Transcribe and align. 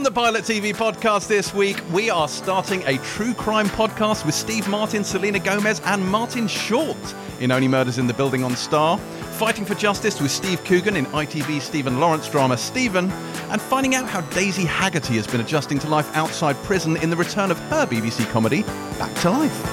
On 0.00 0.04
the 0.04 0.10
Pilot 0.10 0.44
TV 0.44 0.74
podcast 0.74 1.28
this 1.28 1.52
week, 1.52 1.78
we 1.92 2.08
are 2.08 2.26
starting 2.26 2.82
a 2.86 2.96
true 3.04 3.34
crime 3.34 3.66
podcast 3.66 4.24
with 4.24 4.34
Steve 4.34 4.66
Martin, 4.66 5.04
Selena 5.04 5.38
Gomez, 5.38 5.82
and 5.84 6.02
Martin 6.08 6.48
Short 6.48 6.96
in 7.38 7.52
Only 7.52 7.68
Murders 7.68 7.98
in 7.98 8.06
the 8.06 8.14
Building 8.14 8.42
on 8.42 8.56
Star. 8.56 8.96
Fighting 8.96 9.66
for 9.66 9.74
Justice 9.74 10.18
with 10.18 10.30
Steve 10.30 10.64
Coogan 10.64 10.96
in 10.96 11.04
ITV 11.04 11.60
Stephen 11.60 12.00
Lawrence 12.00 12.30
drama 12.30 12.56
Stephen, 12.56 13.10
and 13.50 13.60
finding 13.60 13.94
out 13.94 14.08
how 14.08 14.22
Daisy 14.30 14.64
Haggard 14.64 15.04
has 15.04 15.26
been 15.26 15.42
adjusting 15.42 15.78
to 15.80 15.88
life 15.88 16.10
outside 16.16 16.56
prison 16.64 16.96
in 16.96 17.10
the 17.10 17.16
return 17.16 17.50
of 17.50 17.58
her 17.68 17.84
BBC 17.84 18.26
comedy, 18.30 18.62
Back 18.98 19.14
to 19.16 19.30
Life. 19.30 19.66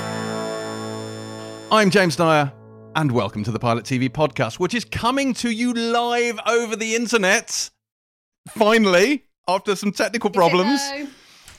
I'm 1.72 1.90
James 1.90 2.18
Dyer, 2.18 2.52
and 2.98 3.14
welcome 3.14 3.46
to 3.46 3.52
the 3.52 3.60
Pilot 3.60 3.86
TV 3.86 4.10
podcast, 4.10 4.60
which 4.60 4.74
is 4.74 4.84
coming 4.84 5.34
to 5.36 5.50
you 5.50 5.74
live 5.74 6.38
over 6.46 6.76
the 6.76 6.96
internet. 6.96 7.70
Finally, 8.50 9.27
after 9.48 9.76
some 9.76 9.92
technical 9.92 10.30
problems. 10.30 10.82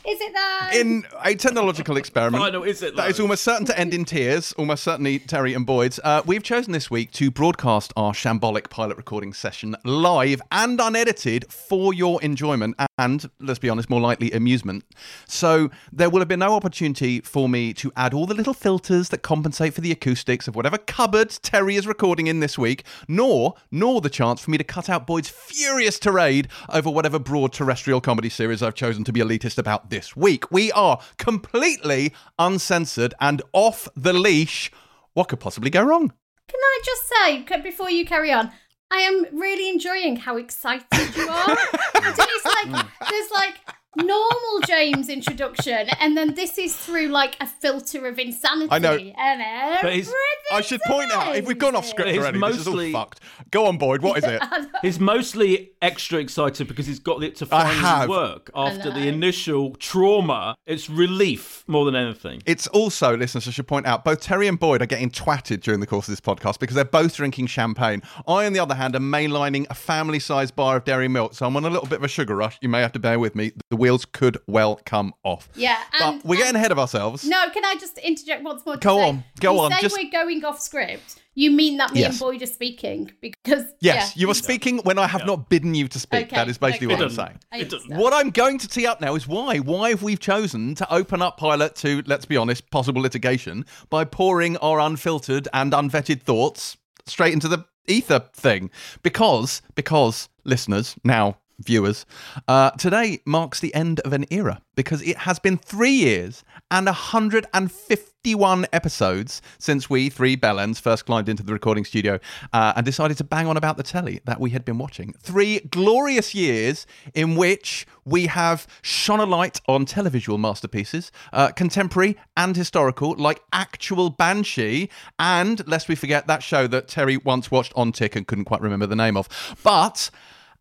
Is 0.09 0.21
it 0.21 0.33
though? 0.35 0.69
Is 0.73 0.77
it 0.77 0.79
though? 0.79 0.81
In 0.81 1.07
a 1.25 1.35
technological 1.35 1.97
experiment 1.97 2.43
Final, 2.43 2.63
is 2.63 2.83
it, 2.83 2.97
that 2.97 3.11
is 3.11 3.19
though? 3.19 3.25
almost 3.25 3.45
certain 3.45 3.67
to 3.67 3.79
end 3.79 3.93
in 3.93 4.05
tears, 4.05 4.53
almost 4.55 4.83
certainly 4.83 5.19
Terri 5.19 5.55
and 5.55 5.67
Boyd's, 5.67 6.01
uh, 6.03 6.23
we've 6.25 6.43
chosen 6.43 6.73
this 6.73 6.91
week 6.91 7.13
to 7.13 7.31
broadcast 7.31 7.93
our 7.97 8.13
shambolic 8.13 8.71
pilot 8.71 8.97
recording 8.97 9.33
session 9.33 9.77
live 9.85 10.41
and 10.51 10.81
unedited 10.81 11.51
for 11.53 11.93
your 11.93 12.23
enjoyment 12.23 12.77
and, 12.97 13.31
let's 13.41 13.59
be 13.59 13.69
honest, 13.69 13.91
more 13.91 14.01
likely 14.01 14.31
amusement. 14.33 14.85
So 15.27 15.71
there 15.93 16.09
will 16.09 16.21
have 16.21 16.29
been 16.29 16.41
no 16.41 16.55
opportunity 16.55 17.21
for 17.21 17.49
me 17.49 17.73
to 17.75 17.93
add 17.97 18.15
all 18.15 18.27
the 18.27 18.35
little 18.35 18.55
filters 18.55 19.11
that 19.11 19.19
compensate 19.19 19.75
for 19.75 19.81
the 19.83 19.93
acoustics 19.93 20.49
of 20.49 20.57
whatever 20.57 20.79
cupboard 20.79 21.29
Terri 21.29 21.77
is 21.77 21.87
recording 21.87 22.27
in 22.27 22.41
this 22.41 22.57
week, 22.57 22.85
nor 23.07 23.55
nor 23.71 24.01
the 24.01 24.11
chance 24.11 24.41
for 24.41 24.51
me 24.51 24.59
to 24.59 24.65
cut 24.65 24.89
out 24.89 25.07
Boyd's 25.07 25.29
furious 25.29 25.99
tirade 25.99 26.49
over 26.71 26.91
whatever 26.91 27.19
broad 27.19 27.53
terrestrial 27.53 28.01
comedy 28.01 28.29
series 28.29 28.63
I've 28.63 28.75
chosen 28.75 29.05
to 29.05 29.13
be 29.13 29.21
elitist 29.21 29.59
about 29.59 29.91
this 29.91 29.98
week. 30.17 30.51
We 30.51 30.73
are 30.73 31.01
completely 31.17 32.13
uncensored 32.39 33.15
and 33.21 33.43
off 33.53 33.89
the 33.97 34.13
leash. 34.13 34.71
What 35.15 35.29
could 35.29 35.41
possibly 35.41 35.71
go 35.71 35.83
wrong? 35.83 36.13
Can 36.49 36.61
I 36.61 36.81
just 36.85 37.03
say 37.09 37.61
before 37.63 37.91
you 37.91 38.07
carry 38.07 38.33
on? 38.33 38.51
I 38.91 38.99
am 38.99 39.27
really 39.39 39.69
enjoying 39.69 40.17
how 40.17 40.37
excited 40.37 40.87
you 41.17 41.29
are. 41.29 41.59
it's 41.95 42.45
like 42.45 42.87
there's 43.11 43.31
like 43.33 43.55
normal 43.99 44.61
James 44.67 45.09
introduction, 45.09 45.89
and 46.01 46.17
then 46.17 46.35
this 46.35 46.59
is 46.59 46.77
through 46.77 47.09
like 47.09 47.37
a 47.41 47.47
filter 47.47 48.07
of 48.07 48.19
insanity. 48.19 48.69
I 48.71 48.79
know. 48.79 48.95
And 48.97 49.79
But 49.83 49.93
he's- 49.95 50.13
I 50.53 50.61
should 50.63 50.81
point 50.87 51.13
out 51.13 51.37
if 51.37 51.47
we've 51.47 51.59
gone 51.59 51.77
off 51.77 51.87
script 51.87 52.11
It's 52.11 52.19
already, 52.19 52.41
this 52.41 52.57
is 52.61 52.67
all 52.69 52.75
mostly- 52.75 52.93
fucked. 52.93 53.21
Go 53.51 53.67
on, 53.67 53.77
Boyd. 53.79 54.03
What 54.03 54.19
is 54.19 54.25
it? 54.25 54.43
He's 54.83 54.99
mostly 55.01 55.71
extra 55.83 56.19
excited 56.19 56.69
because 56.69 56.87
he's 56.87 56.99
got 56.99 57.23
it 57.23 57.37
to 57.37 57.49
I 57.51 57.73
finally 57.75 58.09
work 58.09 58.51
after 58.55 58.91
the 58.91 59.09
initial 59.09 59.75
trauma. 59.77 60.55
It's 60.67 60.89
relief 60.89 61.65
more 61.67 61.85
than 61.85 61.95
anything. 61.97 62.43
It's 62.47 62.67
also, 62.69 63.17
listeners, 63.17 63.49
I 63.49 63.51
should 63.51 63.67
point 63.67 63.87
out, 63.87 64.05
both 64.05 64.23
Terri 64.25 64.49
and 64.49 64.59
Boyd 64.59 64.83
are 64.83 64.87
getting 64.87 65.11
twatted 65.11 65.61
during 65.61 65.81
the 65.81 65.87
course 65.87 66.09
of 66.09 66.13
this 66.13 66.21
podcast 66.21 66.59
because 66.59 66.75
they're 66.77 66.85
both 66.85 67.17
drinking 67.17 67.47
champagne. 67.49 68.03
I, 68.27 68.47
on 68.47 68.53
the 68.53 68.61
other 68.61 68.75
hand, 68.75 68.95
am 68.97 69.11
mainlining 69.11 69.67
a 69.71 69.75
family 69.75 70.19
sized 70.19 70.55
bar 70.57 70.77
of 70.77 70.85
dairy 70.85 71.09
milk, 71.09 71.35
so 71.35 71.47
I'm 71.47 71.57
on 71.57 71.65
a 71.65 71.71
little 71.71 71.89
bit 71.89 71.99
of 71.99 72.05
a 72.05 72.09
sugar 72.09 72.37
rush. 72.37 72.59
You 72.61 72.69
may 72.69 72.81
have 72.81 72.93
to 72.93 72.99
bear 72.99 73.19
with 73.19 73.35
me. 73.35 73.53
The 73.71 73.77
wheels 73.89 74.05
could 74.05 74.39
well 74.47 74.81
come 74.85 75.15
off. 75.25 75.49
Yeah, 75.55 75.79
But 75.93 76.01
and- 76.03 76.23
we're 76.25 76.37
getting 76.37 76.57
ahead 76.57 76.73
of 76.73 76.79
ourselves. 76.79 77.25
No, 77.25 77.49
can 77.51 77.65
I 77.65 77.75
just 77.81 77.97
interject 77.99 78.43
once 78.43 78.65
more? 78.67 78.77
To 78.77 78.81
Go 78.81 78.97
say, 78.99 79.09
on, 79.09 79.25
go 79.41 79.55
you 79.55 79.61
on, 79.61 79.73
Say 79.73 79.81
just- 79.81 79.97
we're 79.97 80.11
going 80.11 80.45
off 80.45 80.61
script. 80.61 81.17
You 81.35 81.53
mean 81.53 81.77
that 81.77 81.93
me 81.95 82.01
Yes. 82.01 82.11
and 82.11 82.19
Boyd 82.21 82.43
are 82.43 82.47
speaking 82.47 83.13
because 83.21 83.63
Yes, 83.81 84.13
yeah, 84.17 84.21
you 84.21 84.29
are 84.31 84.35
speaking 84.35 84.79
when 84.79 84.99
I 84.99 85.07
have 85.07 85.25
not 85.25 85.49
bidden 85.49 85.73
you 85.75 85.87
to 85.87 85.99
speak. 86.01 86.27
Okay, 86.27 86.37
That 86.37 86.49
is 86.49 86.59
basically 86.59 86.89
okay. 86.89 86.97
what 86.97 87.03
It 87.03 87.21
I'm 87.21 87.39
saying. 87.53 87.63
It. 87.91 87.97
What 87.97 88.13
I'm 88.13 88.31
going 88.31 88.59
to 88.59 88.67
tee 88.69 88.87
up 88.89 89.01
now 89.01 89.15
is 89.15 89.29
why. 89.29 89.59
Why 89.59 89.91
have 89.91 90.03
we 90.03 90.17
chosen 90.17 90.75
to 90.75 90.93
open 90.93 91.23
up 91.23 91.37
Pilot 91.37 91.77
to, 91.77 92.03
let's 92.07 92.25
be 92.27 92.37
honest, 92.37 92.69
possible 92.71 93.01
litigation 93.01 93.65
by 93.89 94.05
pouring 94.05 94.57
our 94.57 94.81
unfiltered 94.81 95.47
and 95.55 95.73
unvetted 95.73 96.23
thoughts 96.23 96.77
straight 97.07 97.33
into 97.33 97.47
the 97.47 97.65
ether 97.87 98.19
thing? 98.35 98.71
Because, 99.05 99.63
because 99.77 100.29
listeners, 100.45 100.97
now 101.05 101.37
viewers, 101.61 102.07
uh, 102.47 102.71
today 102.73 103.21
marks 103.25 103.61
the 103.61 103.75
end 103.75 104.01
of 104.01 104.13
an 104.13 104.25
era 104.31 104.61
because 104.77 105.03
it 105.03 105.19
has 105.19 105.39
been 105.39 105.57
three 105.57 105.91
years 105.91 106.45
and 106.71 106.87
151 106.87 108.67
episodes 108.73 109.43
since 109.59 109.91
we 109.91 110.09
three 110.09 110.37
bellends 110.37 110.81
first 110.81 111.05
climbed 111.05 111.29
into 111.29 111.43
the 111.43 111.53
recording 111.53 111.85
studio 111.85 112.21
uh, 112.53 112.75
and 112.77 112.87
decided 112.87 113.17
to 113.17 113.25
bang 113.25 113.49
on 113.49 113.57
about 113.57 113.77
the 113.77 113.83
telly 113.83 114.21
that 114.25 114.41
we 114.41 114.51
had 114.51 114.65
been 114.65 114.79
watching. 114.79 115.13
Three 115.19 115.59
glorious 115.61 116.33
years 116.33 116.87
in 117.13 117.35
which 117.35 117.87
we 118.05 118.27
have 118.27 118.67
shone 118.83 119.21
a 119.21 119.27
light 119.27 119.61
on 119.67 119.85
televisual 119.85 120.39
masterpieces, 120.39 121.11
uh, 121.33 121.49
contemporary 121.49 122.17
and 122.37 122.57
historical, 122.57 123.17
like 123.17 123.43
actual 123.53 124.11
Banshee, 124.11 124.89
and 125.19 125.67
lest 125.67 125.89
we 125.89 125.97
forget 125.97 126.29
that 126.29 126.43
show 126.43 126.69
that 126.69 126.87
Terri 126.87 127.23
once 127.25 127.51
watched 127.51 127.73
on 127.75 127.91
Tick 127.91 128.15
and 128.15 128.27
couldn't 128.27 128.45
quite 128.45 128.61
remember 128.61 128.87
the 128.87 128.97
name 128.97 129.17
of. 129.17 129.29
But 129.65 130.11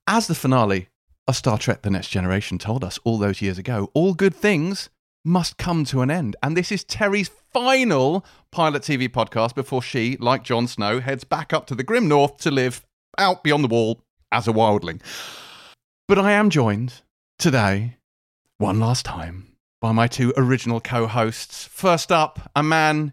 as 0.07 0.28
the 0.28 0.35
finale 0.35 0.88
of 1.28 1.35
Star 1.35 1.57
Trek 1.57 1.81
The 1.81 1.90
Next 1.90 2.07
Generation 2.07 2.57
told 2.57 2.84
us 2.84 2.97
all 3.03 3.18
those 3.18 3.41
years 3.41 3.57
ago, 3.57 3.91
all 3.94 4.13
good 4.13 4.34
things 4.34 4.90
must 5.25 5.57
come 5.57 5.84
to 5.85 6.01
an 6.01 6.09
end. 6.09 6.38
And 6.41 6.56
this 6.56 6.72
is 6.72 6.85
Terri's 6.85 7.29
final 7.51 8.25
Pilot 8.50 8.84
TV 8.84 9.09
podcast 9.09 9.53
before 9.53 9.81
she, 9.81 10.16
like 10.22 10.44
Jon 10.44 10.68
Snow, 10.68 11.01
heads 11.01 11.25
back 11.25 11.51
up 11.51 11.68
to 11.68 11.75
the 11.75 11.84
Grim 11.84 12.07
North 12.07 12.38
to 12.38 12.51
live 12.51 12.85
out 13.18 13.44
beyond 13.44 13.66
the 13.66 13.68
wall 13.68 14.01
as 14.31 14.47
a 14.47 14.53
wildling. 14.53 15.01
But 16.07 16.18
I 16.18 16.31
am 16.31 16.50
joined 16.50 17.01
today, 17.38 17.97
one 18.57 18.79
last 18.79 19.03
time, 19.03 19.57
by 19.81 19.91
my 19.91 20.07
two 20.07 20.34
original 20.38 20.79
co 20.79 21.07
hosts. 21.07 21.66
First 21.66 22.12
up, 22.13 22.50
a 22.56 22.63
man 22.63 23.12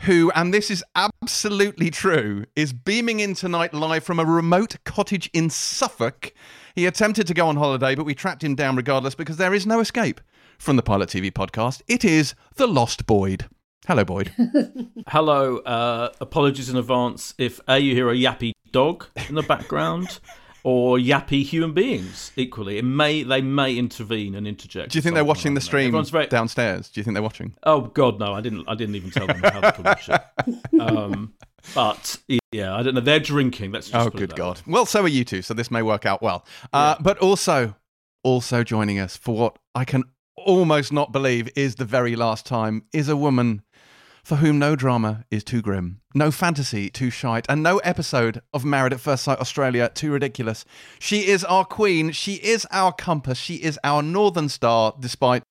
who, 0.00 0.30
and 0.34 0.54
this 0.54 0.70
is 0.70 0.82
absolutely 0.94 1.90
true, 1.90 2.44
is 2.56 2.72
beaming 2.72 3.20
in 3.20 3.34
tonight 3.34 3.74
live 3.74 4.02
from 4.02 4.18
a 4.18 4.24
remote 4.24 4.76
cottage 4.84 5.28
in 5.34 5.50
Suffolk. 5.50 6.32
He 6.74 6.86
attempted 6.86 7.26
to 7.26 7.34
go 7.34 7.48
on 7.48 7.56
holiday, 7.56 7.94
but 7.94 8.04
we 8.04 8.14
tracked 8.14 8.42
him 8.42 8.54
down 8.54 8.76
regardless 8.76 9.14
because 9.14 9.36
there 9.36 9.52
is 9.52 9.66
no 9.66 9.80
escape 9.80 10.20
from 10.58 10.76
the 10.76 10.82
Pilot 10.82 11.10
TV 11.10 11.30
podcast. 11.30 11.82
It 11.86 12.04
is 12.04 12.34
The 12.54 12.66
Lost 12.66 13.06
Boyd. 13.06 13.46
Hello, 13.86 14.04
Boyd. 14.04 14.32
Hello, 15.08 15.58
uh, 15.58 16.12
apologies 16.20 16.70
in 16.70 16.76
advance 16.76 17.34
if 17.36 17.60
A, 17.68 17.78
you 17.78 17.94
hear 17.94 18.08
a 18.10 18.14
yappy 18.14 18.52
dog 18.72 19.06
in 19.28 19.34
the 19.34 19.42
background. 19.42 20.20
Or 20.62 20.98
yappy 20.98 21.42
human 21.42 21.72
beings 21.72 22.32
equally. 22.36 22.78
It 22.78 22.84
may 22.84 23.22
they 23.22 23.40
may 23.40 23.76
intervene 23.76 24.34
and 24.34 24.46
interject. 24.46 24.92
Do 24.92 24.98
you 24.98 25.02
think 25.02 25.14
they're 25.14 25.24
watching 25.24 25.54
the 25.54 25.60
stream 25.60 25.92
very, 26.04 26.26
downstairs? 26.26 26.88
Do 26.90 27.00
you 27.00 27.04
think 27.04 27.14
they're 27.14 27.22
watching? 27.22 27.54
Oh 27.62 27.82
God, 27.82 28.18
no! 28.18 28.34
I 28.34 28.40
didn't. 28.40 28.68
I 28.68 28.74
didn't 28.74 28.94
even 28.96 29.10
tell 29.10 29.26
them 29.26 29.42
how 29.42 29.70
could 29.70 29.84
watch 29.84 30.08
it. 30.08 30.80
Um, 30.80 31.32
but 31.74 32.18
yeah, 32.52 32.74
I 32.74 32.82
don't 32.82 32.94
know. 32.94 33.00
They're 33.00 33.20
drinking. 33.20 33.72
Let's 33.72 33.90
Oh, 33.94 34.10
good 34.10 34.34
God. 34.34 34.60
Well, 34.66 34.86
so 34.86 35.02
are 35.02 35.08
you 35.08 35.24
two, 35.24 35.42
so 35.42 35.54
this 35.54 35.70
may 35.70 35.82
work 35.82 36.06
out 36.06 36.22
well. 36.22 36.44
Uh, 36.72 36.96
But 37.00 37.18
also, 37.18 37.74
also 38.22 38.64
joining 38.64 38.98
us 38.98 39.16
for 39.16 39.36
what 39.36 39.58
I 39.74 39.84
can 39.84 40.04
almost 40.36 40.92
not 40.92 41.12
believe 41.12 41.48
is 41.54 41.74
the 41.76 41.84
very 41.84 42.16
last 42.16 42.46
time 42.46 42.82
is 42.92 43.08
a 43.08 43.16
woman 43.16 43.62
for 44.22 44.36
whom 44.36 44.58
no 44.58 44.76
drama 44.76 45.24
is 45.30 45.44
too 45.44 45.62
grim, 45.62 46.00
no 46.14 46.30
fantasy 46.30 46.90
too 46.90 47.10
shite, 47.10 47.46
and 47.48 47.62
no 47.62 47.78
episode 47.78 48.42
of 48.52 48.64
Married 48.64 48.92
at 48.92 49.00
First 49.00 49.24
Sight 49.24 49.40
Australia 49.40 49.90
too 49.94 50.12
ridiculous. 50.12 50.64
She 50.98 51.28
is 51.28 51.44
our 51.44 51.64
queen. 51.64 52.12
She 52.12 52.34
is 52.34 52.66
our 52.70 52.92
compass. 52.92 53.38
She 53.38 53.56
is 53.56 53.78
our 53.84 54.02
northern 54.02 54.48
star, 54.48 54.94
despite 54.98 55.42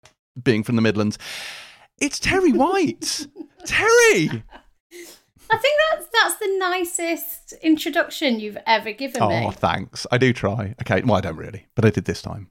being 0.41 0.63
from 0.63 0.75
the 0.75 0.81
Midlands. 0.81 1.17
It's 1.99 2.19
Terri 2.19 2.53
White. 2.53 3.27
Terri. 3.65 4.43
I 5.51 5.57
think 5.57 5.79
that's 5.89 6.07
that's 6.13 6.35
the 6.35 6.57
nicest 6.59 7.53
introduction 7.61 8.39
you've 8.39 8.57
ever 8.67 8.91
given 8.91 9.21
oh, 9.21 9.29
me. 9.29 9.45
Oh, 9.47 9.51
thanks. 9.51 10.05
I 10.11 10.17
do 10.17 10.31
try. 10.31 10.75
Okay, 10.81 11.01
well, 11.01 11.15
I 11.15 11.21
don't 11.21 11.37
really, 11.37 11.67
but 11.75 11.85
I 11.85 11.89
did 11.89 12.05
this 12.05 12.21
time. 12.21 12.49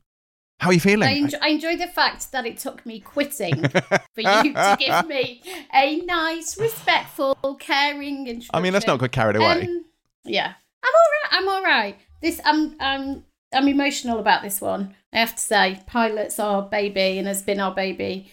How 0.60 0.70
are 0.70 0.72
you 0.72 0.80
feeling? 0.80 1.08
I 1.08 1.12
enjoy, 1.12 1.38
I 1.40 1.48
enjoy 1.48 1.76
the 1.76 1.86
fact 1.86 2.32
that 2.32 2.44
it 2.44 2.58
took 2.58 2.84
me 2.84 2.98
quitting 2.98 3.68
for 3.68 4.20
you 4.20 4.54
to 4.54 4.76
give 4.78 5.06
me 5.06 5.42
a 5.72 6.00
nice, 6.00 6.58
respectful, 6.58 7.36
caring 7.60 8.26
introduction. 8.26 8.50
I 8.54 8.60
mean, 8.60 8.72
let's 8.72 8.86
not 8.86 8.98
get 8.98 9.12
carried 9.12 9.36
away. 9.36 9.62
Um, 9.62 9.84
yeah, 10.24 10.54
I'm 10.82 10.92
all 10.94 11.10
right. 11.12 11.32
I'm 11.32 11.48
all 11.48 11.62
right. 11.62 11.98
This, 12.20 12.40
I'm, 12.44 12.74
I'm, 12.80 13.24
I'm 13.52 13.68
emotional 13.68 14.18
about 14.18 14.42
this 14.42 14.60
one. 14.60 14.96
I 15.12 15.18
have 15.18 15.36
to 15.36 15.40
say, 15.40 15.80
pilots 15.86 16.40
are 16.40 16.62
baby 16.62 17.18
and 17.18 17.28
has 17.28 17.42
been 17.42 17.60
our 17.60 17.74
baby 17.74 18.28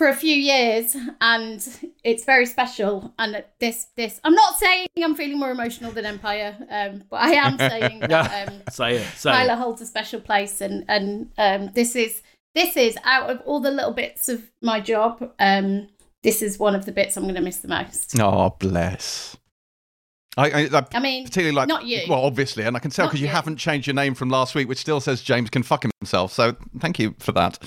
for 0.00 0.08
a 0.08 0.16
few 0.16 0.34
years, 0.34 0.96
and 1.20 1.92
it's 2.04 2.24
very 2.24 2.46
special. 2.46 3.12
And 3.18 3.44
this, 3.58 3.88
this, 3.98 4.18
I'm 4.24 4.32
not 4.32 4.56
saying 4.58 4.86
I'm 5.04 5.14
feeling 5.14 5.38
more 5.38 5.50
emotional 5.50 5.92
than 5.92 6.06
Empire, 6.06 6.56
um, 6.70 7.04
but 7.10 7.20
I 7.20 7.32
am 7.32 7.58
saying 7.58 8.00
that. 8.08 8.48
Um, 8.48 8.62
Say 8.70 8.96
it. 8.96 9.06
Say 9.08 9.30
Tyler 9.30 9.52
it. 9.52 9.58
holds 9.58 9.82
a 9.82 9.86
special 9.86 10.22
place, 10.22 10.62
and 10.62 10.86
and 10.88 11.30
um, 11.36 11.72
this 11.74 11.94
is 11.94 12.22
this 12.54 12.78
is 12.78 12.96
out 13.04 13.28
of 13.28 13.42
all 13.44 13.60
the 13.60 13.70
little 13.70 13.92
bits 13.92 14.30
of 14.30 14.50
my 14.62 14.80
job. 14.80 15.34
Um, 15.38 15.90
this 16.22 16.40
is 16.40 16.58
one 16.58 16.74
of 16.74 16.86
the 16.86 16.92
bits 16.92 17.18
I'm 17.18 17.24
going 17.24 17.34
to 17.34 17.42
miss 17.42 17.58
the 17.58 17.68
most. 17.68 18.18
Oh, 18.18 18.56
bless. 18.58 19.36
I, 20.38 20.50
I, 20.50 20.78
I, 20.78 20.86
I 20.94 21.00
mean, 21.00 21.24
particularly 21.24 21.54
like 21.54 21.68
not 21.68 21.84
you. 21.84 22.04
Well, 22.08 22.24
obviously, 22.24 22.64
and 22.64 22.74
I 22.74 22.80
can 22.80 22.90
tell 22.90 23.06
because 23.06 23.20
you 23.20 23.26
you. 23.26 23.32
haven't 23.34 23.58
changed 23.58 23.86
your 23.86 23.94
name 23.94 24.14
from 24.14 24.30
last 24.30 24.54
week, 24.54 24.66
which 24.66 24.78
still 24.78 25.00
says 25.00 25.20
James 25.20 25.50
can 25.50 25.62
fuck 25.62 25.84
himself. 26.00 26.32
So 26.32 26.56
thank 26.78 26.98
you 26.98 27.14
for 27.18 27.32
that. 27.32 27.58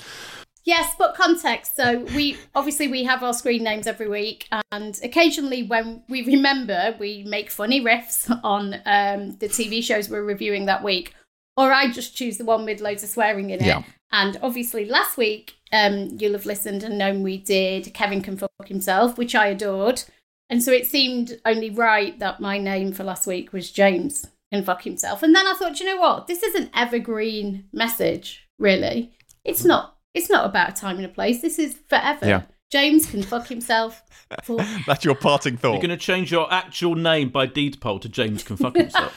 Yes, 0.64 0.94
but 0.98 1.14
context. 1.14 1.76
So 1.76 2.00
we 2.16 2.38
obviously 2.54 2.88
we 2.88 3.04
have 3.04 3.22
our 3.22 3.34
screen 3.34 3.62
names 3.62 3.86
every 3.86 4.08
week, 4.08 4.48
and 4.72 4.98
occasionally 5.02 5.62
when 5.62 6.02
we 6.08 6.24
remember, 6.24 6.96
we 6.98 7.22
make 7.24 7.50
funny 7.50 7.82
riffs 7.82 8.30
on 8.42 8.74
um, 8.86 9.36
the 9.38 9.48
TV 9.48 9.82
shows 9.82 10.08
we're 10.08 10.24
reviewing 10.24 10.66
that 10.66 10.82
week, 10.82 11.14
or 11.56 11.70
I 11.70 11.90
just 11.90 12.16
choose 12.16 12.38
the 12.38 12.46
one 12.46 12.64
with 12.64 12.80
loads 12.80 13.02
of 13.02 13.10
swearing 13.10 13.50
in 13.50 13.60
it. 13.60 13.66
Yeah. 13.66 13.82
And 14.10 14.38
obviously, 14.42 14.86
last 14.86 15.18
week 15.18 15.54
um, 15.72 16.16
you'll 16.18 16.32
have 16.32 16.46
listened 16.46 16.82
and 16.82 16.96
known 16.96 17.22
we 17.22 17.36
did 17.36 17.92
Kevin 17.92 18.22
can 18.22 18.38
fuck 18.38 18.50
himself, 18.66 19.18
which 19.18 19.34
I 19.34 19.48
adored, 19.48 20.02
and 20.48 20.62
so 20.62 20.72
it 20.72 20.86
seemed 20.86 21.40
only 21.44 21.68
right 21.68 22.18
that 22.20 22.40
my 22.40 22.56
name 22.56 22.92
for 22.92 23.04
last 23.04 23.26
week 23.26 23.52
was 23.52 23.70
James 23.70 24.26
can 24.50 24.64
fuck 24.64 24.82
himself. 24.82 25.22
And 25.22 25.34
then 25.34 25.46
I 25.46 25.54
thought, 25.54 25.78
you 25.80 25.86
know 25.86 26.00
what? 26.00 26.26
This 26.26 26.42
is 26.42 26.54
an 26.54 26.70
evergreen 26.74 27.64
message, 27.72 28.48
really. 28.58 29.12
It's 29.44 29.64
not. 29.64 29.93
It's 30.14 30.30
not 30.30 30.46
about 30.46 30.70
a 30.70 30.72
time 30.72 30.96
and 30.96 31.04
a 31.04 31.08
place. 31.08 31.42
This 31.42 31.58
is 31.58 31.76
forever. 31.88 32.26
Yeah. 32.26 32.42
James 32.70 33.06
can 33.06 33.22
fuck 33.22 33.48
himself. 33.48 34.02
For... 34.42 34.58
That's 34.86 35.04
your 35.04 35.14
parting 35.14 35.56
thought. 35.56 35.72
You're 35.72 35.80
going 35.80 35.90
to 35.90 35.96
change 35.96 36.32
your 36.32 36.52
actual 36.52 36.94
name 36.94 37.28
by 37.28 37.46
deed 37.46 37.80
poll 37.80 37.98
to 38.00 38.08
James 38.08 38.42
can 38.42 38.56
fuck 38.56 38.76
himself. 38.76 39.16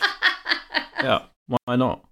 yeah, 1.01 1.23
why 1.65 1.75
not? 1.75 2.03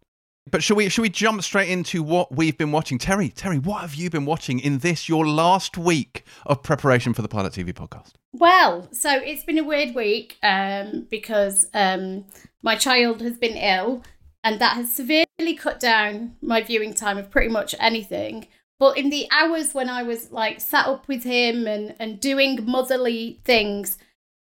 But 0.50 0.64
should 0.64 0.78
we 0.78 0.90
should 0.90 1.02
we 1.02 1.10
jump 1.10 1.42
straight 1.42 1.70
into 1.70 2.04
what 2.04 2.36
we've 2.36 2.58
been 2.58 2.72
watching? 2.72 3.00
Terri, 3.00 3.34
Terri, 3.34 3.64
what 3.64 3.82
have 3.82 3.96
you 3.96 4.12
been 4.12 4.26
watching 4.26 4.60
in 4.60 4.78
this 4.80 5.10
your 5.10 5.28
last 5.28 5.76
week 5.76 6.24
of 6.46 6.62
preparation 6.62 7.16
for 7.16 7.24
the 7.24 7.28
Pilot 7.28 7.54
TV 7.54 7.74
podcast? 7.74 8.12
Well, 8.32 8.88
so 8.92 9.12
it's 9.12 9.44
been 9.44 9.58
a 9.58 9.64
weird 9.64 9.96
week 9.96 10.38
um, 10.44 11.08
because 11.10 11.66
um, 11.74 12.26
my 12.62 12.76
child 12.76 13.22
has 13.22 13.40
been 13.40 13.58
ill, 13.58 14.04
and 14.44 14.62
that 14.62 14.76
has 14.76 14.94
severely 14.94 15.56
cut 15.58 15.80
down 15.80 16.36
my 16.42 16.62
viewing 16.62 16.94
time 16.94 17.18
of 17.18 17.32
pretty 17.32 17.50
much 17.50 17.74
anything. 17.80 18.48
But 18.80 18.98
in 18.98 19.10
the 19.10 19.28
hours 19.32 19.74
when 19.74 19.90
I 19.90 20.04
was 20.04 20.32
like 20.32 20.60
sat 20.60 20.88
up 20.88 21.08
with 21.08 21.24
him 21.24 21.68
and, 21.68 21.96
and 22.00 22.20
doing 22.20 22.66
motherly 22.66 23.40
things, 23.46 23.98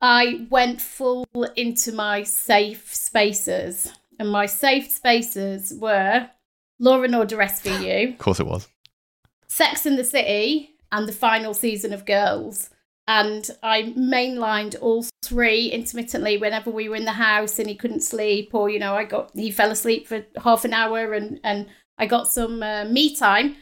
I 0.02 0.48
went 0.50 0.82
full 0.82 1.26
into 1.56 1.92
my 1.92 2.24
safe 2.24 2.94
spaces. 2.94 3.92
And 4.20 4.30
my 4.30 4.46
safe 4.46 4.92
spaces 4.92 5.74
were 5.80 6.30
Law 6.80 7.02
and 7.04 7.16
Order 7.16 7.38
SVU, 7.38 8.14
Of 8.14 8.18
course 8.18 8.40
it 8.40 8.48
was. 8.48 8.68
Sex 9.48 9.86
in 9.86 9.96
the 9.96 10.04
City, 10.04 10.76
and 10.92 11.08
the 11.08 11.14
final 11.14 11.54
season 11.54 11.94
of 11.94 12.06
Girls. 12.06 12.70
And 13.08 13.50
I 13.64 13.94
mainlined 13.98 14.76
all 14.82 15.06
three 15.24 15.68
intermittently 15.68 16.38
whenever 16.38 16.70
we 16.70 16.88
were 16.90 16.96
in 16.96 17.06
the 17.06 17.14
house 17.14 17.58
and 17.58 17.68
he 17.68 17.76
couldn't 17.76 18.02
sleep, 18.02 18.54
or 18.54 18.70
you 18.70 18.78
know, 18.78 18.94
I 18.94 19.04
got 19.04 19.32
he 19.34 19.50
fell 19.52 19.72
asleep 19.72 20.08
for 20.08 20.24
half 20.44 20.64
an 20.64 20.74
hour 20.74 21.14
and 21.14 21.40
and 21.44 21.68
I 21.98 22.06
got 22.06 22.28
some 22.28 22.62
uh, 22.62 22.86
me 22.86 23.16
time. 23.16 23.56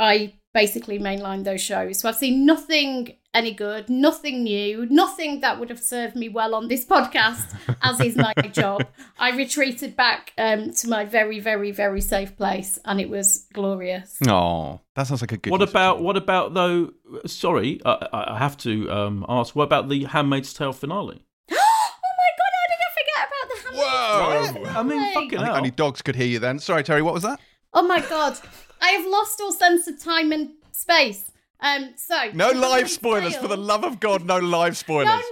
I 0.00 0.34
basically 0.52 0.98
mainlined 0.98 1.44
those 1.44 1.60
shows. 1.60 2.00
So 2.00 2.08
I've 2.08 2.16
seen 2.16 2.44
nothing 2.44 3.16
any 3.32 3.52
good, 3.52 3.88
nothing 3.88 4.42
new, 4.42 4.86
nothing 4.90 5.40
that 5.40 5.60
would 5.60 5.70
have 5.70 5.78
served 5.78 6.16
me 6.16 6.28
well 6.28 6.54
on 6.54 6.66
this 6.66 6.84
podcast, 6.94 7.54
as 7.82 8.00
is 8.00 8.16
my 8.16 8.32
job. 8.52 8.86
I 9.18 9.30
retreated 9.30 9.94
back 9.94 10.32
um, 10.36 10.72
to 10.72 10.88
my 10.88 11.04
very, 11.04 11.38
very, 11.38 11.70
very 11.70 12.00
safe 12.00 12.36
place, 12.36 12.78
and 12.84 13.00
it 13.00 13.08
was 13.08 13.46
glorious. 13.52 14.18
Oh, 14.26 14.80
that 14.96 15.06
sounds 15.06 15.20
like 15.20 15.32
a 15.32 15.36
good. 15.36 15.50
What 15.50 15.60
use 15.60 15.70
about 15.70 15.96
time. 15.96 16.04
what 16.04 16.16
about 16.16 16.54
though? 16.54 16.92
Sorry, 17.26 17.80
I, 17.84 18.08
I 18.12 18.34
I 18.34 18.38
have 18.38 18.56
to 18.58 18.90
um, 18.90 19.26
ask. 19.28 19.54
What 19.54 19.64
about 19.64 19.88
the 19.88 20.04
Handmaid's 20.04 20.52
Tale 20.52 20.72
finale? 20.72 21.24
oh 21.52 21.54
my 21.54 22.30
god, 22.38 22.52
how 22.56 22.66
did 22.72 22.80
I 22.80 22.90
forget 22.98 23.28
about 23.28 23.46
the 23.48 23.78
Handmaid's 23.78 24.52
Whoa! 24.52 24.64
Tale 24.64 24.78
I 24.78 24.82
mean, 24.82 25.14
fucking 25.14 25.38
I 25.38 25.44
hell. 25.46 25.56
only 25.56 25.70
dogs 25.70 26.02
could 26.02 26.16
hear 26.16 26.26
you 26.26 26.38
then. 26.38 26.58
Sorry, 26.58 26.82
Terri. 26.82 27.02
What 27.02 27.14
was 27.14 27.22
that? 27.22 27.38
Oh 27.72 27.82
my 27.82 28.00
god, 28.00 28.36
I 28.80 28.90
have 28.90 29.06
lost 29.06 29.40
all 29.40 29.52
sense 29.52 29.86
of 29.88 30.02
time 30.02 30.32
and 30.32 30.50
space. 30.72 31.30
Um, 31.60 31.92
so 31.96 32.30
No 32.32 32.50
live 32.50 32.88
spoilers. 32.90 33.32
Tale- 33.34 33.42
For 33.42 33.48
the 33.48 33.56
love 33.56 33.84
of 33.84 34.00
God, 34.00 34.24
no 34.24 34.38
live 34.38 34.76
spoilers. 34.76 35.22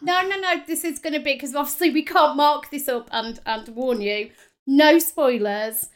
No, 0.00 0.22
no, 0.22 0.28
no, 0.28 0.40
no. 0.40 0.62
This 0.66 0.84
is 0.84 0.98
going 0.98 1.12
to 1.14 1.20
be 1.20 1.34
because 1.34 1.54
obviously 1.54 1.90
we 1.90 2.02
can't 2.02 2.36
mark 2.36 2.70
this 2.70 2.88
up 2.88 3.08
and 3.12 3.38
and 3.46 3.68
warn 3.68 4.00
you. 4.00 4.30
No 4.66 4.98
spoilers. 4.98 5.90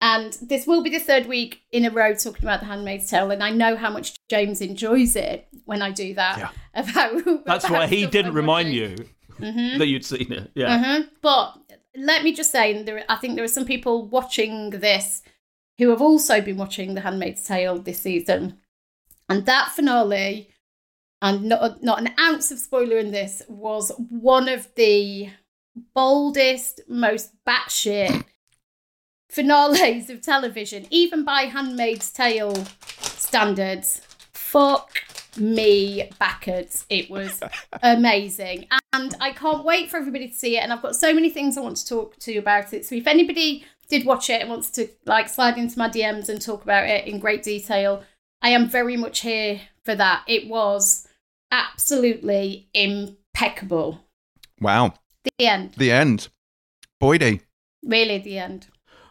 And 0.00 0.32
this 0.42 0.66
will 0.66 0.82
be 0.82 0.90
the 0.90 0.98
third 0.98 1.26
week 1.26 1.60
in 1.70 1.84
a 1.84 1.90
row 1.90 2.12
talking 2.14 2.42
about 2.42 2.58
The 2.58 2.66
Handmaid's 2.66 3.08
Tale, 3.08 3.30
and 3.30 3.40
I 3.42 3.50
know 3.50 3.76
how 3.76 3.88
much 3.88 4.16
James 4.28 4.60
enjoys 4.60 5.14
it 5.14 5.46
when 5.64 5.80
I 5.80 5.92
do 5.92 6.12
that. 6.14 6.38
Yeah. 6.38 6.48
About 6.74 7.44
That's 7.46 7.64
about 7.64 7.70
why 7.78 7.86
he 7.86 8.06
didn't 8.06 8.34
remind 8.34 8.68
watching. 8.68 8.98
you 8.98 9.08
Mhm. 9.40 9.78
that 9.78 9.86
you'd 9.86 10.04
seen 10.04 10.32
it. 10.32 10.50
Yeah. 10.56 10.78
Mhm. 10.78 11.08
But 11.20 11.54
let 11.96 12.24
me 12.24 12.32
just 12.32 12.50
say, 12.50 12.74
and 12.76 12.86
there, 12.86 13.04
I 13.08 13.14
think 13.16 13.36
there 13.36 13.44
are 13.44 13.48
some 13.48 13.64
people 13.64 14.06
watching 14.08 14.70
this 14.70 15.22
who 15.78 15.90
have 15.90 16.02
also 16.02 16.40
been 16.40 16.56
watching 16.56 16.94
The 16.94 17.00
Handmaid's 17.00 17.46
Tale 17.46 17.78
this 17.78 18.00
season, 18.00 18.58
and 19.28 19.46
that 19.46 19.70
finale, 19.70 20.50
and 21.20 21.44
not 21.44 21.82
not 21.82 22.00
an 22.00 22.14
ounce 22.18 22.50
of 22.50 22.58
spoiler 22.58 22.98
in 22.98 23.10
this, 23.10 23.42
was 23.48 23.92
one 24.08 24.48
of 24.48 24.68
the 24.74 25.30
boldest, 25.94 26.80
most 26.88 27.32
batshit 27.46 28.24
finales 29.30 30.10
of 30.10 30.20
television, 30.20 30.86
even 30.90 31.24
by 31.24 31.42
Handmaid's 31.42 32.12
Tale 32.12 32.64
standards. 32.88 34.02
Fuck 34.32 34.90
me 35.36 36.10
backwards. 36.18 36.86
It 36.88 37.10
was 37.10 37.40
amazing. 37.82 38.66
And 38.92 39.14
I 39.20 39.32
can't 39.32 39.64
wait 39.64 39.90
for 39.90 39.96
everybody 39.96 40.28
to 40.28 40.34
see 40.34 40.56
it. 40.56 40.60
And 40.62 40.72
I've 40.72 40.82
got 40.82 40.96
so 40.96 41.14
many 41.14 41.30
things 41.30 41.56
I 41.56 41.60
want 41.60 41.76
to 41.78 41.86
talk 41.86 42.16
to 42.18 42.32
you 42.32 42.38
about 42.38 42.72
it. 42.72 42.84
So 42.86 42.94
if 42.94 43.06
anybody 43.06 43.64
did 43.88 44.06
watch 44.06 44.30
it 44.30 44.40
and 44.40 44.50
wants 44.50 44.70
to 44.70 44.88
like 45.06 45.28
slide 45.28 45.58
into 45.58 45.78
my 45.78 45.88
DMs 45.88 46.28
and 46.28 46.40
talk 46.40 46.62
about 46.62 46.88
it 46.88 47.06
in 47.06 47.18
great 47.18 47.42
detail, 47.42 48.02
I 48.40 48.50
am 48.50 48.68
very 48.68 48.96
much 48.96 49.20
here 49.20 49.60
for 49.84 49.94
that. 49.94 50.24
It 50.26 50.48
was 50.48 51.06
absolutely 51.50 52.68
impeccable. 52.74 54.00
Wow. 54.60 54.94
The 55.24 55.46
end. 55.46 55.74
The 55.76 55.92
end. 55.92 56.28
Boydie. 57.00 57.40
Really 57.84 58.18
the 58.18 58.38
end. 58.38 58.68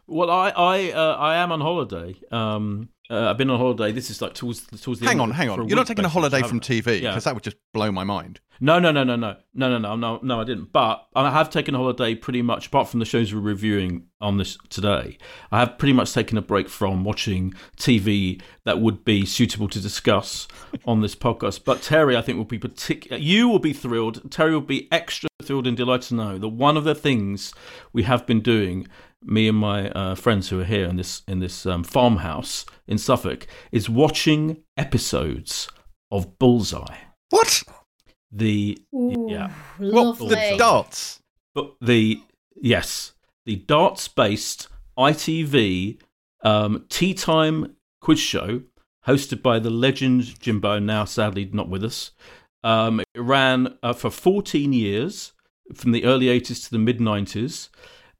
Well, 0.08 0.30
I 0.30 0.50
I 0.50 0.92
uh, 0.92 1.16
I 1.16 1.36
am 1.38 1.52
on 1.52 1.62
holiday. 1.62 2.16
Um, 2.32 2.90
uh, 3.12 3.30
I've 3.30 3.38
been 3.38 3.50
on 3.50 3.60
holiday. 3.60 3.92
This 3.92 4.10
is 4.10 4.22
like 4.22 4.34
towards 4.34 4.66
towards 4.82 5.00
the 5.02 5.06
Hang 5.08 5.20
on, 5.20 5.32
hang 5.32 5.50
on. 5.50 5.68
You're 5.68 5.76
not 5.76 5.88
taking 5.88 6.06
a 6.06 6.10
holiday 6.10 6.42
from 6.42 6.60
TV 6.62 7.02
Yeah. 7.02 7.10
because 7.12 7.26
that 7.26 7.34
would 7.34 7.44
just 7.44 7.58
blow 7.74 7.92
my 7.92 8.04
mind. 8.04 8.40
No, 8.64 8.78
no, 8.78 8.92
no, 8.92 9.04
no, 9.04 9.16
no, 9.16 9.36
no, 9.56 9.70
no, 9.70 9.78
no, 9.80 9.96
no, 9.96 10.20
no. 10.22 10.40
I 10.42 10.44
didn't. 10.44 10.72
But 10.72 11.08
I 11.16 11.32
have 11.32 11.50
taken 11.50 11.74
a 11.74 11.80
holiday 11.80 12.14
pretty 12.14 12.44
much, 12.44 12.68
apart 12.68 12.88
from 12.90 13.00
the 13.00 13.08
shows 13.08 13.34
we're 13.34 13.40
reviewing 13.42 14.06
on 14.22 14.38
this 14.38 14.56
today. 14.70 15.18
I 15.52 15.60
have 15.60 15.80
pretty 15.80 15.94
much 15.94 16.14
taken 16.14 16.38
a 16.38 16.44
break 16.44 16.70
from 16.70 17.04
watching 17.04 17.56
TV 17.78 18.40
that 18.66 18.80
would 18.80 19.04
be 19.04 19.26
suitable 19.26 19.68
to 19.70 19.82
discuss 19.82 20.48
on 20.86 21.02
this 21.02 21.16
podcast. 21.16 21.66
But 21.66 21.80
Terri, 21.80 22.16
I 22.16 22.22
think, 22.22 22.38
will 22.38 22.46
be 22.46 22.60
particular. 22.60 23.18
You 23.18 23.50
will 23.50 23.60
be 23.60 23.74
thrilled. 23.74 24.30
Terri 24.30 24.52
will 24.54 24.62
be 24.62 24.88
extra 24.92 25.28
thrilled 25.42 25.66
and 25.66 25.76
delighted 25.76 26.10
to 26.10 26.16
know 26.16 26.38
that 26.38 26.50
one 26.50 26.78
of 26.78 26.84
the 26.84 26.94
things 26.96 27.54
we 27.94 28.04
have 28.04 28.28
been 28.28 28.42
doing, 28.42 28.88
me 29.24 29.48
and 29.48 29.58
my 29.58 29.90
uh, 29.92 30.16
friends 30.16 30.50
who 30.50 30.60
are 30.60 30.66
here 30.66 30.86
in 30.86 30.96
this 30.96 31.22
in 31.28 31.40
this 31.40 31.66
um, 31.66 31.84
farmhouse 31.84 32.66
in 32.88 32.98
Suffolk, 32.98 33.48
is 33.72 33.90
watching 33.90 34.64
episodes 34.78 35.70
of 36.10 36.38
Bullseye. 36.40 36.98
What? 37.30 37.64
The 38.32 38.78
Ooh, 38.94 39.28
Yeah. 39.30 39.52
What? 39.78 39.94
Lovely. 39.94 40.36
The 40.36 40.56
darts. 40.58 41.22
But 41.54 41.74
the 41.82 42.22
yes, 42.56 43.14
the 43.46 43.58
darts-based 43.58 44.68
ITV 44.98 46.00
um, 46.44 46.86
tea 46.90 47.14
time 47.14 47.76
quiz 48.02 48.20
show 48.20 48.62
hosted 49.08 49.42
by 49.42 49.60
the 49.60 49.70
legend 49.70 50.40
Jimbo, 50.40 50.80
now 50.80 51.06
sadly 51.06 51.50
not 51.52 51.70
with 51.70 51.84
us. 51.84 52.12
Um, 52.64 53.00
it 53.00 53.20
ran 53.20 53.78
uh, 53.82 53.94
for 53.94 54.12
14 54.12 54.74
years, 54.74 55.34
from 55.74 55.92
the 55.92 56.06
early 56.06 56.28
80s 56.28 56.66
to 56.66 56.72
the 56.72 56.80
mid 56.80 57.00
90s, 57.00 57.70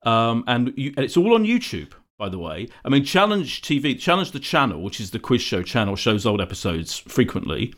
um, 0.04 0.44
and, 0.48 0.74
you, 0.76 0.94
and 0.96 1.06
it's 1.06 1.18
all 1.18 1.34
on 1.34 1.46
YouTube. 1.46 1.92
By 2.18 2.30
the 2.30 2.38
way, 2.38 2.68
I 2.86 2.90
mean 2.90 3.04
Challenge 3.04 3.64
TV, 3.64 4.00
Challenge 4.00 4.32
the 4.32 4.40
channel, 4.40 4.84
which 4.84 5.00
is 5.00 5.10
the 5.10 5.18
quiz 5.18 5.42
show 5.42 5.64
channel, 5.64 5.96
shows 5.96 6.24
old 6.24 6.40
episodes 6.40 7.00
frequently, 7.00 7.74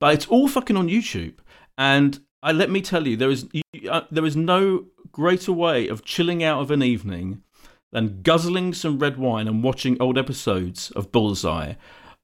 but 0.00 0.12
it's 0.12 0.26
all 0.26 0.48
fucking 0.48 0.76
on 0.76 0.88
YouTube. 0.88 1.34
And 1.78 2.18
I 2.42 2.50
let 2.50 2.68
me 2.68 2.80
tell 2.80 3.06
you, 3.06 3.16
there 3.16 3.30
is 3.30 3.46
uh, 3.88 4.02
there 4.10 4.24
is 4.24 4.34
no 4.34 4.86
greater 5.12 5.52
way 5.52 5.86
of 5.86 6.04
chilling 6.04 6.42
out 6.42 6.60
of 6.60 6.70
an 6.72 6.82
evening 6.82 7.42
than 7.92 8.22
guzzling 8.22 8.72
some 8.72 8.98
red 8.98 9.18
wine 9.18 9.48
and 9.48 9.62
watching 9.62 10.00
old 10.00 10.16
episodes 10.16 10.90
of 10.92 11.12
Bullseye. 11.12 11.74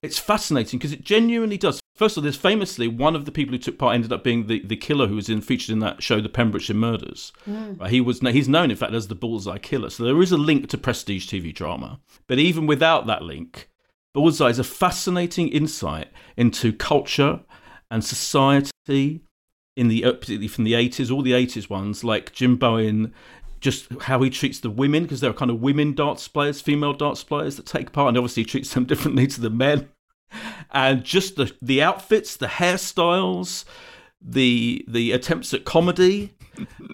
It's 0.06 0.18
fascinating 0.18 0.78
because 0.78 0.92
it 0.92 1.04
genuinely 1.04 1.58
does. 1.58 1.80
First 1.94 2.16
of 2.16 2.20
all, 2.20 2.25
there's 2.25 2.36
famously 2.36 2.88
one 2.88 3.16
of 3.16 3.25
the 3.25 3.32
people 3.32 3.52
who 3.52 3.58
took 3.58 3.78
part 3.78 3.94
ended 3.94 4.12
up 4.12 4.22
being 4.22 4.46
the, 4.46 4.60
the 4.60 4.76
killer 4.76 5.06
who 5.06 5.16
was 5.16 5.28
in 5.28 5.40
featured 5.40 5.72
in 5.72 5.78
that 5.80 6.02
show, 6.02 6.20
The 6.20 6.28
Pembrokeshire 6.28 6.76
Murders. 6.76 7.32
Right, 7.46 7.90
he 7.90 8.00
was 8.00 8.20
he's 8.20 8.48
known, 8.48 8.70
in 8.70 8.76
fact, 8.76 8.92
as 8.92 9.08
the 9.08 9.14
Bullseye 9.14 9.58
Killer. 9.58 9.90
So 9.90 10.04
there 10.04 10.20
is 10.20 10.32
a 10.32 10.36
link 10.36 10.68
to 10.70 10.78
prestige 10.78 11.26
TV 11.26 11.54
drama. 11.54 12.00
But 12.26 12.38
even 12.38 12.66
without 12.66 13.06
that 13.06 13.22
link, 13.22 13.70
Bullseye 14.12 14.48
is 14.48 14.58
a 14.58 14.64
fascinating 14.64 15.48
insight 15.48 16.08
into 16.36 16.72
culture 16.72 17.40
and 17.90 18.04
society 18.04 19.22
in 19.76 19.88
the 19.88 20.04
uh, 20.04 20.12
particularly 20.12 20.48
from 20.48 20.64
the 20.64 20.72
80s, 20.72 21.10
all 21.10 21.22
the 21.22 21.32
80s 21.32 21.68
ones, 21.68 22.02
like 22.02 22.32
Jim 22.32 22.56
Bowen, 22.56 23.12
just 23.60 23.92
how 24.02 24.22
he 24.22 24.30
treats 24.30 24.60
the 24.60 24.70
women 24.70 25.02
because 25.02 25.20
there 25.20 25.30
are 25.30 25.34
kind 25.34 25.50
of 25.50 25.60
women 25.60 25.94
darts 25.94 26.28
players, 26.28 26.60
female 26.60 26.92
darts 26.92 27.25
players 27.25 27.56
that 27.56 27.66
take 27.66 27.92
part, 27.92 28.08
and 28.08 28.16
obviously 28.16 28.42
he 28.42 28.48
treats 28.48 28.72
them 28.72 28.84
differently 28.86 29.26
to 29.26 29.40
the 29.40 29.50
men. 29.50 29.88
And 30.73 31.04
just 31.04 31.37
the 31.37 31.52
the 31.62 31.83
outfits, 31.83 32.37
the 32.37 32.47
hairstyles, 32.47 33.64
the 34.21 34.85
the 34.88 35.12
attempts 35.12 35.54
at 35.54 35.64
comedy. 35.64 36.35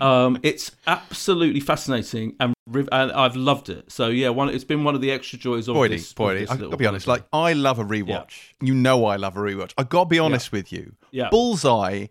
Um, 0.00 0.38
it's 0.42 0.72
absolutely 0.86 1.60
fascinating, 1.60 2.34
and, 2.40 2.54
riv- 2.66 2.88
and 2.90 3.12
I've 3.12 3.36
loved 3.36 3.68
it. 3.68 3.90
So 3.90 4.08
yeah, 4.08 4.28
one 4.30 4.48
it's 4.48 4.64
been 4.64 4.84
one 4.84 4.94
of 4.94 5.00
the 5.00 5.10
extra 5.10 5.38
joys 5.38 5.68
of 5.68 5.76
Boydie, 5.76 5.90
this. 5.90 6.12
Boydie, 6.12 6.40
this 6.40 6.50
I've 6.50 6.58
little 6.58 6.70
got 6.70 6.76
to 6.76 6.78
be 6.78 6.86
honest. 6.86 7.06
Like, 7.06 7.24
I 7.32 7.52
love 7.52 7.78
a 7.78 7.84
rewatch. 7.84 8.52
You 8.60 8.74
know, 8.74 9.04
I 9.06 9.16
love 9.16 9.36
a 9.36 9.40
rewatch. 9.40 9.72
I've 9.78 9.88
got 9.88 10.04
to 10.04 10.08
be 10.08 10.18
honest 10.18 10.52
with 10.52 10.72
you. 10.72 10.94
Yeah. 11.10 11.28
Bullseye 11.30 12.06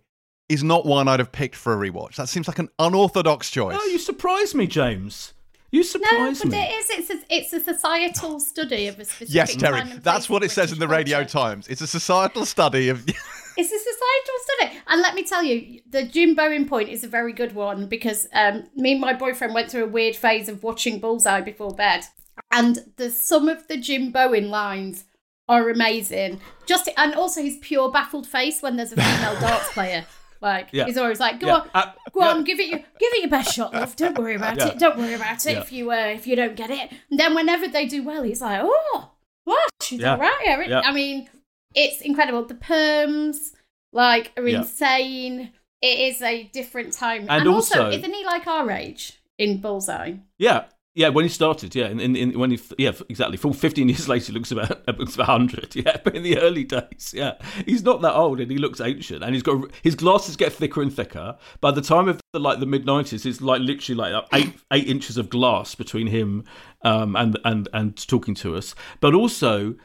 is 0.50 0.63
not 0.63 0.86
one 0.86 1.08
I'd 1.08 1.20
have 1.20 1.32
picked 1.32 1.56
for 1.56 1.74
a 1.74 1.90
rewatch. 1.92 2.16
That 2.16 2.28
seems 2.28 2.48
like 2.48 2.60
an 2.60 2.70
unorthodox 2.80 3.50
choice. 3.50 3.78
Oh, 3.80 3.86
you 3.86 4.00
surprised 4.00 4.54
me, 4.56 4.68
James. 4.68 5.34
You 5.72 5.84
No, 6.01 6.34
but 6.34 6.46
me. 6.48 6.58
it 6.58 6.72
is. 6.72 6.90
It's 6.90 7.10
a, 7.10 7.34
it's 7.34 7.54
a 7.54 7.60
societal 7.62 8.42
study 8.42 8.88
of 8.88 9.00
a 9.00 9.06
specific. 9.06 9.34
yes, 9.34 9.56
Terri. 9.56 10.04
That's 10.04 10.30
what 10.30 10.44
it 10.44 10.51
says 10.51 10.74
in 10.74 10.80
the 10.80 10.88
British 10.88 11.13
Radio 11.13 11.20
culture. 11.20 11.32
Times. 11.32 11.68
It's 11.70 11.82
a 11.82 11.88
societal 11.88 12.46
study 12.46 12.90
of. 12.90 13.06
It's 13.58 13.70
a 13.70 13.78
societal 13.78 14.38
study. 14.46 14.82
And 14.88 15.01
let 15.01 15.13
me 15.13 15.24
tell 15.24 15.44
you, 15.44 15.82
the 15.90 16.04
Jim 16.04 16.36
Bowen 16.36 16.68
point 16.70 16.88
is 16.88 17.04
a 17.04 17.08
very 17.10 17.34
good 17.34 17.54
one 17.54 17.88
because 17.88 18.25
um, 18.34 18.63
me 18.78 18.94
and 18.94 19.01
my 19.01 19.12
boyfriend 19.13 19.54
went 19.54 19.70
through 19.70 19.84
a 19.84 19.90
weird 19.90 20.16
phase 20.16 20.48
of 20.48 20.63
watching 20.63 21.00
Bullseye 21.01 21.42
before 21.42 21.75
bed. 21.75 22.06
And 22.50 22.80
the 22.96 23.10
some 23.10 23.50
of 23.50 23.68
the 23.68 23.75
Jim 23.75 24.10
Bowen 24.10 24.50
lines 24.50 25.04
are 25.50 25.70
amazing. 25.70 26.40
Just 26.66 26.90
and 26.96 27.13
also 27.13 27.42
his 27.42 27.58
pure 27.58 27.92
baffled 27.92 28.25
face 28.25 28.62
when 28.62 28.78
there's 28.78 28.94
a 28.94 28.96
female 28.96 29.40
darts 29.42 29.72
player. 29.74 30.06
Like 30.41 30.69
Yeah. 30.71 30.86
he's 30.86 30.98
always 30.98 31.19
like, 31.19 31.39
"Go 31.39 31.48
Yeah. 31.48 31.53
on, 31.55 31.69
Uh, 31.74 31.91
go 32.12 32.21
on, 32.21 32.43
give 32.43 32.60
it 32.60 32.67
your 32.67 32.79
give 32.79 33.13
it 33.13 33.19
your 33.21 33.29
best 33.29 33.53
shot, 33.53 33.74
love. 33.74 33.95
Don't 33.95 34.17
worry 34.17 34.36
about 34.36 34.57
it. 34.60 34.79
Don't 34.79 34.98
worry 34.98 35.13
about 35.13 35.45
it 35.45 35.57
if 35.57 35.71
you 35.71 35.91
uh, 35.91 35.95
if 36.07 36.25
you 36.27 36.36
don't 36.36 36.55
get 36.55 36.69
it." 36.71 36.91
And 37.10 37.19
then 37.19 37.36
whenever 37.36 37.67
they 37.67 37.86
do 37.86 38.03
well, 38.03 38.24
he's 38.24 38.41
like, 38.41 38.62
"Oh, 38.63 39.12
what? 39.43 39.69
She's 39.81 40.00
Yeah. 40.01 40.13
all 40.13 40.17
right." 40.19 40.41
Erin." 40.45 40.69
Yeah. 40.69 40.81
I 40.83 40.91
mean, 40.91 41.29
it's 41.75 42.01
incredible. 42.01 42.43
The 42.45 42.55
perms 42.55 43.53
like 43.93 44.31
are 44.38 44.48
insane. 44.48 45.51
It 45.81 46.00
is 46.00 46.21
a 46.21 46.43
different 46.43 46.93
time, 46.93 47.25
And 47.29 47.48
also, 47.48 47.86
also- 47.86 47.98
isn't 47.98 48.13
he 48.13 48.24
like 48.25 48.45
our 48.48 48.69
age 48.71 49.13
in 49.39 49.57
Bullseye? 49.62 50.13
Yeah, 50.38 50.65
yeah. 50.95 51.10
When 51.10 51.25
he 51.25 51.29
started, 51.29 51.74
yeah, 51.75 51.88
in, 51.88 52.15
in, 52.15 52.38
when 52.38 52.51
he, 52.51 52.60
yeah, 52.77 52.91
exactly. 53.10 53.38
Full 53.38 53.53
fifteen 53.53 53.89
years 53.89 54.07
later, 54.10 54.27
he 54.27 54.33
looks 54.33 54.51
about 54.51 54.88
looks 55.00 55.15
about 55.15 55.27
hundred. 55.27 55.75
Yeah, 55.81 55.98
but 56.03 56.15
in 56.15 56.24
the 56.24 56.38
early 56.38 56.63
days, 56.63 57.13
yeah, 57.15 57.36
he's 57.65 57.83
not 57.83 58.01
that 58.01 58.13
old, 58.13 58.39
and 58.39 58.51
he 58.51 58.57
looks 58.57 58.79
ancient, 58.81 59.24
and 59.24 59.33
he's 59.33 59.43
got 59.43 59.71
his 59.81 59.95
glasses 59.95 60.36
get 60.36 60.53
thicker 60.53 60.81
and 60.81 60.93
thicker. 60.93 61.38
By 61.60 61.71
the 61.71 61.81
time 61.81 62.07
of 62.07 62.19
the, 62.33 62.39
like 62.39 62.60
the 62.60 62.65
mid 62.65 62.86
nineties, 62.86 63.25
it's 63.25 63.41
like 63.41 63.62
literally 63.62 63.98
like 63.98 64.25
eight 64.33 64.53
eight 64.74 64.88
inches 64.88 65.17
of 65.17 65.29
glass 65.29 65.75
between 65.75 66.07
him 66.07 66.43
um, 66.83 67.15
and 67.15 67.38
and 67.45 67.69
and 67.74 68.07
talking 68.07 68.36
to 68.36 68.55
us. 68.55 68.75
But 69.00 69.13
also, 69.13 69.75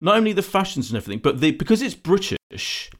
not 0.00 0.16
only 0.16 0.32
the 0.32 0.42
fashions 0.42 0.90
and 0.90 0.96
everything, 0.96 1.20
but 1.20 1.40
the 1.40 1.52
because 1.52 1.82
it's 1.82 1.94
British. 1.94 2.90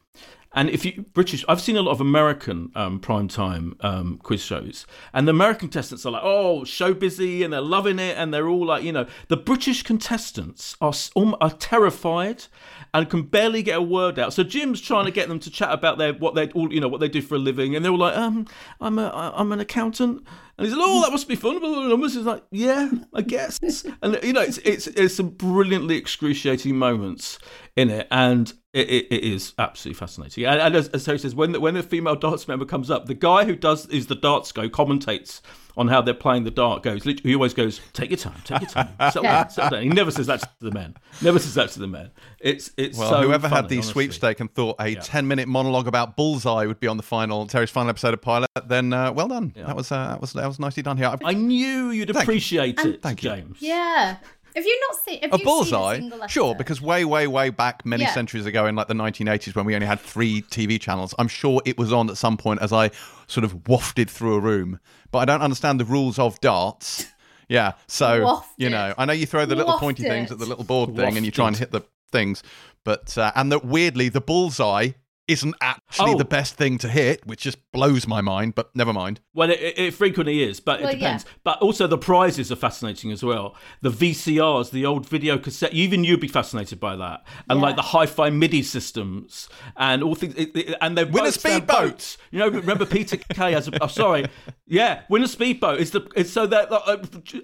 And 0.53 0.69
if 0.69 0.85
you 0.85 1.05
British, 1.13 1.43
I've 1.49 1.61
seen 1.61 1.77
a 1.77 1.81
lot 1.81 1.91
of 1.91 2.01
American 2.01 2.71
um, 2.75 2.99
prime 2.99 3.27
time 3.27 3.75
um, 3.81 4.19
quiz 4.21 4.41
shows, 4.41 4.85
and 5.11 5.27
the 5.27 5.31
American 5.31 5.67
contestants 5.69 6.05
are 6.05 6.11
like, 6.11 6.21
"Oh, 6.23 6.63
show 6.63 6.93
busy," 6.93 7.41
and 7.41 7.51
they're 7.51 7.61
loving 7.61 7.97
it, 7.97 8.17
and 8.17 8.33
they're 8.33 8.47
all 8.47 8.65
like, 8.65 8.83
you 8.83 8.91
know, 8.91 9.07
the 9.29 9.37
British 9.37 9.81
contestants 9.81 10.75
are 10.79 10.93
are 11.41 11.51
terrified 11.51 12.45
and 12.93 13.09
can 13.09 13.23
barely 13.23 13.63
get 13.63 13.77
a 13.77 13.81
word 13.81 14.19
out. 14.19 14.33
So 14.33 14.43
Jim's 14.43 14.79
trying 14.79 15.05
to 15.05 15.11
get 15.11 15.27
them 15.27 15.39
to 15.39 15.49
chat 15.49 15.71
about 15.71 15.97
their 15.97 16.13
what 16.13 16.35
they 16.35 16.49
all, 16.49 16.71
you 16.71 16.79
know, 16.79 16.87
what 16.87 16.99
they 16.99 17.09
do 17.09 17.21
for 17.21 17.35
a 17.35 17.39
living, 17.39 17.75
and 17.75 17.83
they're 17.83 17.91
all 17.91 17.97
like, 17.97 18.15
"Um, 18.15 18.45
I'm 18.79 18.99
a 18.99 19.33
I'm 19.35 19.51
an 19.51 19.59
accountant," 19.59 20.23
and 20.57 20.67
he's 20.67 20.75
like, 20.75 20.85
"Oh, 20.87 21.01
that 21.01 21.11
must 21.11 21.27
be 21.27 21.35
fun." 21.35 21.63
And 21.63 22.03
he's 22.03 22.15
like, 22.17 22.43
"Yeah, 22.51 22.91
I 23.13 23.21
guess," 23.21 23.59
and 24.03 24.19
you 24.21 24.33
know, 24.33 24.41
it's 24.41 24.59
it's 24.59 24.85
it's 24.87 25.15
some 25.15 25.29
brilliantly 25.29 25.97
excruciating 25.97 26.77
moments 26.77 27.39
in 27.75 27.89
it, 27.89 28.07
and 28.11 28.53
it, 28.73 28.89
it, 28.89 29.07
it 29.11 29.23
is 29.23 29.53
absolutely 29.57 29.97
fascinating. 29.97 30.45
And, 30.45 30.59
and 30.61 30.75
as, 30.75 30.87
as 30.89 31.05
Terri 31.07 31.19
says, 31.19 31.33
when 31.35 31.53
the, 31.53 31.59
when 31.59 31.73
the 31.73 31.83
female 31.83 32.15
darts 32.15 32.47
member 32.47 32.65
comes 32.65 32.91
up, 32.91 33.05
the 33.07 33.13
guy 33.15 33.45
who 33.45 33.55
does 33.55 33.87
is 33.87 34.07
the 34.07 34.15
darts 34.15 34.51
go 34.51 34.69
commentates 34.69 35.41
on 35.75 35.87
how 35.87 35.99
they're 36.03 36.13
playing 36.13 36.43
the 36.43 36.51
dart 36.51 36.83
goes. 36.83 37.03
Literally, 37.03 37.31
He 37.31 37.35
always 37.35 37.55
goes, 37.55 37.81
"Take 37.93 38.11
your 38.11 38.17
time, 38.17 38.39
take 38.43 38.61
your 38.61 38.69
time, 38.69 38.89
settle 38.99 39.23
down, 39.23 39.49
settle 39.49 39.71
down." 39.71 39.81
He 39.83 39.89
never 39.89 40.11
says 40.11 40.27
that 40.27 40.41
to 40.41 40.49
the 40.61 40.69
men. 40.71 40.95
Never 41.23 41.39
says 41.39 41.55
that 41.55 41.69
to 41.71 41.79
the 41.79 41.87
men. 41.87 42.11
It's 42.39 42.69
it's 42.77 42.95
Well, 42.97 43.09
so 43.09 43.21
whoever 43.23 43.47
had 43.47 43.69
the 43.69 43.77
honestly. 43.77 43.91
sweepstake 43.91 44.39
and 44.39 44.53
thought 44.53 44.75
a 44.79 44.93
ten-minute 44.93 45.47
monologue 45.47 45.87
about 45.87 46.15
Bullseye 46.15 46.67
would 46.67 46.79
be 46.79 46.85
on 46.87 46.97
the 46.97 47.03
final 47.03 47.47
Terri's 47.47 47.71
final 47.71 47.89
episode 47.89 48.13
of 48.13 48.21
Pilot, 48.21 48.49
then 48.67 48.93
uh, 48.93 49.11
well 49.13 49.27
done. 49.27 49.51
That 49.55 49.75
was 49.75 49.91
uh, 49.91 50.09
that 50.09 50.21
was 50.21 50.33
that 50.33 50.47
was 50.47 50.59
nicely 50.59 50.83
done 50.83 50.97
here. 50.97 51.11
I 51.25 51.33
knew 51.33 51.89
you'd 51.89 52.11
appreciate 52.11 52.79
it, 52.79 53.01
Thank 53.01 53.23
you. 53.23 53.29
James. 53.31 53.57
Yeah. 53.59 54.17
Have 54.55 54.65
you 54.65 54.79
not 54.89 54.99
seen? 55.03 55.19
Have 55.21 55.33
a 55.33 55.37
bullseye, 55.39 55.95
Seen 55.95 56.07
a 56.07 56.09
single 56.11 56.27
sure, 56.27 56.55
because 56.55 56.81
way, 56.81 57.05
way, 57.05 57.27
way 57.27 57.49
back, 57.49 57.85
many 57.85 58.03
Yeah. 58.03 58.13
centuries 58.13 58.45
ago, 58.45 58.65
in 58.67 58.75
like 58.75 58.87
the 58.87 58.93
1980s, 58.93 59.55
when 59.55 59.65
we 59.65 59.73
only 59.75 59.87
had 59.87 59.99
three 59.99 60.41
TV 60.43 60.79
channels, 60.79 61.13
I'm 61.17 61.27
sure 61.27 61.61
it 61.65 61.77
was 61.77 61.91
on 61.91 62.09
at 62.09 62.17
some 62.17 62.37
point 62.37 62.61
as 62.61 62.71
I 62.71 62.91
sort 63.27 63.43
of 63.43 63.67
wafted 63.67 64.09
through 64.09 64.35
a 64.35 64.39
room. 64.39 64.79
But 65.11 65.19
I 65.19 65.25
don't 65.25 65.41
understand 65.41 65.79
the 65.79 65.85
rules 65.85 66.19
of 66.19 66.39
darts. 66.41 67.07
Yeah, 67.49 67.73
so 67.87 68.21
Wafted. 68.25 68.43
you 68.57 68.69
know, 68.69 68.93
I 68.97 69.05
know 69.05 69.13
you 69.13 69.25
throw 69.25 69.45
the 69.45 69.55
little 69.55 69.77
pointy 69.77 70.03
things 70.03 70.31
at 70.31 70.39
the 70.39 70.45
little 70.45 70.63
board 70.63 70.95
thing, 70.95 71.17
and 71.17 71.25
you 71.25 71.31
try 71.31 71.47
and 71.47 71.57
hit 71.57 71.71
the 71.71 71.81
things, 72.11 72.41
but 72.85 73.17
uh, 73.17 73.31
and 73.35 73.51
that 73.51 73.65
weirdly 73.65 74.07
the 74.09 74.21
bullseye 74.21 74.91
isn't 75.33 75.55
actually 75.61 76.13
Oh. 76.13 76.17
the 76.17 76.25
best 76.25 76.55
thing 76.55 76.77
to 76.79 76.87
hit, 76.89 77.25
which 77.27 77.41
just 77.41 77.57
blows 77.71 78.07
my 78.07 78.21
mind. 78.21 78.55
But 78.55 78.73
never 78.75 78.93
mind. 78.93 79.19
Well, 79.33 79.49
it, 79.51 79.59
it, 79.59 79.77
it 79.77 79.93
frequently 79.93 80.41
is, 80.43 80.59
but 80.59 80.79
Well, 80.81 80.89
it 80.89 80.95
depends. 80.99 81.25
yeah. 81.25 81.31
But 81.43 81.61
also 81.61 81.85
the 81.87 81.97
prizes 81.97 82.51
are 82.51 82.55
fascinating 82.55 83.11
as 83.11 83.21
well. 83.23 83.55
The 83.81 83.89
VCRs, 83.91 84.71
the 84.71 84.85
old 84.85 85.07
video 85.07 85.37
cassette, 85.37 85.73
even 85.73 86.03
you'd 86.03 86.19
be 86.21 86.27
fascinated 86.27 86.79
by 86.79 86.95
that. 86.95 87.25
And 87.49 87.59
Yeah. 87.59 87.65
like 87.65 87.75
the 87.75 87.81
hi-fi 87.81 88.29
MIDI 88.29 88.63
systems 88.63 89.49
and 89.75 90.01
all 90.03 90.15
things. 90.15 90.35
It, 90.35 90.55
it- 90.55 90.75
and 90.81 90.97
they're 90.97 91.05
Win 91.05 91.17
a 91.19 91.23
boats, 91.27 91.37
they're 91.43 91.57
speedboat. 91.57 91.77
boats. 91.91 92.17
You 92.31 92.39
know, 92.39 92.49
remember 92.49 92.85
Peter 92.85 93.17
Kay 93.17 93.53
as 93.55 93.67
a, 93.67 93.83
oh, 93.83 93.87
sorry, 93.87 94.25
yeah, 94.67 95.01
win 95.09 95.23
a 95.23 95.27
speedboat. 95.27 95.79
It's 95.79 95.91
the 95.91 96.07
it's 96.15 96.31
so 96.31 96.45
that 96.47 96.71
uh, 96.71 96.97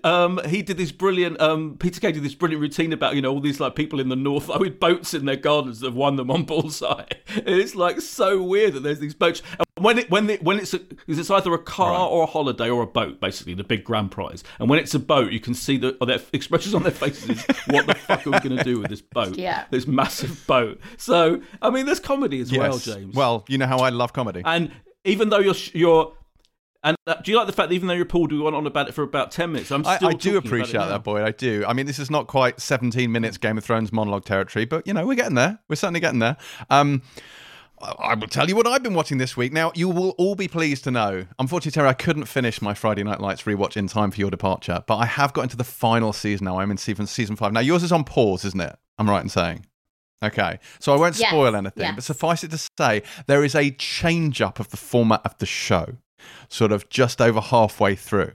um 0.07 0.39
he 0.47 0.61
did 0.61 0.77
this 0.77 0.91
brilliant 0.91 1.39
um 1.41 1.75
Peter 1.79 1.99
Kay 1.99 2.11
did 2.11 2.23
this 2.23 2.33
brilliant 2.35 2.61
routine 2.61 2.93
about 2.93 3.15
you 3.15 3.21
know 3.21 3.31
all 3.31 3.39
these 3.41 3.59
like 3.59 3.75
people 3.75 3.99
in 3.99 4.09
the 4.09 4.15
north 4.15 4.47
like, 4.47 4.59
with 4.65 4.79
boats 4.79 5.13
in 5.13 5.25
their 5.25 5.35
gardens 5.35 5.79
that 5.79 5.87
have 5.87 5.95
won 5.95 6.15
them 6.15 6.29
on 6.31 6.43
bullseye. 6.43 7.05
It's 7.45 7.75
like 7.79 7.99
so 8.01 8.41
weird 8.43 8.73
that 8.73 8.81
there's 8.81 8.99
these 8.99 9.13
boats. 9.15 9.41
And 9.57 9.65
when 9.83 9.97
it 9.97 10.11
when 10.11 10.29
it, 10.29 10.43
when 10.43 10.59
it's 10.59 10.73
a, 10.73 10.79
'cause 10.79 11.17
it's 11.17 11.31
either 11.31 11.53
a 11.53 11.57
car 11.57 12.07
or 12.07 12.23
a 12.23 12.25
holiday 12.27 12.69
or 12.69 12.83
a 12.83 12.87
boat, 12.87 13.19
basically 13.19 13.55
the 13.55 13.63
big 13.63 13.83
grand 13.83 14.11
prize. 14.11 14.43
And 14.59 14.69
when 14.69 14.77
it's 14.79 14.93
a 14.93 14.99
boat, 14.99 15.31
you 15.31 15.39
can 15.39 15.53
see 15.53 15.77
the 15.77 15.97
or 15.99 16.07
their 16.07 16.19
expressions 16.33 16.75
on 16.75 16.83
their 16.83 16.91
faces. 16.91 17.43
what 17.67 17.87
the 17.87 17.95
fuck 17.95 18.27
are 18.27 18.31
we 18.31 18.39
going 18.39 18.57
to 18.57 18.63
do 18.63 18.79
with 18.79 18.89
this 18.89 19.01
boat? 19.01 19.37
Yeah. 19.37 19.65
this 19.71 19.87
massive 19.87 20.45
boat. 20.45 20.79
So 20.97 21.41
I 21.61 21.69
mean, 21.69 21.85
there's 21.85 21.99
comedy 21.99 22.41
as 22.41 22.51
well, 22.51 22.77
James. 22.77 23.15
Well, 23.15 23.45
you 23.47 23.57
know 23.57 23.67
how 23.67 23.79
I 23.79 23.89
love 23.89 24.13
comedy. 24.13 24.43
And 24.45 24.71
even 25.05 25.29
though 25.29 25.39
you're 25.39 25.55
you're 25.73 26.13
and 26.81 26.95
uh, 27.07 27.15
do 27.15 27.31
you 27.31 27.37
like 27.37 27.47
the 27.47 27.53
fact 27.53 27.69
that 27.69 27.75
even 27.75 27.87
though 27.89 27.93
you're 27.93 28.05
pulled, 28.05 28.31
we 28.31 28.39
went 28.39 28.55
on 28.55 28.65
about 28.65 28.87
it 28.87 28.93
for 28.93 29.03
about 29.03 29.31
ten 29.31 29.51
minutes? 29.51 29.69
I'm 29.71 29.83
still 29.83 30.07
I 30.07 30.13
do 30.13 30.17
talking 30.17 30.31
about 30.31 30.45
it 30.45 30.47
appreciate 30.47 30.79
that, 30.79 31.03
Boyd. 31.03 31.23
I 31.23 31.31
do. 31.31 31.65
I 31.67 31.73
mean, 31.73 31.85
this 31.85 31.99
is 31.99 32.09
not 32.09 32.27
quite 32.27 32.61
17 32.61 33.11
minutes 33.11 33.37
Game 33.37 33.57
of 33.57 33.65
Thrones 33.65 33.91
monologue 33.91 34.23
territory, 34.23 34.63
but 34.63 34.87
you 34.87 34.93
know, 34.93 35.05
we're 35.05 35.15
getting 35.15 35.35
there. 35.35 35.59
We're 35.67 35.75
certainly 35.75 35.99
getting 35.99 36.19
there. 36.19 36.37
Um, 36.69 37.01
I 37.81 38.15
will 38.15 38.27
tell 38.27 38.47
you 38.49 38.55
what 38.55 38.67
I've 38.67 38.83
been 38.83 38.93
watching 38.93 39.17
this 39.17 39.37
week. 39.37 39.53
Now, 39.53 39.71
you 39.75 39.89
will 39.89 40.11
all 40.17 40.35
be 40.35 40.47
pleased 40.47 40.83
to 40.85 40.91
know. 40.91 41.25
Unfortunately, 41.37 41.81
Terri, 41.81 41.87
I 41.87 41.93
couldn't 41.93 42.25
finish 42.25 42.61
my 42.61 42.73
Friday 42.73 43.03
Night 43.03 43.19
Lights 43.21 43.43
rewatch 43.43 43.77
in 43.77 43.87
time 43.87 44.11
for 44.11 44.19
your 44.19 44.29
departure, 44.31 44.83
but 44.87 44.97
I 44.97 45.05
have 45.05 45.33
got 45.33 45.43
into 45.43 45.57
the 45.57 45.63
final 45.63 46.13
season 46.13 46.45
now. 46.45 46.59
I'm 46.59 46.71
in 46.71 46.77
season 46.77 47.07
season 47.07 47.35
five. 47.35 47.53
Now, 47.53 47.61
yours 47.61 47.83
is 47.83 47.91
on 47.91 48.03
pause, 48.03 48.43
isn't 48.45 48.59
it? 48.61 48.75
I'm 48.97 49.09
right 49.09 49.23
in 49.23 49.29
saying. 49.29 49.65
Okay, 50.21 50.59
so 50.79 50.93
I 50.93 50.97
won't 50.97 51.17
Yes, 51.17 51.29
spoil 51.29 51.55
anything, 51.55 51.83
yes. 51.83 51.95
but 51.95 52.03
suffice 52.03 52.43
it 52.43 52.51
to 52.51 52.57
say, 52.77 53.03
there 53.27 53.43
is 53.45 53.55
a 53.55 53.71
change 53.71 54.41
up 54.41 54.59
of 54.59 54.69
the 54.69 54.75
format 54.75 55.21
of 55.23 55.37
the 55.37 55.45
show, 55.45 55.95
sort 56.49 56.73
of 56.73 56.89
just 56.89 57.21
over 57.21 57.39
halfway 57.39 57.95
through. 57.95 58.33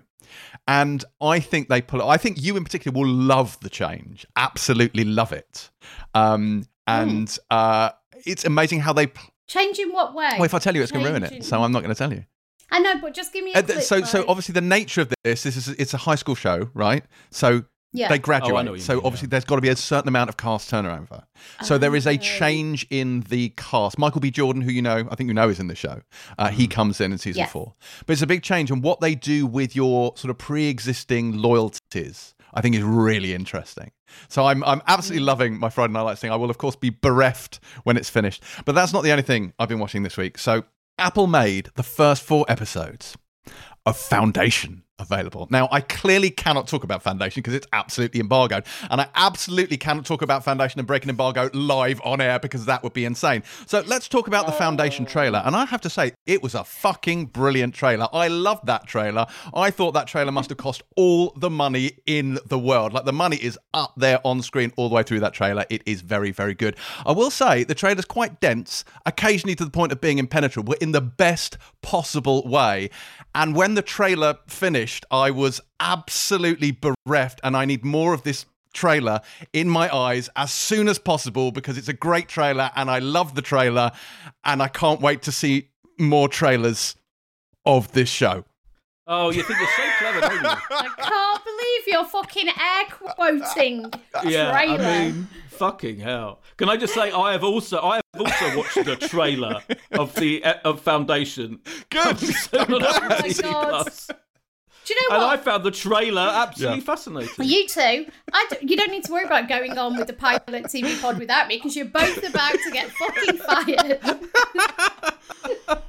And 0.66 1.04
I 1.20 1.40
think 1.40 1.68
they 1.68 1.82
pull 1.82 2.00
it. 2.00 2.06
I 2.06 2.16
think 2.16 2.42
you 2.42 2.56
in 2.56 2.64
particular 2.64 2.98
will 2.98 3.06
love 3.06 3.60
the 3.60 3.68
change. 3.68 4.24
Absolutely 4.34 5.04
love 5.04 5.30
it. 5.32 5.68
Um, 6.14 6.64
and 6.86 7.36
uh, 7.50 7.90
it's 8.24 8.46
amazing 8.46 8.80
how 8.80 8.94
they. 8.94 9.08
Pl- 9.48 9.60
Change 9.60 9.78
in 9.78 9.90
what 9.92 10.14
way? 10.14 10.30
well, 10.36 10.44
if 10.44 10.54
I 10.54 10.58
tell 10.58 10.74
you, 10.74 10.82
it's 10.82 10.92
going 10.92 11.04
to 11.04 11.10
ruin 11.10 11.22
it. 11.24 11.44
So 11.44 11.62
I'm 11.62 11.72
not 11.72 11.80
going 11.82 11.94
to 11.94 11.98
tell 11.98 12.12
you. 12.12 12.24
I 12.70 12.78
know, 12.80 12.98
but 13.00 13.14
just 13.14 13.32
give 13.32 13.44
me 13.44 13.52
a 13.52 13.58
Uh, 13.58 13.62
th- 13.62 13.72
quick, 13.74 13.84
so, 13.84 14.02
so 14.02 14.24
obviously 14.26 14.52
the 14.54 14.60
nature 14.60 15.02
of 15.02 15.12
this, 15.22 15.42
this 15.42 15.56
is 15.56 15.68
it's 15.68 15.94
a 15.94 15.98
high 15.98 16.14
school 16.14 16.34
show, 16.34 16.70
right? 16.74 17.04
So 17.30 17.64
yeah. 17.92 18.08
they 18.08 18.14
Oh, 18.14 18.16
I 18.16 18.18
graduate. 18.18 18.64
know 18.64 18.76
so 18.78 18.94
mean, 18.96 19.02
obviously 19.04 19.26
yeah. 19.26 19.30
there's 19.30 19.44
got 19.44 19.56
to 19.56 19.60
be 19.60 19.68
a 19.68 19.76
certain 19.76 20.08
amount 20.08 20.30
of 20.30 20.36
cast 20.38 20.70
turnover. 20.70 21.24
So 21.62 21.78
there 21.78 21.94
is 21.94 22.06
a 22.06 22.14
Oh. 22.14 22.16
change 22.16 22.86
in 22.90 23.20
the 23.28 23.50
cast. 23.50 23.98
Michael 23.98 24.20
B. 24.20 24.30
Jordan, 24.32 24.62
who 24.62 24.72
you 24.72 24.82
know, 24.82 25.06
I 25.10 25.14
think 25.14 25.28
you 25.28 25.34
know, 25.34 25.48
is 25.50 25.60
in 25.60 25.68
the 25.68 25.76
show. 25.76 26.00
Uh, 26.38 26.46
Mm-hmm. 26.48 26.56
He 26.56 26.66
comes 26.66 27.00
in 27.00 27.12
in 27.12 27.18
season 27.18 27.40
Yes. 27.40 27.52
four, 27.52 27.74
but 28.06 28.14
it's 28.14 28.22
a 28.22 28.26
big 28.26 28.42
change. 28.42 28.70
And 28.70 28.82
what 28.82 29.00
they 29.00 29.14
do 29.14 29.46
with 29.46 29.76
your 29.76 30.16
sort 30.16 30.30
of 30.30 30.38
pre-existing 30.38 31.36
loyalties, 31.36 32.34
I 32.54 32.60
think, 32.62 32.74
is 32.74 32.82
really 32.82 33.34
interesting. 33.34 33.92
So 34.28 34.46
I'm 34.46 34.62
I'm 34.64 34.82
absolutely 34.87 35.25
mm. 35.25 35.28
loving 35.28 35.58
my 35.58 35.68
Friday 35.70 35.92
Night 35.92 36.02
Lights 36.02 36.20
thing. 36.20 36.30
I 36.30 36.37
will 36.37 36.50
of 36.50 36.58
course 36.58 36.76
be 36.76 36.90
bereft 36.90 37.61
when 37.84 37.96
it's 37.96 38.11
finished, 38.11 38.42
but 38.64 38.75
that's 38.75 38.92
not 38.92 39.02
the 39.02 39.11
only 39.11 39.23
thing 39.23 39.52
I've 39.58 39.68
been 39.68 39.78
watching 39.78 40.02
this 40.02 40.16
week. 40.16 40.38
So 40.38 40.64
Apple 40.99 41.26
made 41.26 41.70
the 41.75 41.82
first 41.82 42.23
four 42.23 42.44
episodes 42.49 43.16
of 43.87 43.96
Foundation 43.96 44.84
available. 44.98 45.48
Now, 45.50 45.68
I 45.72 45.80
clearly 45.80 46.30
cannot 46.30 46.68
talk 46.68 46.84
about 46.84 47.02
Foundation 47.02 47.40
because 47.40 47.54
it's 47.54 47.66
absolutely 47.72 48.20
embargoed. 48.20 48.64
And 48.90 49.00
I 49.00 49.08
absolutely 49.14 49.76
cannot 49.76 50.06
talk 50.06 50.22
about 50.22 50.44
Foundation 50.44 50.78
and 50.78 50.86
breaking 50.86 51.10
embargo 51.10 51.50
live 51.52 52.00
on 52.04 52.20
air 52.20 52.38
because 52.38 52.66
that 52.66 52.82
would 52.82 52.92
be 52.92 53.04
insane. 53.04 53.42
So 53.66 53.82
let's 53.86 54.08
talk 54.08 54.28
about 54.28 54.46
the 54.46 54.52
Foundation 54.52 55.04
trailer. 55.04 55.42
And 55.44 55.56
I 55.56 55.64
have 55.64 55.80
to 55.82 55.90
say, 55.90 56.12
it 56.26 56.42
was 56.42 56.54
a 56.54 56.62
fucking 56.62 57.26
brilliant 57.26 57.74
trailer. 57.74 58.08
I 58.12 58.28
loved 58.28 58.66
that 58.66 58.86
trailer. 58.86 59.26
I 59.52 59.70
thought 59.70 59.92
that 59.92 60.06
trailer 60.06 60.30
must 60.30 60.50
have 60.50 60.58
cost 60.58 60.82
all 60.96 61.32
the 61.36 61.50
money 61.50 61.98
in 62.06 62.38
the 62.46 62.58
world. 62.58 62.92
Like 62.92 63.04
the 63.04 63.12
money 63.12 63.36
is 63.36 63.58
up 63.72 63.94
there 63.96 64.20
on 64.24 64.42
screen 64.42 64.72
all 64.76 64.88
the 64.88 64.94
way 64.94 65.02
through 65.02 65.20
that 65.20 65.34
trailer. 65.34 65.64
It 65.70 65.82
is 65.86 66.02
very, 66.02 66.30
very 66.30 66.54
good. 66.54 66.76
I 67.04 67.12
will 67.12 67.30
say 67.30 67.64
the 67.64 67.74
trailer's 67.74 68.04
quite 68.04 68.40
dense, 68.40 68.84
occasionally 69.06 69.56
to 69.56 69.64
the 69.64 69.70
point 69.70 69.90
of 69.90 70.00
being 70.00 70.18
impenetrable, 70.18 70.72
but 70.72 70.82
in 70.82 70.92
the 70.92 71.00
best 71.00 71.58
possible 71.82 72.46
way. 72.46 72.90
And 73.34 73.56
when 73.56 73.74
the 73.74 73.82
trailer 73.82 74.36
finished, 74.46 74.83
I 75.10 75.30
was 75.30 75.60
absolutely 75.80 76.72
bereft, 76.72 77.40
and 77.42 77.56
I 77.56 77.64
need 77.64 77.84
more 77.84 78.14
of 78.14 78.22
this 78.22 78.46
trailer 78.72 79.20
in 79.52 79.68
my 79.68 79.94
eyes 79.94 80.28
as 80.36 80.52
soon 80.52 80.88
as 80.88 80.98
possible 80.98 81.52
because 81.52 81.78
it's 81.78 81.88
a 81.88 81.92
great 81.92 82.28
trailer 82.28 82.72
and 82.74 82.90
I 82.90 82.98
love 82.98 83.34
the 83.34 83.42
trailer, 83.42 83.92
and 84.44 84.62
I 84.62 84.68
can't 84.68 85.00
wait 85.00 85.22
to 85.22 85.32
see 85.32 85.68
more 85.98 86.28
trailers 86.28 86.96
of 87.64 87.92
this 87.92 88.08
show. 88.08 88.44
Oh, 89.06 89.30
you 89.30 89.42
think 89.42 89.58
you're 89.58 89.68
so 89.68 89.82
clever, 89.98 90.20
don't 90.20 90.42
you? 90.42 90.48
I 90.70 90.88
can't 90.96 91.44
believe 91.44 91.82
you're 91.86 92.04
fucking 92.06 92.48
air 92.48 92.84
quoting 92.90 93.92
Yeah, 94.24 94.50
trailer. 94.50 94.84
I 94.84 95.10
mean, 95.10 95.28
fucking 95.48 96.00
hell. 96.00 96.40
Can 96.56 96.70
I 96.70 96.76
just 96.76 96.94
say 96.94 97.12
I 97.12 97.32
have 97.32 97.44
also 97.44 97.80
I 97.82 97.96
have 97.96 98.20
also 98.20 98.56
watched 98.56 98.84
the 98.84 98.96
trailer 98.96 99.62
of 99.92 100.14
the 100.14 100.42
of 100.64 100.80
Foundation. 100.80 101.60
Good. 101.90 102.16
on 102.54 102.82
Apple 102.82 103.18
my 103.20 103.34
God. 103.42 103.92
Plus. 104.84 104.88
Do 104.88 104.94
you 104.94 105.08
know 105.08 105.16
And 105.16 105.24
what? 105.24 105.38
I 105.38 105.42
found 105.42 105.64
the 105.64 105.70
trailer 105.70 106.22
absolutely 106.22 106.78
Yeah. 106.78 106.84
fascinating. 106.84 107.44
You 107.44 107.66
two, 107.68 108.06
I 108.32 108.46
d- 108.50 108.56
you 108.62 108.76
don't 108.76 108.90
need 108.90 109.04
to 109.04 109.12
worry 109.12 109.24
about 109.24 109.48
going 109.48 109.76
on 109.78 109.96
with 109.96 110.06
the 110.06 110.12
pilot 110.12 110.44
TV 110.48 111.00
pod 111.00 111.18
without 111.18 111.48
me 111.48 111.56
because 111.56 111.74
you're 111.76 111.86
both 111.86 112.18
about 112.28 112.52
to 112.52 112.70
get 112.72 112.90
fucking 112.90 113.38
fired. 113.38 114.00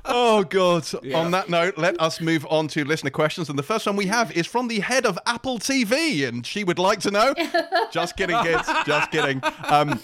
Oh 0.07 0.43
God! 0.43 0.85
On 1.13 1.31
that 1.31 1.49
note, 1.49 1.77
let 1.77 1.99
us 1.99 2.21
move 2.21 2.45
on 2.49 2.67
to 2.69 2.85
listener 2.85 3.09
questions, 3.09 3.49
and 3.49 3.57
the 3.59 3.63
first 3.63 3.85
one 3.85 3.95
we 3.95 4.05
have 4.05 4.31
is 4.31 4.45
from 4.47 4.67
the 4.67 4.79
head 4.79 5.05
of 5.05 5.17
Apple 5.25 5.59
TV, 5.59 6.25
and 6.27 6.45
she 6.45 6.63
would 6.63 6.79
like 6.79 6.99
to 7.01 7.11
know. 7.11 7.33
Just 7.91 8.15
kidding, 8.15 8.37
kids. 8.43 8.69
Just 8.85 9.11
kidding. 9.11 9.41
Um, 9.65 9.99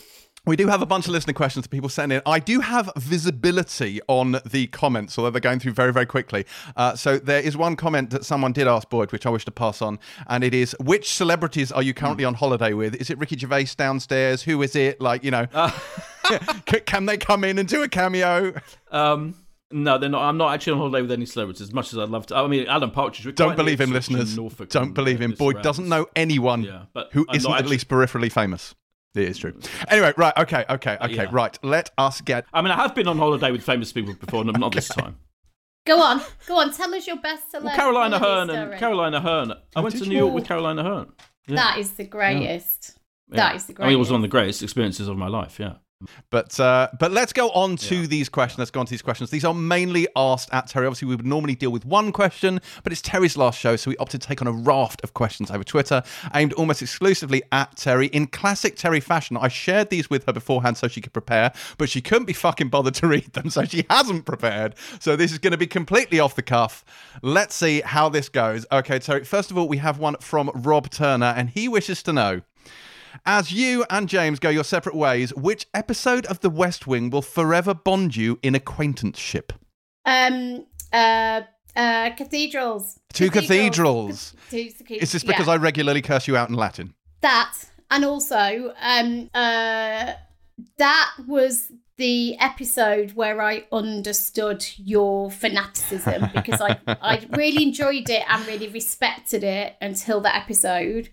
we 0.45 0.55
do 0.55 0.67
have 0.67 0.81
a 0.81 0.85
bunch 0.87 1.05
of 1.05 1.11
listener 1.11 1.33
questions 1.33 1.63
that 1.63 1.69
people 1.69 1.87
send 1.89 2.11
in. 2.11 2.21
I 2.25 2.39
do 2.39 2.61
have 2.61 2.89
visibility 2.97 3.99
on 4.07 4.37
the 4.45 4.67
comments, 4.67 5.17
although 5.17 5.29
they're 5.29 5.39
going 5.39 5.59
through 5.59 5.73
very, 5.73 5.93
very 5.93 6.07
quickly. 6.07 6.45
Uh, 6.75 6.95
so 6.95 7.19
there 7.19 7.39
is 7.41 7.55
one 7.55 7.75
comment 7.75 8.09
that 8.09 8.25
someone 8.25 8.51
did 8.51 8.67
ask 8.67 8.89
Boyd, 8.89 9.11
which 9.11 9.25
I 9.25 9.29
wish 9.29 9.45
to 9.45 9.51
pass 9.51 9.81
on, 9.81 9.99
and 10.27 10.43
it 10.43 10.53
is: 10.53 10.75
Which 10.79 11.13
celebrities 11.13 11.71
are 11.71 11.83
you 11.83 11.93
currently 11.93 12.25
on 12.25 12.33
holiday 12.33 12.73
with? 12.73 12.95
Is 12.95 13.09
it 13.09 13.17
Ricky 13.19 13.37
Gervais 13.37 13.67
downstairs? 13.77 14.41
Who 14.43 14.61
is 14.63 14.75
it? 14.75 14.99
Like, 14.99 15.23
you 15.23 15.29
know, 15.31 15.47
c- 16.69 16.79
can 16.81 17.05
they 17.05 17.17
come 17.17 17.43
in 17.43 17.59
and 17.59 17.67
do 17.67 17.83
a 17.83 17.87
cameo? 17.87 18.53
Um, 18.91 19.35
no, 19.71 19.97
they're 19.97 20.09
not. 20.09 20.23
I'm 20.23 20.37
not 20.37 20.53
actually 20.53 20.73
on 20.73 20.79
holiday 20.79 21.01
with 21.03 21.11
any 21.11 21.25
celebrities. 21.27 21.61
As 21.61 21.71
much 21.73 21.93
as 21.93 21.99
I'd 21.99 22.09
love 22.09 22.25
to. 22.27 22.35
I 22.35 22.47
mean, 22.47 22.67
Alan 22.67 22.91
Partridge. 22.91 23.35
Don't 23.35 23.55
believe 23.55 23.79
him, 23.79 23.91
listeners. 23.91 24.35
Norfolk 24.35 24.69
Don't 24.69 24.93
believe 24.93 25.21
uh, 25.21 25.25
him. 25.25 25.31
Boyd 25.31 25.53
surrounds. 25.55 25.63
doesn't 25.63 25.87
know 25.89 26.07
anyone 26.15 26.63
Yeah, 26.63 26.83
but 26.93 27.09
who 27.13 27.25
I'm 27.29 27.35
isn't 27.37 27.49
not 27.49 27.57
at 27.57 27.59
actually- 27.61 27.71
least 27.75 27.87
peripherally 27.87 28.31
famous. 28.31 28.73
It 29.13 29.27
is 29.27 29.37
true. 29.37 29.53
Anyway, 29.89 30.13
right, 30.15 30.33
okay, 30.37 30.63
okay, 30.69 30.97
okay, 31.01 31.15
yeah. 31.15 31.27
right. 31.31 31.57
Let 31.63 31.91
us 31.97 32.21
get. 32.21 32.45
I 32.53 32.61
mean, 32.61 32.71
I 32.71 32.75
have 32.77 32.95
been 32.95 33.07
on 33.07 33.17
holiday 33.17 33.51
with 33.51 33.63
famous 33.63 33.91
people 33.91 34.13
before, 34.13 34.41
and 34.41 34.57
not 34.57 34.73
this 34.73 34.87
time. 34.87 35.17
Go 35.85 35.99
on, 36.01 36.21
go 36.47 36.59
on. 36.59 36.71
Tell 36.71 36.93
us 36.93 37.07
your 37.07 37.17
best 37.17 37.51
celeb. 37.51 37.63
Well, 37.63 37.75
Carolina 37.75 38.19
holiday 38.19 38.53
Hearn 38.53 38.71
and. 38.71 38.79
Caroline 38.79 39.13
Aherne. 39.13 39.51
I 39.75 39.79
oh, 39.79 39.81
went 39.81 39.97
to? 39.97 40.07
New 40.07 40.17
York 40.17 40.33
with 40.33 40.45
Caroline 40.45 40.77
Aherne. 40.77 41.11
Yeah. 41.47 41.55
That 41.55 41.79
is 41.79 41.91
the 41.91 42.05
greatest. 42.05 42.97
Yeah. 43.29 43.37
That 43.37 43.55
is 43.55 43.65
the 43.65 43.73
greatest. 43.73 43.85
I 43.85 43.89
mean, 43.89 43.95
it 43.95 43.99
was 43.99 44.11
one 44.11 44.19
of 44.19 44.21
the 44.21 44.27
greatest 44.27 44.61
experiences 44.61 45.07
of 45.07 45.17
my 45.17 45.27
life. 45.27 45.59
Yeah. 45.59 45.73
But 46.29 46.59
uh, 46.59 46.89
but 46.99 47.11
let's 47.11 47.33
go 47.33 47.49
on 47.51 47.75
to 47.77 48.07
these 48.07 48.29
questions. 48.29 48.59
Let's 48.59 48.71
go 48.71 48.79
on 48.79 48.85
to 48.85 48.89
these 48.89 49.01
questions. 49.01 49.29
These 49.29 49.45
are 49.45 49.53
mainly 49.53 50.07
asked 50.15 50.49
at 50.51 50.67
Terri. 50.67 50.87
Obviously, 50.87 51.07
we 51.07 51.15
would 51.15 51.25
normally 51.25 51.55
deal 51.55 51.71
with 51.71 51.85
one 51.85 52.11
question, 52.11 52.59
but 52.83 52.91
it's 52.91 53.01
Terri's 53.01 53.37
last 53.37 53.59
show, 53.59 53.75
so 53.75 53.89
we 53.89 53.97
opted 53.97 54.21
to 54.21 54.27
take 54.27 54.41
on 54.41 54.47
a 54.47 54.51
raft 54.51 55.01
of 55.03 55.13
questions 55.13 55.51
over 55.51 55.63
Twitter, 55.63 56.03
aimed 56.33 56.53
almost 56.53 56.81
exclusively 56.81 57.43
at 57.51 57.75
Terri. 57.75 58.09
In 58.09 58.27
classic 58.27 58.75
Terri 58.75 59.01
fashion, 59.01 59.37
I 59.37 59.47
shared 59.47 59.89
these 59.89 60.09
with 60.09 60.25
her 60.25 60.33
beforehand 60.33 60.77
so 60.77 60.87
she 60.87 61.01
could 61.01 61.13
prepare, 61.13 61.51
but 61.77 61.89
she 61.89 62.01
couldn't 62.01 62.25
be 62.25 62.33
fucking 62.33 62.69
bothered 62.69 62.95
to 62.95 63.07
read 63.11 63.33
them, 63.33 63.49
so 63.49 63.65
she 63.65 63.85
hasn't 63.89 64.25
prepared. 64.25 64.75
So 64.99 65.15
this 65.15 65.31
is 65.31 65.39
going 65.39 65.51
to 65.51 65.57
be 65.57 65.67
completely 65.67 66.19
off 66.19 66.35
the 66.35 66.41
cuff. 66.41 66.83
Let's 67.21 67.55
see 67.55 67.81
how 67.81 68.09
this 68.09 68.29
goes. 68.29 68.65
Okay, 68.71 68.99
Terri. 68.99 69.25
First 69.25 69.51
of 69.51 69.57
all, 69.57 69.67
we 69.67 69.77
have 69.77 69.99
one 69.99 70.15
from 70.19 70.51
Rob 70.53 70.89
Turner, 70.89 71.33
and 71.35 71.49
he 71.49 71.67
wishes 71.67 72.03
to 72.03 72.13
know. 72.13 72.41
As 73.25 73.51
you 73.51 73.85
and 73.89 74.07
James 74.07 74.39
go 74.39 74.49
your 74.49 74.63
separate 74.63 74.95
ways, 74.95 75.33
which 75.35 75.67
episode 75.73 76.25
of 76.27 76.39
The 76.39 76.49
West 76.49 76.87
Wing 76.87 77.09
will 77.09 77.21
forever 77.21 77.73
bond 77.73 78.15
you 78.15 78.39
in 78.41 78.55
acquaintanceship? 78.55 79.53
Um. 80.05 80.65
Uh. 80.91 81.41
Uh. 81.75 82.09
Cathedrals. 82.11 82.99
Two 83.13 83.29
cathedrals. 83.29 84.33
Two 84.49 84.65
cathedrals. 84.65 85.01
Is 85.01 85.11
this 85.11 85.23
because 85.23 85.47
yeah. 85.47 85.53
I 85.53 85.57
regularly 85.57 86.01
curse 86.01 86.27
you 86.27 86.35
out 86.35 86.49
in 86.49 86.55
Latin? 86.55 86.93
that 87.21 87.53
and 87.89 88.03
also 88.03 88.73
um 88.81 89.29
uh 89.33 90.13
that 90.77 91.11
was 91.27 91.71
the 91.97 92.37
episode 92.39 93.13
where 93.13 93.41
I 93.41 93.65
understood 93.71 94.65
your 94.77 95.29
fanaticism 95.29 96.29
because 96.33 96.59
I 96.59 96.79
I 96.87 97.25
really 97.31 97.63
enjoyed 97.63 98.09
it 98.09 98.23
and 98.27 98.45
really 98.47 98.67
respected 98.67 99.43
it 99.43 99.75
until 99.81 100.19
that 100.21 100.35
episode, 100.35 101.09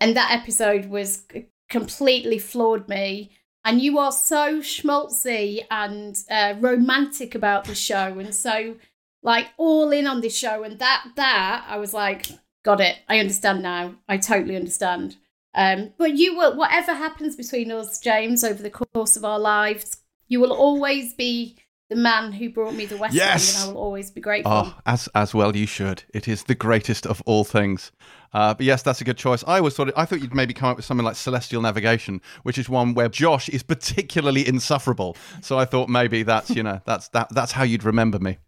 and 0.00 0.16
that 0.16 0.30
episode 0.32 0.86
was 0.86 1.24
completely 1.68 2.38
floored 2.38 2.88
me. 2.88 3.30
And 3.64 3.80
you 3.80 3.98
are 3.98 4.12
so 4.12 4.60
schmaltzy 4.60 5.64
and 5.70 6.16
uh, 6.30 6.54
romantic 6.60 7.34
about 7.34 7.64
the 7.64 7.74
show, 7.74 8.18
and 8.18 8.32
so 8.32 8.76
like 9.22 9.48
all 9.56 9.90
in 9.90 10.06
on 10.06 10.20
this 10.20 10.36
show. 10.36 10.62
And 10.62 10.78
that 10.78 11.04
that 11.16 11.64
I 11.66 11.76
was 11.78 11.92
like, 11.92 12.26
got 12.64 12.80
it. 12.80 12.98
I 13.08 13.18
understand 13.18 13.62
now. 13.62 13.96
I 14.08 14.18
totally 14.18 14.56
understand. 14.56 15.16
Um, 15.54 15.94
but 15.96 16.16
you 16.16 16.36
will, 16.36 16.54
whatever 16.56 16.92
happens 16.92 17.34
between 17.34 17.72
us, 17.72 17.98
James, 17.98 18.44
over 18.44 18.62
the 18.62 18.70
course 18.70 19.16
of 19.16 19.24
our 19.24 19.38
lives, 19.38 19.96
you 20.28 20.38
will 20.38 20.52
always 20.52 21.14
be 21.14 21.56
the 21.88 21.96
man 21.96 22.32
who 22.32 22.50
brought 22.50 22.74
me 22.74 22.86
the 22.86 22.96
West 22.96 23.14
Yes! 23.14 23.54
Wing, 23.54 23.62
and 23.62 23.70
I 23.70 23.72
will 23.74 23.82
always 23.82 24.10
be 24.10 24.20
grateful. 24.20 24.52
Oh, 24.52 24.78
as 24.86 25.08
as 25.14 25.34
well 25.34 25.54
you 25.56 25.66
should. 25.66 26.02
It 26.12 26.26
is 26.28 26.44
the 26.44 26.54
greatest 26.54 27.06
of 27.06 27.22
all 27.26 27.44
things. 27.44 27.92
Uh, 28.32 28.54
but 28.54 28.66
yes, 28.66 28.82
that's 28.82 29.00
a 29.00 29.04
good 29.04 29.16
choice. 29.16 29.44
I 29.46 29.58
always 29.58 29.74
thought 29.74 29.88
it, 29.88 29.94
I 29.96 30.04
thought 30.04 30.20
you'd 30.20 30.34
maybe 30.34 30.52
come 30.52 30.68
up 30.70 30.76
with 30.76 30.84
something 30.84 31.04
like 31.04 31.16
Celestial 31.16 31.62
Navigation, 31.62 32.20
which 32.42 32.58
is 32.58 32.68
one 32.68 32.94
where 32.94 33.08
Josh 33.08 33.48
is 33.48 33.62
particularly 33.62 34.46
insufferable. 34.46 35.16
So 35.42 35.58
I 35.58 35.64
thought 35.64 35.88
maybe 35.88 36.22
that's 36.22 36.50
you 36.50 36.62
know 36.62 36.80
that's 36.84 37.08
that 37.08 37.28
that's 37.30 37.52
how 37.52 37.62
you'd 37.62 37.84
remember 37.84 38.18
me. 38.18 38.38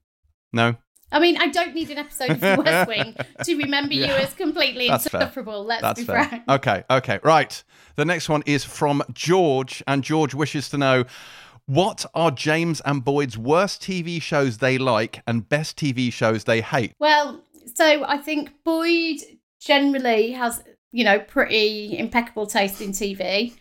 No, 0.53 0.77
I 1.11 1.21
mean, 1.21 1.39
I 1.39 1.49
don't 1.49 1.75
need 1.75 1.91
an 1.91 1.99
episode 1.99 2.31
of 2.31 2.41
the 2.41 2.63
West 2.63 2.89
Wing 2.97 3.17
to 3.45 3.57
remember 3.57 3.95
you 3.95 4.05
as 4.05 4.35
completely 4.35 4.89
That's 4.89 5.09
fair. 5.09 5.23
insufferable. 5.23 5.65
Let's 5.65 5.83
That's 5.83 6.01
be 6.01 6.07
fair. 6.07 6.25
frank. 6.25 6.45
Okay, 6.49 6.85
okay, 6.91 7.21
right. 7.23 7.63
The 7.97 8.05
next 8.05 8.29
one 8.29 8.43
is 8.47 8.65
from 8.65 9.03
George, 9.13 9.83
and 9.87 10.05
George 10.05 10.35
wishes 10.35 10.69
to 10.71 10.79
know 10.79 11.05
what 11.69 12.07
are 12.15 12.31
James 12.31 12.81
and 12.87 13.05
Boyd's 13.05 13.37
worst 13.37 13.83
TV 13.83 14.21
shows 14.23 14.57
they 14.57 14.79
like 14.79 15.21
and 15.27 15.47
best 15.47 15.77
TV 15.77 16.11
shows 16.11 16.45
they 16.45 16.63
hate. 16.63 16.95
Well, 16.99 17.43
so 17.75 18.05
I 18.05 18.17
think 18.17 18.53
Boyd 18.65 19.19
generally 19.61 20.33
has, 20.33 20.63
you 20.93 21.05
know, 21.05 21.19
pretty 21.21 21.99
impeccable 21.99 22.47
taste 22.47 22.81
in 22.81 22.93
TV. 22.93 23.53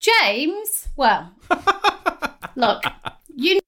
James, 0.00 0.88
well, 0.96 1.30
look, 2.56 2.82
you 3.36 3.60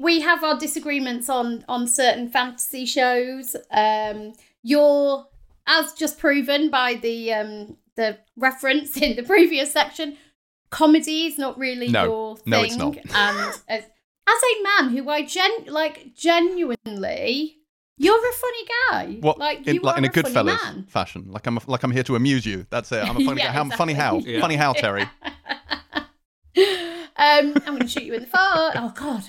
we 0.00 0.20
have 0.22 0.42
our 0.42 0.58
disagreements 0.58 1.28
on 1.28 1.62
on 1.68 1.86
certain 1.86 2.30
fantasy 2.30 2.86
shows. 2.86 3.54
Um, 3.70 4.32
you're 4.62 5.26
as 5.66 5.92
just 5.92 6.18
proven 6.18 6.70
by 6.70 6.94
the 6.94 7.34
um 7.34 7.76
the 7.96 8.18
reference 8.36 8.96
in 9.02 9.14
the 9.16 9.22
previous 9.22 9.72
section. 9.72 10.16
Comedy 10.70 11.26
is 11.26 11.38
not 11.38 11.58
really 11.58 11.88
No. 11.88 12.04
your 12.04 12.36
thing, 12.36 12.50
No, 12.50 12.62
it's 12.62 12.76
not. 12.76 12.96
and 12.96 13.38
as, 13.68 13.84
as 14.28 14.40
a 14.50 14.62
man 14.62 14.90
who 14.96 15.08
I 15.08 15.22
gen 15.24 15.50
like 15.66 16.14
genuinely, 16.14 17.56
you're 17.98 18.18
a 18.18 18.32
funny 18.32 18.64
guy. 18.90 19.18
What 19.20 19.38
like 19.38 19.66
in, 19.66 19.76
you 19.76 19.80
like 19.82 19.94
are 19.96 19.98
in 19.98 20.04
a 20.04 20.08
a 20.08 20.12
funny 20.12 20.28
Goodfellas 20.34 20.64
man. 20.64 20.86
fashion? 20.88 21.26
Like 21.30 21.46
I'm 21.46 21.58
like 21.66 21.82
I'm 21.82 21.90
here 21.92 22.02
to 22.04 22.16
amuse 22.16 22.44
you. 22.44 22.66
That's 22.70 22.90
it. 22.92 23.02
I'm 23.04 23.16
a 23.16 23.24
funny 23.24 23.40
Yeah, 23.40 23.46
guy. 23.46 23.52
How, 23.52 23.76
Funny 23.76 23.92
how? 23.94 24.18
Yeah. 24.18 24.40
Funny 24.40 24.56
how, 24.56 24.72
Terri? 24.74 25.08
um, 25.96 26.06
I'm 27.16 27.52
going 27.64 27.80
to 27.80 27.88
shoot 27.88 28.04
you 28.04 28.14
in 28.14 28.20
the 28.22 28.26
foot. 28.26 28.72
Oh 28.76 28.92
God, 28.94 29.24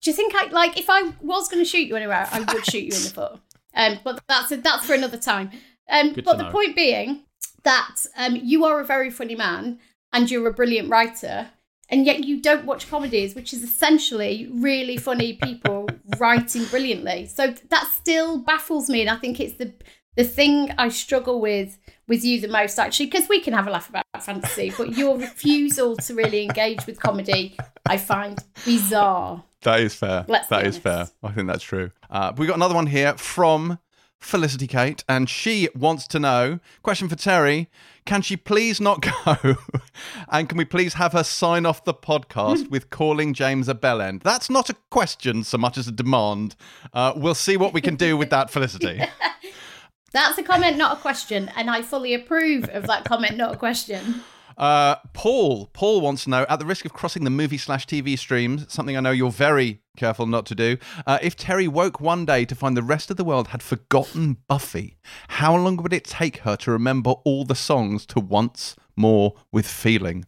do 0.00 0.10
you 0.10 0.16
think 0.16 0.34
I 0.34 0.46
like 0.50 0.78
if 0.78 0.88
I 0.88 1.12
was 1.20 1.48
going 1.48 1.62
to 1.62 1.68
shoot 1.68 1.86
you 1.88 1.96
anywhere, 1.96 2.26
I 2.30 2.40
would 2.40 2.64
shoot 2.66 2.78
you 2.84 2.92
in 2.96 3.02
the 3.02 3.10
foot. 3.10 3.40
Um, 3.74 3.98
but 4.04 4.20
that's 4.28 4.48
that's 4.50 4.86
for 4.86 4.94
another 4.94 5.16
time. 5.18 5.50
Um, 5.88 6.12
but 6.14 6.24
the 6.38 6.44
know. 6.44 6.50
point 6.50 6.76
being 6.76 7.24
that 7.64 7.96
um, 8.16 8.36
you 8.36 8.64
are 8.64 8.80
a 8.80 8.84
very 8.84 9.10
funny 9.10 9.34
man 9.34 9.78
and 10.12 10.30
you're 10.30 10.48
a 10.48 10.52
brilliant 10.52 10.88
writer. 10.90 11.50
and 11.92 12.06
yet 12.06 12.22
you 12.22 12.40
don't 12.40 12.64
watch 12.66 12.88
comedies, 12.88 13.34
which 13.34 13.52
is 13.52 13.64
essentially 13.64 14.48
really 14.52 14.96
funny 14.96 15.32
people 15.32 15.88
writing 16.18 16.64
brilliantly. 16.66 17.26
So 17.26 17.52
that 17.70 17.90
still 17.92 18.38
baffles 18.38 18.88
me, 18.88 19.00
and 19.00 19.10
I 19.10 19.16
think 19.16 19.40
it's 19.40 19.56
the 19.56 19.72
the 20.16 20.24
thing 20.24 20.72
I 20.78 20.88
struggle 20.88 21.40
with 21.40 21.78
with 22.08 22.24
you 22.24 22.40
the 22.40 22.48
most 22.48 22.78
actually 22.78 23.06
because 23.06 23.28
we 23.28 23.40
can 23.40 23.54
have 23.54 23.66
a 23.66 23.70
laugh 23.70 23.88
about 23.88 24.04
fantasy 24.20 24.72
but 24.76 24.96
your 24.96 25.16
refusal 25.16 25.96
to 25.96 26.14
really 26.14 26.42
engage 26.42 26.84
with 26.84 26.98
comedy 27.00 27.56
I 27.86 27.96
find 27.96 28.36
bizarre 28.64 29.44
That 29.62 29.80
is 29.80 29.94
fair. 29.94 30.24
Let's 30.28 30.48
That 30.48 30.66
is 30.66 30.78
fair. 30.78 31.08
I 31.22 31.30
think 31.32 31.46
that's 31.46 31.62
true. 31.62 31.92
Uh, 32.10 32.32
we 32.36 32.46
got 32.46 32.56
another 32.56 32.74
one 32.74 32.86
here 32.88 33.16
from 33.16 33.78
Felicity 34.18 34.66
Kate, 34.66 35.02
and 35.08 35.28
she 35.30 35.68
wants 35.74 36.06
to 36.08 36.18
know 36.18 36.58
question 36.82 37.08
for 37.08 37.16
Terri 37.16 37.68
Can 38.04 38.22
she 38.22 38.36
please 38.36 38.80
not 38.80 39.00
go? 39.02 39.56
and 40.28 40.48
can 40.48 40.58
we 40.58 40.64
please 40.64 40.94
have 40.94 41.12
her 41.12 41.24
sign 41.24 41.66
off 41.66 41.84
the 41.84 41.94
podcast 41.94 42.70
with 42.70 42.90
calling 42.90 43.34
James 43.34 43.68
a 43.68 43.74
bellend? 43.74 44.22
That's 44.22 44.50
not 44.50 44.70
a 44.70 44.76
question 44.90 45.44
so 45.44 45.58
much 45.58 45.78
as 45.78 45.86
a 45.88 45.92
demand. 45.92 46.56
Uh, 46.92 47.12
we'll 47.16 47.34
see 47.34 47.56
what 47.56 47.72
we 47.72 47.80
can 47.80 47.96
do 47.96 48.16
with 48.16 48.30
that, 48.30 48.50
Felicity. 48.50 49.02
that's 50.12 50.38
a 50.38 50.42
comment 50.42 50.76
not 50.76 50.98
a 50.98 51.00
question 51.00 51.50
and 51.56 51.70
I 51.70 51.82
fully 51.82 52.14
approve 52.14 52.68
of 52.70 52.86
that 52.88 53.04
comment 53.04 53.36
not 53.36 53.54
a 53.54 53.56
question 53.56 54.22
Uh, 54.60 54.96
Paul, 55.14 55.70
Paul 55.72 56.02
wants 56.02 56.24
to 56.24 56.30
know, 56.30 56.44
at 56.50 56.58
the 56.58 56.66
risk 56.66 56.84
of 56.84 56.92
crossing 56.92 57.24
the 57.24 57.30
movie 57.30 57.56
slash 57.56 57.86
TV 57.86 58.18
streams, 58.18 58.70
something 58.70 58.94
I 58.94 59.00
know 59.00 59.10
you're 59.10 59.30
very 59.30 59.80
careful 59.96 60.26
not 60.26 60.44
to 60.46 60.54
do. 60.54 60.76
Uh, 61.06 61.18
if 61.22 61.34
Terri 61.34 61.66
woke 61.66 61.98
one 61.98 62.26
day 62.26 62.44
to 62.44 62.54
find 62.54 62.76
the 62.76 62.82
rest 62.82 63.10
of 63.10 63.16
the 63.16 63.24
world 63.24 63.48
had 63.48 63.62
forgotten 63.62 64.36
Buffy, 64.48 64.98
how 65.28 65.56
long 65.56 65.78
would 65.78 65.94
it 65.94 66.04
take 66.04 66.38
her 66.38 66.56
to 66.56 66.70
remember 66.70 67.12
all 67.24 67.46
the 67.46 67.54
songs 67.54 68.04
to 68.06 68.20
once 68.20 68.76
more 68.96 69.34
with 69.50 69.66
feeling? 69.66 70.26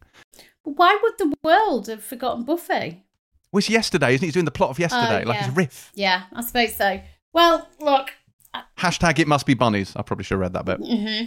why 0.63 0.97
would 1.03 1.17
the 1.17 1.35
world 1.43 1.87
have 1.87 2.01
forgotten 2.01 2.43
Buffy 2.43 3.03
Well, 3.51 3.59
it's 3.59 3.69
yesterday, 3.69 4.15
isn't 4.15 4.21
he? 4.21 4.27
He's 4.27 4.33
doing 4.33 4.45
the 4.45 4.51
plot 4.51 4.69
of 4.71 4.79
yesterday, 4.79 5.25
like 5.25 5.35
yeah. 5.35 5.45
his 5.45 5.55
riff. 5.55 5.91
yeah 5.93 6.23
I 6.33 6.41
suppose 6.41 6.75
so 6.75 7.01
well 7.33 7.67
look 7.79 8.13
Hashtag 8.77 9.19
it 9.19 9.27
must 9.27 9.45
be 9.45 9.55
bunnies. 9.55 9.93
I 9.95 10.03
probably 10.03 10.23
should 10.23 10.35
have 10.35 10.41
read 10.41 10.53
that 10.53 10.65
bit. 10.65 10.77
hmm 10.77 11.25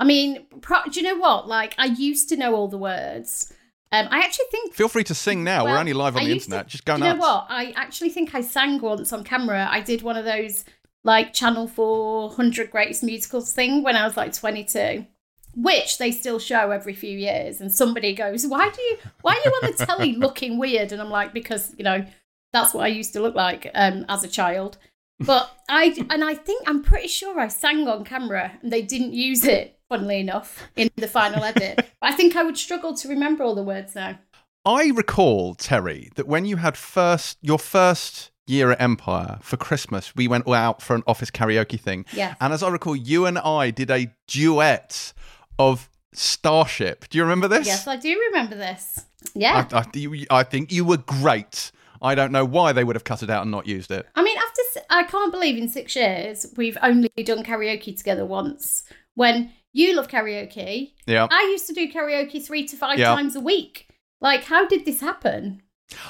I 0.00 0.04
mean, 0.04 0.46
pro- 0.62 0.84
do 0.90 0.98
you 0.98 1.06
know 1.06 1.16
what? 1.20 1.46
Like, 1.46 1.74
I 1.78 1.84
used 1.86 2.28
to 2.30 2.36
know 2.36 2.54
all 2.54 2.68
the 2.68 2.78
words. 2.78 3.52
Um, 3.92 4.06
I 4.10 4.20
actually 4.20 4.46
think. 4.50 4.74
Feel 4.74 4.88
free 4.88 5.04
to 5.04 5.14
sing 5.14 5.44
now. 5.44 5.64
We're 5.64 5.76
only 5.76 5.92
live 5.92 6.16
on 6.16 6.22
I 6.22 6.24
the 6.26 6.34
used 6.34 6.48
to- 6.48 6.54
internet. 6.54 6.66
Just 6.68 6.84
go 6.84 6.94
you 6.94 7.00
nuts. 7.00 7.14
know 7.18 7.20
what? 7.20 7.46
I 7.48 7.72
actually 7.76 8.10
think 8.10 8.34
I 8.34 8.40
sang 8.40 8.80
once 8.80 9.12
on 9.12 9.24
camera. 9.24 9.68
I 9.70 9.80
did 9.80 10.02
one 10.02 10.16
of 10.16 10.24
those 10.24 10.64
like 11.04 11.32
Channel 11.32 11.66
400 11.68 12.70
Greatest 12.70 13.02
Musicals 13.02 13.52
thing 13.52 13.82
when 13.82 13.96
I 13.96 14.04
was 14.04 14.16
like 14.16 14.32
22, 14.32 15.06
which 15.56 15.98
they 15.98 16.12
still 16.12 16.38
show 16.38 16.70
every 16.70 16.94
few 16.94 17.16
years. 17.18 17.60
And 17.60 17.72
somebody 17.72 18.14
goes, 18.14 18.46
"Why 18.46 18.70
do 18.70 18.80
you? 18.80 18.98
Why 19.22 19.32
are 19.32 19.42
you 19.44 19.50
on 19.62 19.72
the 19.72 19.86
telly 19.86 20.12
looking 20.24 20.56
weird?" 20.58 20.92
And 20.92 21.00
I'm 21.02 21.10
like, 21.10 21.32
"Because 21.34 21.74
you 21.76 21.84
know, 21.84 22.06
that's 22.52 22.72
what 22.72 22.84
I 22.84 22.88
used 22.88 23.12
to 23.14 23.20
look 23.20 23.34
like 23.34 23.70
um, 23.74 24.04
as 24.08 24.22
a 24.24 24.28
child." 24.28 24.78
But 25.18 25.50
I 25.68 26.06
and 26.10 26.24
I 26.24 26.34
think 26.34 26.62
I'm 26.68 26.82
pretty 26.82 27.08
sure 27.08 27.38
I 27.40 27.48
sang 27.48 27.86
on 27.88 28.04
camera 28.04 28.52
and 28.62 28.72
they 28.72 28.82
didn't 28.82 29.12
use 29.14 29.44
it. 29.44 29.76
Funnily 29.90 30.20
enough, 30.20 30.68
in 30.76 30.88
the 30.96 31.08
final 31.08 31.44
edit, 31.44 31.76
but 31.76 31.86
I 32.00 32.12
think 32.12 32.36
I 32.36 32.42
would 32.42 32.56
struggle 32.56 32.94
to 32.94 33.08
remember 33.08 33.44
all 33.44 33.54
the 33.54 33.62
words 33.62 33.94
now. 33.94 34.18
I 34.64 34.92
recall, 34.94 35.54
Terri, 35.54 36.14
that 36.14 36.26
when 36.26 36.44
you 36.44 36.56
had 36.56 36.76
first 36.76 37.36
your 37.42 37.58
first 37.58 38.30
year 38.46 38.70
at 38.70 38.80
Empire 38.80 39.38
for 39.42 39.56
Christmas, 39.56 40.14
we 40.14 40.28
went 40.28 40.48
out 40.48 40.80
for 40.80 40.94
an 40.94 41.02
office 41.06 41.30
karaoke 41.30 41.78
thing. 41.78 42.06
Yeah. 42.12 42.34
And 42.40 42.52
as 42.52 42.62
I 42.62 42.68
recall, 42.68 42.96
you 42.96 43.26
and 43.26 43.38
I 43.38 43.70
did 43.70 43.90
a 43.90 44.14
duet 44.26 45.12
of 45.58 45.90
Starship. 46.12 47.08
Do 47.08 47.18
you 47.18 47.24
remember 47.24 47.48
this? 47.48 47.66
Yes, 47.66 47.86
I 47.86 47.96
do 47.96 48.18
remember 48.30 48.56
this. 48.56 49.04
Yeah. 49.34 49.66
I, 49.72 49.78
I, 49.78 50.26
I 50.30 50.42
think 50.42 50.72
you 50.72 50.84
were 50.84 50.96
great. 50.96 51.70
I 52.02 52.14
don't 52.14 52.32
know 52.32 52.44
why 52.44 52.72
they 52.72 52.82
would 52.82 52.96
have 52.96 53.04
cut 53.04 53.22
it 53.22 53.30
out 53.30 53.42
and 53.42 53.50
not 53.50 53.66
used 53.66 53.90
it. 53.90 54.06
I 54.14 54.22
mean, 54.22 54.36
after 54.38 54.80
I 54.90 55.04
can't 55.04 55.30
believe 55.32 55.56
in 55.56 55.68
six 55.68 55.94
years 55.94 56.46
we've 56.56 56.78
only 56.82 57.10
done 57.24 57.44
karaoke 57.44 57.96
together 57.96 58.24
once. 58.24 58.84
When 59.14 59.52
you 59.72 59.94
love 59.96 60.08
karaoke, 60.08 60.92
Yeah. 61.06 61.26
I 61.30 61.42
used 61.52 61.66
to 61.68 61.72
do 61.72 61.90
karaoke 61.90 62.44
three 62.44 62.66
to 62.66 62.76
five 62.76 62.98
Yeah. 62.98 63.14
times 63.14 63.36
a 63.36 63.40
week. 63.40 63.88
Like, 64.20 64.44
how 64.44 64.66
did 64.66 64.84
this 64.84 65.00
happen? 65.00 65.62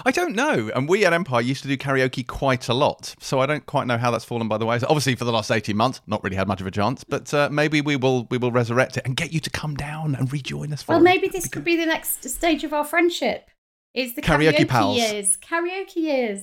I 0.05 0.11
don't 0.11 0.35
know. 0.35 0.71
And 0.75 0.89
we 0.89 1.07
at 1.07 1.13
Empire 1.15 1.41
used 1.41 1.63
to 1.63 1.69
do 1.69 1.77
karaoke 1.79 2.27
quite 2.27 2.69
a 2.69 2.75
lot. 2.75 3.15
So 3.19 3.41
I 3.41 3.47
don't 3.47 3.65
quite 3.65 3.87
know 3.87 3.97
how 3.97 4.11
that's 4.11 4.27
fallen 4.27 4.47
by 4.47 4.59
the 4.59 4.67
wayside. 4.67 4.89
Obviously, 4.91 5.15
for 5.15 5.25
the 5.25 5.33
last 5.33 5.51
18 5.51 5.75
months, 5.75 6.03
not 6.07 6.23
really 6.23 6.37
had 6.37 6.47
much 6.49 6.61
of 6.61 6.67
a 6.67 6.71
chance. 6.71 7.03
But 7.03 7.33
uh, 7.33 7.49
maybe 7.51 7.81
we 7.81 7.97
will 7.97 8.27
we 8.31 8.37
will 8.37 8.53
resurrect 8.53 8.99
it 8.99 9.07
and 9.07 9.17
get 9.17 9.33
you 9.33 9.41
to 9.41 9.49
come 9.51 9.75
down 9.77 10.15
and 10.15 10.31
rejoin 10.31 10.73
us 10.75 10.83
for 10.83 10.93
Well, 10.93 11.01
maybe 11.01 11.29
this 11.29 11.49
could 11.49 11.65
be 11.65 11.77
the 11.77 11.87
next 11.87 12.29
stage 12.29 12.63
of 12.63 12.75
our 12.75 12.85
friendship. 12.85 13.49
Is 13.95 14.15
the 14.15 14.23
Karaoke 14.23 14.53
karaoke, 14.59 14.69
pals. 14.69 14.99
years? 14.99 15.37
Karaoke 15.39 15.97
years. 15.97 16.43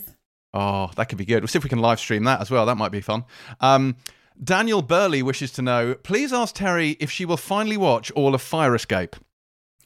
Oh, 0.53 0.89
that 0.95 1.07
could 1.07 1.17
be 1.19 1.25
good. 1.25 1.41
We'll 1.43 1.47
see 1.47 1.57
if 1.57 1.63
we 1.63 1.69
can 1.69 1.79
live 1.79 1.99
stream 1.99 2.23
that 2.23 2.41
as 2.41 2.49
well. 2.49 2.65
That 2.65 2.75
might 2.77 2.91
be 2.91 3.01
fun. 3.01 3.23
Um, 3.61 3.97
Daniel 4.43 4.81
Burley 4.81 5.23
wishes 5.23 5.51
to 5.53 5.61
know 5.61 5.95
please 5.95 6.31
ask 6.31 6.55
Terri 6.55 6.95
if 6.99 7.09
she 7.09 7.25
will 7.25 7.37
finally 7.37 7.77
watch 7.77 8.11
all 8.11 8.35
of 8.35 8.41
Farscape. 8.41 9.15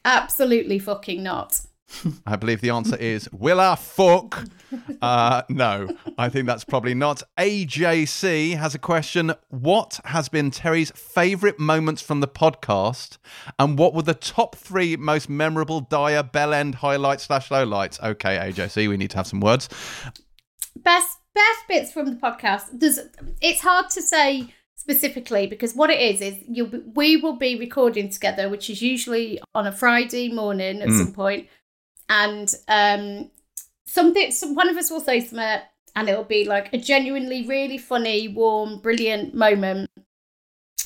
Absolutely 0.03 0.79
fucking 0.79 1.23
not. 1.23 1.61
I 2.25 2.35
believe 2.35 2.61
the 2.61 2.69
answer 2.69 2.95
is 2.95 3.29
will 3.31 3.59
I 3.59 3.75
fuck? 3.75 4.45
Uh, 5.01 5.41
no, 5.49 5.89
I 6.17 6.29
think 6.29 6.45
that's 6.45 6.63
probably 6.63 6.93
not. 6.93 7.23
AJC 7.37 8.55
has 8.55 8.73
a 8.73 8.79
question. 8.79 9.33
What 9.49 9.99
has 10.05 10.29
been 10.29 10.49
Terri's 10.49 10.91
favourite 10.91 11.59
moments 11.59 12.01
from 12.01 12.21
the 12.21 12.27
podcast? 12.27 13.17
And 13.59 13.77
what 13.77 13.93
were 13.93 14.03
the 14.03 14.13
top 14.13 14.55
three 14.55 14.95
most 14.95 15.27
memorable 15.27 15.81
Dyer 15.81 16.23
Bell 16.23 16.53
End 16.53 16.75
highlights 16.75 17.23
slash 17.23 17.49
lowlights? 17.49 18.01
Okay, 18.01 18.37
AJC, 18.37 18.87
we 18.87 18.95
need 18.95 19.09
to 19.09 19.17
have 19.17 19.27
some 19.27 19.41
words. 19.41 19.67
best 20.75 21.17
best 21.33 21.67
bits 21.67 21.91
from 21.91 22.05
the 22.07 22.15
podcast. 22.15 22.65
There's 22.73 22.99
it's 23.41 23.61
hard 23.61 23.89
to 23.91 24.01
say 24.01 24.53
specifically 24.75 25.45
because 25.47 25.75
what 25.75 25.89
it 25.91 25.99
is 25.99 26.21
is 26.21 26.35
you'll 26.47 26.67
be, 26.67 26.79
we 26.95 27.15
will 27.17 27.35
be 27.35 27.55
recording 27.55 28.09
together 28.09 28.49
which 28.49 28.67
is 28.67 28.81
usually 28.81 29.39
on 29.53 29.67
a 29.67 29.71
friday 29.71 30.31
morning 30.31 30.81
at 30.81 30.89
Mm. 30.89 30.97
some 30.97 31.13
point. 31.13 31.47
And 32.09 32.53
um 32.67 33.29
something 33.85 34.31
some, 34.31 34.55
one 34.55 34.69
of 34.69 34.77
us 34.77 34.89
will 34.89 34.99
say 35.01 35.19
something 35.19 35.61
and 35.95 36.09
it'll 36.09 36.23
be 36.23 36.45
like 36.45 36.73
a 36.73 36.77
genuinely 36.77 37.45
really 37.47 37.77
funny 37.77 38.27
warm 38.27 38.79
brilliant 38.79 39.33
moment. 39.35 39.89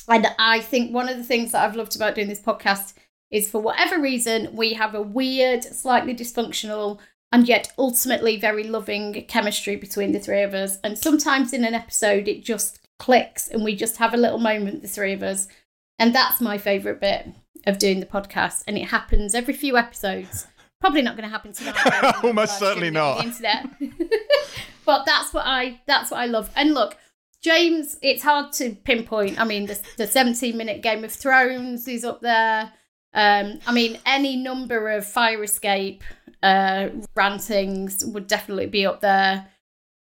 And 0.08 0.26
i 0.38 0.60
think 0.60 0.92
one 0.94 1.08
of 1.08 1.16
the 1.16 1.24
things 1.24 1.52
that 1.52 1.64
i've 1.64 1.76
loved 1.76 1.96
about 1.96 2.14
doing 2.14 2.28
this 2.28 2.40
podcast 2.40 2.94
is 3.30 3.50
for 3.50 3.60
whatever 3.60 3.98
reason 4.00 4.54
we 4.54 4.74
have 4.74 4.94
a 4.94 5.02
weird 5.02 5.64
slightly 5.64 6.14
dysfunctional 6.14 6.98
and 7.32 7.48
yet 7.48 7.72
ultimately 7.78 8.38
very 8.38 8.64
loving 8.64 9.24
chemistry 9.26 9.76
between 9.76 10.12
the 10.12 10.20
three 10.20 10.42
of 10.42 10.54
us. 10.54 10.78
And 10.84 10.98
sometimes 10.98 11.52
in 11.52 11.64
an 11.64 11.74
episode, 11.74 12.28
it 12.28 12.44
just 12.44 12.78
clicks 12.98 13.48
and 13.48 13.64
we 13.64 13.76
just 13.76 13.96
have 13.98 14.14
a 14.14 14.18
little 14.18 14.38
moment, 14.38 14.82
the 14.82 14.88
three 14.88 15.12
of 15.12 15.22
us. 15.22 15.48
And 15.98 16.14
that's 16.14 16.40
my 16.40 16.58
favourite 16.58 17.00
bit 17.00 17.28
of 17.66 17.78
doing 17.78 18.00
the 18.00 18.06
podcast. 18.06 18.62
And 18.66 18.78
it 18.78 18.88
happens 18.88 19.34
every 19.34 19.54
few 19.54 19.76
episodes. 19.76 20.46
Probably 20.80 21.02
not 21.02 21.16
going 21.16 21.28
to 21.28 21.32
happen 21.32 21.52
tonight. 21.52 22.14
Almost 22.24 22.58
certainly 22.58 22.90
not. 22.90 23.24
internet. 23.24 23.66
but 24.84 25.04
that's 25.06 25.32
what 25.32 25.44
I 25.46 25.80
that's 25.86 26.10
what 26.10 26.20
I 26.20 26.26
love. 26.26 26.50
And 26.54 26.74
look, 26.74 26.96
James, 27.42 27.96
it's 28.02 28.22
hard 28.22 28.52
to 28.54 28.76
pinpoint. 28.84 29.40
I 29.40 29.44
mean, 29.44 29.66
the, 29.66 29.80
the 29.96 30.06
17 30.06 30.56
minute 30.56 30.82
Game 30.82 31.02
of 31.02 31.12
Thrones 31.12 31.88
is 31.88 32.04
up 32.04 32.20
there. 32.20 32.72
Um, 33.16 33.60
I 33.66 33.72
mean, 33.72 33.98
any 34.04 34.36
number 34.36 34.90
of 34.90 35.04
Farscape 35.04 36.02
uh, 36.42 36.90
rantings 37.16 38.04
would 38.04 38.26
definitely 38.26 38.66
be 38.66 38.84
up 38.84 39.00
there. 39.00 39.48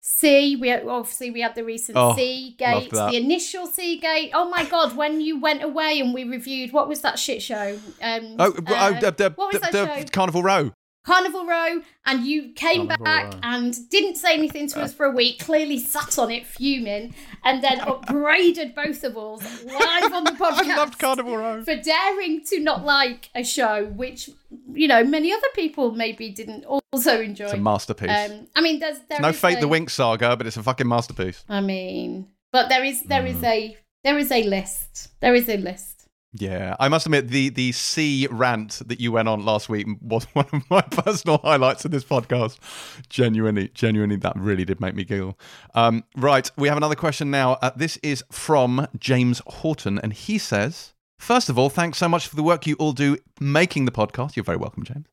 C, 0.00 0.56
we 0.56 0.68
had, 0.68 0.87
obviously 0.87 1.30
we 1.30 1.40
had 1.40 1.54
the 1.56 1.64
recent 1.64 1.98
Oh, 1.98 2.14
See 2.14 2.54
Gate, 2.56 2.90
the 2.90 3.11
initial 3.16 3.66
See 3.66 3.98
Gate. 3.98 4.30
Oh 4.32 4.48
my 4.48 4.64
god, 4.64 4.96
when 4.96 5.20
you 5.20 5.38
went 5.40 5.62
away 5.62 6.00
and 6.00 6.14
we 6.14 6.24
reviewed 6.24 6.72
what 6.72 6.88
was 6.88 7.02
that 7.02 7.18
shit 7.18 7.42
show? 7.42 7.78
Um, 8.00 8.37
Oh, 8.38 8.52
uh, 8.52 8.62
oh 8.68 9.00
the, 9.00 9.11
the, 9.11 9.32
what 9.35 9.52
was 9.52 9.61
the, 9.61 9.70
that 9.70 9.72
the 9.72 10.00
show? 10.02 10.04
Carnival 10.12 10.42
Row. 10.42 10.72
Carnival 11.07 11.47
Row, 11.47 11.81
and 12.05 12.27
you 12.27 12.53
came 12.55 12.88
Carnival 12.88 13.05
back 13.05 13.33
Row. 13.35 13.40
and 13.45 13.88
didn't 13.90 14.16
say 14.16 14.35
anything 14.35 14.66
to 14.69 14.81
us 14.83 14.92
for 14.92 15.07
a 15.07 15.11
week, 15.11 15.38
clearly 15.38 15.79
sat 15.79 16.19
on 16.19 16.31
it 16.33 16.45
fuming, 16.47 17.14
and 17.45 17.62
then 17.62 17.81
upbraided 17.81 18.75
both 18.75 19.05
of 19.05 19.16
us 19.16 19.64
live 19.64 20.12
on 20.12 20.25
the 20.25 20.33
podcast 20.33 20.64
I 20.71 20.77
loved 20.77 20.99
Carnival 20.99 21.37
Row. 21.37 21.62
for 21.64 21.77
daring 21.77 22.45
to 22.47 22.59
not 22.61 22.85
like 22.85 23.31
a 23.37 23.45
show 23.45 23.87
which, 23.87 24.31
you 24.73 24.88
know, 24.88 25.05
many 25.05 25.33
other 25.33 25.47
people 25.55 25.92
maybe 25.92 26.31
didn't 26.31 26.64
also 26.64 27.21
enjoy. 27.21 27.45
It's 27.45 27.55
a 27.55 27.57
masterpiece. 27.59 28.11
Um, 28.11 28.49
I 28.57 28.61
mean, 28.61 28.81
there's 28.81 28.99
there 29.09 29.21
no 29.21 29.29
is 29.29 29.38
Fate 29.38 29.59
a- 29.59 29.61
the 29.61 29.69
Winx 29.69 29.90
saga, 29.90 30.37
but 30.37 30.47
it's 30.47 30.57
a 30.57 30.62
fucking 30.62 30.88
masterpiece. 30.88 31.45
I 31.49 31.61
mean, 31.61 32.27
but 32.53 32.69
there 32.69 32.83
is 32.85 33.03
there 33.05 33.25
is 33.27 33.37
Mm. 33.37 33.45
a 33.45 33.77
there 34.03 34.19
is 34.19 34.33
a 34.33 34.42
list. 34.42 35.09
There 35.21 35.35
is 35.35 35.49
a 35.49 35.57
list. 35.57 35.95
Yeah, 36.38 36.77
I 36.79 36.88
must 36.88 37.07
admit 37.07 37.29
the 37.29 37.49
the 37.49 37.72
See 37.72 38.27
rant 38.31 38.83
that 38.87 39.01
you 39.01 39.12
went 39.12 39.29
on 39.29 39.44
last 39.44 39.68
week 39.68 39.87
was 40.01 40.25
one 40.33 40.46
of 40.53 40.68
my 40.70 40.83
personal 40.83 41.38
highlights 41.38 41.85
of 41.85 41.90
this 41.90 42.05
podcast. 42.05 42.59
Genuinely, 43.09 43.68
genuinely, 43.75 44.16
that 44.16 44.37
really 44.37 44.64
did 44.64 44.81
make 44.81 44.94
me 44.94 45.05
giggle. 45.05 45.38
Um, 45.75 46.05
right, 46.16 46.51
we 46.57 46.68
have 46.68 46.77
another 46.77 46.94
question 46.94 47.31
now. 47.31 47.53
Uh, 47.62 47.70
this 47.77 47.96
is 47.99 48.22
from 48.31 48.87
James 48.99 49.40
Horton, 49.46 49.99
and 49.99 50.12
he 50.12 50.38
says, 50.38 50.94
First 51.18 51.49
of 51.49 51.59
all, 51.59 51.70
thanks 51.70 51.99
so 51.99 52.09
much 52.09 52.27
for 52.29 52.37
the 52.37 52.42
work 52.42 52.66
you 52.66 52.77
all 52.79 52.92
do 52.92 53.16
making 53.40 53.87
the 53.87 53.92
podcast. 53.92 54.37
You're 54.37 54.44
very 54.44 54.59
welcome, 54.59 54.85
James. 54.85 55.07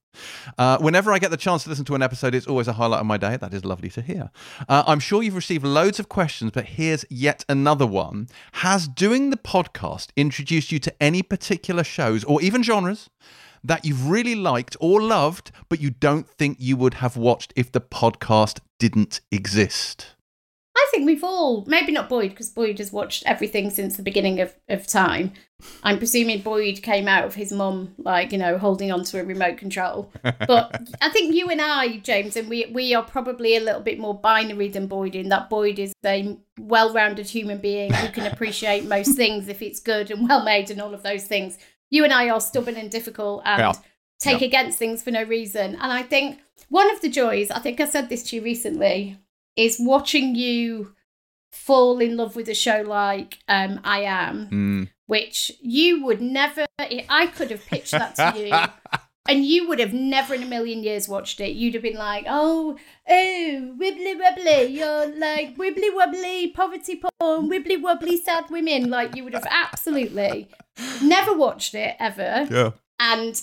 Uh, 0.58 0.78
whenever 0.80 1.12
I 1.12 1.20
get 1.20 1.32
the 1.32 1.38
chance 1.38 1.64
to 1.64 1.70
listen 1.70 1.86
to 1.86 1.96
an 1.96 2.02
episode, 2.02 2.36
it's 2.36 2.48
always 2.48 2.68
a 2.68 2.74
highlight 2.74 3.02
of 3.02 3.06
my 3.06 3.18
day. 3.18 3.38
That 3.38 3.54
is 3.54 3.66
lovely 3.66 3.90
to 3.90 4.02
hear. 4.02 4.32
Uh, 4.68 4.84
I'm 4.88 5.00
sure 5.00 5.24
you've 5.24 5.36
received 5.36 5.66
loads 5.66 6.00
of 6.00 6.10
questions, 6.10 6.52
but 6.52 6.66
here's 6.66 7.06
yet 7.10 7.44
another 7.50 7.88
one. 7.88 8.28
Has 8.54 8.88
doing 8.88 9.30
the 9.30 9.38
podcast 9.38 10.10
introduced 10.16 10.72
you 10.72 10.80
to 10.80 10.94
any 11.02 11.22
particular 11.22 11.84
shows 11.84 12.24
or 12.24 12.42
even 12.42 12.64
genres 12.64 13.10
that 13.64 13.86
you've 13.86 14.10
really 14.10 14.36
liked 14.36 14.76
or 14.80 15.02
loved, 15.02 15.52
but 15.70 15.80
you 15.80 15.90
don't 15.90 16.28
think 16.28 16.58
you 16.60 16.76
would 16.78 16.96
have 16.96 17.16
watched 17.16 17.54
if 17.56 17.72
the 17.72 17.82
podcast 17.82 18.60
didn't 18.78 19.22
exist? 19.32 20.16
I 20.76 20.88
think 20.92 21.06
we've 21.06 21.24
all, 21.24 21.64
maybe 21.68 21.92
not 21.92 22.10
Boyd, 22.10 22.32
because 22.32 22.50
Boyd 22.50 22.80
has 22.80 22.92
watched 22.92 23.24
everything 23.28 23.70
since 23.70 23.96
the 23.96 24.02
beginning 24.04 24.40
of, 24.42 24.56
of 24.70 24.88
time. 24.88 25.34
I'm 25.84 25.98
presuming 26.00 26.42
Boyd 26.42 26.82
came 26.82 27.08
out 27.08 27.26
of 27.26 27.36
his 27.36 27.52
mum, 27.52 27.94
like, 27.98 28.32
you 28.32 28.38
know, 28.40 28.58
holding 28.58 28.92
onto 28.92 29.18
a 29.18 29.24
remote 29.24 29.58
control. 29.58 30.12
But 30.24 30.82
I 31.02 31.10
think 31.10 31.36
you 31.36 31.48
and 31.50 31.62
I, 31.62 31.98
James, 31.98 32.36
and 32.36 32.50
we, 32.50 32.66
we 32.74 32.94
are 32.96 33.04
probably 33.04 33.56
a 33.56 33.60
little 33.62 33.82
bit 33.82 34.00
more 34.00 34.18
binary 34.20 34.68
than 34.68 34.88
Boyd 34.88 35.16
in 35.16 35.30
that 35.30 35.50
Boyd 35.50 35.78
is 35.80 35.94
a 36.04 36.38
well 36.60 36.92
rounded 36.92 37.28
human 37.28 37.60
being 37.60 37.94
who 37.94 38.10
can 38.10 38.26
appreciate 38.32 38.86
most 38.86 39.16
things 39.16 39.48
if 39.48 39.62
it's 39.62 39.80
good 39.80 40.10
and 40.12 40.28
well 40.28 40.44
made 40.44 40.72
and 40.72 40.82
all 40.82 40.94
of 40.94 41.04
those 41.04 41.26
things. 41.26 41.58
You 41.92 42.04
and 42.04 42.12
I 42.12 42.30
are 42.30 42.42
stubborn 42.42 42.76
and 42.76 42.90
difficult 42.90 43.44
and 43.46 43.60
Yeah. 43.60 43.74
take 44.20 44.42
Yeah. 44.42 44.48
against 44.48 44.80
things 44.80 45.04
for 45.04 45.12
no 45.12 45.24
reason. 45.24 45.76
And 45.76 45.92
I 45.94 46.02
think 46.02 46.40
one 46.70 46.90
of 46.92 47.00
the 47.02 47.10
joys, 47.10 47.52
I 47.52 47.60
think 47.60 47.80
I 47.80 47.86
said 47.86 48.10
this 48.10 48.24
to 48.30 48.38
you 48.38 48.42
recently, 48.42 49.18
is 49.56 49.78
watching 49.80 50.36
you 50.36 50.94
fall 51.52 52.00
in 52.00 52.18
love 52.18 52.36
with 52.36 52.50
a 52.50 52.54
show 52.56 52.82
like 52.86 53.38
um, 53.48 53.80
I 53.84 54.02
Am, 54.02 54.50
Mm. 54.50 54.90
which 55.06 55.52
you 55.62 56.04
would 56.06 56.22
never, 56.22 56.66
I 56.80 57.28
could 57.36 57.52
have 57.52 57.66
pitched 57.66 57.92
that 57.92 58.16
to 58.16 58.40
you. 58.40 58.54
And 59.26 59.46
you 59.46 59.70
would 59.70 59.80
have 59.80 59.94
never 59.94 60.34
in 60.34 60.44
a 60.44 60.46
million 60.46 60.84
years 60.84 61.08
watched 61.08 61.40
it. 61.40 61.52
You'd 61.54 61.76
have 61.76 61.84
been 61.84 61.96
like, 61.96 62.26
oh, 62.28 62.78
oh, 63.08 63.76
wibbly 63.80 64.20
wobbly. 64.20 64.66
You're 64.66 65.18
like 65.18 65.56
wibbly 65.56 65.96
wobbly, 65.96 66.50
poverty 66.50 66.98
porn, 67.02 67.50
wibbly 67.50 67.82
wobbly, 67.82 68.18
sad 68.18 68.50
women. 68.50 68.90
Like, 68.90 69.16
you 69.16 69.24
would 69.24 69.34
have 69.34 69.48
absolutely 69.50 70.50
never 71.02 71.34
watched 71.34 71.74
it 71.74 71.96
ever 72.02 72.46
Yeah. 72.52 72.72
and 73.00 73.42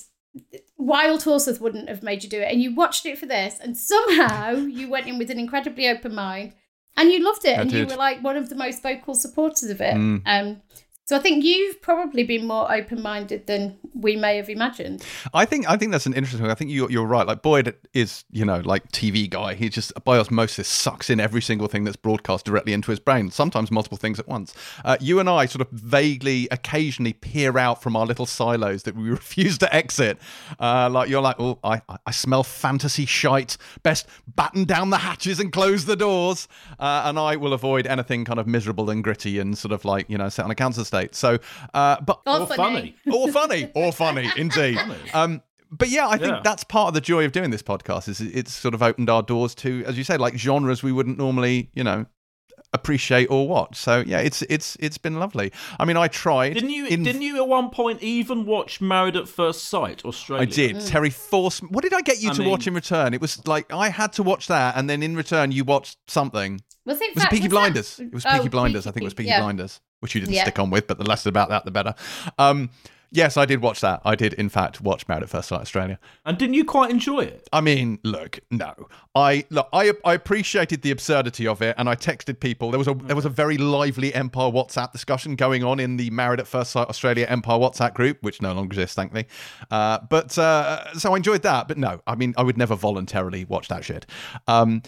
Wild 0.80 1.22
Horses 1.22 1.60
wouldn't 1.60 1.88
have 1.88 2.02
made 2.02 2.22
you 2.22 2.28
do 2.28 2.40
it. 2.40 2.50
And 2.50 2.62
you 2.62 2.74
watched 2.74 3.06
it 3.06 3.18
for 3.18 3.26
this, 3.26 3.58
and 3.60 3.76
somehow 3.76 4.52
you 4.52 4.88
went 4.88 5.06
in 5.06 5.18
with 5.18 5.30
an 5.30 5.38
incredibly 5.38 5.88
open 5.88 6.14
mind, 6.14 6.54
and 6.96 7.10
you 7.10 7.24
loved 7.24 7.44
it, 7.44 7.58
I 7.58 7.62
and 7.62 7.72
you 7.72 7.86
were 7.86 7.96
like 7.96 8.22
one 8.22 8.36
of 8.36 8.48
the 8.48 8.54
most 8.54 8.82
vocal 8.82 9.14
supporters 9.14 9.70
of 9.70 9.80
it. 9.80 9.94
Mm. 9.94 10.22
Um, 10.26 10.62
so 11.10 11.16
I 11.16 11.18
think 11.18 11.42
you've 11.42 11.82
probably 11.82 12.22
been 12.22 12.46
more 12.46 12.72
open 12.72 13.02
minded 13.02 13.48
than 13.48 13.76
we 13.94 14.14
may 14.14 14.36
have 14.36 14.48
imagined. 14.48 15.04
I 15.34 15.44
think 15.44 15.68
I 15.68 15.76
think 15.76 15.90
that's 15.90 16.06
an 16.06 16.12
interesting. 16.12 16.42
Thing. 16.42 16.52
I 16.52 16.54
think 16.54 16.70
you're 16.70 16.88
you're 16.88 17.04
right. 17.04 17.26
Like 17.26 17.42
Boyd 17.42 17.74
is 17.92 18.22
you 18.30 18.44
know 18.44 18.60
like 18.60 18.92
TV 18.92 19.28
guy. 19.28 19.54
He 19.54 19.68
just 19.70 19.92
by 20.04 20.18
osmosis 20.18 20.68
sucks 20.68 21.10
in 21.10 21.18
every 21.18 21.42
single 21.42 21.66
thing 21.66 21.82
that's 21.82 21.96
broadcast 21.96 22.44
directly 22.44 22.72
into 22.72 22.92
his 22.92 23.00
brain. 23.00 23.32
Sometimes 23.32 23.72
multiple 23.72 23.98
things 23.98 24.20
at 24.20 24.28
once. 24.28 24.54
Uh, 24.84 24.98
you 25.00 25.18
and 25.18 25.28
I 25.28 25.46
sort 25.46 25.62
of 25.62 25.70
vaguely, 25.72 26.46
occasionally 26.52 27.14
peer 27.14 27.58
out 27.58 27.82
from 27.82 27.96
our 27.96 28.06
little 28.06 28.24
silos 28.24 28.84
that 28.84 28.94
we 28.94 29.10
refuse 29.10 29.58
to 29.58 29.74
exit. 29.74 30.16
Uh, 30.60 30.88
like 30.88 31.08
you're 31.08 31.22
like, 31.22 31.40
oh, 31.40 31.58
I 31.64 31.82
I- 32.06 32.12
smell 32.12 32.44
fantasy 32.44 33.04
shite. 33.04 33.56
Best 33.82 34.06
batten 34.28 34.62
down 34.62 34.90
the 34.90 34.98
hatches 34.98 35.40
and 35.40 35.50
close 35.50 35.86
the 35.86 35.96
doors. 35.96 36.46
Uh, 36.78 37.02
and 37.06 37.18
I 37.18 37.34
will 37.34 37.52
avoid 37.52 37.88
anything 37.88 38.24
kind 38.24 38.38
of 38.38 38.46
miserable 38.46 38.90
and 38.90 39.02
gritty 39.02 39.40
and 39.40 39.58
sort 39.58 39.72
of 39.72 39.84
like 39.84 40.08
you 40.08 40.16
know 40.16 40.28
sit 40.28 40.44
on 40.44 40.52
a 40.52 40.54
cancer 40.54 40.84
state. 41.00 41.14
So, 41.14 41.38
uh, 41.74 42.00
but 42.00 42.20
Or, 42.26 42.40
Or 42.40 42.46
funny. 42.46 42.56
funny. 42.56 42.96
or 43.16 43.28
funny 43.32 43.70
or 43.74 43.92
funny 43.92 44.30
indeed 44.36 44.78
um 45.14 45.42
but 45.70 45.88
yeah 45.88 46.08
i 46.08 46.16
think 46.16 46.32
Yeah. 46.32 46.40
that's 46.44 46.64
part 46.64 46.88
of 46.88 46.94
the 46.94 47.00
joy 47.00 47.24
of 47.24 47.32
doing 47.32 47.50
this 47.50 47.62
podcast 47.62 48.08
is 48.08 48.20
it's 48.20 48.52
sort 48.52 48.74
of 48.74 48.82
opened 48.82 49.08
our 49.08 49.22
doors 49.22 49.54
to 49.56 49.84
as 49.86 49.96
you 49.96 50.04
say 50.04 50.16
like 50.16 50.36
genres 50.36 50.82
we 50.82 50.92
wouldn't 50.92 51.16
normally 51.18 51.70
you 51.74 51.84
know 51.84 52.06
appreciate 52.72 53.26
or 53.30 53.48
watch 53.48 53.76
so 53.76 54.02
yeah 54.06 54.18
it's 54.20 54.42
it's 54.42 54.76
it's 54.80 54.96
been 54.98 55.18
lovely 55.18 55.50
i 55.80 55.84
mean 55.84 55.96
i 55.96 56.06
tried 56.06 56.54
Didn't 56.54 56.70
you? 56.70 56.86
in- 56.86 57.02
didn't 57.02 57.22
you 57.22 57.36
at 57.36 57.48
one 57.48 57.70
point 57.70 58.00
even 58.02 58.46
watch 58.46 58.80
Married 58.80 59.16
at 59.16 59.28
First 59.28 59.64
Sight, 59.64 60.04
Australia? 60.04 60.42
I 60.42 60.44
did. 60.46 60.76
Terri 60.76 61.12
Force. 61.12 61.60
What 61.60 61.82
did 61.82 61.92
I 61.94 62.00
get 62.00 62.20
you 62.22 62.30
I 62.30 62.34
to 62.34 62.40
mean- 62.40 62.50
watch 62.50 62.66
in 62.66 62.74
return? 62.74 63.12
It 63.14 63.20
was 63.20 63.44
like 63.46 63.72
I 63.72 63.88
had 63.88 64.12
to 64.14 64.22
watch 64.22 64.46
that, 64.48 64.76
and 64.76 64.88
then 64.88 65.02
in 65.02 65.16
return 65.16 65.50
you 65.52 65.64
watched 65.64 65.98
something. 66.08 66.60
Was 66.86 67.00
it? 67.00 67.14
Was 67.14 67.24
it 67.24 67.30
Peaky 67.30 67.42
was 67.42 67.50
that- 67.50 67.50
Blinders? 67.50 68.00
It 68.00 68.12
was 68.12 68.24
Peaky 68.24 68.38
Oh, 68.38 68.48
Blinders. 68.48 68.86
I 68.86 68.90
think 68.92 69.02
it 69.02 69.06
was 69.06 69.14
Peaky 69.14 69.28
yeah. 69.30 69.40
Blinders, 69.40 69.80
which 70.00 70.14
you 70.14 70.20
didn't 70.20 70.34
Yeah. 70.34 70.42
stick 70.42 70.58
on 70.58 70.70
with, 70.70 70.86
but 70.86 70.98
the 70.98 71.04
less 71.04 71.24
about 71.26 71.48
that, 71.50 71.64
the 71.64 71.70
better. 71.70 71.94
Um, 72.38 72.70
yes, 73.12 73.36
I 73.36 73.44
did 73.44 73.60
watch 73.60 73.80
that. 73.80 74.00
I 74.04 74.14
did, 74.14 74.32
in 74.34 74.48
fact, 74.48 74.80
watch 74.80 75.06
Married 75.08 75.22
at 75.24 75.28
First 75.30 75.48
Sight 75.48 75.60
Australia. 75.60 75.98
And 76.24 76.38
didn't 76.38 76.54
you 76.54 76.64
quite 76.64 76.90
enjoy 76.90 77.20
it? 77.20 77.48
I 77.52 77.60
mean, 77.60 77.98
look, 78.04 78.38
no. 78.50 78.74
I 79.12 79.44
look, 79.50 79.68
I 79.72 79.92
I 80.04 80.14
appreciated 80.14 80.82
the 80.82 80.92
absurdity 80.92 81.44
of 81.48 81.60
it, 81.62 81.74
and 81.76 81.88
I 81.88 81.96
texted 81.96 82.38
people. 82.38 82.70
There 82.70 82.78
was 82.78 82.86
a 82.86 82.94
there 82.94 83.16
was 83.16 83.24
a 83.24 83.28
very 83.28 83.58
lively 83.58 84.14
Empire 84.14 84.52
WhatsApp 84.52 84.92
discussion 84.92 85.34
going 85.34 85.64
on 85.64 85.80
in 85.80 85.96
the 85.96 86.10
Married 86.10 86.38
at 86.38 86.46
First 86.46 86.70
Sight 86.70 86.88
Australia 86.88 87.26
Empire 87.28 87.58
WhatsApp 87.58 87.92
group, 87.94 88.18
which 88.22 88.40
no 88.40 88.52
longer 88.52 88.72
exists, 88.72 88.94
thankfully. 88.94 89.26
Uh, 89.68 89.98
but 90.08 90.38
uh, 90.38 90.94
so 90.94 91.12
I 91.12 91.16
enjoyed 91.16 91.42
that. 91.42 91.66
But 91.66 91.76
no, 91.76 92.00
I 92.06 92.14
mean, 92.14 92.34
I 92.36 92.44
would 92.44 92.56
never 92.56 92.76
voluntarily 92.76 93.44
watch 93.44 93.66
that 93.66 93.84
shit. 93.84 94.06
Um, 94.46 94.82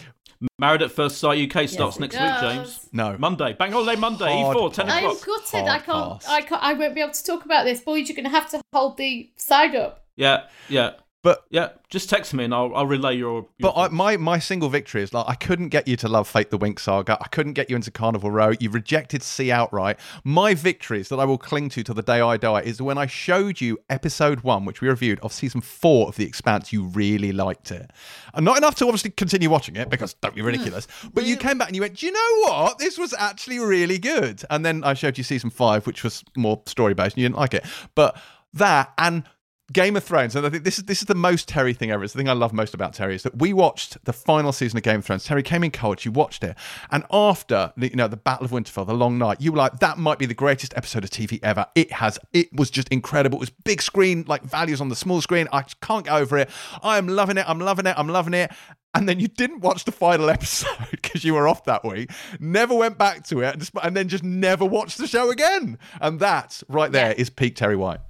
Married 0.59 0.81
at 0.81 0.91
First 0.91 1.17
Sight 1.17 1.39
UK 1.39 1.67
starts 1.67 1.97
it 1.97 2.01
next 2.01 2.15
does. 2.15 2.41
week, 2.43 2.51
James. 2.51 2.89
no, 2.91 3.17
Monday, 3.17 3.53
Bank 3.53 3.73
Holiday 3.73 3.99
Monday, 3.99 4.41
Hard 4.41 4.57
E4, 4.57 4.73
10 4.73 4.85
pass. 4.87 4.95
I'm 4.97 5.03
o'clock. 5.05 5.25
gutted. 5.25 5.67
I 5.69 5.79
can't, 5.79 6.11
pass. 6.21 6.27
I 6.27 6.41
can't. 6.41 6.63
I 6.63 6.73
won't 6.73 6.95
be 6.95 7.01
able 7.01 7.13
to 7.13 7.23
talk 7.23 7.45
about 7.45 7.65
this. 7.65 7.81
Boys, 7.81 8.07
you're 8.09 8.15
going 8.15 8.25
to 8.25 8.29
have 8.29 8.49
to 8.51 8.61
hold 8.73 8.97
the 8.97 9.29
side 9.35 9.75
up. 9.75 10.05
Yeah, 10.15 10.43
yeah. 10.69 10.91
But- 11.23 11.45
yeah, 11.49 11.69
just 11.89 12.09
text 12.09 12.33
me 12.33 12.43
and 12.43 12.53
I'll, 12.53 12.75
I'll 12.75 12.85
relay 12.85 13.15
your. 13.15 13.33
your 13.33 13.47
But 13.59 13.73
I, 13.77 13.87
my 13.87 14.17
my 14.17 14.39
single 14.39 14.67
victory 14.67 15.03
is 15.03 15.13
like 15.13 15.25
I 15.27 15.35
couldn't 15.35 15.69
get 15.69 15.87
you 15.87 15.95
to 15.97 16.09
love 16.09 16.27
Fate 16.27 16.51
the 16.51 16.59
Winx 16.59 16.81
Saga. 16.81 17.17
I 17.21 17.27
couldn't 17.27 17.53
get 17.53 17.69
you 17.69 17.77
into 17.77 17.91
Carnival 17.91 18.29
Row. 18.29 18.51
You 18.59 18.69
rejected 18.69 19.23
See 19.23 19.49
outright. 19.51 19.99
My 20.25 20.53
victories 20.53 21.07
that 21.09 21.19
I 21.19 21.25
will 21.25 21.37
cling 21.37 21.69
to 21.69 21.83
till 21.83 21.95
the 21.95 22.01
day 22.01 22.19
I 22.19 22.35
die 22.35 22.61
is 22.61 22.81
when 22.81 22.97
I 22.97 23.05
showed 23.05 23.61
you 23.61 23.79
episode 23.89 24.41
one, 24.41 24.65
which 24.65 24.81
we 24.81 24.89
reviewed 24.89 25.19
of 25.21 25.31
season 25.31 25.61
four 25.61 26.09
of 26.09 26.17
The 26.17 26.25
Expanse. 26.25 26.73
You 26.73 26.83
really 26.83 27.31
liked 27.31 27.71
it, 27.71 27.89
and 28.33 28.43
not 28.43 28.57
enough 28.57 28.75
to 28.75 28.85
obviously 28.85 29.11
continue 29.11 29.49
watching 29.49 29.77
it 29.77 29.89
because 29.89 30.13
don't 30.15 30.35
be 30.35 30.41
ridiculous. 30.41 30.87
But 31.13 31.25
you 31.25 31.37
came 31.37 31.57
back 31.57 31.69
and 31.69 31.75
you 31.75 31.81
went, 31.83 31.95
"Do 31.97 32.05
you 32.05 32.11
know 32.11 32.49
what? 32.49 32.79
This 32.79 32.97
was 32.97 33.13
actually 33.17 33.59
really 33.59 33.97
good." 33.97 34.43
And 34.49 34.65
then 34.65 34.83
I 34.83 34.93
showed 34.93 35.17
you 35.17 35.23
season 35.23 35.51
five, 35.51 35.87
which 35.87 36.03
was 36.03 36.23
more 36.35 36.61
story 36.65 36.93
based, 36.93 37.15
and 37.15 37.21
you 37.21 37.29
didn't 37.29 37.37
like 37.37 37.53
it. 37.53 37.65
But 37.95 38.19
that 38.55 38.93
and 38.97 39.23
Game 39.71 39.95
of 39.95 40.03
Thrones, 40.03 40.35
and 40.35 40.45
I 40.45 40.49
think 40.49 40.65
this 40.65 40.77
is 40.77 40.83
this 40.83 40.99
is 40.99 41.05
the 41.05 41.15
most 41.15 41.47
Terri 41.49 41.75
thing 41.75 41.89
ever. 41.89 42.03
It's 42.03 42.11
the 42.11 42.17
thing 42.17 42.27
I 42.27 42.33
love 42.33 42.51
most 42.51 42.73
about 42.73 42.93
Terri 42.93 43.13
is 43.13 43.23
that 43.23 43.37
we 43.37 43.53
watched 43.53 44.03
the 44.03 44.11
final 44.11 44.51
season 44.51 44.75
of 44.77 44.83
Game 44.83 44.97
of 44.99 45.05
Thrones. 45.05 45.25
Terri 45.25 45.43
came 45.43 45.63
in 45.63 45.71
cold, 45.71 46.03
you 46.03 46.11
watched 46.11 46.43
it, 46.43 46.57
and 46.91 47.05
after 47.09 47.71
the, 47.77 47.89
you 47.89 47.95
know 47.95 48.09
the 48.09 48.17
Battle 48.17 48.43
of 48.43 48.51
Winterfell, 48.51 48.85
the 48.85 48.93
long 48.93 49.17
night, 49.17 49.39
you 49.39 49.53
were 49.53 49.57
like, 49.57 49.79
that 49.79 49.97
might 49.97 50.19
be 50.19 50.25
the 50.25 50.33
greatest 50.33 50.73
episode 50.75 51.05
of 51.05 51.11
TV 51.11 51.39
ever. 51.43 51.65
It 51.75 51.93
has, 51.93 52.19
it 52.33 52.53
was 52.53 52.69
just 52.69 52.89
incredible. 52.89 53.37
It 53.37 53.39
was 53.39 53.49
big 53.51 53.81
screen, 53.81 54.25
like 54.27 54.43
values 54.43 54.81
on 54.81 54.89
the 54.89 54.97
small 54.97 55.21
screen. 55.21 55.47
I 55.53 55.61
can't 55.81 56.03
get 56.03 56.13
over 56.13 56.37
it. 56.39 56.49
I 56.83 56.97
am 56.97 57.07
loving 57.07 57.37
it. 57.37 57.45
I'm 57.47 57.59
loving 57.59 57.85
it. 57.85 57.95
I'm 57.97 58.09
loving 58.09 58.33
it. 58.33 58.51
And 58.93 59.07
then 59.07 59.19
you 59.21 59.29
didn't 59.29 59.61
watch 59.61 59.85
the 59.85 59.93
final 59.93 60.29
episode 60.29 60.75
because 60.91 61.23
you 61.23 61.35
were 61.35 61.47
off 61.47 61.63
that 61.63 61.85
week. 61.85 62.11
Never 62.37 62.75
went 62.75 62.97
back 62.97 63.23
to 63.27 63.39
it, 63.39 63.55
and, 63.55 63.69
and 63.81 63.95
then 63.95 64.09
just 64.09 64.25
never 64.25 64.65
watched 64.65 64.97
the 64.97 65.07
show 65.07 65.31
again. 65.31 65.79
And 66.01 66.19
that 66.19 66.61
right 66.67 66.91
there 66.91 67.11
Yeah. 67.11 67.15
is 67.17 67.29
peak 67.29 67.55
Terri 67.55 67.77
White. 67.77 68.01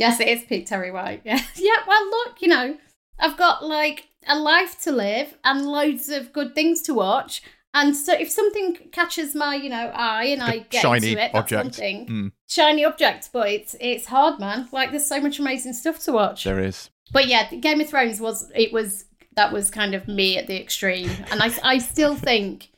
Yes, 0.00 0.18
it 0.18 0.28
is 0.28 0.44
Pete 0.44 0.66
Terri 0.66 0.92
White. 0.92 1.20
Yeah. 1.24 1.40
yeah, 1.56 1.76
well, 1.86 2.04
look, 2.06 2.40
you 2.40 2.48
know, 2.48 2.78
I've 3.18 3.36
got 3.36 3.62
like 3.62 4.08
a 4.26 4.38
life 4.38 4.80
to 4.82 4.92
live 4.92 5.34
and 5.44 5.66
loads 5.66 6.08
of 6.08 6.32
good 6.32 6.54
things 6.54 6.80
to 6.82 6.94
watch. 6.94 7.42
And 7.74 7.94
so 7.94 8.14
if 8.14 8.30
something 8.30 8.76
catches 8.92 9.34
my, 9.34 9.54
you 9.54 9.68
know, 9.68 9.92
eye 9.94 10.24
and 10.24 10.42
I 10.42 10.60
get 10.70 10.80
shiny 10.80 11.10
into 11.10 11.22
it, 11.22 11.32
that's 11.34 11.52
object. 11.52 11.74
thing. 11.76 12.06
Mm. 12.06 12.32
Shiny 12.48 12.84
object, 12.84 13.28
but 13.32 13.48
it's 13.50 13.76
it's 13.78 14.06
hard, 14.06 14.40
man. 14.40 14.68
Like 14.72 14.90
there's 14.90 15.06
so 15.06 15.20
much 15.20 15.38
amazing 15.38 15.74
stuff 15.74 16.00
to 16.04 16.12
watch. 16.12 16.44
There 16.44 16.58
is. 16.58 16.90
But 17.12 17.28
yeah, 17.28 17.48
Game 17.54 17.80
of 17.80 17.88
Thrones 17.88 18.20
was 18.20 18.50
it 18.56 18.72
was 18.72 19.04
that 19.36 19.52
was 19.52 19.70
kind 19.70 19.94
of 19.94 20.08
me 20.08 20.36
at 20.36 20.48
the 20.48 20.60
extreme, 20.60 21.10
and 21.30 21.42
I 21.42 21.52
I 21.62 21.78
still 21.78 22.16
think 22.30 22.70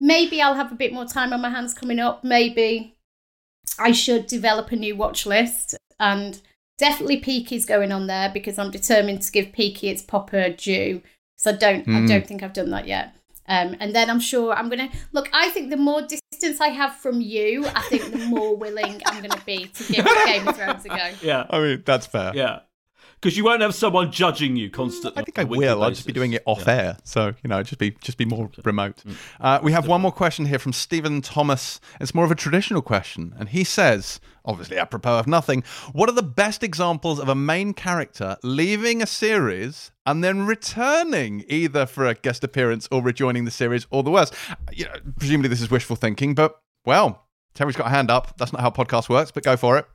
maybe 0.00 0.40
I'll 0.40 0.54
have 0.54 0.72
a 0.72 0.76
bit 0.76 0.94
more 0.94 1.04
time 1.04 1.34
on 1.34 1.42
my 1.42 1.50
hands 1.50 1.74
coming 1.74 1.98
up. 1.98 2.24
Maybe 2.24 2.96
I 3.78 3.92
should 3.92 4.28
develop 4.28 4.72
a 4.72 4.76
new 4.76 4.96
watch 4.96 5.26
list, 5.26 5.76
and 6.00 6.40
definitely 6.78 7.18
Peaky's 7.18 7.64
going 7.66 7.92
on 7.92 8.06
there 8.06 8.30
because 8.32 8.58
I'm 8.58 8.70
determined 8.70 9.22
to 9.22 9.32
give 9.32 9.52
Peaky 9.52 9.88
its 9.88 10.02
proper 10.02 10.50
due. 10.50 11.02
So 11.36 11.50
I 11.50 11.54
don't 11.54 11.86
I 11.88 11.92
Mm. 12.00 12.08
don't 12.08 12.26
think 12.26 12.42
I've 12.42 12.52
done 12.52 12.70
that 12.70 12.86
yet. 12.86 13.14
Um, 13.50 13.76
and 13.80 13.94
then 13.94 14.10
I'm 14.10 14.20
sure 14.20 14.52
I'm 14.52 14.68
gonna 14.68 14.90
look. 15.12 15.28
I 15.32 15.48
think 15.50 15.70
the 15.70 15.76
more 15.78 16.02
distance 16.02 16.60
I 16.60 16.68
have 16.68 16.96
from 16.96 17.20
you, 17.20 17.64
I 17.66 17.80
think 17.88 18.10
the 18.12 18.18
more 18.18 18.54
willing 18.56 19.00
I'm 19.06 19.22
gonna 19.22 19.42
be 19.46 19.66
to 19.66 19.84
give 19.92 20.04
the 20.04 20.22
Game 20.26 20.46
of 20.48 20.56
Thrones 20.56 20.84
a 20.84 20.88
go. 20.88 21.10
yeah, 21.22 21.46
I 21.48 21.58
mean, 21.60 21.82
that's 21.86 22.06
fair. 22.06 22.32
yeah. 22.34 22.60
Because 23.20 23.36
you 23.36 23.44
won't 23.44 23.62
have 23.62 23.74
someone 23.74 24.12
judging 24.12 24.54
you 24.56 24.70
constantly. 24.70 25.20
I 25.20 25.24
think 25.24 25.38
I 25.38 25.42
I 25.42 25.44
a 25.44 25.48
weekly 25.48 25.66
will. 25.66 25.82
I'll 25.82 25.90
just 25.90 26.06
be 26.06 26.12
doing 26.12 26.32
it 26.34 26.42
off 26.46 26.64
Yeah. 26.66 26.72
air, 26.74 26.96
so 27.04 27.34
you 27.42 27.48
know, 27.48 27.62
just 27.62 27.78
be 27.78 27.90
just 28.00 28.16
be 28.18 28.24
more 28.24 28.48
remote. 28.64 29.02
Uh, 29.40 29.58
we 29.62 29.72
have 29.72 29.88
one 29.88 30.00
more 30.00 30.12
question 30.12 30.46
here 30.46 30.58
from 30.58 30.72
Stephen 30.72 31.20
Thomas. 31.20 31.80
It's 32.00 32.14
more 32.14 32.24
of 32.24 32.30
a 32.30 32.36
traditional 32.36 32.80
question, 32.82 33.34
and 33.38 33.48
he 33.48 33.64
says, 33.64 34.20
obviously 34.44 34.78
apropos 34.78 35.18
of 35.18 35.26
nothing, 35.26 35.64
what 35.92 36.08
are 36.08 36.12
the 36.12 36.22
best 36.22 36.62
examples 36.62 37.18
of 37.18 37.28
a 37.28 37.34
main 37.34 37.74
character 37.74 38.36
leaving 38.44 39.02
a 39.02 39.06
series 39.06 39.90
and 40.06 40.22
then 40.22 40.46
returning, 40.46 41.44
either 41.48 41.86
for 41.86 42.06
a 42.06 42.14
guest 42.14 42.44
appearance 42.44 42.88
or 42.92 43.02
rejoining 43.02 43.44
the 43.44 43.50
series, 43.50 43.86
or 43.90 44.02
the 44.02 44.10
worst? 44.10 44.32
You 44.72 44.84
know, 44.84 44.94
presumably 45.18 45.48
this 45.48 45.60
is 45.60 45.70
wishful 45.70 45.96
thinking, 45.96 46.34
but 46.34 46.60
well, 46.86 47.26
Terri's 47.54 47.74
got 47.74 47.88
a 47.88 47.90
hand 47.90 48.10
up. 48.10 48.36
That's 48.38 48.52
not 48.52 48.62
how 48.62 48.70
podcast 48.70 49.08
works, 49.08 49.32
but 49.32 49.42
go 49.42 49.56
for 49.56 49.76
it. 49.78 49.86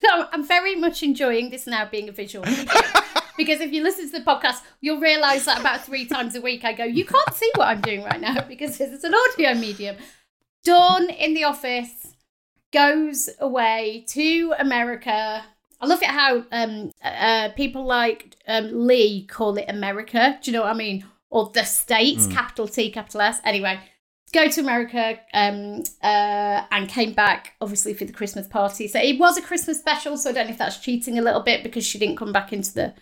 So 0.04 0.28
I'm 0.32 0.46
very 0.46 0.76
much 0.76 1.02
enjoying 1.02 1.50
this 1.50 1.66
now 1.66 1.84
being 1.84 2.08
a 2.08 2.12
visual 2.12 2.44
medium. 2.46 2.68
because 3.36 3.60
if 3.60 3.72
you 3.72 3.82
listen 3.82 4.10
to 4.10 4.18
the 4.18 4.24
podcast, 4.24 4.62
you'll 4.80 5.00
realise 5.00 5.44
that 5.46 5.60
about 5.60 5.84
three 5.84 6.06
times 6.06 6.34
a 6.34 6.40
week 6.40 6.64
I 6.64 6.72
go, 6.72 6.84
you 6.84 7.04
can't 7.04 7.34
see 7.34 7.50
what 7.56 7.68
I'm 7.68 7.80
doing 7.80 8.04
right 8.04 8.20
now 8.20 8.42
because 8.48 8.80
it's 8.80 9.04
an 9.04 9.14
audio 9.14 9.54
medium. 9.54 9.96
Dawn 10.64 11.10
in 11.10 11.34
the 11.34 11.44
office 11.44 12.14
goes 12.72 13.28
away 13.40 14.04
to 14.10 14.54
America. 14.58 15.44
I 15.80 15.86
love 15.86 16.02
it 16.02 16.08
how 16.08 16.44
um, 16.52 16.90
uh, 17.02 17.50
people 17.56 17.84
like 17.84 18.36
um, 18.46 18.86
Lee 18.86 19.26
call 19.26 19.56
it 19.56 19.66
America. 19.68 20.38
Do 20.42 20.50
you 20.50 20.56
know 20.56 20.62
what 20.62 20.70
I 20.70 20.74
mean? 20.74 21.04
Or 21.30 21.50
the 21.52 21.64
States, 21.64 22.26
capital 22.26 22.66
T, 22.66 22.90
capital 22.90 23.20
S. 23.20 23.40
Anyway, 23.44 23.80
go 24.32 24.48
to 24.48 24.60
America 24.60 25.18
um, 25.34 25.82
uh, 26.02 26.64
and 26.70 26.88
came 26.88 27.12
back 27.12 27.54
obviously 27.60 27.94
for 27.94 28.04
the 28.04 28.12
Christmas 28.12 28.46
party. 28.46 28.88
So 28.88 28.98
it 29.00 29.18
was 29.18 29.36
a 29.36 29.42
Christmas 29.42 29.78
special. 29.78 30.16
So 30.16 30.30
I 30.30 30.32
don't 30.32 30.46
know 30.46 30.52
if 30.52 30.58
that's 30.58 30.78
cheating 30.78 31.18
a 31.18 31.22
little 31.22 31.42
bit 31.42 31.62
because 31.62 31.84
she 31.84 31.98
didn't 31.98 32.16
come 32.16 32.32
back 32.32 32.52
into 32.52 32.72
the, 32.74 32.94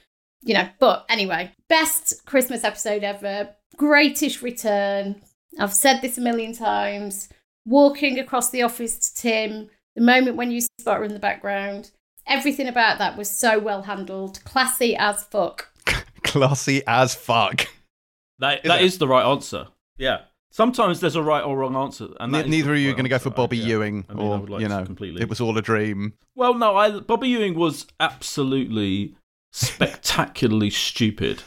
you 0.43 0.55
know. 0.55 0.69
But 0.79 1.05
anyway, 1.09 1.53
best 1.69 2.25
Christmas 2.27 2.65
episode 2.65 3.05
ever. 3.05 3.51
Greatest 3.77 4.43
return. 4.43 5.23
I've 5.59 5.75
said 5.75 6.01
this 6.01 6.19
a 6.19 6.21
million 6.21 6.53
times. 6.53 7.29
Walking 7.65 8.19
across 8.19 8.51
the 8.51 8.63
office 8.63 8.97
to 8.99 9.23
Tim, 9.23 9.71
the 9.97 10.03
moment 10.03 10.37
when 10.37 10.51
you 10.53 10.61
spot 10.61 10.99
her 10.99 11.05
in 11.05 11.13
the 11.15 11.19
background. 11.19 11.91
Everything 12.29 12.67
about 12.69 12.99
that 12.99 13.17
was 13.17 13.31
so 13.31 13.59
well 13.59 13.83
handled, 13.83 14.43
classy 14.45 14.97
as 14.97 15.23
fuck. 15.25 15.69
Classy 16.25 16.83
as 16.89 17.15
fuck. 17.15 17.67
That 18.41 18.65
Is 18.65 18.69
that 18.69 18.83
it? 18.83 18.85
is 18.85 18.99
the 18.99 19.07
right 19.09 19.25
answer. 19.25 19.69
Yeah. 19.97 20.23
Sometimes 20.57 21.01
there's 21.01 21.17
a 21.17 21.23
right 21.23 21.43
or 21.45 21.59
wrong 21.59 21.77
answer, 21.77 22.09
and 22.19 22.33
Ne- 22.33 22.45
neither 22.49 22.69
the 22.69 22.73
of 22.73 22.79
you 22.79 22.87
are 22.87 22.89
right 22.93 22.97
going 22.97 23.05
to 23.05 23.11
go 23.11 23.19
for 23.19 23.29
Bobby 23.29 23.59
yeah. 23.59 23.67
Ewing, 23.67 24.07
I 24.09 24.15
mean, 24.15 24.27
I 24.27 24.31
or 24.31 24.39
would 24.39 24.49
like 24.49 24.61
you 24.63 24.69
know, 24.69 24.87
completely. 24.87 25.21
it 25.21 25.29
was 25.29 25.39
all 25.39 25.59
a 25.59 25.61
dream. 25.61 26.15
Well, 26.35 26.55
no, 26.55 26.75
I 26.75 26.99
Bobby 27.01 27.29
Ewing 27.29 27.55
was 27.59 27.87
absolutely 28.01 29.15
spectacularly 29.53 30.71
stupid 30.71 31.43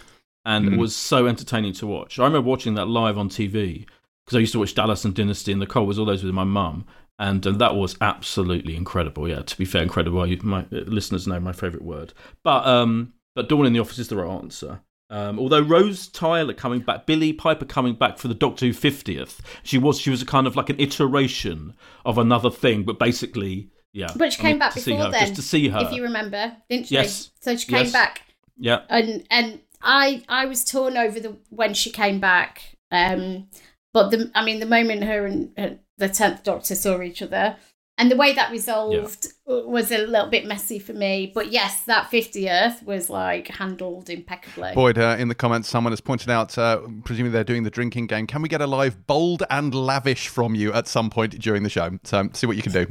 and 0.46 0.70
Mm. 0.70 0.78
was 0.78 0.96
so 0.96 1.26
entertaining 1.26 1.74
to 1.74 1.88
watch. 1.88 2.20
I 2.20 2.24
remember 2.24 2.48
watching 2.48 2.76
that 2.76 2.88
live 2.88 3.18
on 3.18 3.30
TV 3.30 3.88
because 4.26 4.36
I 4.38 4.40
used 4.42 4.52
to 4.54 4.60
watch 4.60 4.76
Dallas 4.76 5.04
and 5.04 5.16
Dynasty 5.16 5.52
and 5.52 5.60
the 5.62 5.66
Colbys 5.68 5.98
all 5.98 6.06
those 6.06 6.24
with 6.24 6.34
my 6.34 6.44
mum. 6.44 6.86
And 7.18 7.46
uh, 7.48 7.52
that 7.54 7.76
was 7.76 7.98
absolutely 8.02 8.76
incredible. 8.76 9.28
Yeah, 9.28 9.42
to 9.42 9.58
be 9.58 9.66
fair, 9.66 9.82
incredible. 9.82 10.26
My 10.44 10.62
uh, 10.62 10.66
listeners 10.86 11.28
know 11.28 11.40
my 11.40 11.52
favourite 11.52 11.84
word. 11.84 12.14
But 12.44 12.66
um, 12.68 13.14
but 13.36 13.50
Dawn 13.50 13.66
in 13.66 13.74
the 13.74 13.80
Office 13.80 13.98
is 14.00 14.08
the 14.08 14.18
right 14.18 14.30
answer. 14.32 14.82
Um, 15.12 15.40
although 15.40 15.62
Rose 15.62 16.08
Tyler 16.08 16.54
coming 16.54 16.82
back, 16.82 17.06
Billie 17.08 17.34
Piper 17.34 17.66
coming 17.66 17.96
back 17.96 18.18
for 18.20 18.28
the 18.28 18.36
Doctor 18.36 18.68
Who 18.68 18.74
fiftieth, 18.74 19.42
she 19.64 19.78
was 19.78 20.00
she 20.00 20.10
was 20.12 20.22
a 20.22 20.26
kind 20.26 20.46
of 20.46 20.56
like 20.56 20.70
an 20.70 20.80
iteration 20.80 21.74
of 22.06 22.18
another 22.18 22.52
thing, 22.52 22.84
but 22.84 23.00
basically, 23.00 23.70
yeah. 23.92 24.10
But 24.16 24.34
she 24.34 24.40
I 24.40 24.42
came 24.42 24.52
mean, 24.52 24.60
back 24.60 24.76
before 24.76 24.98
her, 24.98 25.12
then, 25.12 25.22
just 25.22 25.36
to 25.36 25.42
see 25.42 25.68
her. 25.70 25.80
If 25.82 25.94
you 25.94 26.04
remember, 26.04 26.56
didn't 26.70 26.88
she? 26.88 26.96
Yes. 26.96 27.32
So 27.40 27.56
she 27.56 27.68
came 27.68 27.86
Yes. 27.86 27.92
back 27.92 28.22
Yeah, 28.58 28.82
and 28.90 29.26
and 29.32 29.60
I 29.82 30.24
I 30.30 30.46
was 30.46 30.64
torn 30.64 30.96
over 30.96 31.20
the 31.20 31.38
when 31.50 31.74
she 31.74 31.90
came 31.90 32.20
back. 32.20 32.76
Um, 32.92 33.48
but 33.94 34.10
the 34.12 34.30
I 34.36 34.44
mean 34.46 34.60
the 34.60 34.66
moment 34.68 35.04
her 35.06 35.26
and 35.26 35.52
uh, 35.58 35.70
the 35.98 36.10
tenth 36.10 36.44
Doctor 36.44 36.76
saw 36.76 37.02
each 37.02 37.22
other, 37.24 37.56
and 38.00 38.10
the 38.10 38.16
way 38.16 38.34
that 38.34 38.50
resolved 38.50 39.28
was 39.46 39.92
a 39.92 39.98
little 39.98 40.30
bit 40.30 40.46
messy 40.48 40.80
for 40.80 40.94
me. 40.94 41.32
But 41.36 41.52
yes, 41.52 41.82
that 41.84 42.10
fiftieth 42.10 42.82
was 42.84 43.10
like 43.10 43.50
handled 43.50 44.10
impeccably. 44.10 44.72
Boyd, 44.74 44.98
uh, 44.98 45.18
in 45.20 45.28
the 45.28 45.36
comments, 45.36 45.68
someone 45.70 45.92
has 45.92 46.00
pointed 46.02 46.30
out, 46.30 46.58
uh, 46.58 46.80
presumably 47.04 47.32
they're 47.32 47.44
doing 47.44 47.64
the 47.64 47.70
drinking 47.70 48.08
game. 48.08 48.26
Can 48.26 48.42
we 48.42 48.48
get 48.50 48.62
a 48.62 48.68
live 48.68 49.06
bold 49.06 49.44
and 49.50 49.76
lavish 49.76 50.30
from 50.30 50.56
you 50.56 50.72
at 50.74 50.88
some 50.88 51.10
point 51.10 51.38
during 51.40 51.64
the 51.64 51.70
show? 51.70 52.00
So 52.06 52.30
see 52.34 52.48
what 52.48 52.56
you 52.56 52.64
can 52.64 52.72
do. 52.72 52.88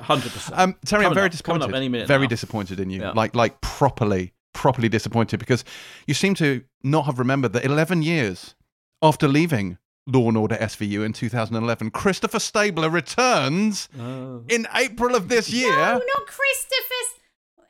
hundred 0.00 0.32
percent. 0.32 0.58
Um, 0.58 0.74
Terri, 0.86 1.04
I'm 1.04 1.12
very 1.12 1.12
up, 1.12 1.14
coming 1.14 1.30
disappointed. 1.30 1.64
up 1.64 1.74
any 1.74 1.88
minute 1.88 2.06
very 2.08 2.22
now. 2.22 2.28
disappointed 2.28 2.80
in 2.80 2.90
you. 2.90 3.00
Yeah. 3.00 3.10
Like, 3.10 3.34
like 3.34 3.60
properly, 3.60 4.34
properly 4.52 4.88
disappointed 4.88 5.38
because 5.40 5.64
you 6.06 6.14
seem 6.14 6.34
to 6.36 6.62
not 6.82 7.06
have 7.06 7.18
remembered 7.18 7.52
that 7.54 7.64
11 7.64 8.02
years 8.02 8.54
after 9.02 9.26
leaving 9.26 9.78
Law 10.06 10.28
and 10.28 10.36
Order 10.36 10.56
SVU 10.56 11.04
in 11.04 11.12
2011, 11.12 11.90
Christopher 11.90 12.38
Stabler 12.40 12.90
returns 12.90 13.88
Oh. 13.98 14.42
in 14.48 14.66
April 14.74 15.14
of 15.14 15.28
this 15.28 15.50
year. 15.50 15.70
no, 15.70 15.92
not 15.98 16.26
Christopher's. 16.26 17.16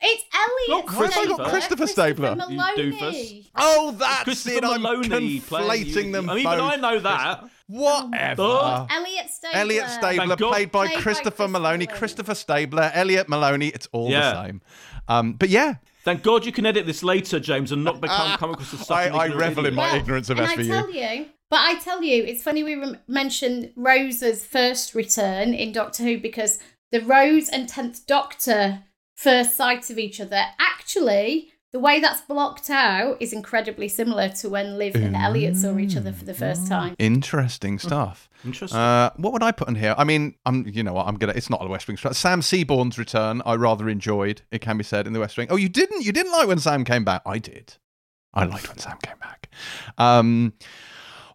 It's 0.03 0.23
Elliot. 0.33 0.69
Not 0.69 0.85
Christopher. 0.87 1.11
Stabler. 1.11 1.33
I 1.35 1.37
got 1.37 1.49
Christopher 1.51 1.87
Stabler? 1.87 2.29
You 2.49 2.57
Meloni. 2.57 3.45
Oh, 3.55 3.91
that's 3.91 4.23
Christopher 4.23 4.57
it. 4.57 4.63
I'm 4.63 4.81
Meloni 4.81 5.43
playing 5.45 5.85
conflating 5.85 6.05
you. 6.05 6.11
them 6.11 6.29
I 6.29 6.33
mean, 6.35 6.43
both. 6.43 6.53
even 6.55 6.65
I 6.65 6.75
know 6.77 6.99
that. 7.01 7.43
Whatever. 7.67 8.41
Oh. 8.41 8.87
Elliot 8.89 9.29
Stabler. 9.29 9.59
Elliot 9.59 9.89
Stabler, 9.89 10.35
played 10.37 10.71
by 10.71 10.87
Played 10.87 10.95
by 10.95 11.01
Christopher 11.01 11.01
Christopher 11.03 11.47
Meloni. 11.47 11.85
Meloni. 11.87 11.93
Christopher 11.95 12.33
Stabler, 12.35 12.91
Elliot 12.95 13.27
Meloni. 13.27 13.71
It's 13.75 13.87
all 13.91 14.09
the 14.09 14.43
same. 14.45 14.61
Um, 15.07 15.33
but 15.33 15.49
yeah, 15.49 15.75
Thank 16.03 16.23
God 16.23 16.45
you 16.47 16.51
can 16.51 16.65
edit 16.65 16.87
this 16.87 17.03
later, 17.03 17.39
James, 17.39 17.71
and 17.71 17.83
not 17.83 18.01
become 18.01 18.35
come 18.39 18.49
across 18.51 18.73
as 18.73 18.79
such 18.87 18.89
I- 18.97 19.03
I 19.15 19.25
ignorant 19.27 19.35
revel 19.35 19.65
in 19.67 19.73
idiot. 19.73 19.91
my 19.91 19.97
ignorance 19.97 20.29
of 20.31 20.39
and 20.39 20.47
SVU. 20.49 20.73
I 20.73 20.81
tell 20.81 20.89
you, 20.91 21.25
but 21.51 21.59
I 21.59 21.77
tell 21.79 22.01
you, 22.01 22.23
it's 22.23 22.41
funny 22.41 22.63
we 22.63 22.75
rem- 22.75 22.97
mentioned 23.07 23.73
Rose's 23.75 24.43
first 24.45 24.95
return 24.95 25.53
in 25.53 25.73
Doctor 25.73 26.01
Who 26.03 26.17
because 26.17 26.57
the 26.91 27.01
Rose 27.01 27.49
and 27.49 27.67
Tenth 27.69 28.07
Doctor 28.07 28.83
first 29.15 29.55
sight 29.55 29.89
of 29.91 29.99
each 29.99 30.19
other 30.19 30.43
actually. 30.59 31.49
The 31.73 31.79
way 31.79 32.01
that's 32.01 32.19
blocked 32.21 32.69
out 32.69 33.15
is 33.21 33.31
incredibly 33.31 33.87
similar 33.87 34.27
to 34.27 34.49
when 34.49 34.77
Liv 34.77 34.93
and 34.95 35.15
Elliot 35.15 35.55
saw 35.55 35.77
each 35.77 35.95
other 35.95 36.11
for 36.11 36.25
the 36.25 36.33
first 36.33 36.67
time. 36.67 36.95
interesting 36.99 37.79
stuff. 37.79 38.29
Interesting. 38.43 38.77
Uh, 38.77 39.11
what 39.15 39.31
would 39.31 39.43
I 39.43 39.53
put 39.53 39.69
in 39.69 39.75
here? 39.75 39.95
I 39.97 40.03
mean, 40.03 40.35
I'm, 40.45 40.67
you 40.67 40.83
know 40.83 40.91
what? 40.91 41.07
I'm 41.07 41.15
gonna. 41.15 41.31
It's 41.33 41.49
not 41.49 41.63
a 41.63 41.67
West 41.67 41.87
Wing. 41.87 41.95
Sam 41.95 42.41
Seaborn's 42.41 42.97
return, 42.97 43.41
I 43.45 43.55
rather 43.55 43.87
enjoyed. 43.87 44.41
It 44.51 44.59
can 44.59 44.77
be 44.77 44.83
said 44.83 45.07
in 45.07 45.13
the 45.13 45.21
West 45.21 45.37
Wing. 45.37 45.47
Oh, 45.49 45.55
you 45.55 45.69
didn't? 45.69 46.03
You 46.03 46.11
didn't 46.11 46.33
like 46.33 46.47
when 46.49 46.59
Sam 46.59 46.83
came 46.83 47.05
back? 47.05 47.21
I 47.25 47.37
did. 47.37 47.75
I 48.33 48.43
liked 48.45 48.67
when 48.67 48.77
Sam 48.77 48.97
came 49.01 49.17
back. 49.19 49.49
Um, 49.97 50.53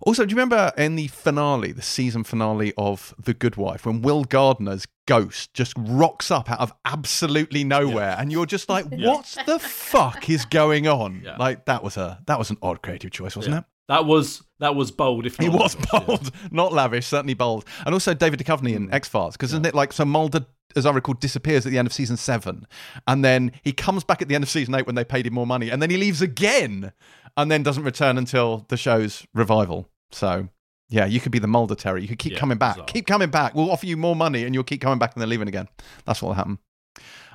also, 0.06 0.24
do 0.24 0.30
you 0.30 0.36
remember 0.36 0.72
in 0.78 0.96
the 0.96 1.08
finale, 1.08 1.72
the 1.72 1.82
season 1.82 2.24
finale 2.24 2.72
of 2.78 3.14
The 3.22 3.34
Good 3.34 3.56
Wife, 3.56 3.84
when 3.84 4.00
Will 4.00 4.24
Gardner's 4.24 4.86
ghost 5.06 5.52
just 5.52 5.74
rocks 5.76 6.30
up 6.30 6.50
out 6.50 6.60
of 6.60 6.72
absolutely 6.84 7.64
nowhere, 7.64 8.16
and 8.18 8.32
you're 8.32 8.46
just 8.46 8.68
like, 8.68 8.86
Yeah. 8.90 9.08
"What 9.08 9.36
the 9.44 9.58
fuck 9.58 10.30
is 10.30 10.44
going 10.44 10.88
on?" 10.88 11.22
Yeah. 11.24 11.36
Like 11.36 11.66
that 11.66 11.82
was 11.82 11.96
a 11.96 12.22
that 12.26 12.38
was 12.38 12.50
an 12.50 12.56
odd 12.62 12.82
creative 12.82 13.10
choice, 13.10 13.36
wasn't 13.36 13.54
Yeah. 13.54 13.58
it? 13.60 13.64
that 13.88 14.04
was 14.04 14.42
that 14.58 14.74
was 14.74 14.90
bold. 14.90 15.26
If 15.26 15.36
He 15.36 15.48
was 15.48 15.74
lavish, 15.76 15.90
yeah. 15.92 16.00
bold, 16.00 16.30
not 16.50 16.72
lavish, 16.72 17.06
certainly 17.06 17.34
bold. 17.34 17.64
And 17.84 17.94
also 17.94 18.14
David 18.14 18.40
Duchovny 18.40 18.74
in 18.74 18.86
hmm. 18.86 18.94
X 18.94 19.08
Files, 19.08 19.36
because 19.36 19.50
isn't 19.50 19.66
it 19.66 19.74
like 19.74 19.92
so 19.92 20.04
Mulder, 20.04 20.46
as 20.74 20.86
I 20.86 20.92
recall, 20.92 21.14
disappears 21.14 21.66
at 21.66 21.72
the 21.72 21.78
end 21.78 21.86
of 21.86 21.92
season 21.92 22.16
seven, 22.16 22.66
and 23.06 23.24
then 23.24 23.52
he 23.62 23.72
comes 23.72 24.04
back 24.04 24.22
at 24.22 24.28
the 24.28 24.34
end 24.34 24.44
of 24.44 24.50
season 24.50 24.74
eight 24.74 24.86
when 24.86 24.94
they 24.94 25.04
paid 25.04 25.26
him 25.26 25.34
more 25.34 25.46
money, 25.46 25.70
and 25.70 25.80
then 25.82 25.90
he 25.90 25.96
leaves 25.96 26.22
again, 26.22 26.92
and 27.36 27.50
then 27.50 27.62
doesn't 27.62 27.84
return 27.84 28.18
until 28.18 28.66
the 28.68 28.76
show's 28.76 29.26
revival. 29.34 29.88
So. 30.12 30.48
Yeah, 30.88 31.04
you 31.06 31.18
could 31.18 31.32
be 31.32 31.40
the 31.40 31.48
Mulder 31.48 31.74
Terri. 31.74 32.02
You 32.02 32.06
could 32.06 32.20
keep 32.20 32.34
Yeah, 32.34 32.38
coming 32.38 32.58
back. 32.58 32.76
bizarre. 32.76 32.86
Keep 32.86 33.06
coming 33.08 33.28
back. 33.28 33.56
We'll 33.56 33.72
offer 33.72 33.86
you 33.86 33.96
more 33.96 34.14
money, 34.14 34.44
and 34.44 34.54
you'll 34.54 34.62
keep 34.62 34.80
coming 34.80 35.00
back, 35.00 35.14
and 35.14 35.20
then 35.20 35.28
leaving 35.28 35.48
again. 35.48 35.66
That's 36.04 36.22
what'll 36.22 36.34
happen. 36.34 36.60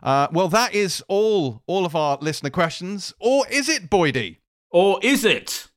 Uh, 0.02 0.28
well, 0.32 0.48
that 0.48 0.74
is 0.74 1.04
all. 1.10 1.62
All 1.68 1.86
of 1.86 1.94
our 1.94 2.18
listener 2.22 2.50
questions, 2.50 3.14
or 3.20 3.46
is 3.50 3.68
it, 3.68 3.90
Boydie? 3.90 4.38
Or 4.70 5.00
is 5.04 5.26
it? 5.26 5.68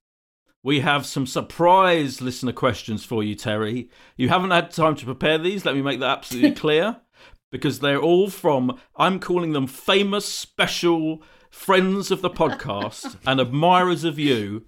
We 0.62 0.80
have 0.80 1.04
some 1.04 1.26
surprise 1.26 2.22
listener 2.22 2.52
questions 2.52 3.04
for 3.04 3.24
you, 3.24 3.34
Terri. 3.34 3.88
You 4.16 4.28
haven't 4.28 4.52
had 4.52 4.70
time 4.70 4.94
to 4.94 5.04
prepare 5.04 5.36
these, 5.36 5.64
let 5.64 5.74
me 5.74 5.82
make 5.82 5.98
that 6.00 6.18
absolutely 6.18 6.52
clear. 6.64 7.00
Because 7.50 7.80
they're 7.80 8.00
all 8.00 8.30
from, 8.30 8.78
I'm 8.96 9.18
calling 9.20 9.52
them 9.52 9.66
famous, 9.66 10.26
special 10.26 11.22
friends 11.50 12.10
of 12.10 12.22
the 12.22 12.30
podcast 12.30 13.16
and 13.26 13.40
admirers 13.40 14.04
of 14.04 14.18
you. 14.18 14.64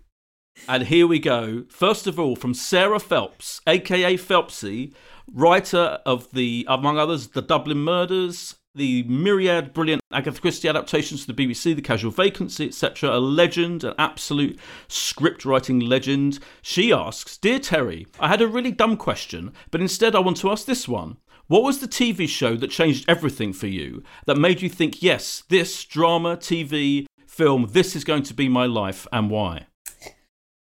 And 0.69 0.85
here 0.85 1.07
we 1.07 1.19
go. 1.19 1.65
First 1.69 2.07
of 2.07 2.19
all, 2.19 2.37
from 2.37 2.55
Sarah 2.55 2.99
Phelps, 2.99 3.61
aka 3.67 4.17
Phelpsy, 4.17 4.93
writer 5.33 5.99
of 6.05 6.31
the, 6.33 6.67
among 6.69 6.99
others, 6.99 7.29
The 7.29 7.43
Dublin 7.43 7.79
Murders, 7.79 8.57
the 8.75 9.05
myriad 9.05 9.73
brilliant 9.73 10.03
Agatha 10.13 10.41
Christie 10.41 10.69
adaptations 10.69 11.25
to 11.25 11.33
the 11.33 11.47
BBC, 11.47 11.75
The 11.75 11.83
Casual 11.83 12.11
Vacancy, 12.11 12.67
etc. 12.67 13.11
A 13.11 13.19
legend, 13.19 13.85
an 13.85 13.95
absolute 13.99 14.59
script 14.87 15.45
writing 15.45 15.81
legend. 15.81 16.39
She 16.63 16.93
asks 16.93 17.39
Dear 17.39 17.59
Terri, 17.59 18.07
I 18.21 18.29
had 18.29 18.43
a 18.43 18.49
really 18.49 18.73
dumb 18.73 18.97
question, 18.97 19.53
but 19.71 19.81
instead 19.81 20.15
I 20.15 20.21
want 20.21 20.37
to 20.39 20.51
ask 20.51 20.67
this 20.67 20.87
one. 20.87 21.17
What 21.47 21.63
was 21.63 21.79
the 21.79 21.89
TV 21.89 22.29
show 22.29 22.57
that 22.57 22.73
changed 22.73 23.09
everything 23.09 23.53
for 23.53 23.69
you? 23.69 24.03
That 24.27 24.37
made 24.37 24.63
you 24.63 24.69
think, 24.69 25.01
yes, 25.03 25.45
this 25.49 25.85
drama, 25.85 26.37
TV, 26.37 27.07
film, 27.27 27.69
this 27.71 27.95
is 27.95 28.03
going 28.03 28.25
to 28.25 28.35
be 28.35 28.49
my 28.49 28.67
life, 28.67 29.07
and 29.13 29.31
why? 29.31 29.67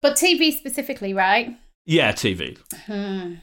But 0.01 0.15
TV 0.15 0.57
specifically, 0.57 1.13
right? 1.13 1.57
Yeah, 1.85 2.11
TV. 2.11 2.57
Hmm. 2.85 3.35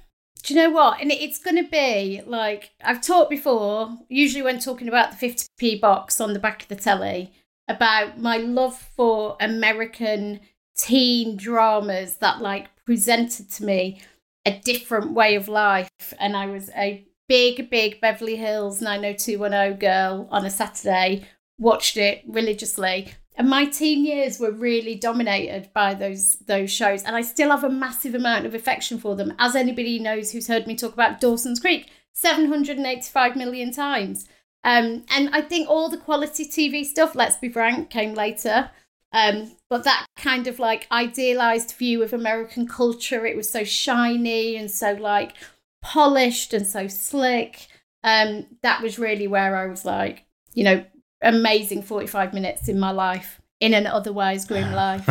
Do 0.42 0.54
you 0.54 0.60
know 0.60 0.70
what? 0.70 1.00
And 1.00 1.10
it's 1.10 1.38
going 1.38 1.56
to 1.56 1.68
be 1.68 2.22
like 2.24 2.70
I've 2.82 3.02
talked 3.02 3.30
before, 3.30 3.96
usually 4.08 4.42
when 4.42 4.60
talking 4.60 4.88
about 4.88 5.18
the 5.18 5.28
50p 5.28 5.80
box 5.80 6.20
on 6.20 6.32
the 6.32 6.38
back 6.38 6.62
of 6.62 6.68
the 6.68 6.76
telly, 6.76 7.32
about 7.68 8.20
my 8.20 8.36
love 8.36 8.78
for 8.96 9.36
American 9.40 10.40
teen 10.76 11.36
dramas 11.36 12.16
that 12.18 12.40
like 12.40 12.68
presented 12.84 13.50
to 13.50 13.64
me 13.64 14.00
a 14.44 14.60
different 14.60 15.12
way 15.12 15.34
of 15.34 15.48
life. 15.48 16.14
And 16.20 16.36
I 16.36 16.46
was 16.46 16.70
a 16.76 17.04
big, 17.28 17.68
big 17.68 18.00
Beverly 18.00 18.36
Hills 18.36 18.80
90210 18.80 19.78
girl 19.78 20.28
on 20.30 20.46
a 20.46 20.50
Saturday, 20.50 21.26
watched 21.58 21.96
it 21.96 22.22
religiously. 22.26 23.12
And 23.36 23.50
my 23.50 23.66
teen 23.66 24.04
years 24.04 24.40
were 24.40 24.50
really 24.50 24.94
dominated 24.94 25.68
by 25.74 25.94
those 25.94 26.36
those 26.46 26.70
shows, 26.70 27.02
and 27.02 27.14
I 27.14 27.22
still 27.22 27.50
have 27.50 27.64
a 27.64 27.70
massive 27.70 28.14
amount 28.14 28.46
of 28.46 28.54
affection 28.54 28.98
for 28.98 29.14
them. 29.14 29.34
As 29.38 29.54
anybody 29.54 29.98
knows 29.98 30.32
who's 30.32 30.48
heard 30.48 30.66
me 30.66 30.74
talk 30.74 30.94
about 30.94 31.20
Dawson's 31.20 31.60
Creek, 31.60 31.90
seven 32.14 32.46
hundred 32.46 32.78
and 32.78 32.86
eighty-five 32.86 33.36
million 33.36 33.72
times. 33.72 34.26
Um, 34.64 35.04
and 35.10 35.30
I 35.32 35.42
think 35.42 35.68
all 35.68 35.88
the 35.88 35.96
quality 35.98 36.44
TV 36.44 36.84
stuff, 36.84 37.14
let's 37.14 37.36
be 37.36 37.48
frank, 37.48 37.90
came 37.90 38.14
later. 38.14 38.70
Um, 39.12 39.52
but 39.70 39.84
that 39.84 40.06
kind 40.16 40.46
of 40.46 40.58
like 40.58 40.88
idealized 40.90 41.72
view 41.72 42.02
of 42.02 42.12
American 42.12 42.66
culture, 42.66 43.24
it 43.24 43.36
was 43.36 43.48
so 43.48 43.64
shiny 43.64 44.56
and 44.56 44.70
so 44.70 44.94
like 44.94 45.34
polished 45.82 46.52
and 46.52 46.66
so 46.66 46.88
slick. 46.88 47.68
Um, 48.02 48.46
that 48.62 48.82
was 48.82 48.98
really 48.98 49.26
where 49.26 49.56
I 49.56 49.66
was 49.66 49.84
like, 49.84 50.24
you 50.52 50.64
know, 50.64 50.84
amazing 51.22 51.82
45 51.82 52.32
minutes 52.32 52.68
in 52.68 52.78
my 52.78 52.90
life, 52.90 53.40
in 53.60 53.74
an 53.74 53.86
otherwise 53.86 54.44
grim 54.44 54.72
life. 54.74 55.08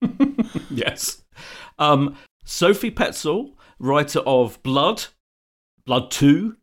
yes. 0.70 1.22
Um, 1.78 2.16
Sophie 2.44 2.90
Petzal, 2.90 3.52
writer 3.78 4.20
of 4.20 4.62
Blood, 4.62 5.06
Blood 5.84 6.10
2, 6.10 6.56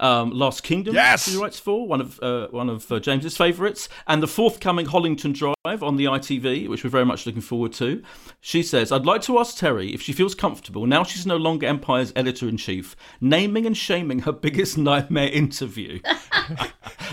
um, 0.00 0.30
Last 0.30 0.62
Kingdom. 0.62 0.94
Yes! 0.94 1.30
she 1.30 1.36
writes 1.36 1.60
for 1.60 1.86
one 1.86 2.00
of 2.00 2.20
uh, 2.22 2.48
one 2.48 2.68
of 2.68 2.90
uh, 2.90 2.98
James's 2.98 3.36
favourites, 3.36 3.88
and 4.06 4.22
the 4.22 4.26
forthcoming 4.26 4.86
Hollington 4.86 5.34
Drive 5.34 5.82
on 5.82 5.96
the 5.96 6.06
ITV, 6.06 6.68
which 6.68 6.82
we're 6.82 6.90
very 6.90 7.04
much 7.04 7.26
looking 7.26 7.42
forward 7.42 7.72
to. 7.74 8.02
She 8.40 8.62
says, 8.62 8.90
"I'd 8.90 9.06
like 9.06 9.22
to 9.22 9.38
ask 9.38 9.56
Terri 9.56 9.94
if 9.94 10.02
she 10.02 10.12
feels 10.12 10.34
comfortable 10.34 10.86
now 10.86 11.04
she's 11.04 11.26
no 11.26 11.36
longer 11.36 11.66
Empire's 11.66 12.12
editor 12.16 12.48
in 12.48 12.56
chief, 12.56 12.96
naming 13.20 13.66
and 13.66 13.76
shaming 13.76 14.20
her 14.20 14.32
biggest 14.32 14.76
nightmare 14.76 15.28
interview." 15.28 16.00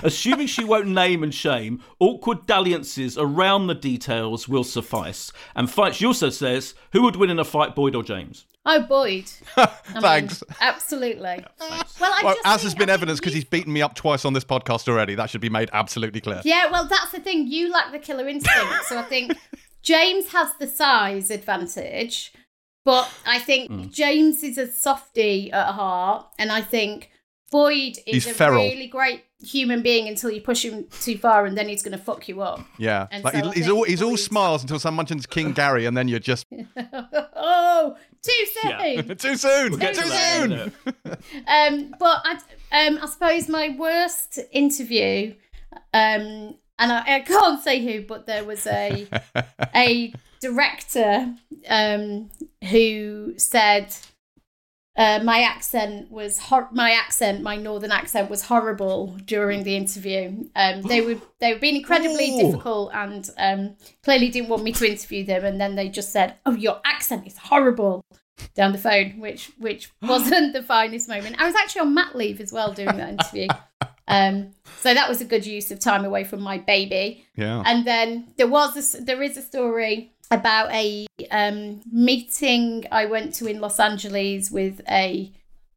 Assuming 0.04 0.48
she 0.48 0.64
won't 0.64 0.88
name 0.88 1.24
and 1.24 1.34
shame, 1.34 1.82
awkward 2.00 2.46
dalliances 2.46 3.18
around 3.18 3.68
the 3.68 3.74
details 3.74 4.48
will 4.48 4.64
suffice. 4.64 5.32
And 5.56 5.70
fight, 5.72 5.96
she 5.96 6.06
also 6.06 6.30
says, 6.30 6.76
who 6.94 7.02
would 7.04 7.16
win 7.16 7.30
in 7.30 7.40
a 7.40 7.46
fight, 7.46 7.76
Boyd 7.76 7.96
or 7.96 8.04
James? 8.04 8.46
Oh, 8.70 8.82
Boyd. 8.82 9.26
I 9.58 9.70
mean, 9.94 10.02
Thanks. 10.02 10.44
absolutely. 10.62 11.44
Thanks. 11.58 12.00
Well, 12.00 12.12
I 12.14 12.22
Well, 12.24 12.36
as 12.46 12.64
has 12.64 12.76
been 12.76 12.90
I 12.90 12.94
evidence 12.94 13.20
because 13.20 13.34
you- 13.34 13.38
he's 13.42 13.50
beaten 13.50 13.72
me 13.74 13.82
up 13.82 13.96
twice 13.96 14.26
on 14.26 14.34
this 14.34 14.44
podcast 14.44 14.88
already. 14.90 15.16
That 15.16 15.30
should 15.30 15.42
be 15.42 15.50
made 15.50 15.70
absolutely 15.74 16.22
clear. 16.22 16.42
Yeah, 16.44 16.70
well, 16.72 16.86
that's 16.88 17.12
the 17.12 17.20
thing. 17.20 17.48
You 17.48 17.72
lack 17.72 17.92
the 17.92 18.00
killer 18.00 18.28
instinct. 18.28 18.86
so 18.88 18.98
I 19.00 19.04
think 19.04 19.34
James 19.82 20.28
has 20.34 20.50
the 20.60 20.68
size 20.68 21.32
advantage, 21.32 22.34
but 22.84 23.10
I 23.26 23.40
think 23.40 23.70
Hmm. 23.72 23.88
James 23.90 24.44
is 24.44 24.58
a 24.58 24.72
softy 24.72 25.52
at 25.52 25.72
heart, 25.74 26.26
and 26.38 26.52
I 26.52 26.62
think 26.62 27.10
Boyd 27.52 27.98
is 28.06 28.26
He's 28.26 28.28
a 28.28 28.34
feral. 28.34 28.64
really 28.66 28.88
great 28.88 29.24
human 29.40 29.82
being 29.84 30.08
until 30.08 30.30
you 30.32 30.42
push 30.42 30.66
him 30.66 30.86
too 31.00 31.18
far, 31.18 31.46
and 31.46 31.58
then 31.58 31.70
he's 31.70 31.82
going 31.84 31.98
to 31.98 32.04
fuck 32.04 32.28
you 32.28 32.42
up. 32.42 32.60
Yeah, 32.78 33.08
And 33.12 33.24
like 33.24 33.36
so 33.36 33.52
he- 33.52 33.60
he's 33.62 33.70
all 33.70 33.84
he's 33.84 34.02
all 34.02 34.18
smiles 34.18 34.62
until 34.64 34.80
someone 34.80 35.04
mentions 35.06 35.26
King 35.26 35.54
Gary, 35.54 35.86
and 35.86 35.96
then 35.96 36.08
you're 36.10 36.20
just 36.20 36.46
oh, 37.36 37.96
too 38.24 38.46
soon. 38.62 38.70
Yeah. 38.70 39.14
too 39.14 39.36
soon, 39.38 39.78
Get 39.78 39.96
too 39.96 40.10
soon. 40.10 40.72
Um, 41.48 41.96
but 42.00 42.22
I, 42.26 42.40
um, 42.72 43.00
I 43.02 43.06
suppose 43.06 43.50
my 43.50 43.76
worst 43.78 44.40
interview, 44.52 45.34
um, 45.94 46.56
and 46.80 46.92
I, 46.92 47.16
I 47.16 47.20
can't 47.22 47.62
say 47.62 47.84
who, 47.84 48.06
but 48.06 48.26
there 48.26 48.44
was 48.44 48.66
a 48.68 49.08
a 49.76 50.14
director 50.40 51.34
um, 51.68 52.30
who 52.70 53.34
said 53.38 53.96
uh, 54.98 55.20
my 55.24 55.42
accent 55.42 56.10
was 56.12 56.40
hor- 56.40 56.70
my 56.72 56.92
accent, 56.92 57.44
my 57.44 57.56
northern 57.56 57.92
accent 57.92 58.32
was 58.32 58.42
horrible 58.42 59.16
during 59.26 59.64
the 59.64 59.76
interview. 59.76 60.46
Um, 60.56 60.82
they 60.82 61.02
were 61.02 61.18
they 61.40 61.54
were 61.54 61.60
being 61.60 61.76
incredibly 61.76 62.32
Ooh. 62.32 62.42
difficult 62.42 62.92
and 62.94 63.30
um, 63.38 63.76
clearly 64.04 64.30
didn't 64.30 64.50
want 64.50 64.64
me 64.64 64.72
to 64.72 64.90
interview 64.90 65.24
them. 65.24 65.46
And 65.46 65.62
then 65.62 65.76
they 65.76 65.88
just 65.88 66.12
said, 66.12 66.36
"Oh, 66.48 66.54
your 66.54 66.82
accent 66.84 67.28
is 67.28 67.38
horrible." 67.38 68.04
Down 68.56 68.72
the 68.72 68.78
phone, 68.80 69.20
which 69.20 69.52
which 69.60 69.92
wasn't 70.02 70.54
the 70.54 70.64
finest 70.64 71.08
moment. 71.08 71.40
I 71.40 71.46
was 71.46 71.56
actually 71.56 71.82
on 71.82 71.94
mat 71.94 72.16
leave 72.16 72.42
as 72.42 72.52
well 72.52 72.74
doing 72.74 72.98
that 72.98 73.10
interview, 73.10 73.48
um, 74.08 74.52
so 74.80 74.94
that 74.94 75.10
was 75.10 75.22
a 75.22 75.26
good 75.26 75.46
use 75.46 75.70
of 75.72 75.80
time 75.80 76.06
away 76.06 76.24
from 76.24 76.42
my 76.42 76.58
baby. 76.58 77.26
Yeah, 77.36 77.62
And 77.66 77.86
then 77.86 78.34
there 78.38 78.48
was 78.48 78.96
a, 78.96 79.02
there 79.02 79.22
is 79.22 79.38
a 79.38 79.42
story 79.42 80.14
about 80.32 80.72
a 80.72 81.08
um, 81.32 81.82
meeting 81.92 82.86
I 82.92 83.06
went 83.06 83.34
to 83.36 83.48
in 83.48 83.60
Los 83.62 83.80
Angeles 83.80 84.52
with 84.52 84.82
a 84.90 85.32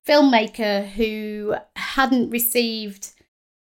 filmmaker 0.06 0.88
who 0.88 1.54
hadn't 1.76 2.30
received 2.30 3.12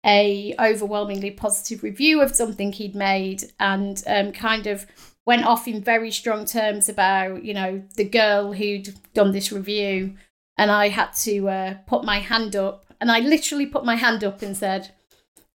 a 0.06 0.56
overwhelmingly 0.60 1.32
positive 1.32 1.84
review 1.84 2.22
of 2.22 2.36
something 2.36 2.72
he'd 2.72 2.96
made 2.96 3.44
and 3.60 4.02
um, 4.08 4.32
kind 4.32 4.68
of 4.68 4.86
went 5.26 5.46
off 5.46 5.68
in 5.68 5.84
very 5.84 6.10
strong 6.10 6.46
terms 6.46 6.88
about 6.88 7.44
you 7.44 7.54
know 7.54 7.84
the 7.96 8.06
girl 8.06 8.54
who'd 8.54 8.94
done 9.14 9.32
this 9.32 9.52
review. 9.52 10.16
And 10.60 10.72
I 10.72 10.88
had 10.88 11.12
to 11.24 11.50
uh, 11.50 11.74
put 11.86 12.04
my 12.04 12.20
hand 12.20 12.56
up 12.56 12.88
and 13.00 13.12
I 13.12 13.20
literally 13.20 13.66
put 13.66 13.86
my 13.86 13.96
hand 13.96 14.24
up 14.24 14.42
and 14.42 14.58
said 14.58 14.92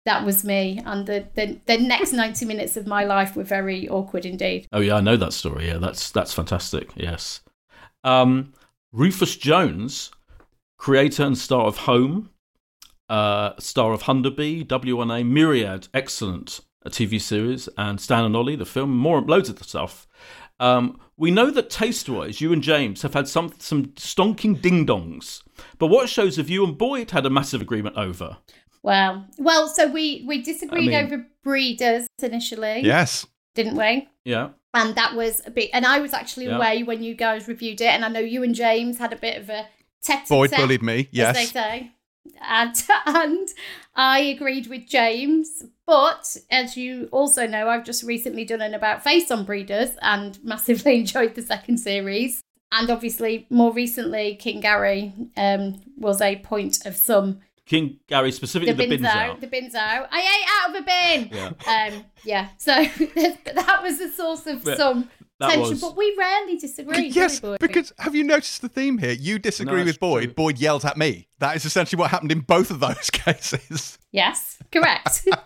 that 0.10 0.26
was 0.26 0.44
me 0.44 0.82
and 0.86 1.06
the, 1.06 1.28
the 1.36 1.60
the 1.68 1.78
next 1.78 2.12
90 2.14 2.46
minutes 2.46 2.76
of 2.76 2.88
my 2.88 3.04
life 3.04 3.36
were 3.36 3.44
very 3.44 3.88
awkward 3.88 4.26
indeed 4.26 4.68
Oh 4.74 4.82
yeah, 4.82 4.96
I 4.96 5.02
know 5.02 5.18
that 5.18 5.34
story. 5.34 5.68
Yeah, 5.68 5.78
that's 5.78 6.12
that's 6.12 6.34
fantastic. 6.34 6.90
Yes. 6.96 7.42
Um, 8.04 8.54
Rufus 8.92 9.36
Jones, 9.36 10.12
creator 10.78 11.24
and 11.24 11.38
star 11.38 11.66
of 11.66 11.78
Home, 11.80 12.30
uh, 13.10 13.52
star 13.60 13.94
of 13.94 14.04
Hunderby, 14.04 14.66
W1A, 14.66 15.26
Myriad, 15.26 15.88
excellent 15.94 16.62
TV 16.88 17.20
series, 17.20 17.68
and 17.78 18.00
Stan 18.00 18.26
and 18.26 18.36
Ollie, 18.36 18.56
the 18.56 18.66
film, 18.66 18.96
more 18.96 19.22
loads 19.22 19.50
of 19.50 19.58
the 19.58 19.64
stuff. 19.64 20.08
Um, 20.60 21.00
we 21.18 21.32
know 21.32 21.52
that 21.52 21.70
taste-wise, 21.70 22.42
you 22.42 22.52
and 22.54 22.62
James 22.62 23.02
have 23.02 23.14
had 23.14 23.28
some 23.28 23.54
some 23.60 23.88
stonking 23.88 24.62
ding 24.62 24.86
dongs. 24.86 25.44
But 25.78 25.88
what 25.88 26.10
shows 26.10 26.38
have 26.38 26.50
you 26.50 26.64
and 26.64 26.78
Boyd 26.78 27.12
had 27.12 27.26
a 27.26 27.30
massive 27.30 27.62
agreement 27.62 27.98
over? 27.98 28.38
Well 28.84 29.26
well 29.38 29.68
so 29.68 29.88
we 29.88 30.24
we 30.28 30.42
disagreed 30.42 30.94
I 30.94 31.04
mean- 31.04 31.06
over 31.14 31.26
breeders 31.44 32.08
initially 32.22 32.82
yes. 32.82 33.26
didn't 33.56 33.76
we 33.78 34.08
Yeah. 34.26 34.50
and 34.74 34.96
that 34.96 35.16
was 35.16 35.42
a 35.46 35.52
bit 35.52 35.70
and 35.74 35.86
I 35.86 36.00
was 36.00 36.14
actually 36.14 36.46
Yeah. 36.48 36.58
away 36.58 36.84
when 36.84 37.02
you 37.04 37.16
guys 37.16 37.48
reviewed 37.48 37.82
it 37.82 37.88
and 37.88 38.04
I 38.06 38.10
know 38.10 38.20
you 38.20 38.44
and 38.44 38.54
James 38.56 38.98
had 38.98 39.14
a 39.14 39.18
bit 39.18 39.38
of 39.42 39.50
a 39.50 39.68
tete 40.04 40.28
Boyd 40.28 40.52
bullied 40.52 40.82
me. 40.84 41.10
as 41.18 41.36
they 41.36 41.46
say. 41.46 41.92
And, 42.42 42.74
and 43.06 43.50
I 43.96 44.20
agreed 44.20 44.68
with 44.68 44.88
James. 44.88 45.64
But 45.86 46.38
as 46.50 46.78
you 46.78 47.10
also 47.12 47.48
know, 47.48 47.68
I've 47.68 47.84
just 47.84 48.04
recently 48.04 48.46
done 48.46 48.62
an 48.62 48.74
about 48.74 49.04
face 49.04 49.32
on 49.32 49.44
breeders 49.44 49.92
and 50.02 50.42
massively 50.44 50.96
enjoyed 51.00 51.36
the 51.36 51.42
second 51.42 51.80
series. 51.80 52.42
And 52.72 52.90
obviously, 52.90 53.48
more 53.50 53.74
recently, 53.74 54.36
King 54.36 54.60
Gary 54.62 55.14
um, 55.36 55.82
was 55.98 56.22
a 56.22 56.38
point 56.38 56.86
of 56.86 56.96
some. 56.96 57.40
King 57.70 58.00
Gary, 58.08 58.32
specifically 58.34 58.74
The 58.74 58.78
the, 58.84 58.90
bin's 58.90 59.02
bins 59.04 59.14
out, 59.16 59.30
out. 59.30 59.42
The 59.42 59.48
bin's 59.48 59.76
out. 59.76 60.08
I 60.12 60.20
ate 60.20 60.50
out 60.58 60.70
of 60.76 60.82
a 60.82 60.86
bin. 60.86 61.56
Yeah. 61.66 61.94
Um, 61.94 62.06
yeah. 62.26 62.48
So 62.58 62.72
that 63.56 63.80
was 63.84 64.00
the 64.00 64.10
source 64.10 64.46
of 64.48 64.64
But 64.64 64.78
some 64.78 65.10
that 65.40 65.52
tension. 65.52 65.70
was- 65.70 65.82
But 65.82 65.96
we 65.96 66.14
rarely 66.18 66.58
disagree. 66.58 67.08
yes. 67.10 67.42
we, 67.42 67.50
Boyd? 67.50 67.60
Because 67.60 67.94
have 68.00 68.16
you 68.16 68.24
noticed 68.24 68.62
the 68.64 68.70
theme 68.70 68.98
here? 68.98 69.12
You 69.12 69.38
disagree 69.40 69.80
No, 69.82 69.86
with 69.86 70.00
Boyd. 70.00 70.24
true. 70.26 70.34
Boyd 70.34 70.58
yells 70.60 70.84
at 70.84 70.98
me. 70.98 71.28
That 71.38 71.56
is 71.56 71.64
essentially 71.64 72.00
what 72.00 72.10
happened 72.12 72.32
in 72.32 72.42
both 72.42 72.72
of 72.72 72.80
those 72.82 73.10
cases. 73.12 73.98
yes, 74.12 74.58
correct. 74.72 75.26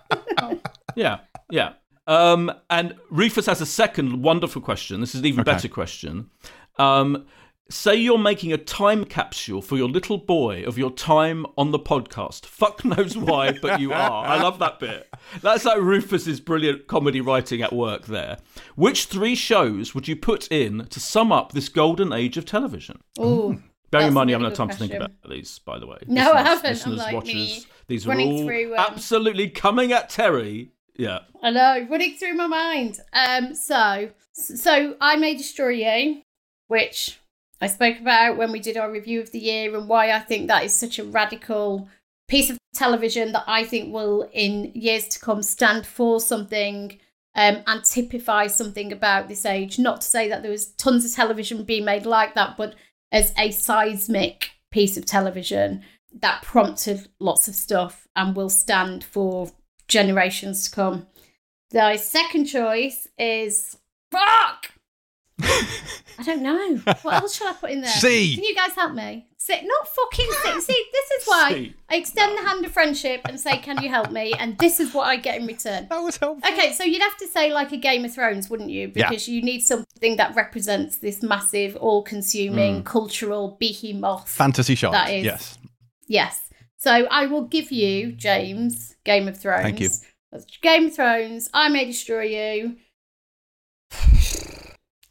Yeah, 0.96 1.20
yeah. 1.50 1.74
Um, 2.06 2.52
and 2.70 2.96
Rufus 3.10 3.48
has 3.48 3.62
a 3.62 3.66
second 3.66 4.22
wonderful 4.22 4.62
question. 4.62 5.02
This 5.02 5.16
is 5.16 5.22
an 5.22 5.26
even 5.26 5.40
Okay. 5.42 5.52
better 5.54 5.68
question. 5.68 6.30
Um, 6.78 7.26
Say 7.74 7.96
you're 7.96 8.20
making 8.20 8.54
a 8.54 8.58
time 8.58 9.04
capsule 9.04 9.60
for 9.60 9.78
your 9.78 9.90
little 9.90 10.20
boy 10.20 10.64
of 10.64 10.78
your 10.78 10.92
time 10.92 11.44
on 11.58 11.72
the 11.72 11.80
podcast. 11.80 12.46
Fuck 12.46 12.86
knows 12.86 13.18
why, 13.18 13.58
but 13.60 13.80
you 13.80 13.92
are. 13.92 14.26
I 14.26 14.40
love 14.40 14.60
that 14.60 14.80
bit. 14.80 15.10
That's 15.42 15.66
like 15.66 15.82
Rufus's 15.82 16.40
brilliant 16.40 16.86
comedy 16.86 17.20
writing 17.20 17.64
at 17.64 17.74
work 17.74 18.06
there. 18.06 18.38
Which 18.76 19.06
three 19.06 19.34
shows 19.34 19.96
would 19.96 20.08
you 20.08 20.16
put 20.16 20.48
in 20.52 20.86
to 20.86 21.00
sum 21.00 21.32
up 21.32 21.52
this 21.52 21.68
golden 21.68 22.14
age 22.14 22.38
of 22.38 22.46
television? 22.46 23.02
Ooh. 23.20 23.60
Bearing 23.90 24.10
in 24.10 24.14
That's 24.14 24.14
mind, 24.14 24.30
a 24.30 24.32
you 24.32 24.36
haven't 24.36 24.52
had 24.52 24.56
time 24.56 24.68
good 24.68 24.74
to 24.74 24.80
think 24.80 24.94
about 24.94 25.12
these, 25.28 25.58
by 25.58 25.80
the 25.80 25.88
way. 25.88 25.98
No, 26.06 26.32
I 26.32 26.44
haven't. 26.44 26.66
I'm 26.66 26.74
Listeners, 26.74 26.98
like 27.00 27.16
watchers, 27.16 27.34
me, 27.34 27.66
these 27.88 28.06
are 28.06 28.14
all 28.14 28.46
through, 28.46 28.74
um, 28.76 28.86
absolutely 28.88 29.50
coming 29.50 29.92
at 29.92 30.12
Terri. 30.12 30.70
Yeah. 30.96 31.22
I 31.42 31.50
know, 31.50 31.88
running 31.90 32.18
through 32.18 32.36
my 32.36 32.46
mind. 32.46 33.00
Um, 33.14 33.56
so, 33.56 34.12
so 34.32 34.96
I 35.02 35.16
may 35.16 35.36
destroy 35.36 35.70
you, 35.70 36.22
which 36.68 37.20
I 37.64 37.68
spoke 37.68 38.00
about 38.00 38.36
when 38.36 38.52
we 38.52 38.60
did 38.60 38.76
our 38.76 38.92
review 38.92 39.22
of 39.22 39.32
the 39.32 39.40
year, 39.40 39.76
and 39.76 39.88
why 39.88 40.12
I 40.12 40.20
think 40.20 40.48
that 40.48 40.66
is 40.66 40.74
such 40.74 41.00
a 41.00 41.04
radical 41.06 41.88
piece 42.28 42.50
of 42.50 42.58
television 42.76 43.32
that 43.32 43.46
I 43.48 43.64
think 43.64 43.94
will, 43.94 44.30
in 44.34 44.72
years 44.76 45.08
to 45.10 45.20
come, 45.20 45.42
stand 45.42 45.86
for 45.86 46.20
something 46.20 47.00
um, 47.36 47.64
and 47.66 47.86
typify 47.86 48.48
something 48.48 48.92
about 48.92 49.30
this 49.30 49.46
age. 49.46 49.80
Not 49.80 50.02
to 50.02 50.08
say 50.08 50.28
that 50.28 50.42
there 50.42 50.52
was 50.52 50.74
tons 50.74 51.06
of 51.06 51.14
television 51.14 51.64
being 51.64 51.86
made 51.86 52.06
like 52.06 52.36
that, 52.36 52.58
but 52.58 52.76
as 53.14 53.34
a 53.38 53.52
seismic 53.52 54.52
piece 54.70 54.98
of 54.98 55.06
television 55.06 55.84
that 56.20 56.42
prompted 56.42 57.08
lots 57.20 57.48
of 57.48 57.56
stuff 57.56 58.08
and 58.16 58.36
will 58.36 58.50
stand 58.50 59.06
for 59.06 59.52
generations 59.88 60.68
to 60.68 60.76
come. 60.76 61.08
The 61.72 61.96
second 61.98 62.46
choice 62.46 63.08
is 63.18 63.78
fuck. 64.12 64.72
I 66.20 66.24
don't 66.24 66.42
know. 66.42 66.78
What 67.02 67.16
else 67.16 67.36
shall 67.36 67.50
I 67.50 67.54
put 67.54 67.72
in 67.72 67.82
there? 67.82 67.90
C. 67.90 68.36
Can 68.36 68.44
you 68.44 68.56
guys 68.56 68.74
help 68.76 68.94
me? 68.94 69.28
Sit, 69.38 69.64
not 69.64 69.88
fucking 69.88 70.30
sit. 70.44 70.62
See, 70.62 70.86
this 70.92 71.22
is 71.22 71.28
why 71.28 71.50
C. 71.50 71.76
I 71.90 71.96
extend 71.98 72.38
the 72.38 72.44
hand 72.44 72.64
of 72.64 72.72
friendship 72.72 73.22
and 73.26 73.40
say, 73.40 73.58
"Can 73.58 73.82
you 73.84 73.90
help 73.90 74.12
me?" 74.12 74.34
And 74.40 74.58
this 74.58 74.80
is 74.80 74.94
what 74.94 75.08
I 75.08 75.18
get 75.18 75.42
in 75.42 75.48
return. 75.48 75.88
That 75.90 76.02
was 76.02 76.18
helpful. 76.18 76.50
Okay, 76.50 76.72
so 76.72 76.84
you'd 76.84 77.02
have 77.02 77.18
to 77.18 77.28
say 77.28 77.52
like 77.52 77.72
a 77.74 77.78
Game 77.78 78.06
of 78.06 78.14
Thrones, 78.14 78.50
wouldn't 78.50 78.70
you? 78.70 78.92
Yeah. 78.96 79.10
Because 79.10 79.28
you 79.28 79.42
need 79.42 79.62
something 79.62 80.16
that 80.16 80.36
represents 80.36 80.98
this 80.98 81.22
massive, 81.22 81.76
all-consuming 81.76 82.84
mm. 82.84 82.86
cultural 82.86 83.58
behemoth. 83.60 84.30
Fantasy 84.30 84.76
shot. 84.76 84.94
That 84.94 85.10
is- 85.10 85.26
Yes. 85.26 85.58
Yes. 86.08 86.42
So 86.78 86.92
I 86.92 87.26
will 87.26 87.44
give 87.46 87.72
you, 87.72 88.12
James, 88.12 88.96
Game 89.04 89.28
of 89.28 89.38
Thrones. 89.38 89.64
Thank 89.64 89.80
you. 89.80 89.90
That's 90.32 90.46
Game 90.62 90.88
of 90.88 90.96
Thrones. 90.96 91.50
I 91.54 91.70
may 91.70 91.86
destroy 91.86 92.24
you. 92.24 92.78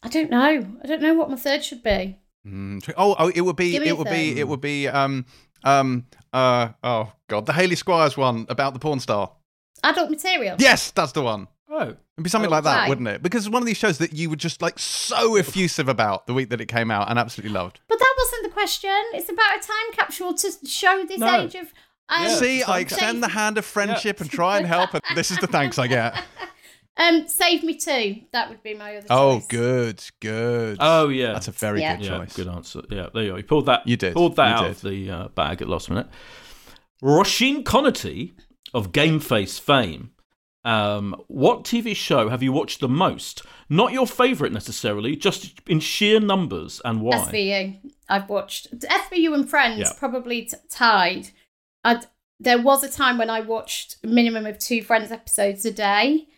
I 0.03 0.09
don't 0.09 0.31
know. 0.31 0.67
I 0.83 0.87
don't 0.87 1.01
know 1.03 1.15
what 1.15 1.31
my 1.31 1.37
third 1.37 1.65
should 1.65 1.83
be. 1.83 2.19
Mm, 2.47 2.93
oh, 2.97 3.15
oh, 3.19 3.29
it 3.29 3.41
would 3.43 3.57
be. 3.57 3.77
It 3.77 3.97
would 3.97 4.09
be. 4.09 4.39
It 4.41 4.49
would 4.49 4.61
be. 4.61 4.89
Um. 4.89 5.27
Um. 5.65 6.07
Uh. 6.33 6.71
Oh 6.83 7.13
God, 7.29 7.47
the 7.47 7.53
Hayley 7.53 7.77
Squires 7.77 8.17
one 8.17 8.47
about 8.49 8.73
the 8.75 8.81
porn 8.81 8.99
star. 9.01 9.33
Adult 9.85 10.11
material. 10.11 10.57
Yes, 10.59 10.91
that's 10.91 11.13
the 11.13 11.23
one. 11.23 11.49
Oh. 11.71 11.95
It'd 12.17 12.25
be 12.25 12.29
something 12.29 12.49
Oh, 12.49 12.53
like 12.53 12.65
that, 12.65 12.83
why? 12.83 12.89
wouldn't 12.89 13.09
it? 13.09 13.23
Because 13.23 13.47
it's 13.47 13.53
one 13.53 13.63
of 13.63 13.67
these 13.67 13.79
shows 13.79 13.97
that 13.99 14.13
you 14.13 14.29
were 14.29 14.37
just 14.37 14.61
like 14.61 14.79
so 14.79 15.37
effusive 15.37 15.89
about 15.89 16.27
the 16.27 16.35
week 16.35 16.51
that 16.51 16.61
it 16.61 16.67
came 16.67 16.91
out 16.91 17.09
and 17.09 17.19
absolutely 17.19 17.55
loved. 17.55 17.81
But 17.89 17.99
that 17.99 18.15
wasn't 18.19 18.43
the 18.45 18.51
question. 18.51 18.91
It's 19.15 19.31
about 19.31 19.57
a 19.57 19.61
time 19.67 19.93
capsule 19.93 20.35
to 20.35 20.51
show 20.67 21.05
this 21.09 21.19
No. 21.19 21.41
age 21.41 21.55
of. 21.55 21.73
Um, 22.11 22.25
Yeah. 22.25 22.29
See, 22.37 22.63
I 22.63 22.81
extend 22.81 23.23
the 23.23 23.29
hand 23.29 23.57
of 23.57 23.65
friendship 23.65 24.21
and 24.21 24.31
try 24.31 24.59
and 24.59 24.67
help, 24.67 24.93
and 24.93 25.03
this 25.17 25.31
is 25.31 25.39
the 25.39 25.47
thanks 25.47 25.79
I 25.79 25.87
get. 25.87 26.15
Um, 26.97 27.27
save 27.27 27.65
me 27.65 27.75
too. 27.79 28.17
That 28.33 28.51
would 28.51 28.63
be 28.63 28.75
my 28.75 28.93
other 28.97 29.01
choice. 29.01 29.09
Oh, 29.11 29.39
choice. 29.39 29.47
good, 29.49 30.05
good. 30.21 30.77
Oh, 30.81 31.09
yeah. 31.09 31.33
That's 31.33 31.49
a 31.49 31.53
very 31.53 31.81
Yeah. 31.81 31.97
good 31.97 32.05
yeah, 32.07 32.19
choice. 32.19 32.33
good 32.37 32.49
answer. 32.49 32.83
Yeah, 32.91 33.09
there 33.15 33.23
you 33.23 33.31
go. 33.31 33.37
You 33.39 33.43
pulled 33.45 33.67
that. 33.67 33.87
You 33.89 33.97
did. 33.97 34.13
Pulled 34.15 34.37
that 34.37 34.49
You 34.49 34.55
out 34.55 34.63
did. 34.63 34.71
of 34.71 34.81
the 34.83 35.11
uh, 35.11 35.29
bag 35.29 35.53
at 35.63 35.67
the 35.69 35.73
last 35.73 35.89
minute. 35.89 36.09
Roisin 37.03 37.63
Conaty 37.65 38.33
of 38.75 38.93
Game 38.93 39.21
Face 39.21 39.59
fame. 39.59 40.11
Um, 40.65 41.17
what 41.27 41.65
TV 41.65 41.97
show 41.97 42.29
have 42.29 42.43
you 42.43 42.53
watched 42.53 42.79
the 42.81 42.89
most? 42.89 43.43
Not 43.69 43.93
your 43.93 44.07
favourite 44.07 44.53
necessarily, 44.53 45.17
just 45.17 45.61
in 45.67 45.81
sheer 45.81 46.21
numbers 46.21 46.81
and 46.85 47.01
why. 47.01 47.17
SVU. 47.17 47.79
I've 48.09 48.29
watched 48.29 48.69
SVU 48.79 49.35
and 49.35 49.49
Friends 49.49 49.81
Yeah. 49.81 49.93
probably 49.99 50.43
t- 50.43 50.57
tied. 50.71 51.31
I'd, 51.83 52.07
there 52.39 52.61
was 52.63 52.85
a 52.85 52.89
time 52.89 53.19
when 53.19 53.29
I 53.31 53.41
watched 53.41 53.97
a 54.05 54.07
minimum 54.07 54.47
of 54.47 54.59
two 54.61 54.83
Friends 54.83 55.11
episodes 55.11 55.65
a 55.65 55.73
day, 55.73 56.29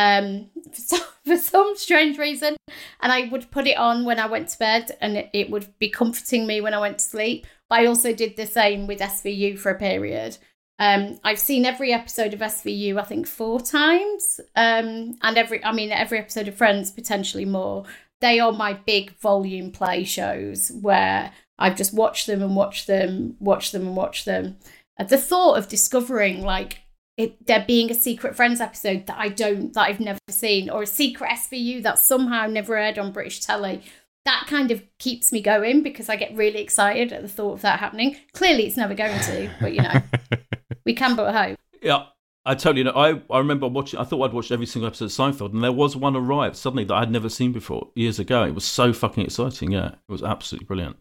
um, 0.00 0.50
for 0.72 0.80
some, 0.80 1.00
for 1.24 1.36
some 1.36 1.72
strange 1.76 2.18
reason, 2.18 2.56
and 3.00 3.12
I 3.12 3.28
would 3.28 3.50
put 3.50 3.66
it 3.66 3.76
on 3.76 4.04
when 4.04 4.18
I 4.18 4.26
went 4.26 4.48
to 4.50 4.58
bed, 4.58 4.96
and 5.00 5.16
it, 5.16 5.30
it 5.32 5.50
would 5.50 5.66
be 5.78 5.88
comforting 5.88 6.46
me 6.46 6.60
when 6.60 6.74
I 6.74 6.80
went 6.80 6.98
to 6.98 7.04
sleep. 7.04 7.46
But 7.68 7.80
I 7.80 7.86
also 7.86 8.12
did 8.12 8.36
the 8.36 8.46
same 8.46 8.86
with 8.86 9.00
SVU 9.00 9.58
for 9.58 9.70
a 9.70 9.78
period. 9.78 10.38
Um, 10.78 11.20
I've 11.22 11.38
seen 11.38 11.66
every 11.66 11.92
episode 11.92 12.32
of 12.32 12.40
SVU, 12.40 12.98
I 12.98 13.04
think, 13.04 13.26
four 13.26 13.60
times, 13.60 14.40
um, 14.56 15.16
and 15.22 15.36
every, 15.36 15.62
I 15.64 15.72
mean, 15.72 15.92
every 15.92 16.18
episode 16.18 16.48
of 16.48 16.54
Friends 16.54 16.90
potentially 16.90 17.44
more 17.44 17.84
they 18.20 18.38
are 18.38 18.52
my 18.52 18.74
big 18.74 19.12
volume 19.18 19.72
play 19.72 20.04
shows 20.04 20.70
where 20.80 21.32
I've 21.58 21.76
just 21.76 21.94
watched 21.94 22.26
them 22.26 22.42
and 22.42 22.54
watched 22.54 22.86
them, 22.86 23.36
watched 23.40 23.72
them 23.72 23.86
and 23.86 23.96
watched 23.96 24.24
them. 24.24 24.56
Uh, 24.98 25.04
the 25.04 25.18
thought 25.18 25.58
of 25.58 25.68
discovering 25.68 26.42
like 26.42 26.80
it, 27.20 27.46
there 27.46 27.64
being 27.66 27.90
a 27.90 27.94
secret 27.94 28.34
Friends 28.34 28.62
episode 28.62 29.06
that 29.06 29.18
I 29.18 29.28
don't, 29.28 29.74
that 29.74 29.88
I've 29.88 30.00
never 30.00 30.18
seen, 30.30 30.70
or 30.70 30.82
a 30.82 30.86
secret 30.86 31.30
SVU 31.30 31.82
that 31.82 31.98
somehow 31.98 32.46
never 32.46 32.76
aired 32.76 32.98
on 32.98 33.12
British 33.12 33.40
telly, 33.40 33.82
that 34.24 34.46
kind 34.46 34.70
of 34.70 34.82
keeps 34.98 35.30
me 35.30 35.42
going 35.42 35.82
because 35.82 36.08
I 36.08 36.16
get 36.16 36.34
really 36.34 36.60
excited 36.60 37.12
at 37.12 37.20
the 37.20 37.28
thought 37.28 37.52
of 37.52 37.60
that 37.60 37.78
happening. 37.78 38.16
Clearly, 38.32 38.66
it's 38.66 38.78
never 38.78 38.94
going 38.94 39.20
to, 39.20 39.50
but 39.60 39.74
you 39.74 39.82
know, 39.82 40.02
we 40.86 40.94
can 40.94 41.14
but 41.14 41.34
hope. 41.34 41.58
Yeah, 41.82 42.06
I 42.46 42.54
totally 42.54 42.84
know. 42.84 42.92
I, 42.92 43.20
I 43.30 43.38
remember 43.38 43.68
watching, 43.68 44.00
I 44.00 44.04
thought 44.04 44.22
I'd 44.22 44.32
watched 44.32 44.50
every 44.50 44.66
single 44.66 44.86
episode 44.86 45.06
of 45.06 45.10
Seinfeld, 45.10 45.52
and 45.52 45.62
there 45.62 45.72
was 45.72 45.96
one 45.96 46.16
arrived 46.16 46.56
suddenly 46.56 46.84
that 46.84 46.94
I'd 46.94 47.10
never 47.10 47.28
seen 47.28 47.52
before 47.52 47.90
years 47.94 48.18
ago. 48.18 48.44
It 48.44 48.54
was 48.54 48.64
so 48.64 48.94
fucking 48.94 49.24
exciting. 49.24 49.72
Yeah, 49.72 49.88
it 49.88 49.98
was 50.08 50.22
absolutely 50.22 50.66
brilliant. 50.66 50.96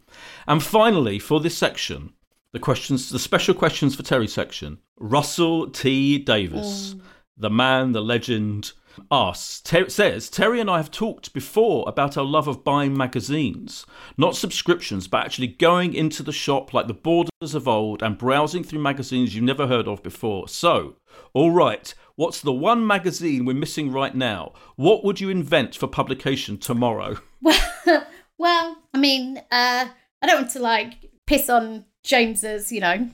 And 0.47 0.61
finally, 0.61 1.17
for 1.17 1.39
this 1.39 1.57
section, 1.57 2.13
the 2.51 2.59
questions, 2.59 3.09
the 3.09 3.19
special 3.19 3.53
questions 3.53 3.95
for 3.95 4.03
Terri 4.03 4.29
section, 4.29 4.79
Russell 4.99 5.69
T. 5.69 6.17
Davies, 6.17 6.95
the 7.37 7.49
man, 7.49 7.93
the 7.93 8.01
legend, 8.01 8.73
asks, 9.11 9.61
Ter- 9.61 9.89
says, 9.89 10.29
Terri 10.29 10.59
and 10.59 10.69
I 10.69 10.77
have 10.77 10.91
talked 10.91 11.33
before 11.33 11.87
about 11.87 12.17
our 12.17 12.25
love 12.25 12.47
of 12.47 12.63
buying 12.63 12.95
magazines, 12.97 13.85
not 14.17 14.35
subscriptions, 14.35 15.07
but 15.07 15.23
actually 15.25 15.47
going 15.47 15.93
into 15.93 16.23
the 16.23 16.31
shop 16.31 16.73
like 16.73 16.87
the 16.87 16.93
borders 16.93 17.55
of 17.55 17.67
old 17.67 18.03
and 18.03 18.17
browsing 18.17 18.63
through 18.63 18.79
magazines 18.79 19.33
you've 19.33 19.43
never 19.43 19.67
heard 19.67 19.87
of 19.87 20.03
before. 20.03 20.47
So, 20.47 20.95
all 21.33 21.51
right, 21.51 21.93
what's 22.15 22.41
the 22.41 22.53
one 22.53 22.85
magazine 22.85 23.45
we're 23.45 23.53
missing 23.53 23.91
right 23.91 24.15
now? 24.15 24.53
What 24.75 25.03
would 25.03 25.19
you 25.19 25.29
invent 25.29 25.75
for 25.75 25.87
publication 25.87 26.57
tomorrow? 26.57 27.17
Well, 27.41 27.57
well, 28.37 28.77
I 28.93 28.97
mean, 28.97 29.37
uh, 29.37 29.85
I 30.21 30.27
don't 30.27 30.41
want 30.41 30.51
to 30.51 30.59
like 30.59 31.09
piss 31.25 31.49
on 31.49 31.85
James's, 32.03 32.69
you 32.69 32.81
know, 32.81 33.09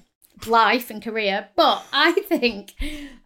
life 0.48 0.90
and 0.90 1.02
career, 1.02 1.50
but 1.56 1.86
I 1.94 2.12
think 2.28 2.74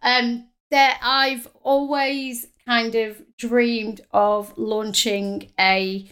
um, 0.02 0.48
that 0.70 1.00
I've 1.02 1.48
always 1.62 2.46
kind 2.66 2.94
of 2.94 3.20
dreamed 3.36 4.00
of 4.12 4.56
launching 4.56 5.50
a 5.58 6.08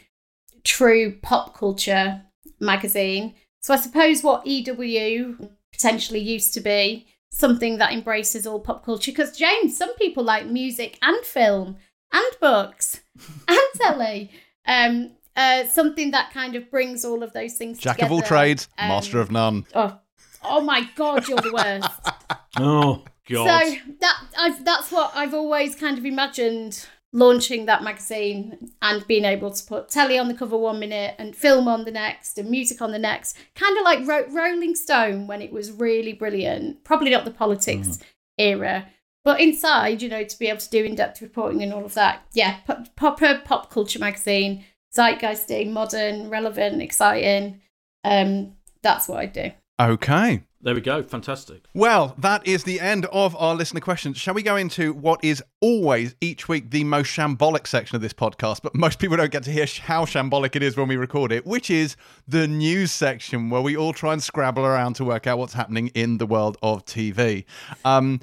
true 0.65 1.17
pop 1.23 1.57
culture 1.57 2.23
magazine. 2.61 3.35
So 3.61 3.75
I 3.75 3.77
suppose 3.77 4.23
what 4.23 4.47
EW 4.47 5.51
potentially 5.73 6.21
used 6.21 6.55
to 6.55 6.61
be 6.61 7.07
something 7.31 7.79
that 7.79 7.93
embraces 7.93 8.47
all 8.47 8.61
pop 8.61 8.85
culture. 8.85 9.13
Because 9.13 9.37
James, 9.37 9.77
some 9.77 9.95
people 9.97 10.25
like 10.25 10.47
music 10.47 10.99
and 11.03 11.25
film 11.25 11.77
and 12.13 12.27
books 12.41 13.01
and 13.49 13.59
telly. 13.77 14.31
Um, 14.67 15.13
uh, 15.37 15.65
something 15.67 16.11
that 16.11 16.33
kind 16.33 16.57
of 16.57 16.69
brings 16.71 17.05
all 17.05 17.23
of 17.23 17.33
those 17.33 17.55
things 17.55 17.79
Jack 17.79 17.97
together. 17.97 18.15
of 18.15 18.21
all 18.21 18.23
trades, 18.27 18.69
Um, 18.77 18.89
master 18.89 19.21
of 19.21 19.31
none. 19.31 19.67
Oh, 19.75 19.97
oh 20.45 20.61
my 20.61 20.89
God, 20.97 21.29
you're 21.29 21.39
the 21.41 21.53
worst. 21.53 21.89
Oh, 22.61 23.05
God. 23.31 23.63
So 23.63 23.77
that 24.01 24.21
I've 24.37 24.65
that's 24.65 24.91
what 24.91 25.13
I've 25.15 25.35
always 25.35 25.77
kind 25.77 25.97
of 25.97 26.05
imagined 26.05 26.87
launching 27.13 27.67
that 27.67 27.83
magazine 27.85 28.73
and 28.83 29.07
being 29.07 29.25
able 29.25 29.51
to 29.51 29.65
put 29.65 29.89
telly 29.89 30.19
on 30.19 30.29
the 30.29 30.35
cover 30.35 30.57
one 30.57 30.79
minute 30.81 31.15
and 31.19 31.37
film 31.37 31.69
on 31.69 31.85
the 31.85 31.91
next 31.91 32.37
and 32.37 32.51
music 32.51 32.83
on 32.83 32.91
the 32.91 32.99
next, 32.99 33.37
kind 33.55 33.79
of 33.79 33.85
like 33.85 34.07
Ro- 34.09 34.27
Rolling 34.31 34.75
Stone 34.75 35.27
when 35.27 35.41
it 35.41 35.53
was 35.53 35.71
really 35.71 36.13
brilliant. 36.13 36.83
Probably 36.85 37.11
not 37.11 37.25
the 37.25 37.31
politics 37.31 37.99
era, 38.37 38.89
but 39.25 39.41
inside, 39.41 40.03
you 40.03 40.09
know, 40.09 40.25
to 40.25 40.39
be 40.39 40.49
able 40.49 40.61
to 40.61 40.71
do 40.71 40.85
in-depth 40.85 41.23
reporting 41.23 41.63
and 41.63 41.73
all 41.73 41.85
of 41.85 41.95
that. 41.95 42.23
Yeah, 42.33 42.57
pop- 42.67 42.95
proper 42.97 43.41
pop 43.45 43.71
culture 43.71 43.99
magazine, 44.01 44.65
zeitgeisting, 44.97 45.71
modern, 45.71 46.29
relevant, 46.29 46.83
exciting. 46.83 47.61
Um, 48.05 48.55
that's 48.83 49.07
what 49.09 49.19
I 49.19 49.27
do. 49.27 49.51
Okay. 49.81 50.43
There 50.61 50.75
we 50.75 50.81
go. 50.81 51.05
Fantastic. 51.05 51.67
Well, 51.73 52.17
that 52.19 52.45
is 52.45 52.65
the 52.65 52.81
end 52.81 53.07
of 53.07 53.37
our 53.37 53.55
listener 53.55 53.81
questions. 53.81 54.17
Shall 54.17 54.35
we 54.35 54.43
go 54.43 54.57
into 54.57 54.93
what 54.93 55.23
is 55.23 55.41
always 55.61 56.17
each 56.21 56.49
week 56.49 56.73
the 56.73 56.83
most 56.83 57.07
shambolic 57.07 57.69
section 57.69 57.95
of 57.95 58.03
this 58.03 58.13
podcast, 58.13 58.63
but 58.63 58.75
most 58.75 58.99
people 58.99 59.17
don't 59.17 59.31
get 59.31 59.45
to 59.45 59.53
hear 59.53 59.67
how 59.83 60.05
shambolic 60.05 60.57
it 60.57 60.65
is 60.65 60.77
when 60.77 60.89
we 60.89 60.97
record 60.97 61.31
it, 61.31 61.47
which 61.47 61.71
is 61.71 61.95
the 62.27 62.49
news 62.49 62.91
section 62.91 63.51
where 63.51 63.63
we 63.63 63.77
all 63.77 63.93
try 63.93 64.13
and 64.13 64.21
scrabble 64.21 64.67
around 64.67 64.95
to 64.95 65.05
work 65.05 65.29
out 65.29 65.39
what's 65.39 65.53
happening 65.53 65.89
in 65.95 66.19
the 66.19 66.27
world 66.27 66.59
of 66.61 66.85
TV. 66.85 67.45
Um, 67.85 68.19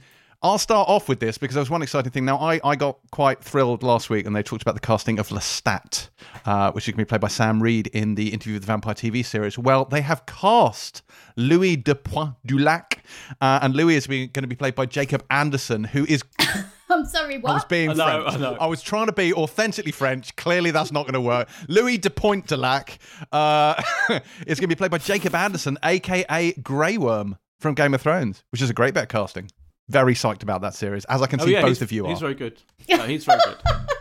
I'll 0.46 0.60
start 0.60 0.88
off 0.88 1.10
with 1.10 1.20
this 1.20 1.40
because 1.40 1.56
there 1.56 1.62
was 1.64 1.72
one 1.72 1.82
exciting 1.82 2.12
thing. 2.12 2.24
Now, 2.24 2.38
I, 2.38 2.60
I 2.64 2.76
got 2.76 3.00
quite 3.12 3.44
thrilled 3.44 3.82
last 3.82 4.12
week 4.12 4.28
and 4.28 4.36
they 4.36 4.44
talked 4.44 4.62
about 4.62 4.76
the 4.76 4.80
casting 4.80 5.18
of 5.18 5.30
Lestat, 5.30 6.10
uh, 6.46 6.72
which 6.72 6.88
is 6.88 6.92
going 6.92 7.00
to 7.00 7.06
be 7.06 7.10
played 7.10 7.22
by 7.22 7.30
Sam 7.30 7.64
Reid 7.64 7.88
in 7.88 8.14
the 8.14 8.32
Interview 8.32 8.54
with 8.54 8.62
the 8.62 8.68
Vampire 8.68 8.94
TV 8.94 9.26
series. 9.26 9.58
Well, 9.58 9.86
they 9.86 10.02
have 10.02 10.28
cast 10.28 11.02
Louis 11.36 11.78
de 11.78 11.96
Pointe 11.96 12.36
du 12.46 12.60
Lac, 12.60 13.04
uh, 13.42 13.58
and 13.64 13.76
Louis 13.76 13.96
is 13.96 14.06
going 14.06 14.30
to 14.30 14.46
be 14.46 14.56
played 14.56 14.76
by 14.76 14.86
Jacob 14.86 15.26
Anderson, 15.32 15.84
who 15.84 16.06
is. 16.06 16.24
I'm 16.92 17.06
sorry, 17.06 17.40
what? 17.40 17.50
I 17.50 17.54
was 17.56 17.66
being 17.66 17.90
I 17.90 17.94
know, 17.94 18.22
French. 18.22 18.36
I 18.36 18.40
know. 18.40 18.58
I 18.60 18.68
was 18.68 18.84
trying 18.84 19.08
to 19.08 19.14
be 19.14 19.34
authentically 19.34 19.92
French. 19.92 20.36
Clearly, 20.36 20.70
that's 20.70 20.92
not 20.92 21.06
going 21.06 21.16
to 21.16 21.22
work. 21.22 21.50
Louis 21.68 21.98
de 21.98 22.12
Pointe 22.12 22.46
du 22.46 22.56
Lac 22.56 23.00
uh, 23.32 23.82
is 24.46 24.60
going 24.60 24.68
to 24.70 24.76
be 24.76 24.76
played 24.76 24.92
by 24.92 25.00
Jacob 25.00 25.34
Anderson, 25.34 25.80
aka 25.84 26.54
Grey 26.62 27.00
Worm 27.00 27.38
from 27.60 27.74
Game 27.74 27.96
of 27.96 28.02
Thrones, 28.02 28.44
which 28.52 28.62
is 28.62 28.70
a 28.70 28.76
great 28.76 28.94
bit 28.94 29.04
of 29.04 29.10
casting. 29.10 29.50
Very 29.90 30.16
psyched 30.16 30.42
about 30.42 30.62
that 30.62 30.74
series, 30.74 31.06
as 31.06 31.22
I 31.22 31.28
can 31.28 31.40
see 31.40 31.54
both 31.54 31.82
Oh, 31.82 31.84
of 31.86 31.92
you 31.92 32.06
are. 32.06 32.10
He's 32.10 32.20
very 32.20 32.34
good. 32.34 32.60
No, 32.90 33.04
he's 33.04 33.24
very 33.26 33.40
good. 33.46 33.58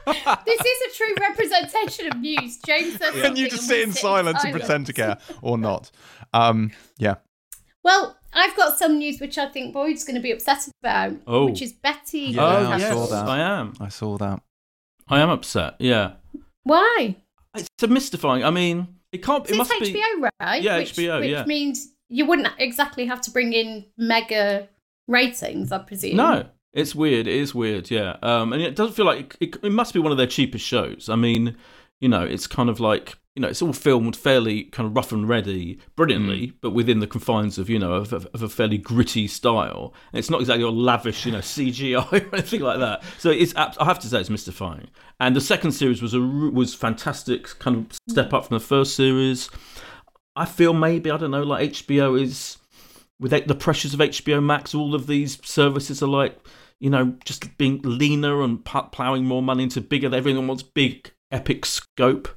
this 0.46 0.60
is 0.60 0.94
a 0.94 0.96
true 0.96 1.14
representation 1.20 2.06
of 2.10 2.18
news. 2.20 2.58
James 2.64 2.96
says 2.96 3.14
and 3.14 3.36
you 3.36 3.44
something 3.44 3.50
just 3.50 3.62
we 3.62 3.68
sit 3.76 3.82
in 3.82 3.92
silence 3.92 4.42
and 4.44 4.52
pretend 4.52 4.86
to 4.86 4.92
care 4.94 5.18
or 5.42 5.58
not. 5.58 5.90
Um, 6.32 6.70
yeah. 6.96 7.16
Well, 7.82 8.16
I've 8.32 8.56
got 8.56 8.78
some 8.78 8.96
news 8.98 9.20
which 9.20 9.36
I 9.36 9.46
think 9.48 9.74
Boyd's 9.74 10.04
going 10.04 10.16
to 10.16 10.22
be 10.22 10.30
upset 10.32 10.66
about, 10.82 11.16
Oh. 11.26 11.46
which 11.46 11.60
is 11.60 11.72
Betty. 11.74 12.20
Yeah, 12.20 12.42
oh, 12.42 12.70
I 12.70 12.76
yes, 12.78 12.92
saw 12.92 13.06
that. 13.06 13.28
I 13.28 13.38
am. 13.40 13.74
I 13.78 13.88
saw 13.90 14.16
that. 14.18 14.40
I 15.08 15.20
am 15.20 15.28
upset. 15.28 15.74
Yeah. 15.80 16.12
Why? 16.62 17.16
It's 17.54 17.68
a 17.82 17.88
mystifying. 17.88 18.42
I 18.42 18.50
mean, 18.50 18.88
it 19.12 19.22
can't. 19.22 19.44
It 19.44 19.50
It's 19.50 19.58
must 19.58 19.70
HBO, 19.72 19.92
be. 19.92 20.28
right? 20.40 20.62
Yeah, 20.62 20.78
which, 20.78 20.94
HBO, 20.94 21.20
Which 21.20 21.30
yeah. 21.30 21.44
means 21.44 21.88
you 22.08 22.24
wouldn't 22.24 22.48
exactly 22.58 23.04
have 23.06 23.20
to 23.22 23.30
bring 23.30 23.52
in 23.52 23.84
mega 23.98 24.68
ratings, 25.06 25.72
I 25.72 25.78
presume. 25.78 26.16
No, 26.16 26.46
it's 26.72 26.94
weird. 26.94 27.26
It 27.26 27.34
is 27.34 27.54
weird. 27.54 27.90
Yeah. 27.90 28.16
Um, 28.22 28.52
and 28.52 28.62
it 28.62 28.76
doesn't 28.76 28.94
feel 28.94 29.06
like 29.06 29.36
it, 29.40 29.54
it, 29.54 29.64
it 29.64 29.72
must 29.72 29.94
be 29.94 30.00
one 30.00 30.12
of 30.12 30.18
their 30.18 30.26
cheapest 30.26 30.64
shows. 30.64 31.08
I 31.08 31.16
mean, 31.16 31.56
you 32.00 32.08
know, 32.08 32.22
it's 32.22 32.46
kind 32.46 32.68
of 32.68 32.80
like 32.80 33.16
you 33.34 33.40
know, 33.40 33.48
it's 33.48 33.62
all 33.62 33.72
filmed 33.72 34.14
fairly 34.14 34.64
kind 34.64 34.86
of 34.86 34.94
rough 34.94 35.10
and 35.10 35.28
ready, 35.28 35.80
brilliantly, 35.96 36.52
but 36.60 36.70
within 36.70 37.00
the 37.00 37.06
confines 37.06 37.58
of 37.58 37.68
you 37.68 37.80
know 37.80 37.94
of, 37.94 38.12
of, 38.12 38.26
of 38.32 38.42
a 38.42 38.48
fairly 38.48 38.78
gritty 38.78 39.26
style. 39.26 39.92
And 40.12 40.20
it's 40.20 40.30
not 40.30 40.40
exactly 40.40 40.64
all 40.64 40.74
lavish, 40.74 41.26
you 41.26 41.32
know, 41.32 41.38
CGI 41.40 42.12
or 42.12 42.34
anything 42.34 42.60
like 42.60 42.78
that. 42.78 43.02
So 43.18 43.30
it's 43.30 43.54
I 43.56 43.84
have 43.84 43.98
to 44.00 44.06
say 44.06 44.20
it's 44.20 44.30
mystifying. 44.30 44.88
And 45.18 45.34
the 45.34 45.40
second 45.40 45.72
series 45.72 46.00
was 46.00 46.14
a 46.14 46.20
was 46.20 46.74
fantastic, 46.74 47.58
kind 47.58 47.76
of 47.76 47.98
step 48.08 48.32
up 48.32 48.46
from 48.46 48.56
the 48.56 48.64
first 48.64 48.94
series. 48.94 49.50
I 50.36 50.44
feel 50.44 50.72
maybe 50.72 51.10
I 51.10 51.16
don't 51.16 51.32
know, 51.32 51.42
like 51.42 51.72
HBO 51.72 52.20
is 52.20 52.58
with 53.20 53.30
the 53.46 53.54
pressures 53.54 53.94
of 53.94 54.00
HBO 54.00 54.42
Max, 54.42 54.74
all 54.74 54.94
of 54.94 55.06
these 55.06 55.38
services 55.46 56.02
are 56.02 56.08
like, 56.08 56.38
you 56.80 56.90
know, 56.90 57.16
just 57.24 57.56
being 57.56 57.80
leaner 57.82 58.42
and 58.42 58.64
plowing 58.64 59.24
more 59.24 59.42
money 59.42 59.62
into 59.64 59.80
bigger. 59.80 60.14
Everyone 60.14 60.46
wants 60.46 60.62
big, 60.62 61.12
epic 61.30 61.64
scope. 61.64 62.28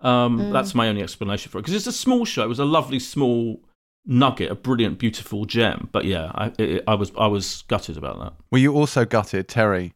Um, 0.00 0.52
That's 0.52 0.74
my 0.74 0.88
only 0.88 1.02
explanation 1.02 1.50
for 1.50 1.58
it 1.58 1.62
because 1.62 1.74
it's 1.74 1.86
a 1.86 1.92
small 1.92 2.24
show. 2.24 2.44
It 2.44 2.48
was 2.48 2.58
a 2.58 2.64
lovely 2.64 2.98
small 2.98 3.60
nugget, 4.04 4.50
a 4.50 4.54
brilliant, 4.54 4.98
beautiful 4.98 5.46
gem. 5.46 5.88
But 5.90 6.04
yeah, 6.04 6.30
I, 6.34 6.52
it, 6.58 6.84
I 6.86 6.94
was 6.94 7.12
I 7.18 7.26
was 7.26 7.64
gutted 7.68 7.96
about 7.96 8.18
that. 8.20 8.34
Were 8.50 8.58
you 8.58 8.74
also 8.74 9.04
gutted, 9.04 9.48
Terri, 9.48 9.92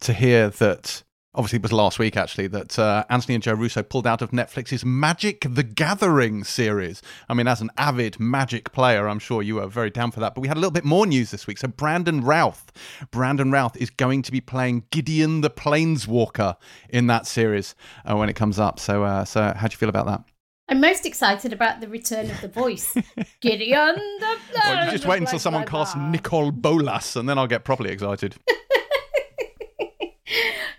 to 0.00 0.12
hear 0.12 0.50
that? 0.50 1.02
Obviously, 1.38 1.58
it 1.58 1.62
was 1.62 1.72
last 1.72 2.00
week 2.00 2.16
actually 2.16 2.48
that 2.48 2.76
uh, 2.80 3.04
Anthony 3.08 3.36
and 3.36 3.44
Joe 3.44 3.52
Russo 3.52 3.84
pulled 3.84 4.08
out 4.08 4.22
of 4.22 4.32
Netflix's 4.32 4.84
Magic 4.84 5.46
the 5.48 5.62
Gathering 5.62 6.42
series. 6.42 7.00
I 7.28 7.34
mean, 7.34 7.46
as 7.46 7.60
an 7.60 7.70
avid 7.78 8.18
Magic 8.18 8.72
player, 8.72 9.08
I'm 9.08 9.20
sure 9.20 9.40
you 9.40 9.54
were 9.54 9.68
very 9.68 9.88
down 9.88 10.10
for 10.10 10.18
that. 10.18 10.34
But 10.34 10.40
we 10.40 10.48
had 10.48 10.56
a 10.56 10.60
little 10.60 10.72
bit 10.72 10.84
more 10.84 11.06
news 11.06 11.30
this 11.30 11.46
week. 11.46 11.58
So 11.58 11.68
Brandon 11.68 12.22
Routh, 12.22 12.72
Brandon 13.12 13.52
Routh 13.52 13.76
is 13.76 13.88
going 13.88 14.22
to 14.22 14.32
be 14.32 14.40
playing 14.40 14.82
Gideon 14.90 15.40
the 15.40 15.48
Planeswalker 15.48 16.56
in 16.88 17.06
that 17.06 17.24
series 17.24 17.76
uh, 18.04 18.16
when 18.16 18.28
it 18.28 18.34
comes 18.34 18.58
up. 18.58 18.80
So, 18.80 19.04
uh, 19.04 19.24
so 19.24 19.54
how 19.54 19.68
do 19.68 19.72
you 19.72 19.78
feel 19.78 19.88
about 19.88 20.06
that? 20.06 20.24
I'm 20.68 20.80
most 20.80 21.06
excited 21.06 21.52
about 21.52 21.80
the 21.80 21.86
return 21.86 22.32
of 22.32 22.40
the 22.40 22.48
voice. 22.48 22.96
Gideon 23.40 23.94
the 23.94 24.36
Well, 24.56 24.90
just 24.90 25.06
wait 25.06 25.20
until 25.20 25.38
someone 25.38 25.66
casts 25.66 25.94
Nicol 25.94 26.50
Bolas, 26.50 27.14
and 27.14 27.28
then 27.28 27.38
I'll 27.38 27.46
get 27.46 27.62
properly 27.62 27.90
excited. 27.90 28.34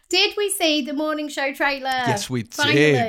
Did 0.10 0.36
we 0.38 0.49
see 0.49 0.82
the 0.82 0.93
morning 0.93 1.30
show 1.30 1.53
trailer? 1.53 1.89
yes, 1.89 2.30
we 2.30 2.43
Finally. 2.43 2.76
did. 2.76 3.07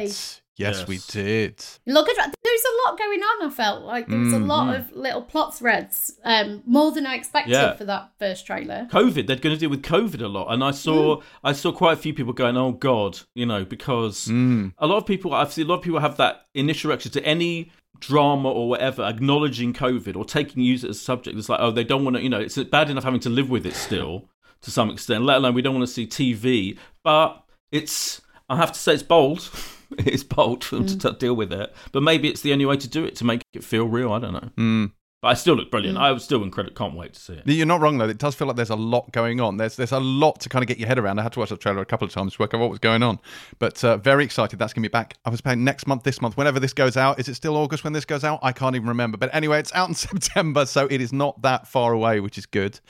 Yes, 0.57 0.81
Yes. 0.81 0.87
we 0.87 0.99
did. 1.09 1.65
Look 1.87 2.07
at 2.11 2.17
there's 2.45 2.61
a 2.65 2.89
lot 2.89 2.99
going 2.99 3.21
on. 3.21 3.47
I 3.47 3.51
felt 3.51 3.83
like 3.85 4.09
there 4.09 4.19
was 4.19 4.35
a 4.35 4.39
lot 4.39 4.77
of 4.77 4.93
little 4.93 5.23
plot 5.23 5.57
threads, 5.57 6.19
um, 6.23 6.63
more 6.67 6.93
than 6.93 7.07
I 7.07 7.15
expected 7.15 7.53
Yeah. 7.53 7.73
for 7.77 7.87
that 7.87 8.11
first 8.19 8.45
trailer. 8.45 8.87
COVID, 8.93 9.27
they're 9.27 9.37
going 9.37 9.55
to 9.55 9.59
deal 9.59 9.71
with 9.71 9.83
COVID 9.83 10.21
a 10.21 10.29
lot, 10.29 10.49
and 10.53 10.63
I 10.63 10.73
saw 10.73 11.23
I 11.43 11.53
saw 11.55 11.73
quite 11.73 11.95
a 11.95 11.97
few 11.97 12.13
people 12.13 12.35
going, 12.35 12.59
"Oh 12.59 12.73
God," 12.73 13.21
you 13.35 13.47
know, 13.47 13.65
because 13.65 14.27
Mm. 14.29 14.75
a 14.77 14.87
lot 14.87 14.99
of 14.99 15.07
people 15.07 15.33
I've 15.33 15.51
seen 15.55 15.65
a 15.65 15.69
lot 15.69 15.77
of 15.77 15.83
people 15.83 16.01
have 16.01 16.19
that 16.19 16.45
initial 16.55 16.91
reaction 16.91 17.11
to 17.13 17.25
any 17.25 17.73
drama 17.99 18.51
or 18.51 18.69
whatever 18.69 19.03
acknowledging 19.03 19.73
COVID 19.73 20.15
or 20.17 20.27
taking 20.27 20.63
use 20.63 20.85
it 20.85 20.91
as 20.91 20.97
a 20.99 21.01
subject. 21.01 21.39
It's 21.39 21.49
like, 21.49 21.61
oh, 21.61 21.71
they 21.71 21.85
don't 21.85 22.05
want 22.05 22.17
to, 22.17 22.23
you 22.23 22.29
know, 22.29 22.41
it's 22.41 22.57
bad 22.65 22.91
enough 22.91 23.05
having 23.05 23.21
to 23.21 23.31
live 23.31 23.49
with 23.49 23.65
it 23.67 23.75
still 23.75 24.27
to 24.63 24.71
some 24.71 24.91
extent. 24.91 25.25
Let 25.25 25.39
alone 25.39 25.55
we 25.55 25.63
don't 25.63 25.75
want 25.75 25.87
to 25.87 25.93
see 25.93 26.07
TV, 26.07 26.77
but 27.05 27.45
it's 27.73 28.21
I 28.49 28.57
have 28.57 28.73
to 28.73 28.79
say 28.79 28.95
it's 28.95 29.03
bold. 29.03 29.51
it's 29.99 30.23
bold 30.23 30.65
for 30.65 30.77
them 30.77 30.87
to 30.87 30.99
t- 30.99 31.17
deal 31.19 31.35
with 31.35 31.53
it, 31.53 31.73
but 31.93 32.03
maybe 32.03 32.29
it's 32.29 32.43
the 32.43 32.53
only 32.53 32.67
way 32.67 32.77
to 32.77 32.89
do 32.89 33.05
it 33.05 33.17
to 33.17 33.25
make 33.25 33.43
it 33.53 33.65
feel 33.65 33.87
real. 33.87 34.13
I 34.13 34.19
don't 34.19 34.33
know. 34.33 34.51
Mm. 34.57 34.93
But 35.23 35.29
I 35.29 35.35
still 35.35 35.55
look 35.55 35.71
brilliant. 35.71 35.99
I 35.99 36.13
was 36.13 36.25
still 36.25 36.43
incredible. 36.43 36.75
Can't 36.75 36.95
wait 36.97 37.13
to 37.13 37.21
see 37.21 37.35
it. 37.35 37.43
You're 37.47 37.67
not 37.67 37.83
wrong 37.83 37.99
though. 37.99 38.09
It 38.09 38.17
does 38.17 38.35
feel 38.35 38.47
like 38.47 38.57
there's 38.57 38.71
a 38.71 38.77
lot 38.77 39.13
going 39.13 39.39
on. 39.39 39.59
There's 39.59 39.77
there's 39.77 39.93
a 39.93 40.01
lot 40.01 40.41
to 40.41 40.49
kind 40.49 40.63
of 40.63 40.67
get 40.67 40.79
your 40.79 40.89
head 40.89 40.99
around. 40.99 41.19
I 41.19 41.23
had 41.23 41.35
to 41.35 41.41
watch 41.41 41.51
the 41.51 41.59
trailer 41.59 41.83
a 41.83 41.85
couple 41.85 42.07
of 42.07 42.13
times 42.13 42.35
to 42.35 42.43
work 42.43 42.55
out 42.55 42.61
what 42.61 42.71
was 42.71 42.79
going 42.79 43.03
on. 43.03 43.19
But 43.59 43.85
uh, 43.85 43.99
very 43.99 44.25
excited. 44.25 44.59
That's 44.59 44.73
going 44.73 44.83
to 44.83 44.89
be 44.89 44.93
back. 44.93 45.19
I 45.27 45.31
was 45.31 45.43
playing 45.43 45.63
next 45.63 45.87
month, 45.87 46.05
this 46.05 46.23
month, 46.23 46.39
whenever 46.39 46.59
this 46.59 46.73
goes 46.73 46.97
out. 46.97 47.21
Is 47.21 47.29
it 47.29 47.35
still 47.35 47.57
August 47.57 47.85
when 47.85 47.93
this 47.93 48.07
goes 48.07 48.25
out? 48.25 48.39
I 48.43 48.53
can't 48.53 48.75
even 48.75 48.89
remember. 48.89 49.19
But 49.19 49.35
anyway, 49.35 49.59
it's 49.59 49.75
out 49.75 49.91
in 49.91 49.95
September, 50.11 50.65
so 50.65 50.87
it 50.91 51.03
is 51.03 51.13
not 51.13 51.43
that 51.43 51.69
far 51.69 51.93
away, 51.93 52.21
which 52.21 52.39
is 52.39 52.47
good. 52.47 52.81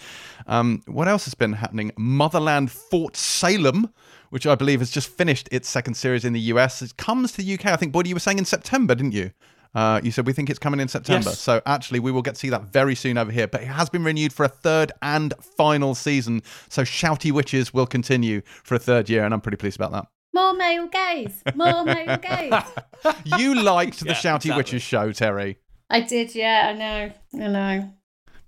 Um, 0.46 0.82
what 0.86 1.08
else 1.08 1.24
has 1.24 1.34
been 1.34 1.54
happening? 1.54 1.90
Motherland 1.96 2.70
Fort 2.70 3.16
Salem. 3.16 3.92
Which 4.28 4.46
I 4.46 4.54
believe 4.54 4.78
has 4.78 4.92
just 4.92 5.08
finished 5.08 5.48
its 5.50 5.68
second 5.68 5.94
series 5.94 6.24
in 6.24 6.32
the 6.32 6.40
US. 6.52 6.82
It 6.82 6.96
comes 6.96 7.32
to 7.32 7.42
the 7.42 7.54
UK, 7.54 7.66
I 7.66 7.74
think, 7.74 7.90
Boyd, 7.90 8.06
you 8.06 8.14
were 8.14 8.20
saying 8.20 8.38
in 8.38 8.44
September, 8.44 8.94
didn't 8.94 9.10
you? 9.10 9.32
Uh, 9.74 10.00
you 10.02 10.10
said 10.10 10.26
we 10.26 10.32
think 10.32 10.50
it's 10.50 10.58
coming 10.58 10.80
in 10.80 10.88
September. 10.88 11.30
Yes. 11.30 11.38
So 11.38 11.62
actually, 11.66 12.00
we 12.00 12.10
will 12.10 12.22
get 12.22 12.34
to 12.34 12.40
see 12.40 12.50
that 12.50 12.62
very 12.64 12.94
soon 12.94 13.16
over 13.18 13.30
here. 13.30 13.46
But 13.46 13.62
it 13.62 13.68
has 13.68 13.88
been 13.88 14.02
renewed 14.04 14.32
for 14.32 14.44
a 14.44 14.48
third 14.48 14.90
and 15.02 15.32
final 15.56 15.94
season. 15.94 16.42
So 16.68 16.82
Shouty 16.82 17.30
Witches 17.32 17.72
will 17.72 17.86
continue 17.86 18.42
for 18.64 18.74
a 18.74 18.78
third 18.78 19.08
year, 19.08 19.24
and 19.24 19.32
I'm 19.32 19.40
pretty 19.40 19.56
pleased 19.58 19.76
about 19.76 19.92
that. 19.92 20.06
More 20.32 20.54
male 20.54 20.88
gaze. 20.88 21.42
More 21.54 21.84
male 21.84 22.16
gaze. 22.18 22.52
You 23.38 23.60
liked 23.62 24.00
the 24.00 24.06
Yeah, 24.10 24.14
Shouty 24.14 24.36
exactly. 24.36 24.56
Witches 24.56 24.82
show, 24.82 25.10
Terri. 25.10 25.56
I 25.88 26.02
did, 26.02 26.34
yeah, 26.34 26.66
I 26.68 26.72
know. 26.78 27.12
I 27.44 27.48
know. 27.48 27.94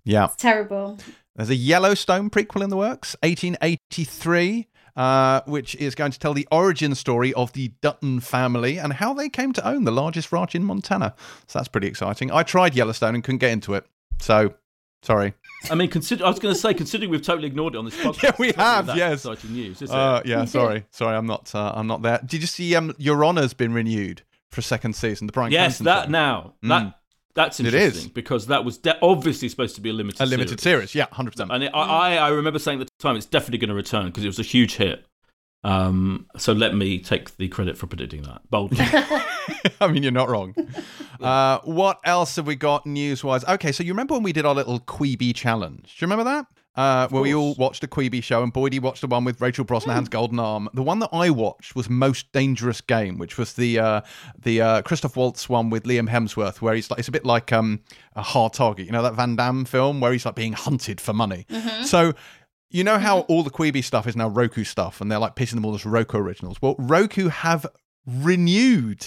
Yeah. 0.05 0.27
It's 0.27 0.37
terrible. 0.37 0.99
There's 1.35 1.51
a 1.51 1.55
Yellowstone 1.57 2.29
prequel 2.31 2.63
in 2.63 2.69
the 2.71 2.77
works, 2.77 3.17
1883, 3.23 4.69
uh, 4.97 5.41
which 5.47 5.75
is 5.77 5.95
going 5.95 6.13
to 6.13 6.19
tell 6.19 6.35
the 6.35 6.47
origin 6.53 6.95
story 6.95 7.33
of 7.35 7.53
the 7.53 7.73
Dutton 7.81 8.21
family 8.21 8.79
and 8.79 8.93
how 8.95 9.15
they 9.15 9.29
came 9.29 9.53
to 9.55 9.67
own 9.67 9.85
the 9.85 9.91
largest 9.93 10.33
ranch 10.33 10.55
in 10.55 10.65
Montana. 10.65 11.15
So 11.47 11.59
that's 11.59 11.69
pretty 11.69 11.87
exciting. 11.87 12.31
I 12.31 12.43
tried 12.43 12.75
Yellowstone 12.75 13.15
and 13.15 13.25
couldn't 13.25 13.39
get 13.39 13.51
into 13.53 13.75
it. 13.75 13.87
So, 14.21 14.55
sorry. 15.03 15.35
I 15.71 15.75
mean, 15.75 15.89
consider. 15.91 16.25
I 16.25 16.29
was 16.29 16.39
going 16.39 16.55
to 16.55 16.61
say, 16.61 16.75
considering 16.75 17.11
we've 17.11 17.23
totally 17.23 17.47
ignored 17.49 17.75
it 17.75 17.79
on 17.79 17.85
this 17.85 17.97
podcast. 18.03 18.23
Yeah, 18.23 18.31
we 18.39 18.49
it's 18.49 18.59
have, 18.59 18.87
that 18.87 18.97
yes. 18.97 19.25
Exciting 19.25 19.53
news, 19.53 19.81
is 19.83 19.91
Uh, 19.91 20.21
it? 20.25 20.29
yeah, 20.29 20.45
sorry, 20.45 20.85
sorry, 20.91 21.17
I'm 21.17 21.27
not, 21.27 21.55
uh, 21.55 21.73
I'm 21.75 21.87
not 21.87 22.03
there. 22.03 22.21
Did 22.25 22.41
you 22.41 22.47
see 22.47 22.75
um, 22.77 22.95
Your 22.99 23.25
Honour's 23.25 23.55
been 23.55 23.73
renewed 23.73 24.23
for 24.51 24.61
a 24.61 24.65
second 24.65 24.95
season? 24.95 25.27
The 25.27 25.33
Bryan 25.33 25.53
Yes, 25.53 25.63
Cranston 25.79 25.85
that 25.87 26.03
thing? 26.05 26.13
now 26.13 26.55
Mm. 26.65 26.69
that 26.69 26.99
that's 27.35 27.61
It 27.61 27.67
is. 27.67 27.75
interesting 27.75 28.13
because 28.15 28.47
that 28.49 28.65
was 28.65 28.79
de- 28.79 28.99
obviously 29.03 29.49
supposed 29.49 29.75
to 29.77 29.81
be 29.81 29.91
a 29.91 29.93
limited 29.93 30.21
a 30.21 30.27
limited 30.27 30.61
series. 30.61 30.91
series. 30.91 30.95
Yeah, 30.95 31.07
hundred 31.15 31.33
percent. 31.33 31.51
And 31.53 31.65
it, 31.65 31.71
I, 31.75 32.17
I 32.19 32.29
remember 32.29 32.59
saying 32.59 32.81
at 32.81 32.87
the 32.87 33.03
time 33.03 33.17
it's 33.17 33.27
definitely 33.27 33.59
going 33.59 33.69
to 33.71 33.75
return 33.75 34.07
because 34.07 34.25
it 34.25 34.29
was 34.29 34.39
a 34.39 34.43
huge 34.45 34.77
hit. 34.77 35.05
Um, 35.65 36.27
so 36.37 36.53
let 36.53 36.75
me 36.75 36.99
take 36.99 37.37
the 37.37 37.47
credit 37.49 37.79
for 37.79 37.87
predicting 37.87 38.23
that 38.23 38.43
boldly. 38.51 38.79
I 39.81 39.89
mean, 39.91 40.03
you're 40.03 40.11
not 40.13 40.29
wrong. 40.29 40.55
Uh, 41.21 41.61
what 41.65 42.01
else 42.05 42.35
have 42.37 42.47
we 42.49 42.57
got 42.57 42.85
news 42.85 43.23
wise? 43.23 43.45
Okay, 43.45 43.71
so 43.71 43.85
you 43.85 43.93
remember 43.93 44.15
when 44.15 44.25
we 44.25 44.33
did 44.33 44.45
our 44.45 44.55
little 44.55 44.81
Quibi 44.81 45.33
challenge? 45.35 45.97
Do 45.99 46.05
you 46.05 46.11
remember 46.11 46.25
that? 46.25 46.47
Uh, 46.75 47.07
where 47.09 47.21
we 47.21 47.35
all 47.35 47.55
watched 47.57 47.85
a 47.85 47.87
Quibi 47.87 48.23
show, 48.23 48.43
and 48.43 48.53
Boydie 48.53 48.81
watched 48.81 49.03
the 49.03 49.07
one 49.07 49.25
with 49.25 49.43
Rachel 49.43 49.63
Brosnahan's 49.63 50.09
Golden 50.09 50.39
Arm. 50.39 50.71
The 50.73 50.83
one 50.83 51.01
that 51.01 51.11
I 51.13 51.29
watched 51.29 51.77
was 51.77 51.91
Most 51.91 52.33
Dangerous 52.33 52.81
Game, 52.81 53.19
which 53.19 53.37
was 53.37 53.53
the 53.53 53.79
uh, 53.79 54.01
the 54.39 54.63
uh, 54.63 54.83
Christoph 54.83 55.15
Waltz 55.15 55.51
one 55.51 55.69
with 55.69 55.85
Liam 55.85 56.09
Hemsworth, 56.09 56.63
where 56.63 56.75
he's 56.75 56.91
like 56.91 56.99
it's 56.99 57.09
a 57.09 57.13
bit 57.13 57.27
like 57.27 57.53
um, 57.53 57.81
a 58.17 58.23
hard 58.23 58.55
target, 58.55 58.87
you 58.87 58.93
know 58.93 59.03
that 59.03 59.15
Van 59.15 59.37
Damme 59.37 59.67
film 59.67 60.01
where 60.01 60.13
he's 60.13 60.25
like 60.25 60.35
being 60.35 60.55
hunted 60.55 61.01
for 61.01 61.13
money. 61.13 61.47
So. 61.85 62.15
You 62.75 62.85
know 62.85 62.97
how 62.97 63.21
all 63.29 63.43
the 63.43 63.51
Quibi 63.51 63.85
stuff 63.85 64.07
is 64.07 64.17
now 64.17 64.31
Roku 64.31 64.65
stuff, 64.65 65.03
and 65.03 65.13
they're 65.13 65.19
like 65.19 65.37
pissing 65.37 65.57
them 65.57 65.67
all 65.67 65.75
as 65.75 65.85
Roku 65.85 66.17
originals. 66.17 66.57
Well, 66.63 66.75
Roku 66.79 67.29
have 67.29 67.67
renewed 68.07 69.07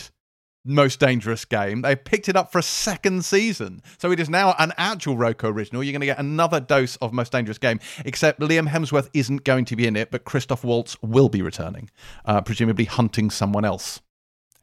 most 0.65 0.99
dangerous 0.99 1.45
game. 1.45 1.81
They 1.81 1.95
picked 1.95 2.27
it 2.27 2.35
up 2.35 2.51
for 2.51 2.59
a 2.59 2.63
second 2.63 3.23
season. 3.23 3.81
So 3.99 4.11
it 4.11 4.19
is 4.19 4.29
now 4.29 4.55
an 4.59 4.73
actual 4.77 5.15
Roku 5.15 5.47
original. 5.47 5.83
You're 5.83 5.93
going 5.93 6.01
to 6.01 6.07
get 6.07 6.19
another 6.19 6.59
dose 6.59 6.95
of 6.97 7.13
most 7.13 7.31
dangerous 7.31 7.57
game, 7.57 7.79
except 8.03 8.39
Liam 8.39 8.67
Hemsworth 8.67 9.09
isn't 9.13 9.43
going 9.43 9.65
to 9.65 9.75
be 9.75 9.87
in 9.87 9.95
it, 9.95 10.11
but 10.11 10.25
Christoph 10.25 10.63
Waltz 10.63 11.01
will 11.01 11.29
be 11.29 11.41
returning, 11.41 11.89
uh, 12.25 12.41
presumably 12.41 12.85
hunting 12.85 13.29
someone 13.29 13.63
else. 13.63 14.01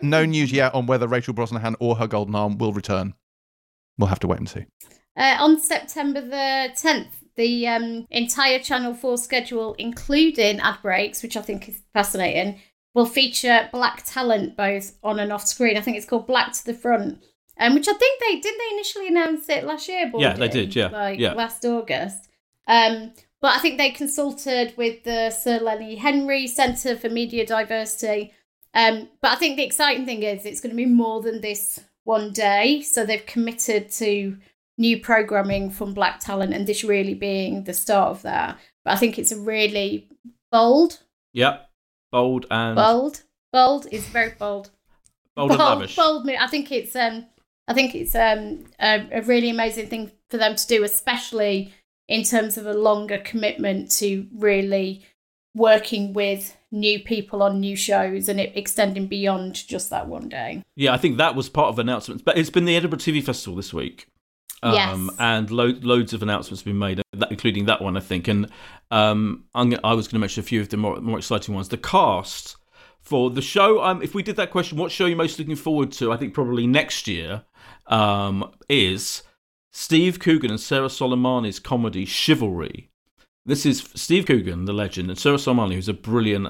No 0.01 0.25
news 0.25 0.51
yet 0.51 0.75
on 0.75 0.87
whether 0.87 1.07
Rachel 1.07 1.33
Brosnahan 1.33 1.77
or 1.79 1.97
her 1.97 2.09
golden 2.09 2.35
arm 2.35 2.59
will 2.59 2.73
return. 2.73 3.15
We'll 3.97 4.09
have 4.09 4.21
to 4.21 4.27
wait 4.27 4.41
and 4.41 4.49
see. 4.49 4.67
Uh, 5.17 5.37
on 5.39 5.61
September 5.61 6.21
the 6.21 6.71
10th, 6.75 7.11
the 7.37 7.67
um, 7.69 8.07
entire 8.11 8.59
Channel 8.59 8.95
4 8.95 9.19
schedule, 9.19 9.75
including 9.79 10.61
ad 10.61 10.79
breaks, 10.83 11.23
which 11.23 11.37
I 11.37 11.43
think 11.43 11.69
is 11.69 11.81
fascinating, 11.93 12.61
will 12.95 13.07
feature 13.07 13.69
black 13.73 14.03
talent 14.05 14.57
both 14.57 14.97
on 15.03 15.19
and 15.19 15.33
off 15.33 15.47
screen. 15.47 15.77
I 15.77 15.81
think 15.81 15.97
it's 15.97 16.07
called 16.07 16.27
Black 16.27 16.53
to 16.53 16.65
the 16.65 16.75
Front, 16.75 17.23
um, 17.59 17.75
which 17.75 17.89
I 17.89 17.95
think 17.95 18.21
they 18.21 18.41
did 18.41 18.55
they 18.59 18.75
initially 18.75 19.09
announce 19.09 19.49
it 19.49 19.65
last 19.65 19.89
year. 19.89 20.11
Yeah, 20.17 20.35
they 20.35 20.49
did, 20.49 20.75
yeah, 20.75 20.89
like 20.89 21.19
yeah. 21.19 21.33
last 21.33 21.65
August. 21.65 22.29
Um, 22.67 23.13
but 23.41 23.57
I 23.57 23.59
think 23.59 23.79
they 23.79 23.91
consulted 23.91 24.75
with 24.77 25.03
the 25.05 25.31
Sir 25.31 25.59
Lenny 25.59 25.97
Henry 25.97 26.47
Centre 26.47 26.97
for 26.97 27.09
Media 27.09 27.45
Diversity. 27.45 28.33
Um, 28.75 29.09
but 29.21 29.33
I 29.33 29.35
think 29.35 29.57
the 29.57 29.65
exciting 29.65 30.07
thing 30.07 30.23
is 30.23 30.47
it's 30.47 30.61
going 30.61 30.71
to 30.71 30.77
be 30.77 30.87
more 30.87 31.21
than 31.21 31.41
this 31.41 31.81
one 32.05 32.33
day. 32.33 32.83
So 32.83 33.05
they've 33.05 33.27
committed 33.27 33.91
to 33.93 34.37
new 34.79 35.01
programming 35.01 35.71
from 35.71 35.93
black 35.93 36.21
talent, 36.21 36.55
and 36.55 36.67
this 36.67 36.85
really 36.85 37.15
being 37.15 37.65
the 37.65 37.75
start 37.75 38.11
of 38.11 38.23
that. 38.23 38.59
But 38.85 38.95
I 38.95 38.97
think 38.97 39.19
it's 39.19 39.33
a 39.33 39.39
really 39.39 40.09
bold, 40.51 41.01
Yep. 41.33 41.69
Bold 42.13 42.47
and 42.51 42.77
bold, 42.77 43.23
bold 43.53 43.87
is 43.91 44.07
very 44.07 44.35
bold, 44.39 44.71
bold 45.35 45.51
and 45.51 45.59
lavish. 45.59 45.97
bold. 45.97 46.29
I 46.29 46.47
think 46.47 46.71
it's 46.71 46.95
um, 46.95 47.27
I 47.67 47.75
think 47.75 47.95
it's 47.95 48.15
um 48.15 48.67
a, 48.79 49.09
a 49.11 49.23
really 49.23 49.51
amazing 49.51 49.89
thing 49.89 50.13
for 50.31 50.37
them 50.37 50.55
to 50.55 50.67
do, 50.67 50.85
especially 50.85 51.73
in 52.09 52.23
terms 52.23 52.59
of 52.59 52.67
a 52.67 52.75
longer 52.75 53.19
commitment 53.19 53.91
to 53.93 54.27
really 54.35 55.05
working 55.55 56.13
with 56.13 56.57
new 56.71 56.99
people 56.99 57.43
on 57.43 57.61
new 57.61 57.77
shows 57.77 58.29
and 58.29 58.41
it 58.41 58.53
extending 58.57 59.07
beyond 59.07 59.55
just 59.55 59.91
that 59.91 60.07
one 60.07 60.29
day. 60.29 60.63
Yeah, 60.77 60.93
I 60.93 60.97
think 60.99 61.19
that 61.19 61.35
was 61.35 61.49
part 61.49 61.69
of 61.69 61.79
announcements. 61.79 62.23
But 62.23 62.39
it's 62.39 62.51
been 62.51 62.65
the 62.65 62.77
Edinburgh 62.77 63.01
TV 63.01 63.23
Festival 63.23 63.57
this 63.57 63.73
week. 63.73 64.07
Um, 64.63 64.75
Yes. 64.75 65.17
And 65.19 65.51
lo- 65.51 65.79
loads 65.83 66.13
of 66.13 66.23
announcements 66.23 66.61
have 66.61 66.67
been 66.67 66.79
made, 66.79 67.03
including 67.31 67.67
that 67.67 67.83
one, 67.83 67.97
I 67.97 68.01
think. 68.01 68.29
And 68.29 68.49
um, 68.91 69.45
I'm, 69.55 69.71
was 69.71 69.81
going 69.81 70.05
to 70.15 70.19
mention 70.19 70.41
a 70.41 70.47
few 70.47 70.61
of 70.61 70.69
the 70.69 70.77
more, 70.77 71.01
more 71.01 71.19
exciting 71.19 71.55
ones. 71.55 71.69
The 71.69 71.79
cast 71.79 72.57
for 73.01 73.31
the 73.31 73.43
show, 73.43 73.83
um, 73.83 74.01
if 74.03 74.15
we 74.15 74.23
did 74.23 74.37
that 74.37 74.51
question, 74.51 74.79
what 74.79 74.93
show 74.93 75.07
are 75.07 75.09
you 75.09 75.17
most 75.17 75.39
looking 75.39 75.57
forward 75.57 75.91
to? 75.93 76.13
I 76.13 76.17
think 76.17 76.35
probably 76.35 76.67
next 76.67 77.09
year 77.09 77.43
um, 77.89 78.53
is 78.69 79.23
Steve 79.73 80.21
Coogan 80.21 80.51
and 80.51 80.61
Sarah 80.61 80.89
Solemani's 80.89 81.59
comedy 81.59 82.05
Chivalry. 82.05 82.91
This 83.45 83.67
is 83.67 83.89
Steve 83.97 84.27
Coogan, 84.27 84.67
the 84.67 84.73
legend, 84.73 85.11
and 85.11 85.19
Sarah 85.19 85.37
Solemani, 85.37 85.75
who's 85.75 85.89
a 85.89 85.95
brilliant 85.95 86.47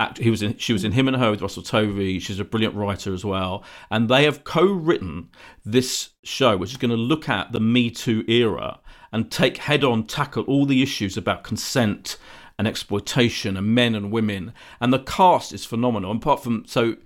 actor. 0.00 0.22
He 0.22 0.30
was 0.30 0.42
in, 0.42 0.56
she 0.56 0.72
was 0.72 0.84
in 0.84 0.92
Him 0.92 1.06
and 1.06 1.16
Her 1.16 1.30
with 1.30 1.42
Russell 1.42 1.62
Tovey. 1.62 2.18
She's 2.18 2.40
a 2.40 2.44
brilliant 2.44 2.74
writer 2.74 3.12
as 3.12 3.24
well, 3.24 3.62
and 3.90 4.08
they 4.08 4.24
have 4.24 4.44
co-written 4.44 5.28
this 5.64 6.10
show, 6.24 6.56
which 6.56 6.70
is 6.70 6.76
going 6.76 6.90
to 6.90 6.96
look 6.96 7.28
at 7.28 7.52
the 7.52 7.60
Me 7.60 7.90
Too 7.90 8.24
era 8.26 8.80
and 9.12 9.30
take 9.30 9.58
head-on 9.58 10.06
tackle 10.06 10.44
all 10.44 10.66
the 10.66 10.82
issues 10.82 11.16
about 11.16 11.44
consent 11.44 12.16
and 12.58 12.68
exploitation 12.68 13.56
and 13.56 13.74
men 13.74 13.94
and 13.94 14.10
women. 14.10 14.52
And 14.80 14.92
the 14.92 15.00
cast 15.00 15.52
is 15.52 15.64
phenomenal. 15.64 16.10
And 16.10 16.20
apart 16.20 16.42
from 16.42 16.64
so. 16.66 16.96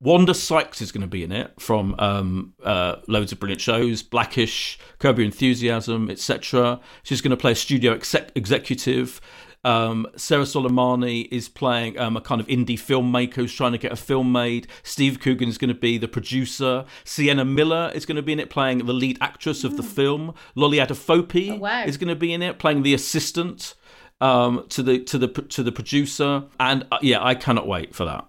Wanda 0.00 0.34
Sykes 0.34 0.82
is 0.82 0.90
going 0.90 1.02
to 1.02 1.06
be 1.06 1.22
in 1.22 1.30
it 1.30 1.52
from 1.60 1.94
um, 2.00 2.54
uh, 2.64 2.96
loads 3.06 3.30
of 3.30 3.38
brilliant 3.38 3.60
shows, 3.60 4.02
Blackish, 4.02 4.76
Curb 4.98 5.20
Enthusiasm, 5.20 6.10
etc. 6.10 6.80
She's 7.04 7.20
going 7.20 7.30
to 7.30 7.36
play 7.36 7.52
a 7.52 7.54
studio 7.54 7.92
exec- 7.92 8.32
executive. 8.34 9.20
Um, 9.64 10.06
Sarah 10.16 10.42
Solemani 10.44 11.28
is 11.30 11.48
playing 11.48 11.98
um, 11.98 12.16
a 12.16 12.20
kind 12.20 12.40
of 12.40 12.46
indie 12.48 12.70
filmmaker 12.78 13.34
who's 13.34 13.54
trying 13.54 13.72
to 13.72 13.78
get 13.78 13.92
a 13.92 13.96
film 13.96 14.32
made. 14.32 14.66
Steve 14.82 15.20
Coogan 15.20 15.48
is 15.48 15.56
going 15.58 15.68
to 15.68 15.74
be 15.74 15.98
the 15.98 16.08
producer. 16.08 16.84
Sienna 17.04 17.44
Miller 17.44 17.92
is 17.94 18.04
going 18.04 18.16
to 18.16 18.22
be 18.22 18.32
in 18.32 18.40
it 18.40 18.50
playing 18.50 18.78
the 18.78 18.92
lead 18.92 19.18
actress 19.20 19.62
of 19.62 19.76
the 19.76 19.82
film. 19.82 20.34
Lolly 20.54 20.78
Adefope 20.78 21.52
Oh, 21.52 21.56
wow. 21.56 21.84
is 21.84 21.96
going 21.96 22.08
to 22.08 22.16
be 22.16 22.32
in 22.32 22.42
it 22.42 22.58
playing 22.58 22.82
the 22.82 22.94
assistant 22.94 23.74
um, 24.20 24.66
to 24.70 24.82
the 24.82 24.98
to 25.04 25.18
the 25.18 25.28
to 25.28 25.62
the 25.62 25.72
producer. 25.72 26.44
And 26.58 26.84
uh, 26.90 26.98
yeah, 27.00 27.24
I 27.24 27.34
cannot 27.34 27.66
wait 27.68 27.94
for 27.94 28.04
that. 28.04 28.26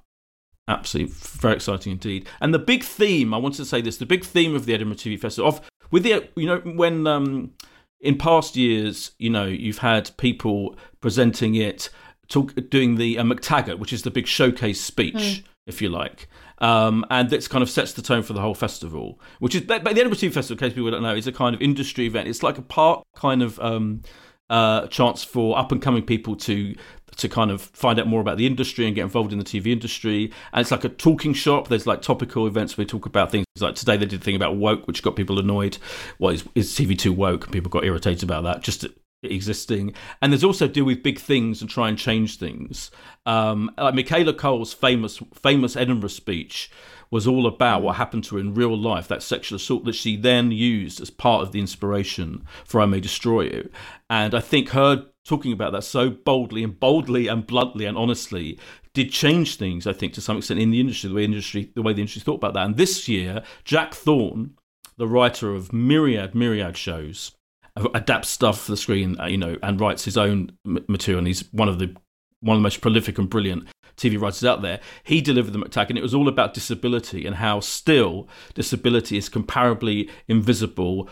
Absolutely, 0.67 1.13
very 1.15 1.55
exciting 1.55 1.91
indeed. 1.93 2.27
And 2.39 2.53
the 2.53 2.59
big 2.59 2.83
theme, 2.83 3.33
I 3.33 3.37
wanted 3.37 3.57
to 3.57 3.65
say 3.65 3.81
this: 3.81 3.97
the 3.97 4.05
big 4.05 4.23
theme 4.23 4.55
of 4.55 4.65
the 4.65 4.73
Edinburgh 4.73 4.97
TV 4.97 5.19
Festival, 5.19 5.49
of 5.49 5.61
with 5.91 6.03
the 6.03 6.29
you 6.35 6.45
know 6.47 6.59
when 6.59 7.05
um, 7.05 7.51
in 7.99 8.17
past 8.17 8.55
years, 8.55 9.11
you 9.17 9.29
know, 9.29 9.45
you've 9.45 9.79
had 9.79 10.15
people 10.17 10.75
presenting 11.03 11.53
it, 11.53 11.89
talk, 12.29 12.53
doing 12.69 12.95
the 12.95 13.19
uh, 13.19 13.23
MacTaggart, 13.23 13.77
which 13.77 13.91
is 13.91 14.03
the 14.03 14.09
big 14.09 14.25
showcase 14.25 14.79
speech, 14.79 15.43
if 15.67 15.81
you 15.81 15.89
like. 15.89 16.29
Um, 16.59 17.05
and 17.09 17.29
this 17.29 17.45
kind 17.49 17.61
of 17.61 17.69
sets 17.69 17.91
the 17.91 18.01
tone 18.01 18.23
for 18.23 18.31
the 18.31 18.39
whole 18.39 18.53
festival, 18.55 19.19
which 19.39 19.53
is, 19.53 19.63
but 19.63 19.83
the 19.83 19.89
Edinburgh 19.89 20.15
TV 20.15 20.31
Festival, 20.31 20.63
in 20.63 20.69
case 20.69 20.73
people 20.73 20.89
don't 20.91 21.03
know, 21.03 21.13
is 21.13 21.27
a 21.27 21.33
kind 21.33 21.53
of 21.53 21.61
industry 21.61 22.05
event. 22.05 22.29
It's 22.29 22.41
like 22.41 22.57
a 22.57 22.61
park 22.61 23.03
kind 23.17 23.43
of 23.43 23.59
um, 23.59 24.03
uh, 24.49 24.87
chance 24.87 25.25
for 25.25 25.57
up 25.57 25.73
and 25.73 25.81
coming 25.81 26.03
people 26.03 26.37
to 26.37 26.73
to 27.17 27.29
kind 27.29 27.51
of 27.51 27.61
find 27.61 27.99
out 27.99 28.07
more 28.07 28.21
about 28.21 28.37
the 28.37 28.47
industry 28.47 28.87
and 28.87 28.95
get 28.95 29.03
involved 29.03 29.31
in 29.31 29.37
the 29.37 29.45
TV 29.45 29.67
industry. 29.67 30.31
And 30.51 30.61
it's 30.61 30.71
like 30.71 30.83
a 30.83 30.89
talking 30.89 31.33
shop. 31.33 31.67
There's 31.67 31.85
like 31.85 32.01
topical 32.01 32.47
events 32.47 32.75
where 32.75 32.85
we 32.85 32.87
talk 32.87 33.05
about 33.05 33.29
things 33.29 33.45
like 33.59 33.75
today 33.75 33.97
they 33.97 34.05
did 34.05 34.21
a 34.21 34.23
thing 34.23 34.35
about 34.35 34.55
woke, 34.55 34.87
which 34.87 35.03
got 35.03 35.17
people 35.17 35.37
annoyed. 35.37 35.77
What 36.17 36.35
is 36.35 36.45
is 36.55 36.71
TV2 36.71 37.13
woke? 37.13 37.51
People 37.51 37.69
got 37.69 37.83
irritated 37.83 38.23
about 38.23 38.45
that. 38.45 38.61
Just 38.61 38.87
existing. 39.23 39.93
And 40.21 40.31
there's 40.31 40.43
also 40.43 40.67
deal 40.67 40.85
with 40.85 41.03
big 41.03 41.19
things 41.19 41.61
and 41.61 41.69
try 41.69 41.89
and 41.89 41.97
change 41.97 42.37
things. 42.37 42.91
Um 43.25 43.71
like 43.77 43.95
michaela 43.95 44.33
coel's 44.33 44.73
famous 44.73 45.19
famous 45.33 45.75
edinburgh 45.75 46.09
speech 46.09 46.69
was 47.09 47.27
all 47.27 47.45
about 47.45 47.83
what 47.83 47.95
happened 47.95 48.23
to 48.23 48.35
her 48.35 48.41
in 48.41 48.55
real 48.55 48.75
life 48.75 49.07
that 49.07 49.21
sexual 49.21 49.55
assault 49.55 49.85
that 49.85 49.93
she 49.93 50.17
then 50.17 50.51
used 50.51 50.99
as 50.99 51.11
part 51.11 51.43
of 51.43 51.51
the 51.51 51.59
inspiration 51.59 52.43
for 52.65 52.81
i 52.81 52.85
may 52.85 52.99
destroy 52.99 53.43
you. 53.43 53.69
And 54.09 54.33
i 54.35 54.39
think 54.39 54.69
her 54.69 55.05
talking 55.23 55.53
about 55.53 55.71
that 55.71 55.83
so 55.83 56.09
boldly 56.09 56.63
and 56.63 56.79
boldly 56.79 57.27
and 57.27 57.47
bluntly 57.47 57.85
and 57.85 57.97
honestly 57.97 58.59
did 58.93 59.11
change 59.11 59.55
things 59.55 59.87
i 59.87 59.93
think 59.93 60.13
to 60.13 60.21
some 60.21 60.37
extent 60.37 60.59
in 60.59 60.71
the 60.71 60.79
industry 60.79 61.07
the 61.07 61.15
way 61.15 61.23
industry 61.23 61.71
the 61.75 61.81
way 61.81 61.93
the 61.93 62.01
industry 62.01 62.21
thought 62.21 62.35
about 62.35 62.53
that. 62.55 62.65
And 62.65 62.77
this 62.77 63.07
year 63.07 63.43
jack 63.63 63.93
thorne 63.93 64.55
the 64.97 65.07
writer 65.07 65.53
of 65.53 65.71
myriad 65.71 66.35
myriad 66.35 66.75
shows 66.77 67.31
adapts 67.75 68.29
stuff 68.29 68.61
for 68.61 68.71
the 68.71 68.77
screen, 68.77 69.19
uh, 69.19 69.25
you 69.25 69.37
know, 69.37 69.57
and 69.63 69.79
writes 69.79 70.05
his 70.05 70.17
own 70.17 70.51
material. 70.63 71.19
And 71.19 71.27
he's 71.27 71.51
one 71.51 71.69
of 71.69 71.79
the 71.79 71.95
one 72.41 72.57
of 72.57 72.59
the 72.59 72.63
most 72.63 72.81
prolific 72.81 73.17
and 73.17 73.29
brilliant 73.29 73.67
TV 73.95 74.19
writers 74.19 74.43
out 74.43 74.61
there. 74.61 74.79
He 75.03 75.21
delivered 75.21 75.53
the 75.53 75.59
MacTaggart, 75.59 75.89
and 75.89 75.97
it 75.97 76.03
was 76.03 76.13
all 76.13 76.27
about 76.27 76.53
disability 76.53 77.25
and 77.25 77.37
how 77.37 77.61
still 77.61 78.27
disability 78.53 79.17
is 79.17 79.29
comparably 79.29 80.09
invisible 80.27 81.09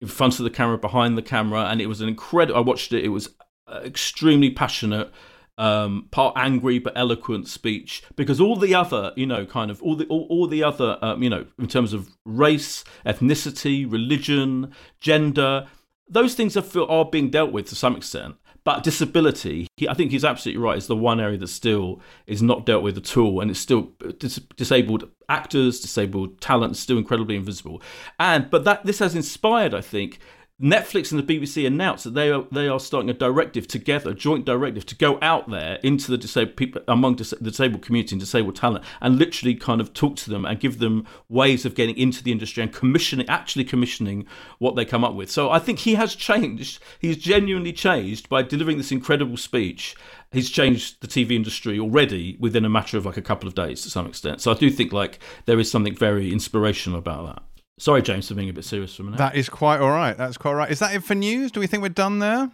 in 0.00 0.08
front 0.08 0.38
of 0.38 0.44
the 0.44 0.50
camera, 0.50 0.78
behind 0.78 1.18
the 1.18 1.22
camera, 1.22 1.64
and 1.64 1.80
it 1.80 1.86
was 1.86 2.00
an 2.00 2.08
incredible. 2.08 2.58
I 2.58 2.62
watched 2.62 2.92
it; 2.92 3.04
it 3.04 3.08
was 3.08 3.30
uh, 3.66 3.80
extremely 3.84 4.50
passionate. 4.50 5.10
Um, 5.56 6.06
part 6.12 6.34
angry 6.36 6.78
but 6.78 6.92
eloquent 6.94 7.48
speech 7.48 8.04
because 8.14 8.40
all 8.40 8.54
the 8.54 8.76
other, 8.76 9.12
you 9.16 9.26
know, 9.26 9.44
kind 9.44 9.72
of 9.72 9.82
all 9.82 9.96
the 9.96 10.06
all, 10.06 10.24
all 10.30 10.46
the 10.46 10.62
other, 10.62 11.00
um, 11.02 11.20
you 11.20 11.28
know, 11.28 11.46
in 11.58 11.66
terms 11.66 11.92
of 11.92 12.08
race, 12.24 12.84
ethnicity, 13.04 13.90
religion, 13.90 14.72
gender, 15.00 15.66
those 16.08 16.34
things 16.34 16.56
are, 16.56 16.64
are 16.90 17.04
being 17.04 17.30
dealt 17.30 17.52
with 17.52 17.66
to 17.68 17.74
some 17.74 17.96
extent. 17.96 18.36
But 18.64 18.82
disability, 18.82 19.66
he, 19.78 19.88
I 19.88 19.94
think 19.94 20.10
he's 20.10 20.26
absolutely 20.26 20.62
right, 20.62 20.76
is 20.76 20.88
the 20.88 20.96
one 20.96 21.20
area 21.20 21.38
that 21.38 21.46
still 21.48 22.02
is 22.26 22.42
not 22.42 22.66
dealt 22.66 22.82
with 22.82 22.98
at 22.98 23.16
all. 23.16 23.40
And 23.40 23.50
it's 23.50 23.60
still 23.60 23.92
uh, 24.04 24.12
dis- 24.18 24.40
disabled 24.56 25.08
actors, 25.28 25.80
disabled 25.80 26.40
talent, 26.42 26.76
still 26.76 26.98
incredibly 26.98 27.36
invisible. 27.36 27.80
And 28.18 28.50
but 28.50 28.64
that 28.64 28.84
this 28.84 28.98
has 28.98 29.14
inspired, 29.14 29.74
I 29.74 29.80
think, 29.80 30.18
Netflix 30.60 31.12
and 31.12 31.22
the 31.22 31.38
BBC 31.40 31.64
announced 31.64 32.02
that 32.02 32.14
they 32.14 32.32
are 32.32 32.44
they 32.50 32.66
are 32.66 32.80
starting 32.80 33.08
a 33.08 33.14
directive 33.14 33.68
together, 33.68 34.10
a 34.10 34.14
joint 34.14 34.44
directive 34.44 34.84
to 34.86 34.96
go 34.96 35.16
out 35.22 35.48
there 35.48 35.78
into 35.84 36.10
the 36.10 36.18
disabled 36.18 36.56
people 36.56 36.82
among 36.88 37.14
dis- 37.14 37.30
the 37.30 37.50
disabled 37.50 37.82
community 37.82 38.14
and 38.14 38.20
disabled 38.20 38.56
talent, 38.56 38.84
and 39.00 39.18
literally 39.18 39.54
kind 39.54 39.80
of 39.80 39.94
talk 39.94 40.16
to 40.16 40.30
them 40.30 40.44
and 40.44 40.58
give 40.58 40.80
them 40.80 41.06
ways 41.28 41.64
of 41.64 41.76
getting 41.76 41.96
into 41.96 42.24
the 42.24 42.32
industry 42.32 42.60
and 42.60 42.72
commissioning, 42.72 43.28
actually 43.28 43.62
commissioning 43.62 44.26
what 44.58 44.74
they 44.74 44.84
come 44.84 45.04
up 45.04 45.14
with. 45.14 45.30
So 45.30 45.48
I 45.48 45.60
think 45.60 45.78
he 45.80 45.94
has 45.94 46.16
changed. 46.16 46.82
He's 46.98 47.18
genuinely 47.18 47.72
changed 47.72 48.28
by 48.28 48.42
delivering 48.42 48.78
this 48.78 48.90
incredible 48.90 49.36
speech. 49.36 49.94
He's 50.32 50.50
changed 50.50 51.00
the 51.00 51.06
TV 51.06 51.36
industry 51.36 51.78
already 51.78 52.36
within 52.40 52.64
a 52.64 52.68
matter 52.68 52.98
of 52.98 53.06
like 53.06 53.16
a 53.16 53.22
couple 53.22 53.46
of 53.46 53.54
days 53.54 53.82
to 53.82 53.90
some 53.90 54.06
extent. 54.06 54.40
So 54.40 54.50
I 54.50 54.54
do 54.54 54.70
think 54.70 54.92
like 54.92 55.20
there 55.46 55.60
is 55.60 55.70
something 55.70 55.94
very 55.94 56.32
inspirational 56.32 56.98
about 56.98 57.26
that. 57.26 57.42
Sorry, 57.78 58.02
James, 58.02 58.28
for 58.28 58.34
being 58.34 58.48
a 58.50 58.52
bit 58.52 58.64
serious 58.64 58.94
for 58.94 59.02
a 59.02 59.04
minute. 59.06 59.18
That 59.18 59.36
is 59.36 59.48
quite 59.48 59.80
all 59.80 59.90
right. 59.90 60.16
That's 60.16 60.36
quite 60.36 60.50
all 60.50 60.56
right. 60.56 60.70
Is 60.70 60.78
that 60.80 60.94
it 60.94 61.02
for 61.04 61.14
news? 61.14 61.50
Do 61.52 61.60
we 61.60 61.66
think 61.66 61.82
we're 61.82 61.88
done 61.90 62.18
there? 62.18 62.50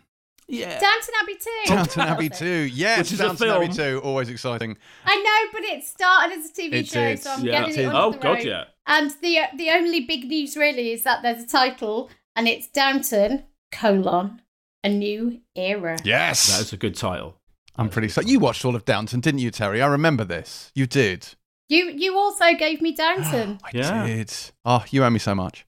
yeah. 0.47 0.79
Downton 0.79 1.15
Abbey 1.23 1.35
2. 1.37 1.51
Downton 1.75 2.03
Abbey 2.03 2.29
2. 2.29 2.47
Yes, 2.47 2.99
Which 2.99 3.13
is 3.13 3.21
a 3.21 3.25
Downton 3.25 3.49
Abbey 3.51 3.73
film. 3.73 4.01
2. 4.03 4.07
Always 4.07 4.29
exciting. 4.29 4.77
I 5.07 5.17
know, 5.17 5.51
but 5.59 5.63
it 5.65 5.83
started 5.85 6.39
as 6.39 6.51
a 6.51 6.53
TV 6.53 6.73
It 6.75 6.87
show, 6.89 7.01
did. 7.01 7.23
so 7.23 7.31
I'm 7.31 7.45
Yeah. 7.45 7.53
getting 7.61 7.69
It 7.71 7.73
it 7.73 7.77
did. 7.77 7.87
on 7.87 7.95
Oh 7.97 8.13
the 8.13 8.19
God, 8.19 8.35
road. 8.35 8.45
yeah. 8.45 8.65
And 8.87 9.11
the 9.23 9.39
the 9.57 9.71
only 9.71 10.01
big 10.01 10.25
news 10.25 10.57
really 10.57 10.93
is 10.93 11.03
that 11.05 11.23
there's 11.23 11.43
a 11.43 11.47
title, 11.47 12.11
and 12.37 12.47
it's 12.47 12.67
Downton 12.69 13.45
colon 13.73 14.43
a 14.83 14.91
new 14.91 15.41
era. 15.57 15.97
Yes. 16.05 16.49
That 16.53 16.61
is 16.67 16.73
a 16.75 16.77
good 16.77 16.95
title. 16.95 17.39
I'm 17.77 17.89
pretty 17.89 18.07
excited. 18.07 18.31
You 18.31 18.39
watched 18.39 18.65
all 18.67 18.77
of 18.77 18.85
Downton, 18.85 19.21
didn't 19.21 19.41
you, 19.41 19.51
Terri? 19.51 19.83
I 19.83 19.87
remember 19.87 20.25
this. 20.25 20.71
You 20.75 20.87
did. 20.87 21.29
You 21.69 21.93
you 21.97 22.17
also 22.17 22.55
gave 22.55 22.81
me 22.81 22.95
Downton. 22.95 23.59
I 23.65 23.71
Yeah. 23.73 24.07
did. 24.07 24.33
Oh, 24.65 24.85
you 24.91 25.05
owe 25.05 25.11
me 25.11 25.19
so 25.19 25.35
much. 25.35 25.67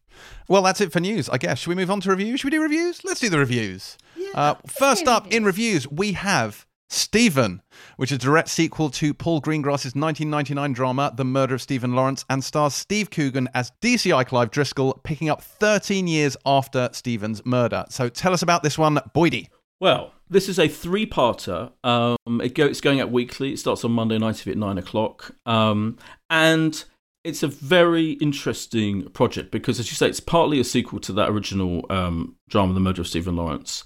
Well, 0.49 0.63
that's 0.63 0.81
it 0.81 0.93
for 0.93 1.01
news, 1.01 1.29
I 1.29 1.39
guess. 1.39 1.59
Should 1.59 1.71
we 1.71 1.75
move 1.75 1.91
on 1.91 2.01
to 2.03 2.11
reviews? 2.11 2.41
Should 2.41 2.47
we 2.53 2.57
do 2.57 2.63
reviews? 2.63 3.05
Let's 3.05 3.21
do 3.21 3.29
the 3.29 3.39
reviews. 3.39 3.99
uh, 4.35 4.55
first 4.67 5.05
do 5.05 5.11
up 5.11 5.27
in 5.33 5.45
reviews, 5.45 5.89
we 5.91 6.13
have 6.13 6.67
Stephen, 6.89 7.63
which 7.97 8.13
is 8.13 8.17
a 8.17 8.21
direct 8.21 8.49
sequel 8.49 8.89
to 8.91 9.13
Paul 9.13 9.41
Greengrass's 9.41 9.95
1999 9.97 10.73
drama, 10.73 11.13
The 11.17 11.25
Murder 11.25 11.57
of 11.57 11.63
Stephen 11.63 11.95
Lawrence, 11.95 12.25
and 12.31 12.45
stars 12.45 12.75
Steve 12.75 13.11
Coogan 13.11 13.49
as 13.55 13.73
DCI 13.83 14.25
Clive 14.27 14.51
Driscoll, 14.53 15.01
picking 15.03 15.29
up 15.29 15.43
13 15.43 16.07
years 16.07 16.37
after 16.47 16.89
Stephen's 16.93 17.45
murder. 17.45 17.85
So 17.89 18.09
tell 18.09 18.33
us 18.33 18.43
about 18.43 18.63
this 18.63 18.79
one, 18.79 18.97
Boydie. 19.15 19.49
Well, 19.81 20.13
this 20.29 20.49
is 20.49 20.59
a 20.59 20.69
three-parter. 20.69 21.73
Um, 21.85 22.41
it 22.41 22.55
go, 22.55 22.67
it's 22.67 22.81
going 22.81 23.01
out 23.01 23.11
weekly. 23.11 23.53
It 23.53 23.59
starts 23.59 23.85
on 23.85 23.93
Monday 23.93 24.19
night 24.19 24.47
at 24.47 24.57
nine 24.57 24.79
o'clock, 24.79 25.33
um, 25.47 25.99
and 26.31 26.85
it's 27.25 27.43
a 27.43 27.49
very 27.49 28.13
interesting 28.13 29.09
project 29.11 29.51
because, 29.51 29.81
as 29.81 29.91
you 29.91 29.97
say, 29.97 30.09
it's 30.09 30.21
partly 30.21 30.61
a 30.61 30.65
sequel 30.65 31.01
to 31.01 31.13
that 31.15 31.31
original 31.31 31.85
um, 31.91 32.37
drama, 32.49 32.75
The 32.75 32.81
Murder 32.81 33.03
of 33.03 33.09
Stephen 33.09 33.37
Lawrence, 33.37 33.85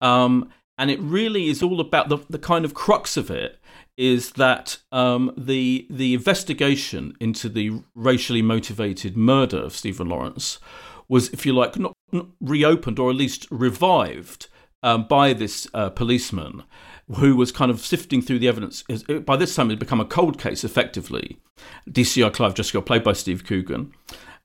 um, 0.00 0.50
and 0.78 0.90
it 0.90 1.00
really 1.00 1.48
is 1.48 1.62
all 1.62 1.80
about 1.80 2.08
the 2.08 2.18
the 2.28 2.38
kind 2.38 2.64
of 2.64 2.74
crux 2.74 3.16
of 3.16 3.30
it 3.30 3.58
is 3.96 4.32
that 4.32 4.78
um, 4.92 5.32
the 5.36 5.86
the 5.88 6.14
investigation 6.14 7.16
into 7.20 7.48
the 7.48 7.82
racially 7.94 8.42
motivated 8.42 9.16
murder 9.16 9.58
of 9.58 9.72
Stephen 9.72 10.08
Lawrence 10.08 10.58
was, 11.08 11.28
if 11.30 11.46
you 11.46 11.54
like, 11.54 11.78
not, 11.78 11.92
not 12.12 12.26
reopened 12.40 12.98
or 12.98 13.10
at 13.10 13.16
least 13.16 13.46
revived 13.50 14.48
um, 14.86 15.04
by 15.08 15.32
this 15.32 15.66
uh, 15.74 15.90
policeman 15.90 16.62
who 17.16 17.36
was 17.36 17.50
kind 17.50 17.70
of 17.70 17.80
sifting 17.80 18.22
through 18.22 18.38
the 18.38 18.48
evidence. 18.48 18.84
By 19.24 19.36
this 19.36 19.54
time, 19.54 19.66
it 19.66 19.72
had 19.72 19.78
become 19.80 20.00
a 20.00 20.04
cold 20.04 20.38
case, 20.38 20.62
effectively. 20.64 21.38
DCI 21.90 22.32
Clive 22.32 22.54
Driscoll, 22.54 22.82
played 22.82 23.02
by 23.02 23.12
Steve 23.12 23.44
Coogan, 23.44 23.92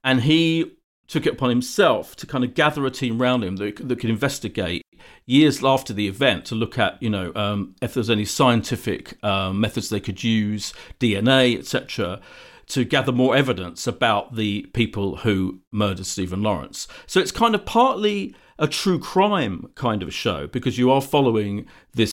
and 0.03 0.21
he 0.21 0.73
took 1.07 1.27
it 1.27 1.33
upon 1.33 1.49
himself 1.49 2.15
to 2.15 2.25
kind 2.25 2.43
of 2.43 2.55
gather 2.55 2.85
a 2.85 2.91
team 2.91 3.21
around 3.21 3.43
him 3.43 3.57
that, 3.57 3.87
that 3.87 3.99
could 3.99 4.09
investigate 4.09 4.81
years 5.25 5.63
after 5.63 5.93
the 5.93 6.07
event 6.07 6.45
to 6.45 6.55
look 6.55 6.79
at, 6.79 7.01
you 7.01 7.09
know, 7.09 7.31
um, 7.35 7.75
if 7.81 7.93
there's 7.93 8.09
any 8.09 8.25
scientific 8.25 9.23
um, 9.23 9.59
methods 9.59 9.89
they 9.89 9.99
could 9.99 10.23
use, 10.23 10.73
DNA, 10.99 11.59
etc., 11.59 12.19
to 12.67 12.83
gather 12.85 13.11
more 13.11 13.35
evidence 13.35 13.85
about 13.85 14.35
the 14.35 14.63
people 14.73 15.17
who 15.17 15.59
murdered 15.71 16.05
Stephen 16.05 16.41
Lawrence. 16.41 16.87
So 17.05 17.19
it's 17.19 17.31
kind 17.31 17.53
of 17.53 17.65
partly 17.65 18.33
a 18.59 18.67
true 18.67 18.99
crime 18.99 19.69
kind 19.75 20.03
of 20.03 20.13
show 20.13 20.47
because 20.47 20.77
you 20.77 20.91
are 20.91 21.01
following 21.01 21.65
this 21.93 22.11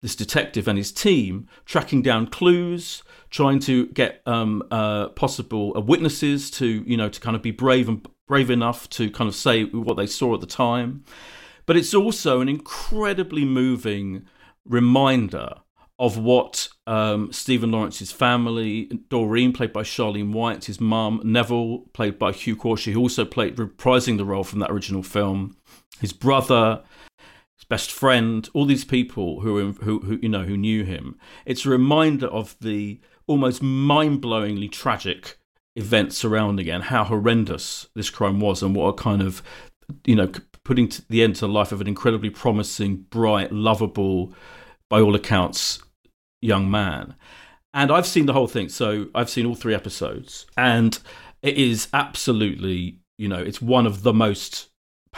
this 0.00 0.14
detective 0.14 0.68
and 0.68 0.78
his 0.78 0.92
team 0.92 1.48
tracking 1.64 2.02
down 2.02 2.28
clues, 2.28 3.02
trying 3.30 3.58
to 3.58 3.88
get 3.88 4.22
um, 4.26 4.62
uh, 4.70 5.08
possible 5.08 5.72
uh, 5.76 5.80
witnesses 5.80 6.50
to 6.52 6.84
you 6.86 6.96
know 6.96 7.08
to 7.08 7.20
kind 7.20 7.36
of 7.36 7.42
be 7.42 7.50
brave 7.50 7.88
and 7.88 8.06
brave 8.26 8.50
enough 8.50 8.88
to 8.90 9.10
kind 9.10 9.28
of 9.28 9.34
say 9.34 9.64
what 9.64 9.96
they 9.96 10.06
saw 10.06 10.34
at 10.34 10.40
the 10.40 10.46
time. 10.46 11.04
But 11.66 11.76
it's 11.76 11.94
also 11.94 12.40
an 12.40 12.48
incredibly 12.48 13.44
moving 13.44 14.26
reminder 14.64 15.54
of 15.98 16.16
what 16.16 16.68
um, 16.86 17.32
Stephen 17.32 17.72
Lawrence's 17.72 18.12
family, 18.12 18.84
Doreen, 19.08 19.52
played 19.52 19.72
by 19.72 19.82
Sharlene 19.82 20.32
Whyte, 20.32 20.66
his 20.66 20.80
mum, 20.80 21.20
Neville, 21.24 21.80
played 21.92 22.18
by 22.18 22.30
Hugh 22.30 22.56
Quarshie, 22.56 22.92
who 22.92 23.00
also 23.00 23.24
played 23.24 23.56
reprising 23.56 24.16
the 24.16 24.24
role 24.24 24.44
from 24.44 24.60
that 24.60 24.70
original 24.70 25.02
film, 25.02 25.56
his 26.00 26.12
brother, 26.12 26.82
his 27.56 27.64
best 27.68 27.90
friend, 27.90 28.48
all 28.54 28.64
these 28.64 28.84
people 28.84 29.40
who, 29.40 29.72
who, 29.72 30.00
who 30.00 30.18
you 30.22 30.28
know 30.28 30.44
who 30.44 30.56
knew 30.56 30.84
him. 30.84 31.18
It's 31.46 31.66
a 31.66 31.70
reminder 31.70 32.26
of 32.26 32.56
the 32.60 33.00
almost 33.26 33.62
mind-blowingly 33.62 34.70
tragic 34.70 35.38
events 35.76 36.16
surrounding 36.16 36.66
it 36.66 36.70
and 36.70 36.84
how 36.84 37.04
horrendous 37.04 37.88
this 37.94 38.10
crime 38.10 38.40
was, 38.40 38.62
and 38.62 38.74
what 38.74 38.88
a 38.88 38.92
kind 38.94 39.22
of 39.22 39.42
you 40.04 40.16
know 40.16 40.30
putting 40.64 40.90
the 41.08 41.22
end 41.22 41.34
to 41.36 41.42
the 41.42 41.48
life 41.48 41.72
of 41.72 41.80
an 41.80 41.86
incredibly 41.86 42.30
promising, 42.30 42.96
bright, 43.10 43.50
lovable, 43.50 44.34
by 44.90 45.00
all 45.00 45.14
accounts, 45.14 45.82
young 46.42 46.70
man. 46.70 47.14
And 47.74 47.90
I've 47.90 48.06
seen 48.06 48.26
the 48.26 48.32
whole 48.32 48.46
thing, 48.46 48.68
so 48.68 49.08
I've 49.14 49.30
seen 49.30 49.46
all 49.46 49.54
three 49.54 49.74
episodes, 49.74 50.46
and 50.56 50.98
it 51.42 51.56
is 51.56 51.88
absolutely, 51.92 52.98
you 53.18 53.28
know, 53.28 53.38
it's 53.38 53.62
one 53.62 53.86
of 53.86 54.02
the 54.02 54.12
most 54.12 54.68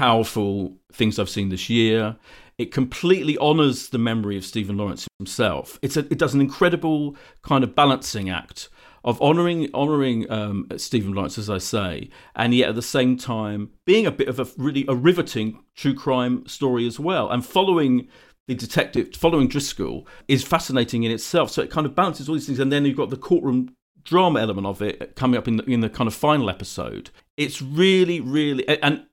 powerful 0.00 0.78
things 0.94 1.18
I've 1.18 1.28
seen 1.28 1.50
this 1.50 1.68
year. 1.68 2.16
It 2.56 2.72
completely 2.72 3.36
honors 3.36 3.90
the 3.90 3.98
memory 3.98 4.38
of 4.38 4.46
Stephen 4.46 4.78
Lawrence 4.78 5.06
himself. 5.18 5.78
It's 5.82 5.94
a, 5.94 6.00
it 6.10 6.16
does 6.16 6.32
an 6.32 6.40
incredible 6.40 7.18
kind 7.42 7.62
of 7.62 7.74
balancing 7.74 8.30
act 8.30 8.70
of 9.04 9.20
honoring 9.20 9.68
honoring 9.74 10.30
um, 10.32 10.66
Stephen 10.78 11.12
Lawrence, 11.12 11.36
as 11.36 11.50
I 11.50 11.58
say, 11.58 12.08
and 12.34 12.54
yet 12.54 12.70
at 12.70 12.76
the 12.76 12.82
same 12.96 13.18
time 13.18 13.72
being 13.84 14.06
a 14.06 14.10
bit 14.10 14.28
of 14.28 14.40
a 14.40 14.46
really 14.56 14.86
a 14.88 14.94
riveting 14.94 15.62
true 15.76 15.94
crime 15.94 16.46
story 16.46 16.86
as 16.86 16.98
well, 16.98 17.28
and 17.28 17.44
following 17.44 18.08
the 18.48 18.54
detective, 18.54 19.14
following 19.14 19.48
Driscoll, 19.48 20.06
is 20.28 20.42
fascinating 20.42 21.02
in 21.02 21.12
itself. 21.12 21.50
So 21.50 21.60
it 21.60 21.70
kind 21.70 21.86
of 21.86 21.94
balances 21.94 22.26
all 22.26 22.36
these 22.36 22.46
things, 22.46 22.58
and 22.58 22.72
then 22.72 22.86
you've 22.86 22.96
got 22.96 23.10
the 23.10 23.18
courtroom 23.18 23.76
drama 24.02 24.40
element 24.40 24.66
of 24.66 24.80
it 24.80 25.14
coming 25.14 25.36
up 25.36 25.46
in 25.46 25.58
the, 25.58 25.64
in 25.64 25.80
the 25.80 25.90
kind 25.90 26.08
of 26.08 26.14
final 26.14 26.48
episode. 26.48 27.10
It's 27.36 27.60
really, 27.60 28.18
really, 28.18 28.66
and 28.82 29.04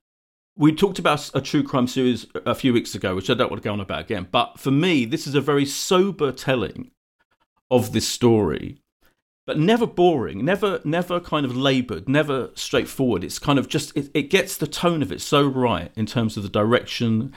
we 0.58 0.74
talked 0.74 1.00
about 1.00 1.30
a 1.34 1.42
true 1.42 1.64
crime 1.64 1.88
series 1.88 2.26
a 2.46 2.56
few 2.56 2.74
weeks 2.74 2.96
ago, 2.96 3.16
which 3.16 3.30
I 3.30 3.34
don't 3.34 3.50
want 3.50 3.62
to 3.62 3.68
go 3.68 3.74
on 3.74 3.80
about 3.80 4.02
again. 4.02 4.28
But 4.32 4.60
for 4.60 4.72
me, 4.72 5.06
this 5.06 5.28
is 5.28 5.36
a 5.36 5.42
very 5.42 5.66
sober 5.66 6.32
telling 6.32 6.92
of 7.70 7.92
this 7.94 8.08
story 8.08 8.82
but 9.48 9.58
never 9.58 9.88
boring, 9.88 10.44
never 10.44 10.82
never 10.84 11.20
kind 11.22 11.46
of 11.46 11.56
laboured, 11.56 12.08
never 12.08 12.52
straightforward. 12.54 13.24
It's 13.24 13.40
kind 13.40 13.58
of 13.58 13.70
just 13.70 13.96
it, 13.96 14.12
it 14.14 14.24
gets 14.24 14.58
the 14.58 14.68
tone 14.68 15.02
of 15.02 15.12
it 15.12 15.22
so 15.22 15.48
right 15.48 15.90
in 15.96 16.06
terms 16.06 16.36
of 16.36 16.44
the 16.44 16.50
direction 16.50 17.34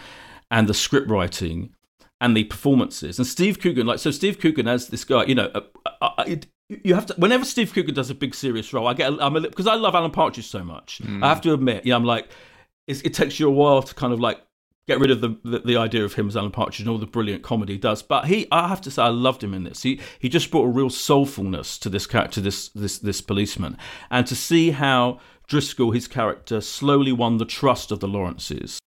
and 0.51 0.69
the 0.69 0.75
script 0.75 1.09
writing 1.09 1.73
and 2.21 2.37
the 2.37 2.45
performances. 2.45 3.19
And 3.19 3.27
Steve 3.27 3.61
Coogan, 3.61 3.87
like 3.87 4.01
so, 4.01 4.11
Steve 4.11 4.41
Coogan 4.41 4.67
as 4.67 4.89
this 4.89 5.05
guy, 5.05 5.25
you 5.25 5.37
know, 5.37 5.51
uh, 5.55 5.61
uh, 6.03 6.25
it, 6.27 6.49
you 6.69 6.95
have 6.95 7.07
to. 7.07 7.15
Whenever 7.15 7.45
Steve 7.45 7.73
Coogan 7.73 7.95
does 7.95 8.11
a 8.11 8.15
big 8.15 8.35
serious 8.35 8.73
role, 8.73 8.89
I 8.89 8.95
get 8.95 9.13
I'm 9.21 9.37
a 9.37 9.41
because 9.43 9.69
I 9.69 9.77
love 9.77 9.95
Alan 9.95 10.11
Partridge 10.11 10.49
so 10.49 10.65
much. 10.65 11.01
I 11.23 11.29
have 11.29 11.41
to 11.43 11.55
admit, 11.55 11.87
yeah, 11.87 11.95
I'm 11.95 12.05
like, 12.05 12.29
it 12.91 13.15
takes 13.15 13.41
you 13.41 13.49
a 13.49 13.51
while 13.51 13.83
to 13.83 13.95
kind 13.95 14.13
of 14.13 14.21
like 14.21 14.41
get 14.87 14.99
rid 14.99 15.11
of 15.11 15.21
the, 15.21 15.39
the, 15.45 15.61
the 15.61 15.77
idea 15.77 16.05
of 16.05 16.15
him 16.15 16.27
as 16.27 16.37
Alan 16.37 16.51
Partridge 16.51 16.81
and 16.81 16.89
all 16.89 16.99
the 16.99 17.07
brilliant 17.07 17.45
comedy 17.45 17.75
he 17.75 17.79
does. 17.79 18.03
But 18.03 18.27
he, 18.27 18.49
I 18.51 18.67
have 18.67 18.81
to 18.83 18.91
say, 18.91 19.03
I 19.03 19.09
loved 19.09 19.45
him 19.45 19.55
in 19.55 19.65
this. 19.65 19.83
He 19.83 20.01
he 20.19 20.29
just 20.29 20.51
brought 20.51 20.65
a 20.65 20.71
real 20.71 20.91
soulfulness 20.91 21.79
to 21.81 21.89
this 21.89 22.07
character, 22.07 22.41
this 22.41 22.69
this 22.71 22.99
this 22.99 23.21
policeman, 23.21 23.79
and 24.11 24.27
to 24.27 24.35
see 24.35 24.73
how 24.73 25.21
Driscoll, 25.47 25.93
his 25.93 26.09
character, 26.09 26.61
slowly 26.61 27.13
won 27.13 27.39
the 27.39 27.45
trust 27.45 27.91
of 27.91 28.01
the 28.01 28.09
Lawrences, 28.09 28.81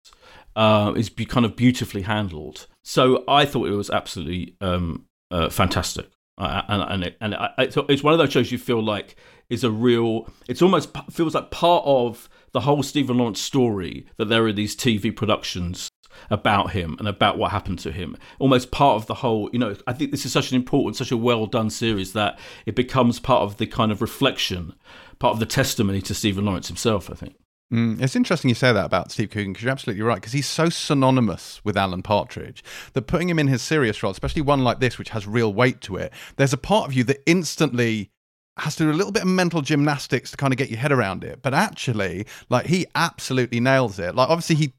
uh, 0.56 0.93
is 0.95 1.10
be 1.10 1.26
kind 1.26 1.45
of 1.45 1.56
beautifully 1.56 2.04
handled. 2.04 2.68
So 2.84 3.24
I 3.28 3.45
thought 3.45 3.68
it 3.68 3.76
was 3.76 3.89
absolutely 3.89 4.56
um, 4.62 5.06
uh, 5.32 5.49
fantastic. 5.49 6.10
Uh, 6.38 6.64
and 6.68 6.82
and, 6.82 7.04
it, 7.04 7.18
and 7.22 7.34
it, 7.58 7.78
it's 7.89 8.04
one 8.04 8.14
of 8.14 8.20
those 8.20 8.32
shows 8.32 8.51
you 8.51 8.58
feel 8.58 8.82
like 8.82 9.16
is 9.49 9.64
a 9.64 9.72
real. 9.72 10.28
It's 10.47 10.62
almost 10.62 10.89
feels 11.12 11.36
like 11.36 11.51
part 11.51 11.84
of 11.86 12.28
the 12.54 12.62
whole 12.62 12.84
Stephen 12.84 13.18
Lawrence 13.18 13.41
story 13.41 14.06
that 14.18 14.26
there 14.26 14.45
are 14.45 14.54
these 14.54 14.76
TV 14.76 15.16
productions 15.16 15.89
about 16.30 16.72
him 16.72 16.95
and 16.99 17.08
about 17.08 17.38
what 17.38 17.51
happened 17.51 17.80
to 17.80 17.91
him. 17.91 18.16
Almost 18.39 18.72
part 18.72 18.95
of 18.95 19.08
the 19.08 19.16
whole, 19.16 19.49
you 19.51 19.60
know, 19.60 19.76
I 19.88 19.93
think 19.93 20.12
this 20.12 20.26
is 20.26 20.32
such 20.32 20.51
an 20.51 20.56
important, 20.56 20.95
such 20.95 21.12
a 21.12 21.18
well 21.18 21.45
done 21.45 21.70
series 21.70 22.14
that 22.14 22.39
it 22.66 22.76
becomes 22.76 23.20
part 23.20 23.41
of 23.41 23.58
the 23.58 23.66
kind 23.66 23.91
of 23.91 24.01
reflection, 24.01 24.74
part 25.20 25.34
of 25.34 25.39
the 25.39 25.45
testimony 25.45 26.01
to 26.01 26.14
Stephen 26.14 26.45
Lawrence 26.45 26.68
himself, 26.68 27.10
I 27.10 27.16
think. 27.16 27.36
Mm, 27.74 27.99
it's 27.99 28.16
interesting 28.16 28.49
you 28.49 28.56
say 28.56 28.72
that 28.72 28.86
about 28.86 29.12
Steve 29.12 29.32
Coogan 29.32 29.51
because 29.51 29.64
you're 29.64 29.72
absolutely 29.72 30.04
right 30.04 30.18
because 30.18 30.34
he's 30.34 30.47
so 30.47 30.70
synonymous 30.70 31.60
with 31.64 31.76
Alan 31.76 32.04
Partridge 32.04 32.64
that 32.93 33.08
putting 33.08 33.30
him 33.30 33.39
in 33.39 33.47
his 33.47 33.64
serious 33.64 34.04
role, 34.04 34.12
especially 34.12 34.43
one 34.43 34.64
like 34.64 34.80
this 34.80 34.99
which 34.99 35.10
has 35.10 35.26
real 35.26 35.51
weight 35.51 35.82
to 35.82 35.95
it, 35.95 36.14
there's 36.36 36.54
a 36.54 36.58
part 36.58 36.88
of 36.88 36.93
you 36.93 37.04
that 37.06 37.24
instantly 37.26 38.12
has 38.58 38.76
to 38.76 38.84
do 38.84 38.91
a 38.91 38.93
little 38.93 39.12
bit 39.12 39.24
of 39.24 39.28
mental 39.28 39.62
gymnastics 39.62 40.32
to 40.32 40.38
kind 40.38 40.54
of 40.54 40.58
get 40.58 40.70
your 40.70 40.80
head 40.80 40.91
around 40.91 41.24
it. 41.24 41.41
But 41.41 41.54
actually, 41.54 42.26
like 42.49 42.68
he 42.68 42.86
absolutely 42.95 43.60
nails 43.60 43.99
it. 43.99 44.16
Like 44.16 44.30
obviously 44.30 44.56
he 44.56 44.74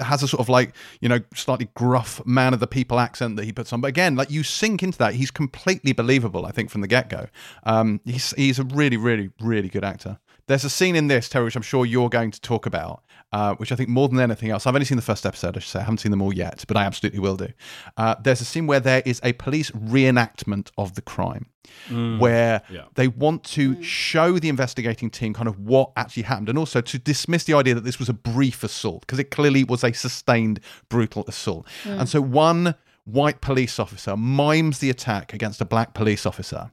has 0.00 0.22
a 0.22 0.28
sort 0.28 0.40
of 0.40 0.48
like 0.48 0.74
you 1.00 1.08
know 1.08 1.18
slightly 1.34 1.68
gruff 1.74 2.24
man 2.24 2.54
of 2.54 2.60
the 2.60 2.68
people 2.68 3.00
accent 3.00 3.34
that 3.34 3.44
he 3.44 3.52
puts 3.52 3.72
on 3.72 3.80
but 3.80 3.88
again 3.88 4.14
like 4.14 4.30
you 4.30 4.44
sink 4.44 4.80
into 4.80 4.96
that 4.96 5.12
he's 5.12 5.32
completely 5.32 5.92
believable 5.92 6.46
i 6.46 6.52
think 6.52 6.70
from 6.70 6.82
the 6.82 6.86
get-go 6.86 7.26
um 7.64 8.00
he's 8.04 8.30
he's 8.34 8.60
a 8.60 8.64
really 8.64 8.96
really 8.96 9.30
really 9.40 9.68
good 9.68 9.82
actor 9.82 10.20
there's 10.46 10.64
a 10.64 10.70
scene 10.70 10.96
in 10.96 11.06
this, 11.06 11.28
Terri, 11.28 11.44
which 11.44 11.56
I'm 11.56 11.62
sure 11.62 11.86
you're 11.86 12.08
going 12.08 12.30
to 12.30 12.40
talk 12.40 12.66
about, 12.66 13.02
uh, 13.32 13.54
which 13.54 13.72
I 13.72 13.76
think 13.76 13.88
more 13.88 14.08
than 14.08 14.20
anything 14.20 14.50
else, 14.50 14.66
I've 14.66 14.74
only 14.74 14.84
seen 14.84 14.96
the 14.96 15.02
first 15.02 15.24
episode, 15.24 15.56
I 15.56 15.60
should 15.60 15.70
say. 15.70 15.78
I 15.78 15.82
haven't 15.82 15.98
seen 15.98 16.10
them 16.10 16.22
all 16.22 16.32
yet, 16.32 16.64
but 16.68 16.76
I 16.76 16.84
absolutely 16.84 17.20
will 17.20 17.36
do. 17.36 17.48
Uh, 17.96 18.14
there's 18.22 18.40
a 18.40 18.44
scene 18.44 18.66
where 18.66 18.80
there 18.80 19.02
is 19.04 19.20
a 19.24 19.32
police 19.32 19.70
reenactment 19.70 20.70
of 20.76 20.94
the 20.94 21.02
crime, 21.02 21.46
mm, 21.88 22.18
where 22.18 22.62
yeah. 22.70 22.84
they 22.94 23.08
want 23.08 23.44
to 23.44 23.76
mm. 23.76 23.82
show 23.82 24.38
the 24.38 24.48
investigating 24.48 25.10
team 25.10 25.32
kind 25.32 25.48
of 25.48 25.58
what 25.58 25.92
actually 25.96 26.24
happened, 26.24 26.48
and 26.48 26.58
also 26.58 26.80
to 26.80 26.98
dismiss 26.98 27.44
the 27.44 27.54
idea 27.54 27.74
that 27.74 27.84
this 27.84 27.98
was 27.98 28.08
a 28.08 28.14
brief 28.14 28.62
assault, 28.62 29.02
because 29.02 29.18
it 29.18 29.30
clearly 29.30 29.64
was 29.64 29.82
a 29.82 29.92
sustained, 29.92 30.60
brutal 30.88 31.24
assault. 31.26 31.66
Mm. 31.84 32.00
And 32.00 32.08
so 32.08 32.20
one 32.20 32.74
white 33.04 33.40
police 33.40 33.80
officer 33.80 34.16
mimes 34.16 34.78
the 34.78 34.88
attack 34.88 35.34
against 35.34 35.60
a 35.60 35.64
black 35.64 35.92
police 35.92 36.24
officer. 36.24 36.70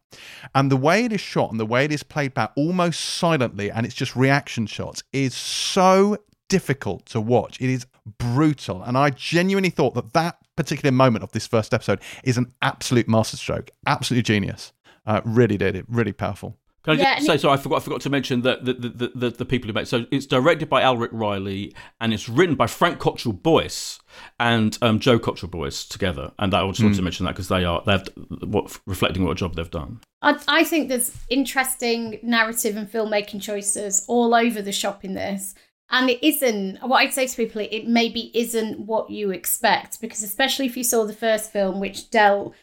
And 0.53 0.71
the 0.71 0.77
way 0.77 1.05
it 1.05 1.11
is 1.11 1.21
shot 1.21 1.49
and 1.49 1.59
the 1.59 1.65
way 1.65 1.85
it 1.85 1.91
is 1.91 2.03
played 2.03 2.35
back 2.35 2.51
almost 2.55 2.99
silently, 2.99 3.71
and 3.71 3.85
it's 3.85 3.95
just 3.95 4.15
reaction 4.15 4.67
shots, 4.67 5.01
is 5.11 5.33
so 5.33 6.17
difficult 6.49 7.05
to 7.07 7.21
watch. 7.21 7.61
It 7.61 7.69
is 7.69 7.85
brutal. 8.17 8.83
And 8.83 8.97
I 8.97 9.11
genuinely 9.11 9.69
thought 9.69 9.93
that 9.93 10.13
that 10.13 10.37
particular 10.55 10.91
moment 10.91 11.23
of 11.23 11.31
this 11.31 11.47
first 11.47 11.73
episode 11.73 12.01
is 12.23 12.37
an 12.37 12.51
absolute 12.61 13.07
masterstroke, 13.07 13.69
absolutely 13.87 14.23
genius. 14.23 14.73
Uh, 15.05 15.21
really 15.23 15.57
did 15.57 15.75
it, 15.75 15.85
really 15.87 16.11
powerful. 16.11 16.57
Can 16.83 16.97
I 16.97 17.01
yeah, 17.01 17.15
just 17.15 17.27
say, 17.27 17.37
so 17.37 17.49
I 17.49 17.57
forgot, 17.57 17.77
I 17.77 17.79
forgot 17.79 18.01
to 18.01 18.09
mention 18.09 18.41
that 18.43 18.63
the, 18.63 18.73
the, 18.73 19.11
the, 19.13 19.29
the, 19.31 19.45
people 19.45 19.67
who 19.67 19.73
made 19.73 19.87
So 19.87 20.05
it's 20.11 20.25
directed 20.25 20.69
by 20.69 20.81
Alric 20.81 21.09
Riley 21.11 21.75
and 21.99 22.13
it's 22.13 22.29
written 22.29 22.55
by 22.55 22.67
Frank 22.67 22.99
Cottrell 22.99 23.33
Boyce 23.33 23.99
and 24.39 24.77
um, 24.81 24.99
Joe 24.99 25.19
Cottrell 25.19 25.49
Boyce 25.49 25.83
together. 25.83 26.31
And 26.39 26.53
I 26.53 26.65
just 26.67 26.79
mm. 26.79 26.85
wanted 26.85 26.95
to 26.95 27.01
hmm. 27.01 27.03
mention 27.03 27.25
that 27.25 27.33
because 27.33 27.49
they 27.49 27.65
are, 27.65 27.83
they're 27.85 28.03
what, 28.45 28.79
reflecting 28.85 29.25
what 29.25 29.31
a 29.31 29.35
job 29.35 29.55
they've 29.55 29.69
done. 29.69 29.99
I, 30.21 30.39
I 30.47 30.63
think 30.63 30.87
there's 30.87 31.17
interesting 31.29 32.19
narrative 32.23 32.77
and 32.77 32.89
filmmaking 32.89 33.41
choices 33.41 34.05
all 34.07 34.33
over 34.33 34.61
the 34.61 34.71
shop 34.71 35.03
in 35.03 35.15
this. 35.15 35.55
And 35.91 36.09
it 36.09 36.25
isn't, 36.25 36.77
what 36.87 36.97
I'd 36.97 37.13
say 37.13 37.25
to 37.25 37.35
people, 37.35 37.61
it 37.61 37.87
maybe 37.87 38.31
isn't 38.33 38.79
what 38.79 39.09
you 39.09 39.31
expect 39.31 39.99
because, 39.99 40.21
especially 40.21 40.67
if 40.67 40.77
you 40.77 40.83
saw 40.83 41.05
the 41.05 41.13
first 41.13 41.51
film, 41.51 41.79
which 41.79 42.11
dealt 42.11 42.53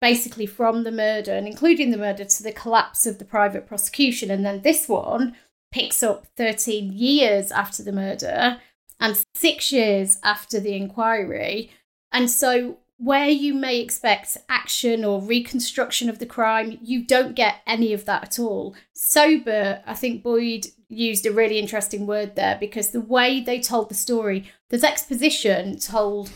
basically 0.00 0.46
from 0.46 0.84
the 0.84 0.92
murder 0.92 1.32
and 1.32 1.46
including 1.46 1.90
the 1.90 1.96
murder 1.96 2.24
to 2.24 2.42
the 2.42 2.52
collapse 2.52 3.06
of 3.06 3.18
the 3.18 3.24
private 3.24 3.66
prosecution. 3.66 4.30
And 4.30 4.44
then 4.44 4.60
this 4.60 4.88
one 4.88 5.36
picks 5.72 6.02
up 6.02 6.26
13 6.36 6.92
years 6.92 7.50
after 7.50 7.82
the 7.82 7.92
murder 7.92 8.58
and 9.00 9.22
six 9.34 9.72
years 9.72 10.18
after 10.22 10.60
the 10.60 10.74
inquiry. 10.74 11.70
And 12.12 12.30
so, 12.30 12.78
where 12.98 13.28
you 13.28 13.52
may 13.52 13.80
expect 13.80 14.38
action 14.48 15.04
or 15.04 15.20
reconstruction 15.20 16.08
of 16.08 16.18
the 16.18 16.26
crime, 16.26 16.78
you 16.82 17.04
don't 17.04 17.34
get 17.34 17.56
any 17.66 17.92
of 17.92 18.04
that 18.06 18.22
at 18.22 18.38
all. 18.38 18.74
Sober, 18.94 19.82
I 19.86 19.94
think 19.94 20.22
Boyd 20.22 20.66
used 20.88 21.26
a 21.26 21.32
really 21.32 21.58
interesting 21.58 22.06
word 22.06 22.36
there 22.36 22.56
because 22.58 22.90
the 22.90 23.00
way 23.00 23.40
they 23.40 23.60
told 23.60 23.90
the 23.90 23.94
story, 23.94 24.50
there's 24.70 24.84
exposition 24.84 25.78
told 25.78 26.30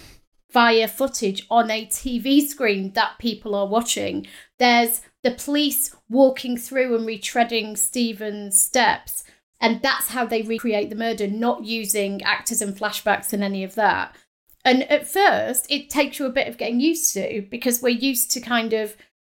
via 0.53 0.89
footage 0.89 1.47
on 1.51 1.71
a 1.71 1.87
TV 1.87 2.47
screen 2.47 2.93
that 2.93 3.19
people 3.19 3.55
are 3.55 3.69
watching. 3.69 4.27
There's 4.59 5.01
the 5.23 5.31
police 5.31 5.95
walking 6.09 6.57
through 6.57 6.97
and 6.97 7.07
retreading 7.07 7.79
Stephen's 7.79 8.61
steps. 8.61 9.25
And 9.61 9.83
that's 9.83 10.09
how 10.09 10.25
they 10.25 10.43
recreate 10.43 10.89
the 10.89 10.97
murder, 10.97 11.27
not 11.27 11.65
using 11.65 12.23
actors 12.23 12.63
and 12.63 12.77
flashbacks 12.77 13.33
and 13.33 13.45
any 13.45 13.63
of 13.63 13.75
that. 13.75 14.17
And 14.65 14.83
at 14.91 15.09
first, 15.09 15.67
it 15.71 15.89
takes 15.89 16.19
you 16.19 16.27
a 16.27 16.31
bit 16.31 16.49
of 16.49 16.59
getting 16.59 16.81
used 16.81 17.15
to 17.15 17.47
because 17.51 17.83
we're 17.83 17.89
used 17.89 18.31
to 18.33 18.41
kind 18.41 18.73
of 18.73 18.97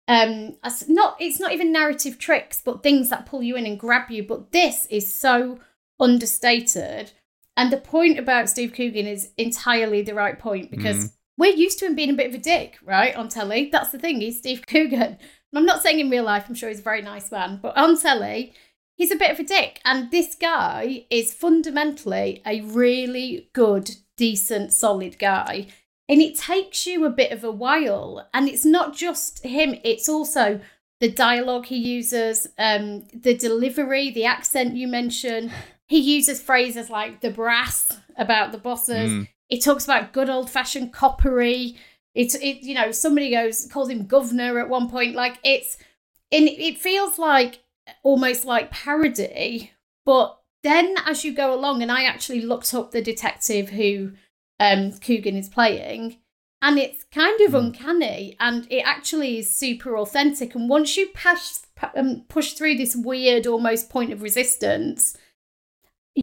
um 0.10 0.58
not 0.90 1.16
it's 1.22 1.40
not 1.40 1.54
even 1.54 1.72
narrative 1.72 2.20
tricks 2.20 2.62
but 2.64 2.84
things 2.84 3.10
that 3.10 3.26
pull 3.26 3.42
you 3.42 3.56
in 3.56 3.66
and 3.66 3.80
grab 3.80 4.12
you 4.12 4.22
but 4.22 4.52
this 4.52 4.86
is 4.88 5.16
so 5.16 5.58
understated 5.98 7.14
and 7.56 7.72
the 7.72 7.78
point 7.78 8.18
about 8.18 8.50
Steve 8.50 8.74
Coogan 8.74 9.08
is 9.08 9.30
entirely 9.38 10.02
the 10.02 10.16
right 10.16 10.38
point 10.38 10.72
because 10.72 11.06
mm. 11.06 11.14
we're 11.38 11.56
used 11.56 11.80
to 11.80 11.86
him 11.86 11.96
being 11.96 12.10
a 12.10 12.16
bit 12.16 12.30
of 12.30 12.36
a 12.36 12.44
dick, 12.44 12.78
right, 12.84 13.16
on 13.16 13.30
telly. 13.30 13.70
That's 13.72 13.92
the 13.92 14.00
thing, 14.00 14.22
he's 14.22 14.40
Steve 14.40 14.66
Coogan. 14.68 15.18
I'm 15.56 15.66
not 15.66 15.84
saying 15.84 16.00
in 16.00 16.10
real 16.10 16.24
life, 16.24 16.46
I'm 16.48 16.56
sure 16.56 16.70
he's 16.70 16.80
a 16.80 16.84
very 16.84 17.04
nice 17.04 17.32
man, 17.32 17.60
but 17.62 17.78
on 17.78 18.00
telly, 18.00 18.54
he's 18.96 19.12
a 19.12 19.16
bit 19.16 19.30
of 19.30 19.40
a 19.40 19.44
dick. 19.44 19.82
And 19.86 20.10
this 20.10 20.34
guy 20.34 21.06
is 21.12 21.32
fundamentally 21.32 22.42
a 22.44 22.62
really 22.62 23.50
good, 23.54 23.92
decent, 24.18 24.74
solid 24.74 25.20
guy. 25.20 25.68
And 26.10 26.22
it 26.22 26.38
takes 26.38 26.86
you 26.86 27.06
a 27.06 27.10
bit 27.10 27.32
of 27.32 27.44
a 27.44 27.52
while. 27.52 28.28
And 28.34 28.48
it's 28.48 28.66
not 28.66 28.96
just 28.96 29.44
him, 29.44 29.76
it's 29.84 30.10
also 30.10 30.60
the 31.00 31.12
dialogue 31.12 31.66
he 31.66 31.78
uses, 31.78 32.48
um, 32.58 33.08
the 33.14 33.34
delivery, 33.34 34.12
the 34.12 34.26
accent 34.26 34.76
you 34.76 34.88
mention 34.88 35.52
he 35.88 36.00
uses 36.00 36.42
phrases 36.42 36.90
like 36.90 37.22
the 37.22 37.30
brass 37.30 38.00
about 38.18 38.52
the 38.52 38.58
bosses. 38.58 39.12
Mm. 39.12 39.28
He 39.50 39.60
talks 39.60 39.84
about 39.84 40.14
good 40.14 40.30
old 40.30 40.50
fashioned 40.50 40.94
coppery. 40.94 41.78
It's 42.16 42.36
it 42.36 42.64
you 42.64 42.74
know 42.74 42.92
somebody 42.92 43.32
goes 43.32 43.68
calls 43.72 43.90
him 43.90 44.08
governor 44.08 44.60
at 44.60 44.70
one 44.70 44.90
point. 44.90 45.16
Like 45.16 45.38
it's 45.44 45.78
and 46.32 46.48
it 46.48 46.80
feels 46.80 47.20
like 47.20 47.64
almost 48.02 48.46
like 48.46 48.72
parody, 48.72 49.72
but 50.06 50.40
then 50.64 50.96
as 51.06 51.24
you 51.24 51.34
go 51.34 51.54
along, 51.54 51.82
and 51.82 51.92
I 51.92 52.04
actually 52.04 52.42
looked 52.42 52.74
up 52.74 52.92
the 52.92 53.02
detective 53.02 53.70
who 53.70 54.14
um, 54.60 54.92
Coogan 54.94 55.36
is 55.36 55.50
playing, 55.50 56.18
and 56.62 56.80
it's 56.80 57.04
kind 57.12 57.40
of 57.42 57.52
mm. 57.52 57.60
uncanny, 57.60 58.38
and 58.40 58.66
it 58.72 58.84
actually 58.86 59.40
is 59.40 59.56
super 59.56 59.98
authentic. 59.98 60.56
And 60.56 60.70
once 60.70 60.96
you 60.96 61.10
pass 61.14 61.66
um, 61.96 62.24
push 62.30 62.54
through 62.54 62.76
this 62.76 62.96
weird, 62.96 63.46
almost 63.46 63.90
point 63.90 64.14
of 64.14 64.22
resistance, 64.22 65.18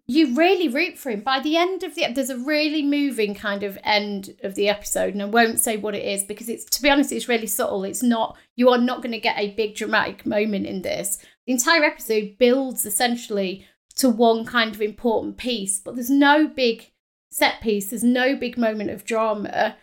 you 0.07 0.35
really 0.37 0.69
root 0.69 0.97
for 0.97 1.11
him. 1.11 1.21
By 1.21 1.41
the 1.41 1.57
end 1.57 1.83
of 1.83 1.95
the 1.95 2.07
there's 2.13 2.31
a 2.31 2.39
really 2.39 2.83
moving 2.83 3.35
kind 3.35 3.63
of 3.63 3.79
end 3.83 4.37
of 4.43 4.55
the 4.55 4.69
episode, 4.69 5.15
and 5.15 5.23
I 5.23 5.27
won't 5.27 5.59
say 5.59 5.77
what 5.77 5.95
it 5.95 6.05
is 6.05 6.25
because 6.25 6.49
it's 6.49 6.65
to 6.65 6.83
be 6.83 6.89
honest, 6.89 7.13
it's 7.13 7.29
really 7.29 7.47
subtle. 7.47 7.85
It's 7.85 8.03
not 8.03 8.39
you 8.57 8.71
are 8.71 8.79
not 8.79 9.03
going 9.03 9.13
to 9.13 9.21
get 9.21 9.39
a 9.39 9.55
big 9.55 9.75
dramatic 9.75 10.25
moment 10.25 10.67
in 10.67 10.83
this. 10.83 11.19
The 11.47 11.53
entire 11.53 11.85
episode 11.85 12.37
builds 12.39 12.87
essentially 12.87 13.67
to 13.97 14.09
one 14.09 14.45
kind 14.45 14.75
of 14.75 14.81
important 14.81 15.37
piece, 15.37 15.79
but 15.79 15.95
there's 15.95 16.11
no 16.11 16.47
big 16.47 16.91
set 17.31 17.61
piece, 17.61 17.91
there's 17.91 18.05
no 18.05 18.37
big 18.37 18.57
moment 18.57 18.91
of 18.91 19.05
drama. 19.05 19.77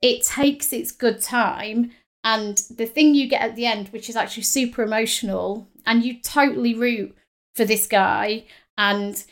It 0.00 0.24
takes 0.24 0.72
its 0.72 0.92
good 0.92 1.20
time, 1.20 1.92
and 2.24 2.58
the 2.76 2.86
thing 2.86 3.14
you 3.14 3.28
get 3.28 3.42
at 3.42 3.56
the 3.56 3.66
end, 3.66 3.88
which 3.88 4.08
is 4.08 4.16
actually 4.16 4.44
super 4.44 4.82
emotional, 4.82 5.68
and 5.86 6.04
you 6.04 6.20
totally 6.20 6.74
root 6.74 7.16
for 7.54 7.64
this 7.64 7.86
guy 7.86 8.44
and 8.78 9.24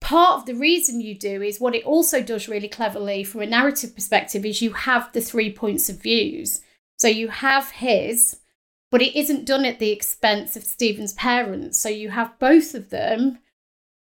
part 0.00 0.40
of 0.40 0.46
the 0.46 0.54
reason 0.54 1.00
you 1.00 1.14
do 1.14 1.42
is 1.42 1.60
what 1.60 1.74
it 1.74 1.84
also 1.84 2.22
does 2.22 2.48
really 2.48 2.68
cleverly 2.68 3.22
from 3.22 3.42
a 3.42 3.46
narrative 3.46 3.94
perspective 3.94 4.44
is 4.44 4.62
you 4.62 4.72
have 4.72 5.12
the 5.12 5.20
three 5.20 5.52
points 5.52 5.88
of 5.88 6.02
views. 6.02 6.60
So 6.98 7.08
you 7.08 7.28
have 7.28 7.70
his, 7.70 8.39
but 8.90 9.02
it 9.02 9.16
isn't 9.16 9.44
done 9.44 9.64
at 9.64 9.78
the 9.78 9.90
expense 9.90 10.56
of 10.56 10.64
Stephen's 10.64 11.12
parents. 11.14 11.78
So 11.78 11.88
you 11.88 12.10
have 12.10 12.38
both 12.38 12.74
of 12.74 12.90
them, 12.90 13.38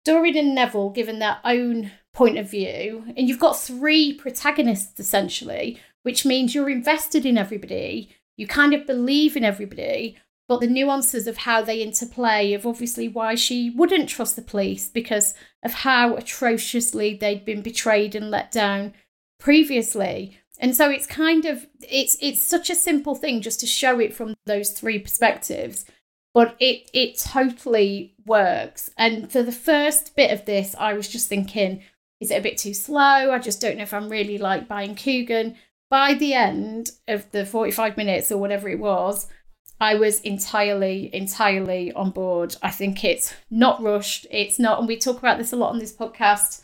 Dorian 0.04 0.38
and 0.38 0.56
Neville, 0.56 0.92
given 0.92 1.20
their 1.20 1.40
own 1.44 1.92
point 2.14 2.38
of 2.38 2.50
view, 2.50 3.04
and 3.18 3.28
you've 3.28 3.40
got 3.40 3.60
three 3.60 4.14
protagonists 4.14 5.00
essentially, 5.00 5.80
which 6.04 6.26
means 6.26 6.54
you're 6.54 6.70
invested 6.70 7.26
in 7.26 7.38
everybody. 7.38 8.10
You 8.38 8.48
kind 8.48 8.74
of 8.74 8.86
believe 8.86 9.36
in 9.36 9.44
everybody, 9.44 10.18
but 10.48 10.60
the 10.60 10.68
nuances 10.68 11.26
of 11.28 11.38
how 11.38 11.62
they 11.62 11.82
interplay 11.82 12.54
of 12.54 12.68
obviously 12.68 13.08
why 13.08 13.36
she 13.36 13.72
wouldn't 13.72 14.10
trust 14.10 14.36
the 14.36 14.42
police 14.42 14.88
because 14.88 15.34
of 15.64 15.74
how 15.74 16.16
atrociously 16.16 17.16
they'd 17.16 17.44
been 17.44 17.62
betrayed 17.62 18.16
and 18.16 18.30
let 18.30 18.52
down 18.52 18.94
previously 19.40 20.40
and 20.60 20.76
so 20.76 20.90
it's 20.90 21.06
kind 21.06 21.46
of 21.46 21.66
it's 21.82 22.18
it's 22.22 22.42
such 22.42 22.70
a 22.70 22.76
simple 22.76 23.16
thing 23.16 23.42
just 23.42 23.60
to 23.60 23.68
show 23.68 24.00
it 24.00 24.14
from 24.14 24.36
those 24.46 24.72
three 24.72 25.00
perspectives 25.00 25.86
but 26.34 26.56
it 26.60 26.90
it 26.94 27.18
totally 27.18 28.16
works 28.26 28.90
and 28.98 29.32
for 29.32 29.44
the 29.44 29.52
first 29.52 30.16
bit 30.16 30.32
of 30.32 30.46
this 30.46 30.76
i 30.80 30.94
was 30.94 31.08
just 31.08 31.28
thinking 31.28 31.82
is 32.20 32.32
it 32.32 32.40
a 32.40 32.44
bit 32.44 32.58
too 32.58 32.74
slow 32.74 33.32
i 33.32 33.40
just 33.40 33.62
don't 33.62 33.78
know 33.78 33.84
if 33.84 33.94
i'm 33.94 34.10
really 34.10 34.38
like 34.38 34.68
buying 34.68 34.96
coogan 34.96 35.56
by 35.90 36.14
the 36.14 36.34
end 36.34 36.92
of 37.08 37.30
the 37.32 37.46
45 37.46 37.98
minutes 37.98 38.32
or 38.32 38.38
whatever 38.38 38.70
it 38.70 38.80
was 38.80 39.28
I 39.80 39.96
was 39.96 40.22
entirely, 40.22 41.10
entirely 41.14 41.92
on 41.94 42.12
board. 42.12 42.56
I 42.62 42.72
think 42.72 43.04
it's 43.04 43.34
not 43.52 43.82
rushed. 43.84 44.26
It's 44.32 44.58
not, 44.58 44.80
and 44.80 44.88
we 44.88 44.98
talk 44.98 45.20
about 45.20 45.38
this 45.38 45.52
a 45.52 45.58
lot 45.58 45.72
on 45.72 45.80
this 45.80 45.94
podcast 45.94 46.64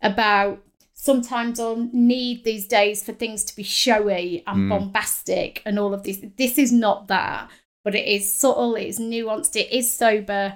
about 0.00 0.62
sometimes 1.02 1.58
on 1.58 1.90
need 1.92 2.44
these 2.44 2.64
days 2.68 3.02
for 3.02 3.12
things 3.12 3.42
to 3.42 3.56
be 3.56 3.64
showy 3.64 4.44
and 4.46 4.56
Mm. 4.60 4.68
bombastic 4.68 5.60
and 5.66 5.76
all 5.76 5.92
of 5.92 6.04
this. 6.04 6.20
This 6.38 6.58
is 6.58 6.70
not 6.70 7.08
that, 7.08 7.50
but 7.84 7.96
it 7.96 8.06
is 8.06 8.32
subtle, 8.32 8.76
it 8.76 8.84
is 8.86 9.00
nuanced, 9.00 9.56
it 9.56 9.68
is 9.72 9.92
sober, 9.92 10.54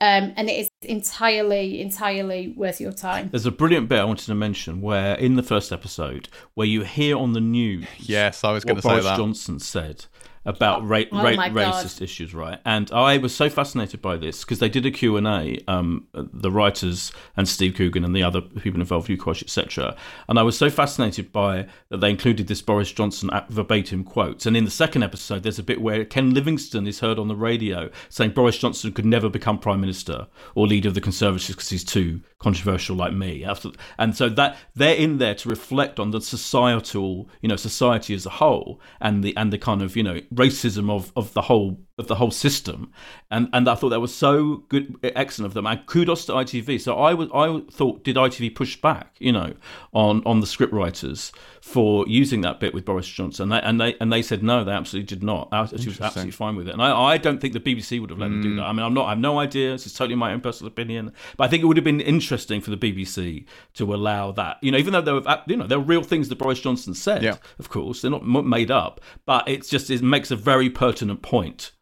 um, 0.00 0.32
and 0.36 0.48
it 0.48 0.52
is 0.60 0.68
entirely, 0.82 1.80
entirely 1.80 2.54
worth 2.56 2.80
your 2.80 2.92
time. 2.92 3.28
There's 3.32 3.44
a 3.46 3.50
brilliant 3.50 3.88
bit 3.88 3.98
I 3.98 4.04
wanted 4.04 4.26
to 4.26 4.36
mention 4.36 4.80
where 4.80 5.16
in 5.16 5.34
the 5.34 5.42
first 5.42 5.72
episode 5.72 6.28
where 6.54 6.68
you 6.68 6.82
hear 6.82 7.18
on 7.18 7.32
the 7.32 7.40
news 7.40 7.84
Yes, 7.98 8.44
I 8.44 8.52
was 8.52 8.64
going 8.64 8.76
to 8.76 8.82
say 8.82 8.90
Boris 8.90 9.04
that. 9.04 9.16
Johnson 9.16 9.58
said 9.58 10.04
about 10.44 10.86
ra- 10.86 11.02
Oh 11.12 11.22
ra- 11.22 11.34
God. 11.34 11.52
racist 11.52 12.00
issues, 12.02 12.34
right? 12.34 12.58
And 12.64 12.90
I 12.92 13.18
was 13.18 13.34
so 13.34 13.48
fascinated 13.50 14.00
by 14.02 14.16
this 14.16 14.44
because 14.44 14.58
they 14.58 14.68
did 14.68 14.86
a 14.86 14.90
Q 14.90 15.16
and 15.16 15.26
A, 15.26 15.58
um, 15.68 16.06
the 16.14 16.50
writers 16.50 17.12
and 17.36 17.48
Steve 17.48 17.74
Coogan 17.74 18.04
and 18.04 18.14
the 18.16 18.22
other 18.22 18.40
people 18.40 18.80
involved, 18.80 19.08
Hugh 19.08 19.18
Quarshie, 19.18 19.42
etc. 19.42 19.96
And 20.28 20.38
I 20.38 20.42
was 20.42 20.56
so 20.56 20.70
fascinated 20.70 21.32
by 21.32 21.66
that 21.90 22.00
they 22.00 22.10
included 22.10 22.46
this 22.46 22.62
Boris 22.62 22.90
Johnson 22.92 23.30
verbatim 23.48 24.04
quote. 24.04 24.46
And 24.46 24.56
in 24.56 24.64
the 24.64 24.70
second 24.70 25.02
episode, 25.02 25.42
there's 25.42 25.58
a 25.58 25.62
bit 25.62 25.80
where 25.80 26.04
Ken 26.04 26.32
Livingstone 26.34 26.86
is 26.86 27.00
heard 27.00 27.18
on 27.18 27.28
the 27.28 27.36
radio 27.36 27.90
saying 28.08 28.30
Boris 28.32 28.58
Johnson 28.58 28.92
could 28.92 29.06
never 29.06 29.28
become 29.28 29.58
prime 29.58 29.80
minister 29.80 30.26
or 30.54 30.66
leader 30.66 30.88
of 30.88 30.94
the 30.94 31.00
Conservatives 31.00 31.48
because 31.48 31.68
he's 31.70 31.84
too 31.84 32.20
controversial 32.38 32.96
like 32.96 33.12
me. 33.12 33.44
After- 33.44 33.70
And 33.98 34.16
so 34.16 34.28
that 34.30 34.56
they're 34.74 34.94
in 34.94 35.18
there 35.18 35.34
to 35.34 35.48
reflect 35.48 35.98
on 35.98 36.10
the 36.12 36.20
societal, 36.20 37.28
you 37.42 37.48
know, 37.48 37.56
society 37.56 38.14
as 38.14 38.26
a 38.26 38.30
whole 38.30 38.80
and 39.00 39.22
the 39.22 39.36
and 39.36 39.52
the 39.52 39.58
kind 39.58 39.82
of 39.82 39.96
you 39.96 40.02
know 40.02 40.20
racism 40.38 40.90
of 40.90 41.12
of 41.16 41.34
the 41.34 41.42
whole 41.42 41.80
of 41.98 42.06
the 42.06 42.14
whole 42.14 42.30
system. 42.30 42.92
And 43.30 43.48
and 43.52 43.68
I 43.68 43.74
thought 43.74 43.90
that 43.90 44.00
was 44.00 44.14
so 44.14 44.64
good, 44.68 44.96
excellent 45.02 45.48
of 45.48 45.54
them. 45.54 45.66
And 45.66 45.84
kudos 45.86 46.24
to 46.26 46.32
ITV. 46.32 46.80
So 46.80 46.96
I 46.98 47.14
was 47.14 47.28
I 47.34 47.60
thought 47.70 48.04
did 48.04 48.16
ITV 48.16 48.54
push 48.54 48.80
back, 48.80 49.16
you 49.18 49.32
know, 49.32 49.54
on 49.92 50.22
on 50.24 50.40
the 50.40 50.46
script 50.46 50.72
writers 50.72 51.32
for 51.68 52.06
using 52.08 52.40
that 52.40 52.60
bit 52.60 52.72
with 52.72 52.84
Boris 52.84 53.06
Johnson? 53.06 53.44
And 53.44 53.52
they 53.52 53.60
and 53.60 53.80
they, 53.80 53.96
and 54.00 54.12
they 54.12 54.22
said 54.22 54.42
no, 54.42 54.64
they 54.64 54.72
absolutely 54.72 55.06
did 55.06 55.22
not. 55.22 55.48
She 55.78 55.88
was 55.88 56.00
absolutely 56.00 56.32
fine 56.32 56.56
with 56.56 56.68
it. 56.68 56.72
And 56.72 56.82
I, 56.82 56.92
I 56.92 57.18
don't 57.18 57.40
think 57.40 57.52
the 57.52 57.60
BBC 57.60 58.00
would 58.00 58.10
have 58.10 58.18
let 58.18 58.28
them 58.28 58.40
do 58.40 58.56
that. 58.56 58.62
I 58.62 58.72
mean, 58.72 58.84
I'm 58.84 58.94
not. 58.94 59.06
I 59.06 59.10
have 59.10 59.18
no 59.18 59.38
idea. 59.38 59.72
This 59.72 59.86
is 59.86 59.92
totally 59.92 60.16
my 60.16 60.32
own 60.32 60.40
personal 60.40 60.68
opinion. 60.68 61.12
But 61.36 61.44
I 61.44 61.48
think 61.48 61.62
it 61.62 61.66
would 61.66 61.76
have 61.76 61.84
been 61.84 62.00
interesting 62.00 62.60
for 62.60 62.70
the 62.70 62.76
BBC 62.76 63.44
to 63.74 63.94
allow 63.94 64.32
that. 64.32 64.56
You 64.62 64.72
know, 64.72 64.78
even 64.78 64.92
though 64.92 65.02
there 65.02 65.14
were 65.14 65.42
you 65.46 65.56
know 65.56 65.66
there 65.66 65.78
were 65.78 65.84
real 65.84 66.02
things 66.02 66.28
that 66.30 66.38
Boris 66.38 66.60
Johnson 66.60 66.94
said. 66.94 67.22
Yeah. 67.22 67.36
Of 67.58 67.68
course, 67.68 68.02
they're 68.02 68.10
not 68.10 68.24
made 68.24 68.70
up. 68.70 69.00
But 69.26 69.48
it's 69.48 69.68
just 69.68 69.90
it 69.90 70.02
makes 70.02 70.30
a 70.30 70.36
very 70.36 70.70
pertinent 70.70 71.22
point 71.22 71.72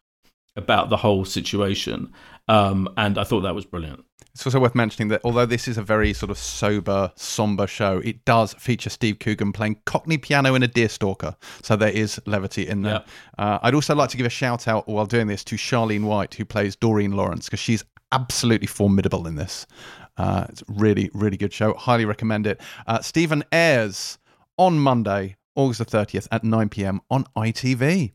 about 0.57 0.89
the 0.89 0.97
whole 0.97 1.23
situation. 1.23 2.11
Um, 2.49 2.89
and 2.97 3.17
I 3.17 3.23
thought 3.23 3.41
that 3.41 3.55
was 3.55 3.65
brilliant. 3.65 4.03
It's 4.37 4.45
also 4.45 4.59
worth 4.59 4.75
mentioning 4.75 5.07
that 5.07 5.21
although 5.23 5.47
this 5.47 5.67
is 5.67 5.79
a 5.79 5.81
very 5.81 6.13
sort 6.13 6.29
of 6.29 6.37
sober, 6.37 7.11
somber 7.15 7.65
show, 7.65 7.97
it 8.05 8.23
does 8.23 8.53
feature 8.53 8.91
Steve 8.91 9.17
Coogan 9.17 9.51
playing 9.51 9.81
Cockney 9.87 10.19
piano 10.19 10.53
in 10.53 10.61
a 10.61 10.67
deerstalker. 10.67 11.35
So 11.63 11.75
there 11.75 11.89
is 11.89 12.21
levity 12.27 12.67
in 12.67 12.83
there. 12.83 13.03
Uh, 13.39 13.57
I'd 13.63 13.73
also 13.73 13.95
like 13.95 14.11
to 14.11 14.17
give 14.17 14.27
a 14.27 14.29
shout 14.29 14.67
out 14.67 14.87
while 14.87 15.07
doing 15.07 15.25
this 15.25 15.43
to 15.45 15.55
Sharlene 15.55 16.03
Whyte, 16.03 16.35
who 16.35 16.45
plays 16.45 16.75
Doreen 16.75 17.13
Lawrence, 17.13 17.45
because 17.45 17.59
she's 17.59 17.83
absolutely 18.11 18.67
formidable 18.67 19.25
in 19.25 19.37
this. 19.37 19.65
Uh, 20.17 20.45
it's 20.49 20.61
a 20.61 20.65
really, 20.67 21.09
really 21.15 21.37
good 21.37 21.51
show. 21.51 21.73
Highly 21.73 22.05
recommend 22.05 22.45
it. 22.45 22.61
Uh, 22.85 23.01
Stephen 23.01 23.43
airs 23.51 24.19
on 24.59 24.77
Monday, 24.77 25.35
August 25.55 25.79
the 25.79 25.85
30th 25.85 26.27
at 26.31 26.43
9 26.43 26.69
pm 26.69 27.01
on 27.09 27.25
ITV. 27.35 28.13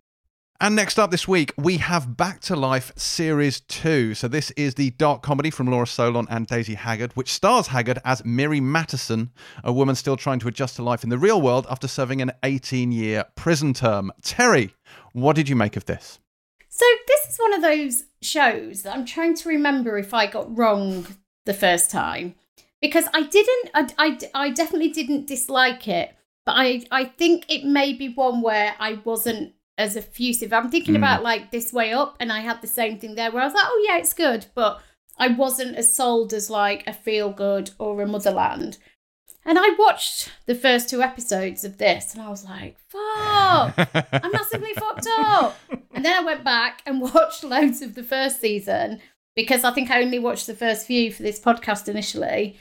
And 0.62 0.76
next 0.76 0.96
up 0.96 1.10
this 1.10 1.26
week, 1.26 1.52
we 1.58 1.78
have 1.78 2.16
Back 2.16 2.38
to 2.42 2.54
Life 2.54 2.92
Series 2.94 3.62
2. 3.62 4.14
So, 4.14 4.28
this 4.28 4.52
is 4.52 4.76
the 4.76 4.90
dark 4.90 5.20
comedy 5.20 5.50
from 5.50 5.66
Laura 5.66 5.88
Solon 5.88 6.28
and 6.30 6.46
Daisy 6.46 6.74
Haggard, 6.74 7.10
which 7.16 7.32
stars 7.32 7.66
Haggard 7.66 7.98
as 8.04 8.24
Miri 8.24 8.60
Mattison, 8.60 9.32
a 9.64 9.72
woman 9.72 9.96
still 9.96 10.16
trying 10.16 10.38
to 10.38 10.46
adjust 10.46 10.76
to 10.76 10.84
life 10.84 11.02
in 11.02 11.10
the 11.10 11.18
real 11.18 11.42
world 11.42 11.66
after 11.68 11.88
serving 11.88 12.22
an 12.22 12.30
18 12.44 12.92
year 12.92 13.24
prison 13.34 13.74
term. 13.74 14.12
Terri, 14.22 14.70
what 15.14 15.34
did 15.34 15.48
you 15.48 15.56
make 15.56 15.76
of 15.76 15.86
this? 15.86 16.20
So 16.68 16.86
this 17.08 17.30
is 17.30 17.38
one 17.38 17.54
of 17.54 17.62
those 17.62 18.04
shows 18.20 18.82
that 18.82 18.94
I'm 18.94 19.04
trying 19.04 19.34
to 19.38 19.48
remember 19.48 19.98
if 19.98 20.14
I 20.14 20.28
got 20.28 20.56
wrong 20.56 21.08
the 21.44 21.54
first 21.54 21.90
time 21.90 22.36
because 22.80 23.06
I 23.12 23.24
didn't. 23.24 23.70
I, 23.74 23.88
I, 23.98 24.18
I 24.32 24.50
definitely 24.50 24.90
didn't 24.92 25.26
dislike 25.26 25.88
it, 25.88 26.14
but 26.46 26.52
I 26.52 26.84
I 26.92 27.06
think 27.06 27.46
it 27.48 27.64
may 27.64 27.92
be 27.92 28.10
one 28.10 28.42
where 28.42 28.76
I 28.78 29.00
wasn't 29.04 29.54
as 29.78 29.96
effusive. 29.96 30.52
I'm 30.52 30.70
thinking 30.70 30.94
Mm. 30.94 30.98
about 30.98 31.22
like 31.22 31.50
this 31.50 31.72
way 31.72 31.92
up, 31.92 32.16
and 32.20 32.32
I 32.32 32.40
had 32.40 32.60
the 32.60 32.66
same 32.66 32.98
thing 32.98 33.14
there 33.14 33.30
where 33.30 33.42
I 33.42 33.46
was 33.46 33.54
like, 33.54 33.64
oh 33.66 33.84
yeah, 33.88 33.98
it's 33.98 34.12
good, 34.14 34.46
but 34.54 34.80
I 35.18 35.28
wasn't 35.28 35.76
as 35.76 35.94
sold 35.94 36.32
as 36.32 36.50
like 36.50 36.86
a 36.86 36.92
feel 36.92 37.30
good 37.30 37.70
or 37.78 38.00
a 38.02 38.06
Motherland. 38.06 38.78
And 39.44 39.58
I 39.58 39.70
watched 39.76 40.30
the 40.46 40.54
first 40.54 40.88
two 40.88 41.02
episodes 41.02 41.64
of 41.64 41.78
this, 41.78 42.14
and 42.14 42.22
I 42.22 42.28
was 42.30 42.44
like, 42.44 42.76
fuck. 42.88 43.74
I'm 44.12 44.30
massively 44.32 44.72
fucked 44.74 45.08
up. 45.18 45.58
And 45.94 46.04
then 46.04 46.14
I 46.14 46.24
went 46.24 46.44
back 46.44 46.82
and 46.86 47.00
watched 47.14 47.42
loads 47.42 47.82
of 47.82 47.94
the 47.94 48.04
first 48.04 48.40
season 48.40 49.00
because 49.34 49.64
I 49.64 49.72
think 49.72 49.90
I 49.90 50.02
only 50.02 50.18
watched 50.18 50.46
the 50.46 50.54
first 50.54 50.86
few 50.86 51.12
for 51.12 51.22
this 51.24 51.40
podcast 51.40 51.88
initially. 51.88 52.60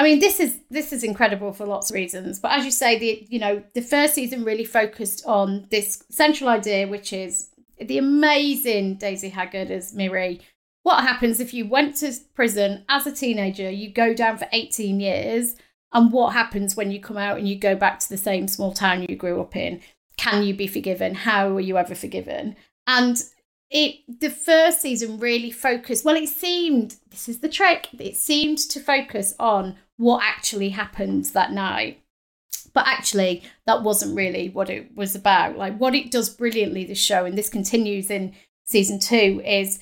I 0.00 0.02
mean, 0.02 0.18
this 0.18 0.40
is 0.40 0.58
this 0.70 0.94
is 0.94 1.04
incredible 1.04 1.52
for 1.52 1.66
lots 1.66 1.90
of 1.90 1.94
reasons, 1.94 2.38
but 2.38 2.52
as 2.52 2.64
you 2.64 2.70
say, 2.70 2.98
the 2.98 3.26
you 3.28 3.38
know 3.38 3.62
the 3.74 3.82
first 3.82 4.14
season 4.14 4.44
really 4.44 4.64
focused 4.64 5.26
on 5.26 5.66
this 5.70 6.02
central 6.08 6.48
idea, 6.48 6.88
which 6.88 7.12
is 7.12 7.50
the 7.78 7.98
amazing 7.98 8.94
Daisy 8.94 9.28
Haggard 9.28 9.70
as 9.70 9.92
Miri. 9.92 10.40
What 10.84 11.04
happens 11.04 11.38
if 11.38 11.52
you 11.52 11.68
went 11.68 11.96
to 11.96 12.14
prison 12.34 12.86
as 12.88 13.06
a 13.06 13.12
teenager? 13.12 13.68
You 13.68 13.92
go 13.92 14.14
down 14.14 14.38
for 14.38 14.48
18 14.52 15.00
years, 15.00 15.56
and 15.92 16.10
what 16.10 16.32
happens 16.32 16.74
when 16.74 16.90
you 16.90 16.98
come 16.98 17.18
out 17.18 17.36
and 17.36 17.46
you 17.46 17.58
go 17.58 17.76
back 17.76 17.98
to 17.98 18.08
the 18.08 18.16
same 18.16 18.48
small 18.48 18.72
town 18.72 19.04
you 19.06 19.16
grew 19.16 19.38
up 19.38 19.54
in? 19.54 19.82
Can 20.16 20.44
you 20.44 20.54
be 20.54 20.66
forgiven? 20.66 21.14
How 21.14 21.52
were 21.52 21.60
you 21.60 21.76
ever 21.76 21.94
forgiven? 21.94 22.56
And 22.86 23.22
it 23.70 23.96
the 24.20 24.30
first 24.30 24.80
season 24.80 25.18
really 25.18 25.50
focused 25.50 26.04
well 26.04 26.16
it 26.16 26.28
seemed 26.28 26.96
this 27.10 27.28
is 27.28 27.38
the 27.38 27.48
trick 27.48 27.88
it 27.98 28.16
seemed 28.16 28.58
to 28.58 28.80
focus 28.80 29.34
on 29.38 29.76
what 30.00 30.22
actually 30.24 30.70
happened 30.70 31.26
that 31.26 31.52
night. 31.52 32.00
But 32.72 32.86
actually 32.86 33.42
that 33.66 33.82
wasn't 33.82 34.16
really 34.16 34.48
what 34.48 34.70
it 34.70 34.96
was 34.96 35.14
about. 35.14 35.58
Like 35.58 35.76
what 35.76 35.94
it 35.94 36.10
does 36.10 36.30
brilliantly 36.30 36.84
this 36.84 36.98
show 36.98 37.26
and 37.26 37.36
this 37.36 37.50
continues 37.50 38.10
in 38.10 38.34
season 38.64 38.98
2 38.98 39.42
is 39.44 39.80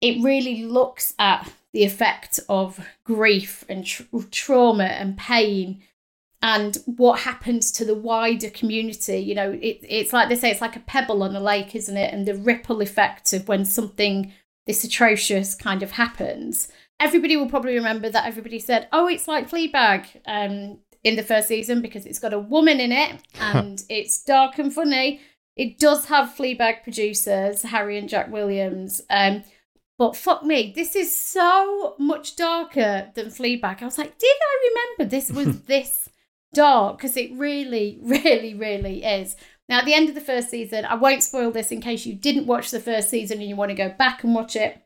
it 0.00 0.22
really 0.24 0.64
looks 0.64 1.14
at 1.20 1.48
the 1.72 1.84
effect 1.84 2.40
of 2.48 2.84
grief 3.04 3.64
and 3.68 3.86
tr- 3.86 4.02
trauma 4.32 4.84
and 4.84 5.16
pain 5.16 5.82
and 6.44 6.76
what 6.84 7.20
happens 7.20 7.72
to 7.72 7.86
the 7.86 7.94
wider 7.94 8.50
community. 8.50 9.16
You 9.16 9.34
know, 9.34 9.52
it, 9.52 9.78
it's 9.82 10.12
like 10.12 10.28
they 10.28 10.36
say, 10.36 10.50
it's 10.50 10.60
like 10.60 10.76
a 10.76 10.80
pebble 10.80 11.22
on 11.22 11.34
a 11.34 11.40
lake, 11.40 11.74
isn't 11.74 11.96
it? 11.96 12.12
And 12.12 12.28
the 12.28 12.34
ripple 12.34 12.82
effect 12.82 13.32
of 13.32 13.48
when 13.48 13.64
something 13.64 14.30
this 14.66 14.84
atrocious 14.84 15.54
kind 15.54 15.82
of 15.82 15.92
happens. 15.92 16.68
Everybody 17.00 17.38
will 17.38 17.48
probably 17.48 17.74
remember 17.74 18.10
that 18.10 18.26
everybody 18.26 18.58
said, 18.58 18.88
oh, 18.92 19.08
it's 19.08 19.26
like 19.26 19.48
Fleabag 19.48 20.04
um, 20.26 20.80
in 21.02 21.16
the 21.16 21.22
first 21.22 21.48
season 21.48 21.80
because 21.80 22.04
it's 22.04 22.18
got 22.18 22.34
a 22.34 22.38
woman 22.38 22.78
in 22.78 22.92
it 22.92 23.22
and 23.40 23.82
it's 23.88 24.22
dark 24.22 24.58
and 24.58 24.72
funny. 24.72 25.22
It 25.56 25.78
does 25.78 26.04
have 26.06 26.36
Fleabag 26.36 26.82
producers, 26.82 27.62
Harry 27.62 27.96
and 27.96 28.08
Jack 28.08 28.30
Williams. 28.30 29.00
Um, 29.08 29.44
but 29.96 30.14
fuck 30.14 30.44
me, 30.44 30.74
this 30.76 30.94
is 30.94 31.16
so 31.16 31.94
much 31.98 32.36
darker 32.36 33.12
than 33.14 33.28
Fleabag. 33.28 33.80
I 33.80 33.86
was 33.86 33.96
like, 33.96 34.18
did 34.18 34.26
I 34.26 34.70
remember 34.98 35.10
this 35.10 35.30
was 35.30 35.62
this 35.66 36.10
dark? 36.54 36.98
Because 36.98 37.16
it 37.16 37.32
really, 37.34 37.98
really, 38.02 38.54
really 38.54 39.04
is. 39.04 39.36
Now, 39.68 39.78
at 39.78 39.84
the 39.84 39.94
end 39.94 40.08
of 40.08 40.14
the 40.14 40.20
first 40.20 40.50
season, 40.50 40.84
I 40.84 40.94
won't 40.94 41.22
spoil 41.22 41.50
this 41.50 41.72
in 41.72 41.80
case 41.80 42.06
you 42.06 42.14
didn't 42.14 42.46
watch 42.46 42.70
the 42.70 42.80
first 42.80 43.08
season 43.08 43.40
and 43.40 43.48
you 43.48 43.56
want 43.56 43.70
to 43.70 43.76
go 43.76 43.88
back 43.88 44.22
and 44.22 44.34
watch 44.34 44.56
it. 44.56 44.80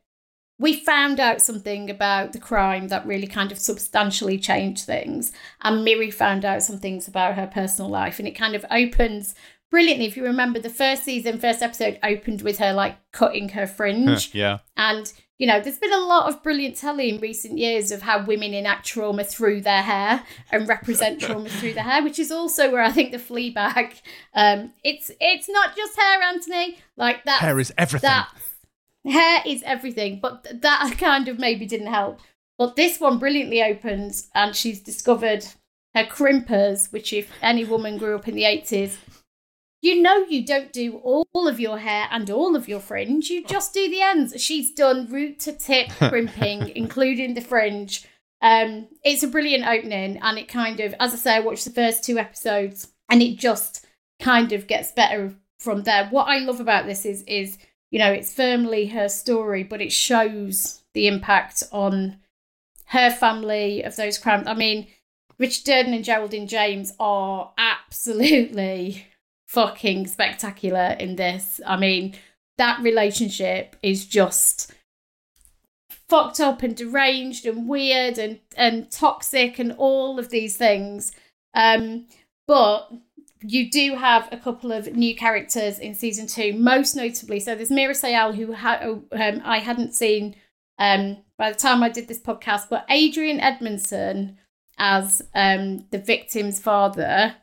We 0.61 0.81
found 0.81 1.21
out 1.21 1.41
something 1.41 1.89
about 1.89 2.33
the 2.33 2.41
crime 2.41 2.89
that 2.89 3.07
really 3.07 3.29
kind 3.29 3.53
of 3.53 3.59
substantially 3.59 4.39
changed 4.39 4.85
things. 4.85 5.33
And 5.62 5.85
Miri 5.85 6.11
found 6.11 6.45
out 6.45 6.62
some 6.62 6.79
things 6.79 7.07
about 7.07 7.35
her 7.35 7.47
personal 7.47 7.91
life. 7.91 8.19
And 8.19 8.27
it 8.27 8.33
kind 8.33 8.57
of 8.57 8.64
opens 8.71 9.35
brilliantly. 9.71 10.07
If 10.07 10.16
you 10.16 10.25
remember, 10.25 10.59
the 10.59 10.71
first 10.71 11.05
season, 11.05 11.39
first 11.39 11.62
episode 11.62 11.99
opened 12.03 12.43
with 12.43 12.59
her 12.59 12.73
like 12.73 12.97
cutting 13.12 13.51
her 13.51 13.66
fringe. 13.66 14.35
yeah. 14.35 14.59
And, 14.77 15.12
you 15.39 15.47
know, 15.47 15.61
there's 15.61 15.78
been 15.78 15.93
a 15.93 15.99
lot 15.99 16.28
of 16.28 16.43
brilliant 16.43 16.76
telly 16.76 17.11
in 17.11 17.20
recent 17.20 17.59
years 17.59 17.93
of 17.93 18.03
how 18.03 18.24
women 18.24 18.53
enact 18.55 18.84
trauma 18.86 19.22
through 19.22 19.61
their 19.61 19.82
hair 19.82 20.24
and 20.51 20.68
represent 20.68 21.20
trauma 21.22 21.49
through 21.49 21.74
their 21.74 21.84
hair, 21.84 22.03
which 22.03 22.18
is 22.18 22.32
also 22.32 22.70
where 22.72 22.82
I 22.82 22.91
think 22.91 23.12
the 23.12 23.18
Fleabag, 23.18 23.95
um, 24.34 24.72
it's 24.82 25.12
it's 25.20 25.49
not 25.49 25.76
just 25.76 25.97
hair, 25.97 26.22
Anthony. 26.22 26.78
Like 26.97 27.24
that 27.24 27.41
Hair 27.41 27.61
is 27.61 27.72
everything. 27.78 28.09
that 28.09 28.28
hair 29.07 29.43
is 29.47 29.62
everything, 29.62 30.18
but 30.20 30.43
th- 30.45 30.61
that 30.62 30.95
kind 30.99 31.28
of 31.28 31.39
maybe 31.39 31.66
didn't 31.66 31.86
help. 31.86 32.18
But 32.59 32.74
this 32.74 32.99
one 32.99 33.18
brilliantly 33.18 33.62
opens, 33.62 34.28
and 34.34 34.57
she's 34.57 34.80
discovered 34.80 35.47
her 35.95 36.05
crimpers, 36.05 36.93
which 36.93 37.12
if 37.12 37.30
any 37.43 37.64
woman 37.64 37.97
grew 37.97 38.16
up 38.16 38.26
in 38.26 38.34
the 38.34 38.45
eighties, 38.45 38.99
you 39.80 40.03
know 40.03 40.25
you 40.29 40.45
don't 40.45 40.72
do 40.72 40.96
all 41.05 41.26
of 41.34 41.61
your 41.61 41.79
hair 41.79 42.09
and 42.11 42.30
all 42.30 42.57
of 42.57 42.68
your 42.68 42.80
fringe. 42.80 43.30
You 43.30 43.45
just 43.45 43.72
do 43.72 43.88
the 43.88 44.03
ends. 44.03 44.41
She's 44.42 44.72
done 44.72 45.09
root 45.11 45.38
to 45.41 45.53
tip 45.53 45.88
crimping, 45.99 46.68
including 46.75 47.34
the 47.34 47.41
fringe. 47.41 48.07
Um, 48.41 48.88
it's 49.05 49.22
a 49.22 49.29
brilliant 49.29 49.67
opening, 49.67 50.18
and 50.18 50.38
it 50.38 50.49
kind 50.49 50.80
of, 50.80 50.95
as 51.00 51.13
I 51.13 51.17
say, 51.17 51.37
I 51.37 51.41
watched 51.41 51.64
the 51.64 51.71
first 51.71 52.05
two 52.05 52.18
episodes, 52.18 52.88
and 53.09 53.22
it 53.22 53.38
just 53.38 53.87
kind 54.21 54.53
of 54.53 54.67
gets 54.67 54.92
better 54.92 55.34
from 55.59 55.83
there. 55.83 56.09
What 56.09 56.29
I 56.29 56.38
love 56.38 56.61
about 56.61 56.87
this 56.87 57.05
is, 57.05 57.22
is 57.25 57.59
you 57.91 57.99
know, 57.99 58.13
it's 58.13 58.33
firmly 58.33 58.87
her 58.87 59.09
story, 59.09 59.63
but 59.63 59.80
it 59.80 59.92
shows 59.92 60.83
the 60.95 61.07
impact 61.07 61.64
on 61.72 62.18
her 62.87 63.11
family 63.11 63.83
of 63.83 63.96
those 63.96 64.18
crimes. 64.18 64.46
I 64.46 64.55
mean, 64.55 64.88
Richard 65.38 65.64
Durden 65.64 65.95
and 65.95 66.05
Geraldine 66.05 66.49
James 66.49 66.92
are 66.99 67.53
absolutely 67.59 69.07
fucking 69.49 70.07
spectacular 70.07 70.96
in 70.99 71.16
this. 71.16 71.61
I 71.66 71.76
mean, 71.76 72.14
that 72.58 72.80
relationship 72.83 73.76
is 73.83 74.07
just 74.07 74.72
fucked 76.08 76.41
up 76.41 76.62
and 76.62 76.75
deranged 76.76 77.45
and 77.46 77.68
weird 77.68 78.18
and 78.18 78.41
and 78.57 78.91
toxic 78.91 79.58
and 79.58 79.72
all 79.72 80.18
of 80.18 80.30
these 80.30 80.57
things. 80.57 81.12
Um, 81.54 82.07
but 82.46 82.92
you 83.41 83.70
do 83.70 83.95
have 83.95 84.29
a 84.33 84.37
couple 84.37 84.72
of 84.72 84.95
new 84.96 85.14
characters 85.14 85.79
in 85.79 85.95
season 85.95 86.26
two, 86.26 86.53
most 86.54 86.96
notably. 86.96 87.41
So 87.41 87.54
there's 87.54 87.70
Meera 87.70 87.91
Syal, 87.91 88.34
who 88.34 88.53
ha- 88.53 88.80
um, 88.83 89.42
I 89.45 89.58
hadn't 89.58 89.95
seen 89.95 90.34
um, 90.79 91.18
by 91.37 91.53
the 91.53 91.58
time 91.58 91.83
I 91.83 91.88
did 91.88 92.08
this 92.08 92.20
podcast, 92.20 92.68
but 92.68 92.84
Adrian 92.91 93.41
Edmondson 93.41 94.38
as 94.79 95.22
um, 95.34 95.87
the 95.91 95.99
victim's 95.99 96.58
father 96.58 97.34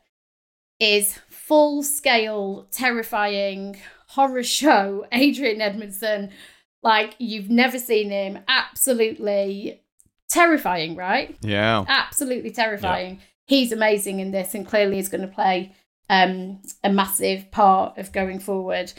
is 0.78 1.18
full 1.28 1.82
scale, 1.82 2.66
terrifying 2.70 3.78
horror 4.08 4.42
show. 4.42 5.06
Adrian 5.12 5.60
Edmondson, 5.60 6.30
like 6.82 7.14
you've 7.18 7.50
never 7.50 7.78
seen 7.78 8.10
him, 8.10 8.38
absolutely 8.48 9.82
terrifying, 10.28 10.96
right? 10.96 11.36
Yeah. 11.40 11.84
Absolutely 11.88 12.50
terrifying. 12.50 13.16
Yeah. 13.16 13.20
He's 13.46 13.72
amazing 13.72 14.20
in 14.20 14.32
this 14.32 14.54
and 14.54 14.66
clearly 14.66 14.98
is 14.98 15.08
going 15.08 15.20
to 15.20 15.28
play 15.28 15.74
um, 16.10 16.62
a 16.82 16.90
massive 16.90 17.50
part 17.50 17.96
of 17.98 18.12
going 18.12 18.40
forward. 18.40 18.92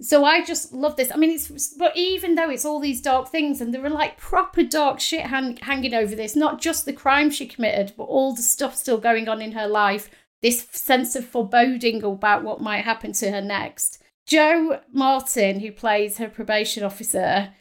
So 0.00 0.24
I 0.24 0.44
just 0.44 0.72
love 0.72 0.96
this. 0.96 1.12
I 1.12 1.16
mean, 1.16 1.30
it's 1.30 1.74
but 1.74 1.96
even 1.96 2.34
though 2.34 2.50
it's 2.50 2.64
all 2.64 2.80
these 2.80 3.00
dark 3.00 3.28
things 3.28 3.60
and 3.60 3.72
there 3.72 3.84
are 3.84 3.90
like 3.90 4.18
proper 4.18 4.64
dark 4.64 4.98
shit 4.98 5.26
hang, 5.26 5.56
hanging 5.58 5.94
over 5.94 6.16
this, 6.16 6.34
not 6.34 6.60
just 6.60 6.84
the 6.84 6.92
crime 6.92 7.30
she 7.30 7.46
committed, 7.46 7.92
but 7.96 8.04
all 8.04 8.34
the 8.34 8.42
stuff 8.42 8.74
still 8.74 8.98
going 8.98 9.28
on 9.28 9.40
in 9.40 9.52
her 9.52 9.68
life. 9.68 10.10
This 10.44 10.66
sense 10.72 11.16
of 11.16 11.24
foreboding 11.24 12.02
about 12.04 12.44
what 12.44 12.60
might 12.60 12.84
happen 12.84 13.14
to 13.14 13.30
her 13.30 13.40
next. 13.40 14.02
Jo 14.26 14.80
Martin, 14.92 15.60
who 15.60 15.72
plays 15.72 16.18
her 16.18 16.28
probation 16.28 16.84
officer, 16.84 17.54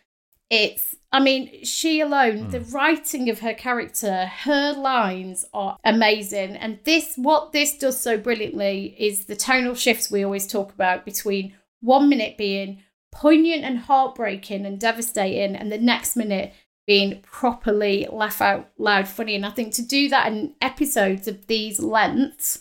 it's 0.50 0.94
I 1.10 1.22
mean, 1.22 1.64
she 1.64 2.02
alone, 2.02 2.48
mm. 2.48 2.52
the 2.52 2.60
writing 2.60 3.30
of 3.30 3.40
her 3.40 3.54
character, 3.54 4.26
her 4.26 4.74
lines 4.74 5.46
are 5.54 5.78
amazing. 5.86 6.58
And 6.58 6.80
this, 6.84 7.14
what 7.16 7.54
this 7.54 7.78
does 7.78 7.98
so 7.98 8.18
brilliantly 8.18 8.98
is 9.00 9.28
the 9.28 9.36
tonal 9.38 9.76
shifts 9.76 10.12
we 10.12 10.26
always 10.26 10.46
talk 10.46 10.74
about 10.74 11.06
between 11.06 11.56
one 11.80 12.10
minute 12.10 12.38
being 12.38 12.84
poignant 13.14 13.64
and 13.64 13.80
heartbreaking 13.80 14.66
and 14.66 14.78
devastating, 14.78 15.56
and 15.56 15.72
the 15.72 15.78
next 15.78 16.18
minute 16.18 16.52
being 16.86 17.22
properly 17.22 18.10
laugh 18.12 18.42
out 18.42 18.72
loud 18.78 19.08
funny. 19.08 19.36
And 19.36 19.46
I 19.46 19.52
think 19.52 19.74
to 19.76 19.84
do 19.84 20.10
that 20.10 20.28
in 20.28 20.56
episodes 20.62 21.30
of 21.30 21.48
these 21.48 21.80
lengths 21.80 22.60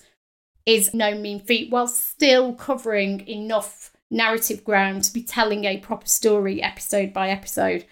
is 0.66 0.94
no 0.94 1.14
mean 1.14 1.40
feat, 1.40 1.70
while 1.70 1.86
still 1.86 2.55
covering 2.55 3.26
enough 3.28 3.93
narrative 4.10 4.62
ground 4.62 5.05
to 5.05 5.12
be 5.12 5.22
telling 5.22 5.64
a 5.64 5.78
proper 5.78 6.06
story 6.06 6.62
episode 6.62 7.12
by 7.12 7.30
episode. 7.30 7.84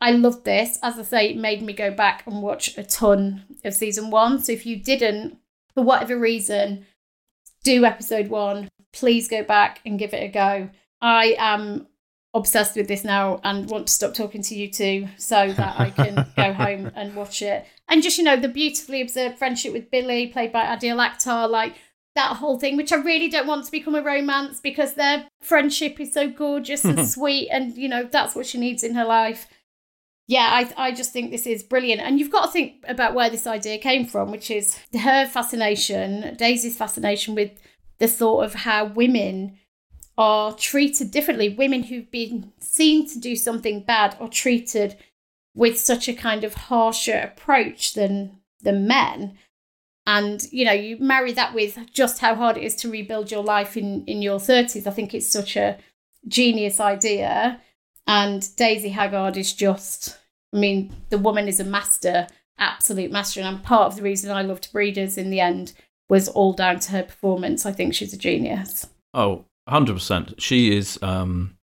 I 0.00 0.12
loved 0.12 0.44
this. 0.44 0.78
As 0.82 0.98
I 0.98 1.02
say, 1.02 1.30
it 1.30 1.36
made 1.36 1.62
me 1.62 1.72
go 1.72 1.90
back 1.90 2.24
and 2.26 2.42
watch 2.42 2.76
a 2.78 2.82
ton 2.82 3.44
of 3.64 3.74
season 3.74 4.10
one. 4.10 4.40
So 4.40 4.52
if 4.52 4.64
you 4.64 4.76
didn't, 4.76 5.38
for 5.74 5.82
whatever 5.82 6.18
reason, 6.18 6.86
do 7.64 7.84
episode 7.84 8.28
one, 8.28 8.68
please 8.92 9.28
go 9.28 9.42
back 9.42 9.80
and 9.84 9.98
give 9.98 10.14
it 10.14 10.22
a 10.22 10.28
go. 10.28 10.70
I 11.00 11.36
am 11.38 11.88
obsessed 12.34 12.76
with 12.76 12.88
this 12.88 13.04
now 13.04 13.40
and 13.42 13.68
want 13.68 13.88
to 13.88 13.92
stop 13.92 14.14
talking 14.14 14.42
to 14.42 14.54
you 14.54 14.70
two 14.70 15.08
so 15.16 15.52
that 15.52 15.80
I 15.80 15.90
can 15.90 16.26
go 16.36 16.52
home 16.52 16.90
and 16.94 17.14
watch 17.14 17.42
it. 17.42 17.66
And 17.88 18.02
just, 18.02 18.18
you 18.18 18.24
know, 18.24 18.36
the 18.36 18.48
beautifully 18.48 19.00
observed 19.00 19.38
friendship 19.38 19.72
with 19.72 19.90
Billy, 19.90 20.28
played 20.28 20.52
by 20.52 20.64
Adil 20.64 21.04
Akhtar, 21.04 21.50
like 21.50 21.74
that 22.18 22.36
whole 22.36 22.58
thing, 22.58 22.76
which 22.76 22.92
I 22.92 22.96
really 22.96 23.28
don't 23.28 23.46
want 23.46 23.64
to 23.64 23.70
become 23.70 23.94
a 23.94 24.02
romance 24.02 24.60
because 24.60 24.94
their 24.94 25.26
friendship 25.40 25.98
is 26.00 26.12
so 26.12 26.28
gorgeous 26.28 26.84
and 26.84 27.08
sweet. 27.16 27.48
And, 27.50 27.76
you 27.76 27.88
know, 27.88 28.04
that's 28.04 28.34
what 28.34 28.46
she 28.46 28.58
needs 28.58 28.84
in 28.84 28.94
her 28.94 29.04
life 29.04 29.46
yeah, 30.28 30.48
I, 30.76 30.88
I 30.88 30.92
just 30.92 31.10
think 31.10 31.30
this 31.30 31.46
is 31.46 31.62
brilliant. 31.62 32.02
And 32.02 32.20
you've 32.20 32.30
got 32.30 32.46
to 32.46 32.52
think 32.52 32.84
about 32.86 33.14
where 33.14 33.30
this 33.30 33.46
idea 33.46 33.78
came 33.78 34.04
from, 34.04 34.30
which 34.30 34.50
is 34.50 34.78
her 34.92 35.26
fascination, 35.26 36.36
Daisy's 36.36 36.76
fascination 36.76 37.34
with 37.34 37.52
the 37.98 38.06
thought 38.06 38.44
of 38.44 38.54
how 38.54 38.84
women 38.84 39.58
are 40.18 40.52
treated 40.52 41.10
differently. 41.10 41.48
Women 41.48 41.84
who've 41.84 42.10
been 42.10 42.52
seen 42.60 43.08
to 43.08 43.18
do 43.18 43.36
something 43.36 43.82
bad 43.82 44.16
are 44.20 44.28
treated 44.28 44.98
with 45.54 45.78
such 45.78 46.08
a 46.08 46.14
kind 46.14 46.44
of 46.44 46.54
harsher 46.54 47.18
approach 47.18 47.94
than 47.94 48.38
than 48.60 48.86
men. 48.86 49.38
And 50.08 50.42
you 50.50 50.64
know, 50.64 50.72
you 50.72 50.96
marry 50.98 51.32
that 51.32 51.54
with 51.54 51.78
just 51.92 52.20
how 52.20 52.34
hard 52.34 52.56
it 52.56 52.64
is 52.64 52.74
to 52.76 52.90
rebuild 52.90 53.30
your 53.30 53.44
life 53.44 53.76
in 53.76 54.04
in 54.06 54.22
your 54.22 54.38
30s. 54.38 54.86
I 54.86 54.90
think 54.90 55.12
it's 55.12 55.30
such 55.30 55.54
a 55.54 55.76
genius 56.26 56.80
idea. 56.80 57.60
And 58.06 58.48
Daisy 58.56 58.88
Haggard 58.88 59.36
is 59.36 59.52
just, 59.52 60.16
I 60.54 60.56
mean, 60.56 60.96
the 61.10 61.18
woman 61.18 61.46
is 61.46 61.60
a 61.60 61.64
master, 61.64 62.26
absolute 62.58 63.10
master. 63.10 63.42
And 63.42 63.62
part 63.62 63.88
of 63.88 63.96
the 63.96 64.02
reason 64.02 64.30
I 64.30 64.40
loved 64.40 64.72
Breeders 64.72 65.18
in 65.18 65.28
the 65.28 65.40
end 65.40 65.74
was 66.08 66.26
all 66.26 66.54
down 66.54 66.80
to 66.80 66.92
her 66.92 67.02
performance. 67.02 67.66
I 67.66 67.72
think 67.72 67.92
she's 67.92 68.14
a 68.14 68.16
genius. 68.16 68.86
Oh, 69.12 69.44
100%. 69.68 70.40
She 70.40 70.74
is. 70.74 70.98
Um, 71.02 71.58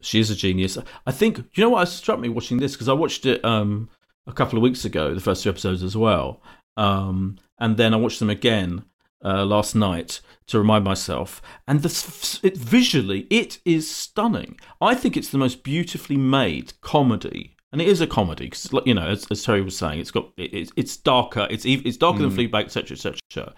she 0.00 0.18
is 0.18 0.32
a 0.32 0.34
genius. 0.34 0.76
I 1.06 1.12
think 1.12 1.38
you 1.54 1.62
know 1.62 1.70
what 1.70 1.86
struck 1.86 2.18
me 2.18 2.28
watching 2.28 2.58
this 2.58 2.72
because 2.72 2.88
I 2.88 2.92
watched 2.92 3.24
it 3.24 3.44
um, 3.44 3.88
a 4.26 4.32
couple 4.32 4.58
of 4.58 4.64
weeks 4.64 4.84
ago, 4.84 5.14
the 5.14 5.20
first 5.20 5.44
two 5.44 5.48
episodes 5.48 5.84
as 5.84 5.96
well, 5.96 6.42
um, 6.76 7.38
and 7.58 7.76
then 7.76 7.94
I 7.94 7.96
watched 7.96 8.18
them 8.18 8.30
again 8.30 8.84
uh, 9.24 9.44
last 9.44 9.74
night 9.74 10.20
to 10.46 10.58
remind 10.58 10.84
myself. 10.84 11.40
And 11.66 11.82
the, 11.82 12.40
it, 12.42 12.56
visually, 12.56 13.26
it 13.30 13.58
is 13.64 13.90
stunning. 13.90 14.58
I 14.80 14.94
think 14.94 15.16
it's 15.16 15.30
the 15.30 15.38
most 15.38 15.62
beautifully 15.62 16.16
made 16.16 16.74
comedy. 16.80 17.56
And 17.72 17.80
it 17.80 17.88
is 17.88 18.00
a 18.00 18.06
comedy 18.06 18.46
because, 18.46 18.70
you 18.86 18.94
know, 18.94 19.08
as, 19.08 19.26
as, 19.30 19.44
Terri 19.44 19.64
was 19.64 19.76
saying, 19.76 19.98
it's 19.98 20.12
got 20.12 20.30
it, 20.36 20.70
it's 20.76 20.96
darker, 20.96 21.48
it's 21.50 21.64
it's 21.64 21.96
darker 21.96 22.20
mm. 22.20 22.36
than 22.36 22.48
Fleabag, 22.48 22.66
etc., 22.66 22.94
etc. 22.94 23.52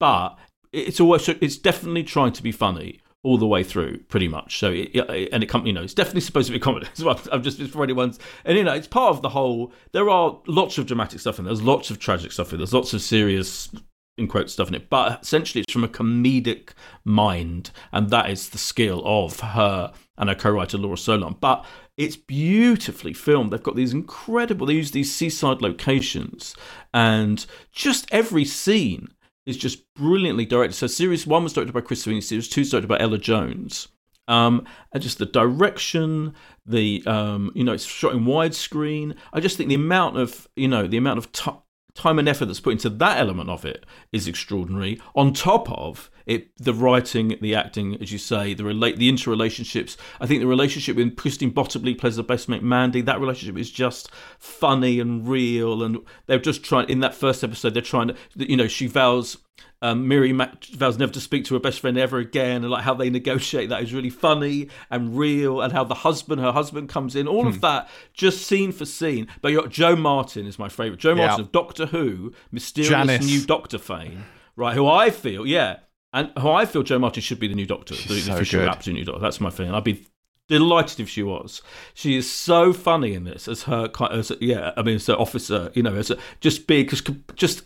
But 0.00 0.36
it's 0.72 0.98
always 0.98 1.28
it's 1.28 1.56
definitely 1.56 2.02
trying 2.02 2.32
to 2.32 2.42
be 2.42 2.50
funny 2.50 2.99
all 3.22 3.36
the 3.36 3.46
way 3.46 3.62
through, 3.62 3.98
pretty 4.08 4.28
much. 4.28 4.58
So, 4.58 4.70
it, 4.70 4.90
it, 4.94 5.28
and 5.32 5.44
it, 5.44 5.66
you 5.66 5.72
know, 5.72 5.82
it's 5.82 5.94
definitely 5.94 6.22
supposed 6.22 6.46
to 6.46 6.52
be 6.52 6.58
comedy 6.58 6.86
as 6.96 7.04
well. 7.04 7.20
I've 7.32 7.42
just 7.42 7.60
for 7.70 7.82
anyone's, 7.82 8.18
and 8.44 8.56
you 8.56 8.64
know, 8.64 8.74
it's 8.74 8.88
part 8.88 9.10
of 9.10 9.22
the 9.22 9.30
whole. 9.30 9.72
There 9.92 10.08
are 10.08 10.38
lots 10.46 10.78
of 10.78 10.86
dramatic 10.86 11.20
stuff 11.20 11.38
in 11.38 11.44
there. 11.44 11.54
There's 11.54 11.64
lots 11.64 11.90
of 11.90 11.98
tragic 11.98 12.32
stuff 12.32 12.52
in 12.52 12.58
there. 12.58 12.66
There's 12.66 12.74
lots 12.74 12.94
of 12.94 13.02
serious 13.02 13.70
in 14.16 14.28
quote 14.28 14.50
stuff 14.50 14.68
in 14.68 14.74
it, 14.74 14.90
but 14.90 15.22
essentially 15.22 15.62
it's 15.62 15.72
from 15.72 15.84
a 15.84 15.88
comedic 15.88 16.70
mind, 17.04 17.70
and 17.92 18.10
that 18.10 18.30
is 18.30 18.50
the 18.50 18.58
skill 18.58 19.02
of 19.04 19.40
her 19.40 19.92
and 20.16 20.28
her 20.28 20.34
co-writer 20.34 20.78
Laura 20.78 20.96
Solon. 20.96 21.36
But 21.40 21.64
it's 21.96 22.16
beautifully 22.16 23.12
filmed. 23.12 23.52
They've 23.52 23.62
got 23.62 23.76
these 23.76 23.92
incredible. 23.92 24.66
They 24.66 24.74
use 24.74 24.92
these 24.92 25.14
seaside 25.14 25.62
locations, 25.62 26.54
and 26.94 27.44
just 27.72 28.06
every 28.12 28.44
scene 28.44 29.08
is 29.46 29.56
just 29.56 29.82
brilliantly 29.94 30.44
directed. 30.44 30.74
So 30.74 30.86
series 30.86 31.26
one 31.26 31.44
was 31.44 31.52
directed 31.52 31.72
by 31.72 31.80
Chris 31.80 32.02
Sweeney. 32.02 32.20
Series 32.20 32.48
two 32.48 32.62
was 32.62 32.70
directed 32.70 32.88
by 32.88 32.98
Ella 32.98 33.18
Jones. 33.18 33.88
Um, 34.28 34.64
and 34.92 35.02
just 35.02 35.18
the 35.18 35.26
direction, 35.26 36.34
the 36.64 37.02
um, 37.06 37.50
you 37.54 37.64
know, 37.64 37.72
it's 37.72 37.84
shot 37.84 38.14
in 38.14 38.24
widescreen. 38.24 39.16
I 39.32 39.40
just 39.40 39.56
think 39.56 39.68
the 39.68 39.74
amount 39.74 40.18
of 40.18 40.46
you 40.54 40.68
know 40.68 40.86
the 40.86 40.98
amount 40.98 41.18
of 41.18 41.32
t- 41.32 41.50
time 41.94 42.18
and 42.18 42.28
effort 42.28 42.46
that's 42.46 42.60
put 42.60 42.72
into 42.72 42.90
that 42.90 43.18
element 43.18 43.50
of 43.50 43.64
it 43.64 43.84
is 44.12 44.28
extraordinary. 44.28 45.00
On 45.14 45.32
top 45.32 45.70
of 45.70 46.10
it, 46.26 46.56
the 46.58 46.74
writing, 46.74 47.36
the 47.40 47.54
acting, 47.54 48.00
as 48.00 48.12
you 48.12 48.18
say, 48.18 48.54
the 48.54 48.64
relate, 48.64 48.98
the 48.98 49.10
interrelationships. 49.10 49.96
I 50.20 50.26
think 50.26 50.40
the 50.40 50.46
relationship 50.46 50.96
with 50.96 51.16
Christine 51.16 51.50
Bottomley 51.50 51.94
plays 51.94 52.16
the 52.16 52.22
best 52.22 52.48
mate 52.48 52.62
Mandy. 52.62 53.00
That 53.00 53.20
relationship 53.20 53.58
is 53.58 53.70
just 53.70 54.10
funny 54.38 55.00
and 55.00 55.26
real, 55.26 55.82
and 55.82 55.98
they're 56.26 56.38
just 56.38 56.62
trying. 56.62 56.88
In 56.88 57.00
that 57.00 57.14
first 57.14 57.42
episode, 57.42 57.74
they're 57.74 57.82
trying 57.82 58.08
to, 58.08 58.16
you 58.36 58.56
know, 58.56 58.68
she 58.68 58.86
vows 58.86 59.38
um, 59.82 60.08
Miri 60.08 60.32
vows 60.72 60.98
never 60.98 61.12
to 61.12 61.20
speak 61.20 61.44
to 61.46 61.54
her 61.54 61.60
best 61.60 61.80
friend 61.80 61.96
ever 61.96 62.18
again, 62.18 62.62
and 62.62 62.70
like 62.70 62.84
how 62.84 62.94
they 62.94 63.10
negotiate 63.10 63.70
that 63.70 63.82
is 63.82 63.94
really 63.94 64.10
funny 64.10 64.68
and 64.90 65.16
real, 65.16 65.60
and 65.60 65.72
how 65.72 65.84
the 65.84 65.94
husband, 65.94 66.40
her 66.40 66.52
husband, 66.52 66.88
comes 66.88 67.16
in. 67.16 67.26
All 67.26 67.42
hmm. 67.42 67.48
of 67.48 67.60
that, 67.62 67.88
just 68.12 68.46
scene 68.46 68.72
for 68.72 68.84
scene. 68.84 69.26
But 69.40 69.70
Jo 69.70 69.96
Martin 69.96 70.46
is 70.46 70.58
my 70.58 70.68
favourite. 70.68 71.00
Jo 71.00 71.14
Martin 71.14 71.40
of 71.40 71.52
Doctor 71.52 71.86
Who, 71.86 72.32
mysterious 72.50 72.90
Janice. 72.90 73.26
new 73.26 73.44
Doctor 73.44 73.78
fame, 73.78 74.24
right? 74.56 74.74
Who 74.74 74.86
I 74.86 75.10
feel, 75.10 75.46
yeah, 75.46 75.78
and 76.12 76.30
who 76.38 76.50
I 76.50 76.66
feel 76.66 76.82
Jo 76.82 76.98
Martin 76.98 77.22
should 77.22 77.40
be 77.40 77.48
the 77.48 77.54
new 77.54 77.66
Doctor, 77.66 77.94
the 77.94 78.00
She's 78.00 78.26
so 78.26 78.34
official 78.34 78.68
absolute 78.68 78.98
new 78.98 79.04
Doctor. 79.04 79.20
That's 79.20 79.40
my 79.40 79.50
feeling. 79.50 79.74
I'd 79.74 79.84
be 79.84 80.06
delighted 80.48 81.00
if 81.00 81.08
she 81.08 81.22
was. 81.22 81.62
She 81.94 82.16
is 82.16 82.30
so 82.30 82.72
funny 82.72 83.14
in 83.14 83.24
this 83.24 83.48
as 83.48 83.62
her 83.62 83.88
kind 83.88 84.12
as 84.12 84.30
a, 84.30 84.36
yeah. 84.40 84.72
I 84.76 84.82
mean, 84.82 84.96
as 84.96 85.08
an 85.08 85.14
officer, 85.14 85.70
you 85.74 85.82
know, 85.82 85.94
as 85.94 86.10
a 86.10 86.18
just 86.40 86.66
big, 86.66 86.90
just 86.90 87.08
just 87.34 87.62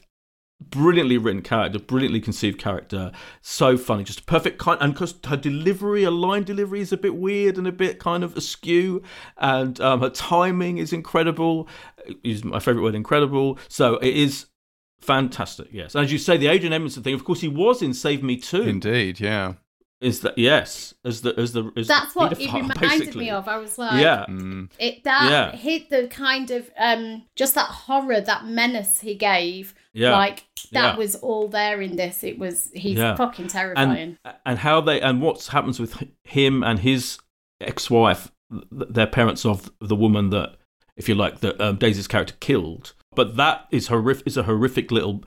brilliantly 0.61 1.19
written 1.19 1.43
character, 1.43 1.79
brilliantly 1.79 2.21
conceived 2.21 2.59
character, 2.59 3.13
so 3.43 3.77
funny, 3.77 4.05
just 4.05 4.21
a 4.21 4.25
perfect 4.25 4.59
kind. 4.59 4.81
And 4.81 4.93
because 4.95 5.15
her 5.27 5.37
delivery, 5.37 6.05
her 6.05 6.11
line 6.11 6.45
delivery 6.45 6.81
is 6.81 6.93
a 6.93 6.97
bit 6.97 7.17
weird 7.17 7.59
and 7.59 7.67
a 7.67 7.73
bit 7.73 7.99
kind 7.99 8.25
of 8.25 8.37
askew, 8.37 9.03
and 9.37 9.81
um, 9.81 10.01
her 10.01 10.11
timing 10.11 10.79
is 10.79 10.93
incredible. 10.93 11.69
Is 12.23 12.45
my 12.45 12.59
favorite 12.61 12.83
word, 12.83 12.95
incredible. 12.95 13.59
So 13.69 13.97
it 13.97 14.17
is 14.17 14.47
fantastic. 15.01 15.69
Yes, 15.73 15.95
and 15.95 16.05
as 16.05 16.13
you 16.13 16.19
say, 16.19 16.37
the 16.37 16.47
Adrian 16.49 16.73
Edmondson 16.73 17.03
thing. 17.03 17.15
Of 17.15 17.25
course, 17.25 17.41
he 17.41 17.49
was 17.49 17.83
in 17.83 17.95
Save 17.95 18.23
Me 18.23 18.37
Too. 18.37 18.63
Indeed, 18.63 19.21
yeah. 19.21 19.55
Is 20.01 20.21
that 20.21 20.37
yes? 20.37 20.93
As 21.05 21.23
the 21.23 21.39
as 21.39 21.53
the 21.55 21.71
as 21.77 21.87
That's 21.89 22.15
what 22.15 22.33
it 22.39 22.53
reminded 22.53 22.79
basically. 22.81 23.25
me 23.25 23.31
of. 23.31 23.49
I 23.49 23.57
was 23.57 23.79
like, 23.79 24.03
Yeah, 24.03 24.27
Mm. 24.29 24.71
it 24.79 25.03
that 25.05 25.31
Yeah. 25.31 25.57
hit 25.57 25.89
the 25.89 26.09
kind 26.09 26.51
of 26.51 26.71
um 26.79 27.23
just 27.37 27.55
that 27.55 27.69
horror, 27.71 28.21
that 28.21 28.45
menace 28.47 29.01
he 29.01 29.15
gave. 29.15 29.75
Yeah. 29.95 30.13
Like 30.13 30.45
that 30.73 30.95
Yeah. 30.95 30.97
was 30.97 31.15
all 31.15 31.49
there 31.49 31.81
in 31.81 31.97
this. 31.97 32.23
It 32.25 32.39
was 32.39 32.71
he's 32.75 32.99
Yeah. 32.99 33.15
fucking 33.17 33.47
terrifying. 33.49 34.19
and 34.25 34.35
and 34.45 34.59
how 34.59 34.81
they 34.81 35.01
and 35.01 35.23
what 35.23 35.43
happens 35.47 35.79
with 35.81 36.03
him 36.25 36.63
and 36.65 36.81
his 36.81 37.19
ex-wife 37.61 38.31
their 38.71 39.07
parents 39.07 39.45
of 39.47 39.71
the 39.81 39.97
woman 39.97 40.31
that 40.31 40.57
if 40.97 41.09
you 41.09 41.15
like 41.15 41.41
that 41.41 41.61
um, 41.61 41.77
daisy's 41.77 42.07
character 42.07 42.35
killed 42.41 42.93
but 43.15 43.37
that 43.37 43.67
is 43.71 43.87
horrific 43.89 44.27
is 44.27 44.37
a 44.37 44.43
horrific 44.43 44.91
little 44.91 45.25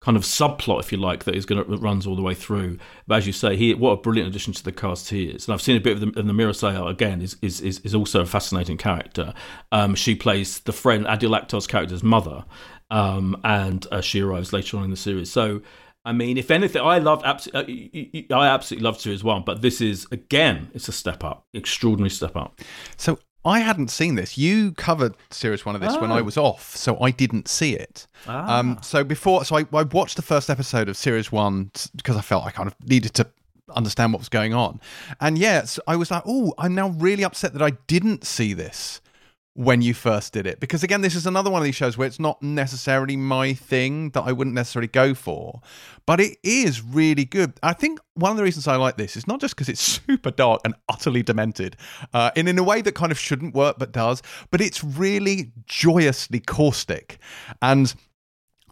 kind 0.00 0.16
of 0.16 0.22
subplot 0.22 0.80
if 0.80 0.90
you 0.92 0.98
like 0.98 1.24
that 1.24 1.34
is 1.34 1.44
going 1.46 1.62
to 1.62 1.76
runs 1.76 2.06
all 2.06 2.16
the 2.16 2.22
way 2.22 2.34
through 2.34 2.78
but 3.06 3.16
as 3.16 3.26
you 3.26 3.32
say 3.32 3.56
he 3.56 3.74
what 3.74 3.90
a 3.90 3.96
brilliant 3.96 4.28
addition 4.28 4.52
to 4.52 4.62
the 4.64 4.72
cast 4.72 5.10
he 5.10 5.24
is 5.24 5.46
and 5.46 5.52
i've 5.54 5.62
seen 5.62 5.76
a 5.76 5.80
bit 5.80 5.92
of 5.92 6.00
the, 6.00 6.18
and 6.20 6.28
the 6.28 6.32
Meera 6.32 6.50
Syal 6.54 6.88
again 6.90 7.20
is, 7.20 7.36
is 7.42 7.60
is 7.60 7.78
is 7.80 7.94
also 7.94 8.20
a 8.20 8.26
fascinating 8.26 8.76
character 8.76 9.34
um 9.72 9.94
she 9.94 10.14
plays 10.14 10.60
the 10.60 10.72
friend 10.72 11.04
adil 11.06 11.38
akhtar's 11.38 11.66
character's 11.66 12.02
mother 12.02 12.44
um 12.90 13.36
and 13.44 13.86
uh, 13.90 14.00
she 14.00 14.20
arrives 14.20 14.52
later 14.52 14.76
on 14.76 14.84
in 14.84 14.90
the 14.90 14.96
series 14.96 15.30
so 15.30 15.60
I 16.04 16.12
mean, 16.12 16.38
if 16.38 16.52
anything, 16.52 16.82
I 16.82 16.98
loved 16.98 17.24
absolutely. 17.24 18.28
I 18.30 18.46
absolutely 18.46 18.84
loved 18.84 19.00
Series 19.00 19.24
One, 19.24 19.42
but 19.44 19.60
this 19.60 19.80
is 19.80 20.06
again, 20.12 20.70
it's 20.72 20.86
a 20.86 20.92
step 20.92 21.24
up, 21.24 21.46
extraordinary 21.52 22.10
step 22.10 22.36
up. 22.36 22.60
So 22.96 23.18
I 23.44 23.58
hadn't 23.58 23.90
seen 23.90 24.14
this. 24.14 24.38
You 24.38 24.70
covered 24.70 25.16
series 25.32 25.66
one 25.66 25.74
of 25.74 25.80
this 25.80 25.96
when 25.96 26.12
I 26.12 26.20
Oh. 26.20 26.22
was 26.22 26.36
off, 26.36 26.76
so 26.76 26.96
I 27.02 27.10
didn't 27.10 27.48
see 27.48 27.74
it. 27.74 28.06
Ah. 28.28 28.60
Um, 28.60 28.78
so 28.82 29.02
before, 29.02 29.44
so 29.44 29.56
I, 29.56 29.66
I 29.72 29.82
watched 29.82 30.14
the 30.14 30.22
first 30.22 30.48
episode 30.48 30.88
of 30.88 30.96
series 30.96 31.32
one 31.32 31.72
because 31.96 32.16
I 32.16 32.20
felt 32.20 32.46
I 32.46 32.52
kind 32.52 32.68
of 32.68 32.76
needed 32.88 33.12
to 33.14 33.26
understand 33.74 34.12
what 34.12 34.20
was 34.20 34.28
going 34.28 34.54
on, 34.54 34.80
and 35.20 35.36
yes, 35.36 35.80
I 35.88 35.96
was 35.96 36.12
like, 36.12 36.22
oh, 36.24 36.54
I'm 36.56 36.76
now 36.76 36.90
really 36.90 37.24
upset 37.24 37.52
that 37.54 37.62
I 37.62 37.70
didn't 37.88 38.24
see 38.24 38.52
this 38.52 39.00
when 39.56 39.80
you 39.80 39.94
first 39.94 40.32
did 40.32 40.46
it. 40.46 40.60
Because 40.60 40.82
again 40.82 41.00
this 41.00 41.14
is 41.14 41.26
another 41.26 41.50
one 41.50 41.60
of 41.60 41.64
these 41.64 41.74
shows 41.74 41.96
where 41.96 42.06
it's 42.06 42.20
not 42.20 42.42
necessarily 42.42 43.16
my 43.16 43.54
thing 43.54 44.10
that 44.10 44.22
I 44.22 44.32
wouldn't 44.32 44.54
necessarily 44.54 44.88
go 44.88 45.14
for 45.14 45.60
but 46.04 46.20
it 46.20 46.38
is 46.44 46.82
really 46.82 47.24
good. 47.24 47.54
I 47.62 47.72
think 47.72 47.98
one 48.14 48.30
of 48.30 48.36
the 48.36 48.44
reasons 48.44 48.68
I 48.68 48.76
like 48.76 48.96
this 48.96 49.16
is 49.16 49.26
not 49.26 49.40
just 49.40 49.56
because 49.56 49.68
it's 49.68 49.80
super 50.06 50.30
dark 50.30 50.60
and 50.64 50.74
utterly 50.88 51.22
demented 51.22 51.76
uh, 52.12 52.30
and 52.36 52.48
in 52.48 52.58
a 52.58 52.62
way 52.62 52.82
that 52.82 52.92
kind 52.92 53.10
of 53.10 53.18
shouldn't 53.18 53.54
work 53.54 53.76
but 53.78 53.92
does 53.92 54.22
but 54.50 54.60
it's 54.60 54.84
really 54.84 55.52
joyously 55.66 56.40
caustic. 56.40 57.18
And 57.62 57.94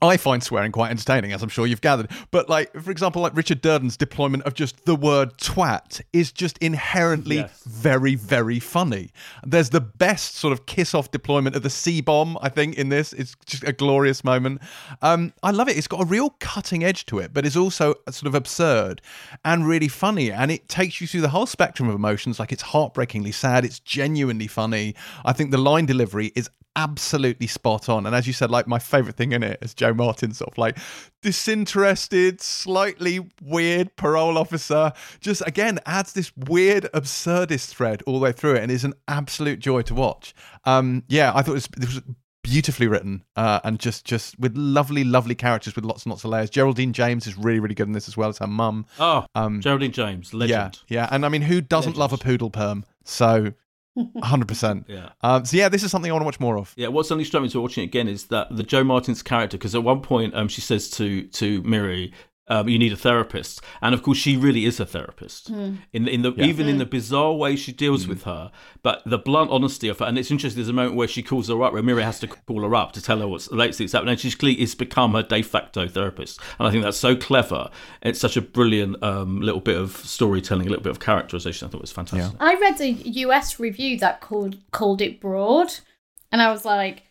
I 0.04 0.16
find 0.16 0.42
swearing 0.42 0.70
quite 0.72 0.90
entertaining, 0.90 1.32
as 1.32 1.42
I'm 1.42 1.48
sure 1.48 1.66
you've 1.66 1.80
gathered. 1.80 2.10
But, 2.30 2.48
like, 2.48 2.72
for 2.74 2.90
example, 2.90 3.22
like 3.22 3.34
Richard 3.36 3.60
Durden's 3.60 3.96
deployment 3.96 4.42
of 4.44 4.54
just 4.54 4.84
the 4.84 4.94
word 4.94 5.36
twat 5.38 6.00
is 6.12 6.30
just 6.32 6.58
inherently 6.58 7.36
Yes. 7.36 7.62
very, 7.66 8.14
very 8.14 8.60
funny. 8.60 9.10
There's 9.44 9.70
the 9.70 9.80
best 9.80 10.36
sort 10.36 10.52
of 10.52 10.66
kiss 10.66 10.94
off 10.94 11.10
deployment 11.10 11.56
of 11.56 11.62
the 11.62 11.70
C 11.70 12.00
bomb, 12.00 12.38
I 12.40 12.48
think, 12.48 12.76
in 12.76 12.88
this. 12.90 13.12
It's 13.12 13.34
just 13.46 13.64
a 13.64 13.72
glorious 13.72 14.22
moment. 14.22 14.60
Um, 15.02 15.32
I 15.42 15.50
love 15.50 15.68
it. 15.68 15.76
It's 15.76 15.88
got 15.88 16.00
a 16.02 16.04
real 16.04 16.30
cutting 16.40 16.84
edge 16.84 17.06
to 17.06 17.18
it, 17.18 17.32
but 17.32 17.46
it's 17.46 17.56
also 17.56 17.94
sort 18.10 18.26
of 18.26 18.34
absurd 18.34 19.00
and 19.44 19.66
really 19.66 19.88
funny. 19.88 20.30
And 20.30 20.50
it 20.50 20.68
takes 20.68 21.00
you 21.00 21.06
through 21.06 21.22
the 21.22 21.28
whole 21.30 21.46
spectrum 21.46 21.88
of 21.88 21.94
emotions. 21.94 22.38
Like, 22.38 22.52
it's 22.52 22.62
heartbreakingly 22.62 23.32
sad, 23.32 23.64
it's 23.64 23.78
genuinely 23.80 24.46
funny. 24.46 24.94
I 25.24 25.32
think 25.32 25.50
the 25.50 25.58
line 25.58 25.86
delivery 25.86 26.32
is 26.34 26.50
absolutely 26.76 27.46
spot 27.46 27.88
on. 27.88 28.06
And 28.06 28.14
as 28.14 28.26
you 28.26 28.32
said, 28.32 28.50
like 28.50 28.66
my 28.66 28.78
favorite 28.78 29.16
thing 29.16 29.32
in 29.32 29.42
it 29.42 29.58
is 29.62 29.74
Jo 29.74 29.94
Martin 29.94 30.32
sort 30.32 30.52
of 30.52 30.58
like 30.58 30.78
disinterested, 31.22 32.40
slightly 32.40 33.20
weird 33.42 33.94
parole 33.96 34.38
officer, 34.38 34.92
just 35.20 35.42
again 35.46 35.78
adds 35.86 36.12
this 36.12 36.32
weird 36.36 36.84
absurdist 36.94 37.66
thread 37.74 38.02
all 38.06 38.14
the 38.14 38.20
way 38.20 38.32
through 38.32 38.54
it 38.54 38.62
and 38.62 38.70
is 38.70 38.84
an 38.84 38.94
absolute 39.08 39.58
joy 39.60 39.82
to 39.82 39.94
watch. 39.94 40.34
Um, 40.64 41.04
yeah, 41.08 41.32
I 41.34 41.42
thought 41.42 41.52
it 41.52 41.54
was, 41.54 41.68
it 41.76 41.80
was 41.80 42.00
beautifully 42.42 42.86
written 42.86 43.24
uh, 43.36 43.58
and 43.64 43.78
just 43.78 44.04
just 44.04 44.38
with 44.38 44.56
lovely, 44.56 45.04
lovely 45.04 45.34
characters 45.34 45.74
with 45.76 45.84
lots 45.84 46.04
and 46.04 46.10
lots 46.10 46.24
of 46.24 46.30
layers. 46.30 46.50
Geraldine 46.50 46.92
James 46.92 47.26
is 47.26 47.36
really, 47.36 47.60
really 47.60 47.74
good 47.74 47.86
in 47.86 47.92
this 47.92 48.08
as 48.08 48.16
well 48.16 48.28
as 48.28 48.38
her 48.38 48.46
mum. 48.46 48.86
oh, 48.98 49.26
Um, 49.34 49.60
Geraldine 49.60 49.92
James, 49.92 50.32
yeah, 50.32 50.38
legend. 50.38 50.80
yeah, 50.88 51.08
and 51.10 51.24
I 51.24 51.28
mean, 51.28 51.42
who 51.42 51.60
doesn't 51.60 51.96
love 51.96 52.12
a 52.12 52.18
poodle 52.18 52.50
perm? 52.50 52.84
So, 53.04 53.52
hundred 54.22 54.48
percent. 54.48 54.86
Yeah. 54.88 55.10
Um, 55.22 55.44
so 55.44 55.56
yeah, 55.56 55.68
this 55.68 55.82
is 55.82 55.90
something 55.90 56.10
I 56.10 56.14
want 56.14 56.22
to 56.22 56.26
watch 56.26 56.40
more 56.40 56.58
of. 56.58 56.72
Yeah, 56.76 56.88
what 56.88 57.06
suddenly 57.06 57.24
struck 57.24 57.42
me 57.42 57.48
to 57.50 57.60
watching 57.60 57.84
it 57.84 57.86
again 57.86 58.08
is 58.08 58.26
that 58.26 58.54
the 58.54 58.62
Jo 58.62 58.84
Martin's 58.84 59.22
character, 59.22 59.56
because 59.56 59.74
at 59.74 59.82
one 59.82 60.00
point 60.00 60.34
um, 60.34 60.48
she 60.48 60.60
says 60.60 60.90
to 60.90 61.22
to 61.28 61.62
Miri, 61.62 62.12
um, 62.48 62.68
"You 62.68 62.78
need 62.78 62.92
a 62.92 62.96
therapist," 62.96 63.60
and 63.80 63.94
of 63.94 64.02
course 64.02 64.18
she 64.18 64.36
really 64.36 64.64
is 64.64 64.80
a 64.80 64.86
therapist. 64.86 65.50
In 65.50 66.08
in 66.08 66.22
the 66.22 66.34
even 66.40 66.68
in 66.68 66.78
the 66.78 66.86
bizarre 66.86 67.32
way 67.32 67.56
she 67.56 67.72
deals 67.72 68.06
with 68.06 68.24
her, 68.24 68.50
but 68.82 69.02
the 69.06 69.18
blunt 69.18 69.50
honesty 69.50 69.88
of 69.88 69.98
her, 69.98 70.06
and 70.06 70.18
it's 70.18 70.30
interesting. 70.30 70.58
There's 70.60 70.68
a 70.68 70.72
moment 70.72 70.96
where 70.96 71.08
she 71.08 71.22
calls 71.22 71.48
her 71.48 71.62
up, 71.62 71.72
where 71.72 71.82
Miri 71.82 72.02
has 72.02 72.18
to 72.20 72.28
call 72.28 72.62
her 72.62 72.74
up 72.74 72.92
to 72.92 73.02
tell 73.02 73.18
her 73.18 73.28
what's 73.28 73.50
lately 73.50 73.86
happening, 73.86 74.12
and 74.12 74.20
she's 74.20 74.34
clearly 74.34 74.60
it's 74.60 74.74
become 74.74 75.12
her 75.14 75.22
de 75.22 75.42
facto 75.42 75.88
therapist, 75.88 76.40
and 76.58 76.68
I 76.68 76.70
think 76.70 76.84
that's 76.84 76.98
so 76.98 77.16
clever. 77.16 77.70
It's 78.02 78.20
such 78.20 78.36
a 78.36 78.42
brilliant 78.42 79.02
um, 79.02 79.40
little 79.40 79.60
bit 79.60 79.76
of 79.76 79.96
storytelling, 79.96 80.66
a 80.66 80.70
little 80.70 80.82
bit 80.82 80.90
of 80.90 81.00
characterization. 81.00 81.66
I 81.66 81.70
thought 81.70 81.78
it 81.78 81.82
was 81.82 81.92
fantastic. 81.92 82.40
I 82.40 82.54
read 82.54 82.80
a 82.80 82.90
US 82.90 83.58
review 83.58 83.98
that 83.98 84.20
called 84.20 84.56
called 84.70 85.00
it 85.00 85.20
broad, 85.20 85.72
and 86.30 86.42
I 86.42 86.50
was 86.50 86.64
like, 86.64 87.04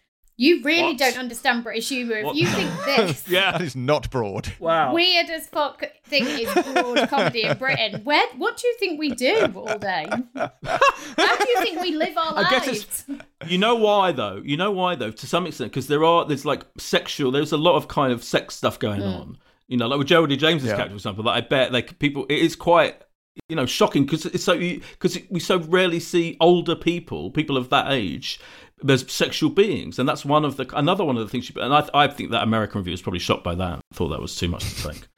"You 0.43 0.61
really 0.63 0.93
What? 0.93 0.97
don't 0.97 1.17
understand 1.17 1.63
British 1.63 1.89
humour 1.89 2.17
if 2.17 2.25
What? 2.25 2.35
you 2.35 2.47
think 2.47 2.69
this 2.85 3.27
yeah, 3.27 3.51
That 3.53 3.61
is 3.61 3.75
not 3.75 4.09
broad. 4.09 4.53
Wow. 4.59 4.93
weird 4.93 5.29
as 5.29 5.47
fuck 5.47 5.83
thing 6.05 6.25
is 6.25 6.51
broad 6.53 7.07
comedy 7.09 7.43
in 7.43 7.57
Britain. 7.57 8.01
Where 8.03 8.27
what 8.37 8.57
do 8.57 8.67
you 8.67 8.75
think 8.79 8.99
we 8.99 9.09
do 9.11 9.51
all 9.55 9.77
day? 9.77 10.05
How 10.35 11.35
do 11.37 11.49
you 11.49 11.57
think 11.61 11.81
we 11.81 11.91
live 11.91 12.17
our 12.17 12.37
I 12.37 12.49
guess 12.49 12.67
lives?" 12.67 13.05
it's 13.07 13.51
you 13.51 13.57
know 13.57 13.75
why 13.75 14.11
though. 14.11 14.41
You 14.43 14.57
know 14.57 14.71
why 14.71 14.95
though. 14.95 15.11
To 15.11 15.27
some 15.27 15.47
extent, 15.47 15.71
because 15.71 15.87
there 15.87 16.03
are 16.03 16.25
there's 16.25 16.45
like 16.45 16.65
sexual. 16.77 17.31
There's 17.31 17.51
a 17.51 17.57
lot 17.57 17.75
of 17.75 17.87
kind 17.87 18.11
of 18.11 18.23
sex 18.23 18.55
stuff 18.55 18.79
going 18.79 19.01
hmm. 19.01 19.07
on. 19.07 19.37
You 19.67 19.77
know, 19.77 19.87
like 19.87 19.97
with 19.97 20.07
Geraldine 20.07 20.39
James's 20.39 20.67
Yeah. 20.67 20.75
character, 20.75 20.91
for 20.91 20.97
example. 20.97 21.23
That 21.23 21.31
I 21.31 21.41
bet 21.41 21.71
like 21.71 21.99
people. 21.99 22.25
It 22.29 22.39
is 22.39 22.55
quite 22.55 23.01
you 23.49 23.55
know 23.55 23.65
shocking 23.65 24.05
because 24.05 24.25
it's 24.25 24.43
so 24.43 24.57
because 24.57 25.17
we 25.29 25.39
so 25.39 25.59
rarely 25.59 25.99
see 25.99 26.37
older 26.39 26.75
people, 26.75 27.31
people 27.31 27.57
of 27.57 27.69
that 27.69 27.91
age. 27.91 28.39
As 28.85 29.09
sexual 29.09 29.49
beings, 29.49 29.97
and 29.97 30.09
that's 30.09 30.25
one 30.25 30.43
of 30.43 30.57
the 30.57 30.67
another 30.77 31.05
one 31.05 31.15
of 31.15 31.23
the 31.23 31.29
things. 31.29 31.45
She, 31.45 31.53
and 31.57 31.73
I, 31.73 31.87
I 31.93 32.07
think 32.07 32.31
that 32.31 32.43
American 32.43 32.79
review 32.79 32.91
was 32.91 33.01
probably 33.01 33.19
shocked 33.19 33.43
by 33.43 33.55
that. 33.55 33.79
Thought 33.93 34.09
that 34.09 34.19
was 34.19 34.35
too 34.35 34.49
much 34.49 34.63
to 34.63 34.69
think. 34.91 35.07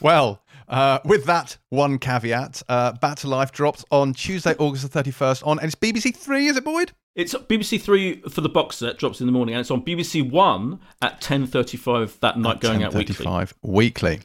Well, 0.00 0.42
uh, 0.68 0.98
with 1.04 1.24
that 1.26 1.56
one 1.70 1.98
caveat, 1.98 2.62
uh, 2.68 2.92
Back 2.92 3.18
to 3.18 3.28
Life 3.28 3.52
drops 3.52 3.84
on 3.90 4.12
Tuesday, 4.12 4.54
August 4.58 4.90
the 4.90 5.02
31st 5.02 5.46
on, 5.46 5.58
and 5.58 5.66
it's 5.66 5.74
BBC 5.74 6.16
Three, 6.16 6.46
is 6.46 6.56
it, 6.56 6.64
Boyd? 6.64 6.92
It's 7.14 7.34
BBC 7.34 7.80
Three 7.80 8.20
for 8.22 8.40
the 8.40 8.48
box 8.48 8.76
set 8.76 8.98
drops 8.98 9.20
in 9.20 9.26
the 9.26 9.32
morning, 9.32 9.54
and 9.54 9.60
it's 9.60 9.70
on 9.70 9.82
BBC 9.82 10.28
One 10.30 10.80
at 11.00 11.20
ten 11.20 11.46
thirty-five 11.46 12.18
that 12.20 12.38
night, 12.38 12.60
going 12.60 12.82
out 12.82 12.94
weekly. 12.94 13.14
10:35 13.14 13.52
weekly. 13.62 14.20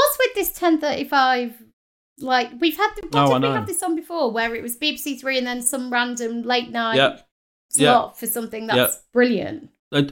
What's 0.00 0.18
with 0.18 0.34
this 0.34 0.52
ten 0.58 0.80
thirty 0.80 1.04
five? 1.04 1.54
Like 2.18 2.50
we've 2.60 2.76
had, 2.76 2.90
the, 2.96 3.08
Oh, 3.18 3.30
what 3.30 3.40
did 3.42 3.48
we 3.48 3.54
have 3.54 3.66
this 3.66 3.82
on 3.82 3.96
before? 3.96 4.30
Where 4.30 4.54
it 4.54 4.62
was 4.62 4.76
BBC 4.76 5.20
Three 5.20 5.38
and 5.38 5.46
then 5.46 5.62
some 5.62 5.90
random 5.90 6.42
late 6.42 6.70
night 6.70 6.96
Yeah. 6.96 7.18
slot 7.70 8.18
for 8.18 8.26
something 8.26 8.66
that's 8.66 9.00
brilliant. 9.12 9.70
They, 9.90 10.08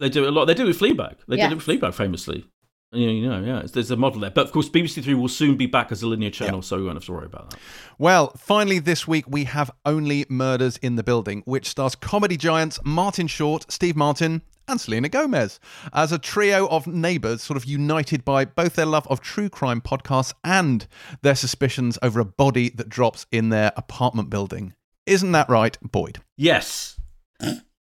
they 0.00 0.08
do 0.08 0.28
a 0.28 0.30
lot. 0.30 0.46
They 0.46 0.54
do 0.54 0.64
it 0.64 0.66
with 0.68 0.80
Fleabag. 0.80 1.16
They 1.28 1.36
Yeah. 1.36 1.48
did 1.48 1.58
it 1.58 1.66
with 1.66 1.80
Fleabag 1.80 1.94
famously. 1.94 2.44
You 2.90 3.28
know, 3.28 3.40
yeah. 3.44 3.56
it's- 3.58 3.70
There's 3.72 3.90
a 3.90 3.96
model 3.96 4.20
there, 4.20 4.30
but 4.30 4.46
of 4.46 4.52
course, 4.52 4.68
BBC 4.68 5.02
Three 5.04 5.14
will 5.14 5.28
soon 5.28 5.56
be 5.56 5.66
back 5.66 5.92
as 5.92 6.02
a 6.02 6.06
linear 6.08 6.30
channel, 6.30 6.62
so 6.62 6.76
we 6.78 6.84
won't 6.84 6.96
have 6.96 7.04
to 7.04 7.12
worry 7.12 7.26
about 7.26 7.50
that. 7.50 7.58
Well, 7.98 8.32
finally, 8.38 8.78
this 8.78 9.06
week 9.06 9.26
we 9.28 9.44
have 9.44 9.70
Only 9.84 10.24
Murders 10.30 10.76
in 10.78 10.96
the 10.96 11.04
Building, 11.04 11.42
which 11.44 11.68
stars 11.68 11.94
comedy 11.94 12.36
giants 12.38 12.80
Martin 12.84 13.26
Short, 13.26 13.66
Steve 13.70 13.94
Martin, 13.94 14.40
and 14.68 14.80
Selena 14.80 15.08
Gomez 15.08 15.58
as 15.92 16.12
a 16.12 16.18
trio 16.18 16.68
of 16.68 16.86
neighbours, 16.86 17.42
sort 17.42 17.56
of 17.56 17.64
united 17.64 18.24
by 18.24 18.44
both 18.44 18.74
their 18.74 18.86
love 18.86 19.06
of 19.08 19.20
true 19.20 19.48
crime 19.48 19.80
podcasts 19.80 20.32
and 20.44 20.86
their 21.22 21.34
suspicions 21.34 21.98
over 22.02 22.20
a 22.20 22.24
body 22.24 22.68
that 22.70 22.88
drops 22.88 23.26
in 23.32 23.48
their 23.48 23.72
apartment 23.76 24.30
building. 24.30 24.74
Isn't 25.06 25.32
that 25.32 25.48
right, 25.48 25.76
Boyd? 25.82 26.18
Yes, 26.36 27.00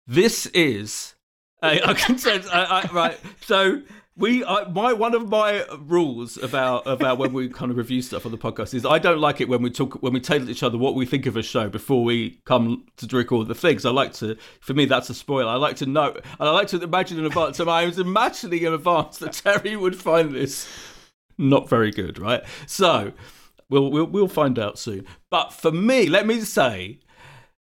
this 0.06 0.46
is. 0.46 1.14
Sense. 2.18 2.46
I, 2.48 2.64
I, 2.64 2.92
right. 2.92 3.18
So 3.40 3.82
We, 4.18 4.42
I, 4.46 4.66
my 4.68 4.94
one 4.94 5.14
of 5.14 5.28
my 5.28 5.66
rules 5.78 6.38
about 6.38 6.86
about 6.86 7.18
when 7.18 7.34
we 7.34 7.50
kind 7.50 7.70
of 7.70 7.76
review 7.76 8.00
stuff 8.00 8.24
on 8.24 8.32
the 8.32 8.38
podcast 8.38 8.72
is 8.72 8.86
I 8.86 8.98
don't 8.98 9.18
like 9.18 9.42
it 9.42 9.48
when 9.48 9.60
we 9.60 9.68
talk 9.68 10.02
when 10.02 10.14
we 10.14 10.20
tell 10.20 10.48
each 10.48 10.62
other 10.62 10.78
what 10.78 10.94
we 10.94 11.04
think 11.04 11.26
of 11.26 11.36
a 11.36 11.42
show 11.42 11.68
before 11.68 12.02
we 12.02 12.40
come 12.46 12.86
to 12.96 13.06
record 13.14 13.48
the 13.48 13.54
things. 13.54 13.84
I 13.84 13.90
like 13.90 14.14
to, 14.14 14.38
for 14.60 14.72
me, 14.72 14.86
that's 14.86 15.10
a 15.10 15.14
spoiler. 15.14 15.50
I 15.50 15.56
like 15.56 15.76
to 15.76 15.86
know, 15.86 16.14
and 16.14 16.48
I 16.48 16.50
like 16.50 16.68
to 16.68 16.82
imagine 16.82 17.18
in 17.18 17.26
advance. 17.26 17.60
And 17.60 17.68
I 17.68 17.84
was 17.84 17.98
imagining 17.98 18.62
in 18.62 18.72
advance 18.72 19.18
that 19.18 19.32
Terri 19.32 19.78
would 19.78 19.96
find 19.96 20.34
this 20.34 20.66
not 21.36 21.68
very 21.68 21.90
good, 21.90 22.18
right? 22.18 22.42
So 22.66 23.12
we'll 23.68 23.90
we'll, 23.90 24.06
we'll 24.06 24.28
find 24.28 24.58
out 24.58 24.78
soon. 24.78 25.04
But 25.30 25.52
for 25.52 25.70
me, 25.70 26.06
let 26.06 26.26
me 26.26 26.40
say, 26.40 27.00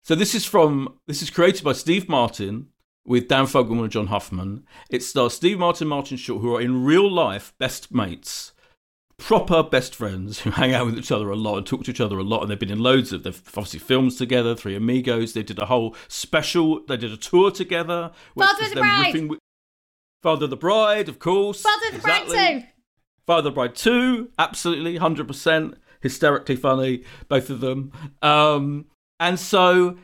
so 0.04 0.14
this 0.14 0.36
is 0.36 0.44
from 0.44 1.00
this 1.08 1.20
is 1.20 1.30
created 1.30 1.64
by 1.64 1.72
Steve 1.72 2.08
Martin 2.08 2.68
with 3.04 3.28
Dan 3.28 3.44
Fogelman 3.44 3.82
and 3.84 3.92
John 3.92 4.06
Hoffman. 4.08 4.64
It 4.90 5.02
stars 5.02 5.34
Steve 5.34 5.58
Martin, 5.58 5.88
Martin 5.88 6.16
Short, 6.16 6.40
who 6.42 6.56
are 6.56 6.60
in 6.60 6.84
real 6.84 7.10
life 7.10 7.52
best 7.58 7.92
mates, 7.92 8.52
proper 9.18 9.62
best 9.62 9.94
friends 9.94 10.40
who 10.40 10.50
hang 10.50 10.72
out 10.74 10.86
with 10.86 10.98
each 10.98 11.12
other 11.12 11.30
a 11.30 11.36
lot 11.36 11.58
and 11.58 11.66
talk 11.66 11.84
to 11.84 11.90
each 11.90 12.00
other 12.00 12.18
a 12.18 12.22
lot. 12.22 12.42
And 12.42 12.50
they've 12.50 12.58
been 12.58 12.70
in 12.70 12.78
loads 12.78 13.12
of, 13.12 13.22
they've 13.22 13.42
obviously 13.48 13.80
films 13.80 14.16
together, 14.16 14.54
Three 14.54 14.74
Amigos. 14.76 15.32
They 15.34 15.42
did 15.42 15.58
a 15.58 15.66
whole 15.66 15.94
special, 16.08 16.84
they 16.86 16.96
did 16.96 17.12
a 17.12 17.16
tour 17.16 17.50
together. 17.50 18.10
Father 18.36 18.64
of 18.64 18.70
the 18.70 18.80
Bride. 18.80 19.28
with- 19.28 19.38
Father 20.22 20.44
of 20.44 20.50
the 20.50 20.56
Bride, 20.56 21.08
of 21.10 21.18
course. 21.18 21.60
Father 21.60 21.86
of 21.86 21.92
the 21.92 21.98
exactly. 21.98 22.34
Bride 22.34 22.60
too. 22.60 22.66
Father 23.26 23.38
of 23.38 23.44
the 23.44 23.50
Bride 23.52 23.74
2, 23.74 24.30
absolutely, 24.38 24.98
100%. 24.98 25.74
Hysterically 26.02 26.56
funny, 26.56 27.02
both 27.28 27.48
of 27.48 27.60
them. 27.60 27.90
Um, 28.20 28.86
and 29.18 29.40
so 29.40 29.96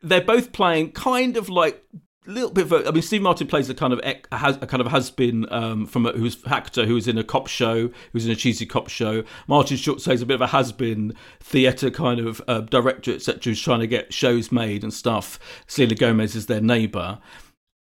they're 0.00 0.22
both 0.22 0.52
playing 0.52 0.92
kind 0.92 1.36
of 1.36 1.50
like 1.50 1.84
little 2.28 2.50
bit 2.50 2.64
of 2.64 2.72
a, 2.72 2.88
I 2.88 2.90
mean, 2.90 3.02
Steve 3.02 3.22
Martin 3.22 3.46
plays 3.46 3.68
a 3.70 3.74
kind 3.74 3.92
of 3.92 4.00
has 4.32 4.56
a 4.60 4.66
kind 4.66 4.80
of 4.80 4.88
has 4.88 5.10
been 5.10 5.50
um, 5.52 5.86
from 5.86 6.06
a, 6.06 6.12
who's 6.12 6.38
actor 6.46 6.84
who 6.84 6.94
was 6.94 7.08
in 7.08 7.18
a 7.18 7.24
cop 7.24 7.46
show, 7.46 7.90
who's 8.12 8.26
in 8.26 8.32
a 8.32 8.36
cheesy 8.36 8.66
cop 8.66 8.88
show. 8.88 9.24
Martin 9.46 9.76
Short 9.76 10.00
says 10.00 10.22
a 10.22 10.26
bit 10.26 10.34
of 10.34 10.42
a 10.42 10.48
has 10.48 10.70
been 10.70 11.14
theatre 11.40 11.90
kind 11.90 12.20
of 12.20 12.42
uh, 12.46 12.60
director, 12.60 13.14
etc., 13.14 13.40
who's 13.44 13.60
trying 13.60 13.80
to 13.80 13.86
get 13.86 14.12
shows 14.12 14.52
made 14.52 14.82
and 14.82 14.92
stuff. 14.92 15.38
Selena 15.66 15.94
Gomez 15.94 16.36
is 16.36 16.46
their 16.46 16.60
neighbour, 16.60 17.18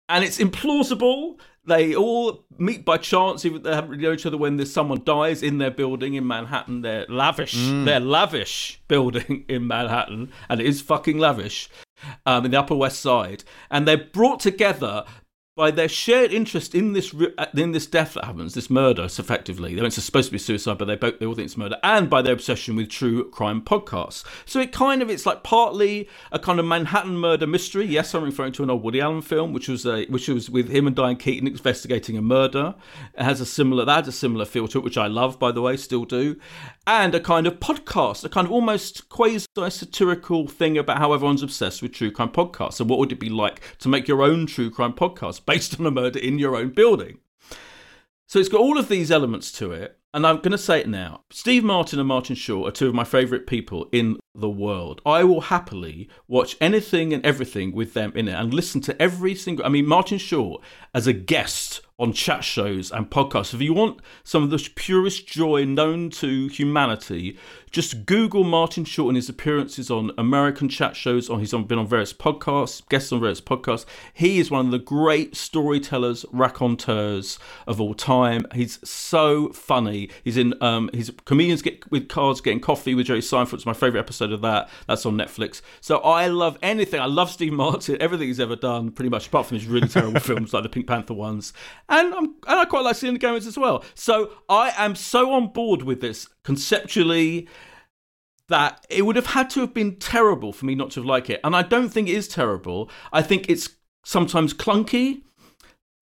and 0.08 0.24
it's 0.24 0.38
implausible. 0.38 1.40
They 1.68 1.96
all 1.96 2.46
meet 2.60 2.86
by 2.86 2.98
chance, 2.98 3.44
even 3.44 3.64
they 3.64 3.74
haven't 3.74 3.90
really 3.90 4.04
known 4.04 4.14
each 4.14 4.26
other. 4.28 4.38
When 4.38 4.58
there's 4.58 4.72
someone 4.72 5.02
dies 5.04 5.42
in 5.42 5.58
their 5.58 5.72
building 5.72 6.14
in 6.14 6.28
Manhattan, 6.28 6.82
they're 6.82 7.08
lavish, 7.10 7.56
their 7.56 8.00
lavish 8.00 8.80
building 8.88 9.46
in 9.50 9.66
Manhattan, 9.66 10.32
and 10.48 10.62
it 10.62 10.68
is 10.68 10.82
fucking 10.82 11.18
lavish 11.18 11.68
um, 12.26 12.46
in 12.46 12.52
the 12.52 12.60
Upper 12.60 12.76
West 12.76 13.00
Side, 13.00 13.44
and 13.70 13.88
they're 13.88 13.98
brought 13.98 14.40
together 14.40 15.06
by 15.56 15.72
their 15.72 15.88
shared 15.88 16.34
interest 16.34 16.76
in 16.76 16.92
this 16.92 17.16
uh, 17.38 17.46
in 17.56 17.72
this 17.72 17.88
death 17.88 18.16
that 18.16 18.26
happens, 18.26 18.54
this 18.54 18.70
murder, 18.70 19.08
so 19.08 19.22
effectively. 19.22 19.74
They 19.74 19.86
It's 19.86 20.04
supposed 20.04 20.28
to 20.28 20.32
be 20.34 20.38
suicide, 20.38 20.78
but 20.78 20.86
they 20.86 20.98
both 20.98 21.20
they 21.20 21.26
all 21.26 21.34
think 21.34 21.46
it's 21.46 21.56
murder, 21.56 21.78
and 21.82 22.10
by 22.10 22.22
their 22.22 22.34
obsession 22.34 22.76
with 22.76 22.90
true 22.90 23.30
crime 23.30 23.62
podcasts. 23.62 24.26
So 24.46 24.60
it 24.60 24.74
kind 24.74 25.02
of 25.02 25.10
it's 25.10 25.26
like 25.26 25.44
partly 25.44 26.10
a 26.32 26.40
kind 26.40 26.60
of 26.60 26.66
Manhattan 26.66 27.18
murder 27.18 27.48
mystery. 27.48 27.86
Yes, 27.86 28.14
I'm 28.14 28.24
referring 28.24 28.52
to 28.54 28.64
an 28.64 28.70
old 28.70 28.84
Woody 28.84 29.00
Allen 29.00 29.22
film, 29.22 29.54
which 29.54 29.70
was 29.70 29.86
a, 29.86 30.06
which 30.08 30.28
was 30.28 30.50
with 30.50 30.68
him 30.70 30.88
and 30.88 30.96
Diane 30.96 31.16
Keaton 31.16 31.48
investigating 31.48 32.18
a 32.18 32.22
murder. 32.22 32.76
It 33.18 33.24
has 33.24 33.40
a 33.40 33.46
similar 33.46 33.86
that 33.86 34.06
has 34.06 34.08
a 34.10 34.18
similar 34.18 34.44
feel 34.44 34.68
to 34.68 34.80
it, 34.80 34.84
which 34.84 34.98
I 34.98 35.08
love, 35.08 35.40
by 35.40 35.54
the 35.54 35.62
way, 35.62 35.78
still 35.78 36.04
do, 36.04 36.38
and 36.86 37.16
a 37.16 37.20
kind 37.22 37.48
of 37.48 37.62
podcast, 37.62 38.26
a 38.26 38.30
kind 38.30 38.46
of 38.46 38.52
almost 38.52 39.08
quasi 39.08 39.46
satirical 39.70 40.48
thing 40.48 40.78
about 40.78 40.98
how 40.98 41.14
everyone's 41.14 41.44
obsessed 41.44 41.82
with 41.82 41.94
true 41.94 42.12
crime 42.12 42.30
podcasts 42.30 42.82
and 42.82 42.90
what 42.90 43.00
would 43.00 43.14
it 43.14 43.20
be 43.22 43.30
like 43.30 43.62
to 43.80 43.88
make 43.88 44.06
your 44.06 44.22
own 44.22 44.46
true 44.46 44.70
crime 44.70 44.92
podcast 44.92 45.45
based 45.46 45.80
on 45.80 45.86
a 45.86 45.92
murder 45.92 46.20
in 46.20 46.40
your 46.40 46.56
own 46.56 46.70
building. 46.70 47.20
So 48.28 48.40
it's 48.40 48.50
got 48.50 48.62
all 48.62 48.78
of 48.80 48.90
these 48.90 49.12
elements 49.12 49.52
to 49.54 49.72
it, 49.72 50.00
and 50.14 50.26
I'm 50.26 50.38
going 50.38 50.52
to 50.52 50.58
say 50.58 50.80
it 50.80 50.90
now. 50.90 51.24
Steve 51.30 51.64
Martin 51.64 52.00
and 52.00 52.08
Martin 52.08 52.36
Short 52.36 52.68
are 52.68 52.76
two 52.76 52.88
of 52.88 52.96
my 52.96 53.04
favourite 53.04 53.46
people 53.46 53.88
in 53.92 54.18
the 54.34 54.50
world. 54.50 55.02
I 55.06 55.24
will 55.24 55.42
happily 55.42 56.10
watch 56.28 56.58
anything 56.60 57.14
and 57.14 57.24
everything 57.26 57.72
with 57.72 57.94
them 57.94 58.14
in 58.16 58.28
it 58.28 58.34
and 58.34 58.54
listen 58.54 58.82
to 58.82 59.00
every 59.02 59.36
single. 59.36 59.66
I 59.66 59.70
mean, 59.70 59.86
Martin 59.86 60.18
Short 60.18 60.64
as 60.94 61.06
a 61.06 61.14
guest 61.14 61.82
on 61.98 62.12
chat 62.12 62.44
shows 62.44 62.92
and 62.92 63.10
podcasts. 63.10 63.54
If 63.54 63.62
you 63.62 63.74
want 63.74 64.02
some 64.24 64.44
of 64.44 64.50
the 64.50 64.70
purest 64.76 65.28
joy 65.28 65.64
known 65.64 66.10
to 66.12 66.48
humanity, 66.48 67.38
just 67.72 68.06
Google 68.06 68.44
Martin 68.44 68.86
Short 68.86 69.10
and 69.10 69.16
his 69.18 69.30
appearances 69.30 69.90
on 69.92 70.12
American 70.18 70.70
chat 70.70 70.96
shows. 70.96 71.30
On 71.30 71.40
he's 71.40 71.54
on, 71.54 71.66
been 71.66 71.78
on 71.78 71.88
various 71.88 72.14
podcasts, 72.14 72.88
guests 72.90 73.12
on 73.12 73.20
various 73.20 73.42
podcasts. 73.42 73.86
He 74.14 74.40
is 74.40 74.52
one 74.52 74.66
of 74.66 74.72
the 74.72 74.80
great 74.80 75.36
storytellers, 75.36 76.26
raconteurs 76.32 77.40
of 77.68 77.82
all 77.82 77.94
time. 77.94 78.46
He's 78.54 78.80
so 78.88 79.50
funny. 79.50 80.10
He's 80.24 80.38
in 80.38 80.54
um, 80.62 80.90
his 80.94 81.12
comedians 81.26 81.62
get 81.62 81.90
with 81.92 82.08
cards 82.08 82.42
getting 82.42 82.62
coffee 82.62 82.96
with 82.96 83.08
Jerry 83.08 83.20
Seinfeld. 83.20 83.56
It's 83.56 83.66
my 83.66 83.74
favorite 83.74 84.00
episode 84.00 84.32
of 84.32 84.42
that. 84.42 84.70
That's 84.88 85.06
on 85.06 85.18
Netflix. 85.18 85.62
So 85.82 85.98
I 85.98 86.28
love 86.28 86.58
anything. 86.62 87.00
I 87.00 87.08
love 87.08 87.30
Steve 87.30 87.54
Martin. 87.54 87.98
Everything 88.02 88.28
he's 88.28 88.40
ever 88.40 88.56
done, 88.56 88.92
pretty 88.92 89.10
much, 89.10 89.28
apart 89.28 89.48
from 89.48 89.58
his 89.58 89.68
really 89.68 89.88
terrible 89.88 90.20
films 90.22 90.54
like 90.54 90.64
the 90.64 90.70
Pink 90.70 90.88
Panther 90.88 91.14
ones. 91.14 91.54
And 91.88 92.14
I'm, 92.14 92.26
and 92.26 92.60
I 92.60 92.66
quite 92.66 92.84
like 92.84 92.96
seeing 92.96 93.14
the 93.14 93.20
Gomez 93.20 93.48
as 93.48 93.58
well. 93.58 93.84
So 93.94 94.32
I 94.50 94.74
am 94.78 94.96
so 94.96 95.32
on 95.34 95.48
board 95.48 95.84
with 95.84 96.02
this 96.02 96.28
conceptually 96.44 97.48
that 98.48 98.86
it 98.90 99.06
would 99.06 99.16
have 99.16 99.28
had 99.28 99.50
to 99.52 99.62
have 99.62 99.74
been 99.74 99.96
terrible 99.96 100.54
for 100.54 100.66
me 100.66 100.76
not 100.76 100.92
to 100.92 101.00
have 101.00 101.06
liked 101.06 101.30
it. 101.30 101.40
And 101.44 101.56
I 101.56 101.64
don't 101.64 101.90
think 101.90 102.08
it 102.08 102.16
is 102.16 102.28
terrible. 102.28 102.90
I 103.12 103.22
think 103.22 103.50
it's 103.50 103.70
sometimes 104.04 104.54
clunky. 104.54 105.22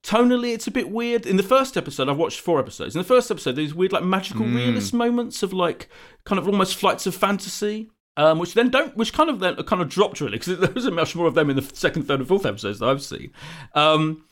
Tonally, 0.03 0.53
it's 0.53 0.67
a 0.67 0.71
bit 0.71 0.91
weird. 0.91 1.25
In 1.25 1.37
the 1.37 1.43
first 1.43 1.77
episode, 1.77 2.09
I've 2.09 2.17
watched 2.17 2.41
four 2.41 2.59
episodes. 2.59 2.93
In 2.95 2.99
the 2.99 3.07
first 3.07 3.31
episode, 3.31 3.55
there's 3.55 3.73
weird, 3.73 3.93
like 3.93 4.03
magical 4.03 4.45
realist 4.45 4.93
moments 4.93 5.43
of 5.43 5.53
like 5.53 5.87
kind 6.25 6.37
of 6.37 6.47
almost 6.47 6.75
flights 6.75 7.05
of 7.05 7.15
fantasy. 7.15 7.89
Um, 8.15 8.37
which 8.37 8.53
then 8.53 8.69
don't, 8.69 8.95
which 8.95 9.11
kind 9.11 9.27
of 9.27 9.39
then 9.39 9.59
are 9.59 9.63
kind 9.63 9.81
of 9.81 9.89
dropped 9.89 10.21
really 10.21 10.37
because 10.37 10.59
there 10.59 10.71
isn't 10.75 10.93
much 10.93 11.15
more 11.15 11.25
of 11.25 11.33
them 11.33 11.49
in 11.49 11.55
the 11.55 11.67
second, 11.73 12.03
third, 12.03 12.19
and 12.19 12.27
fourth 12.27 12.45
episodes 12.45 12.77
that 12.79 12.89
I've 12.89 13.01
seen. 13.01 13.31
Um, 13.73 14.25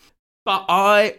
but 0.46 0.66
I 0.70 1.16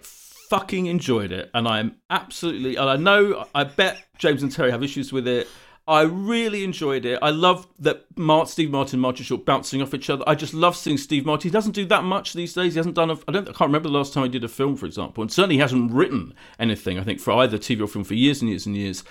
fucking 0.52 0.84
enjoyed 0.84 1.32
it, 1.32 1.50
and 1.54 1.66
I'm 1.66 1.96
absolutely, 2.10 2.76
and 2.76 2.86
I 2.86 2.96
know, 2.96 3.46
I 3.54 3.64
bet 3.64 4.04
James 4.18 4.42
and 4.42 4.52
Terri 4.52 4.70
have 4.70 4.82
issues 4.82 5.10
with 5.10 5.26
it. 5.26 5.48
I 5.88 6.02
really 6.02 6.62
enjoyed 6.62 7.06
it. 7.06 7.18
I 7.22 7.30
love 7.30 7.66
that 7.78 8.04
Mart, 8.18 8.50
Steve 8.50 8.70
Martin 8.70 9.00
Martin 9.00 9.24
Short 9.24 9.46
bouncing 9.46 9.80
off 9.80 9.94
each 9.94 10.10
other. 10.10 10.22
I 10.26 10.34
just 10.34 10.52
love 10.52 10.76
seeing 10.76 10.98
Steve 10.98 11.24
Martin. 11.24 11.48
He 11.48 11.52
doesn't 11.52 11.72
do 11.72 11.86
that 11.86 12.04
much 12.04 12.34
these 12.34 12.52
days. 12.52 12.74
He 12.74 12.78
hasn't 12.78 12.96
done. 12.96 13.10
A, 13.10 13.14
I 13.26 13.32
don't. 13.32 13.48
I 13.48 13.52
can't 13.52 13.70
remember 13.70 13.88
the 13.88 13.96
last 13.96 14.12
time 14.12 14.24
he 14.24 14.28
did 14.28 14.44
a 14.44 14.48
film, 14.48 14.76
for 14.76 14.84
example, 14.84 15.22
and 15.22 15.32
certainly 15.32 15.54
he 15.54 15.60
hasn't 15.62 15.90
written 15.90 16.34
anything. 16.58 16.98
I 16.98 17.02
think 17.02 17.18
for 17.18 17.32
either 17.32 17.56
TV 17.56 17.80
or 17.80 17.86
film 17.86 18.04
for 18.04 18.12
years 18.12 18.42
and 18.42 18.50
years 18.50 18.66
and 18.66 18.76
years 18.76 19.04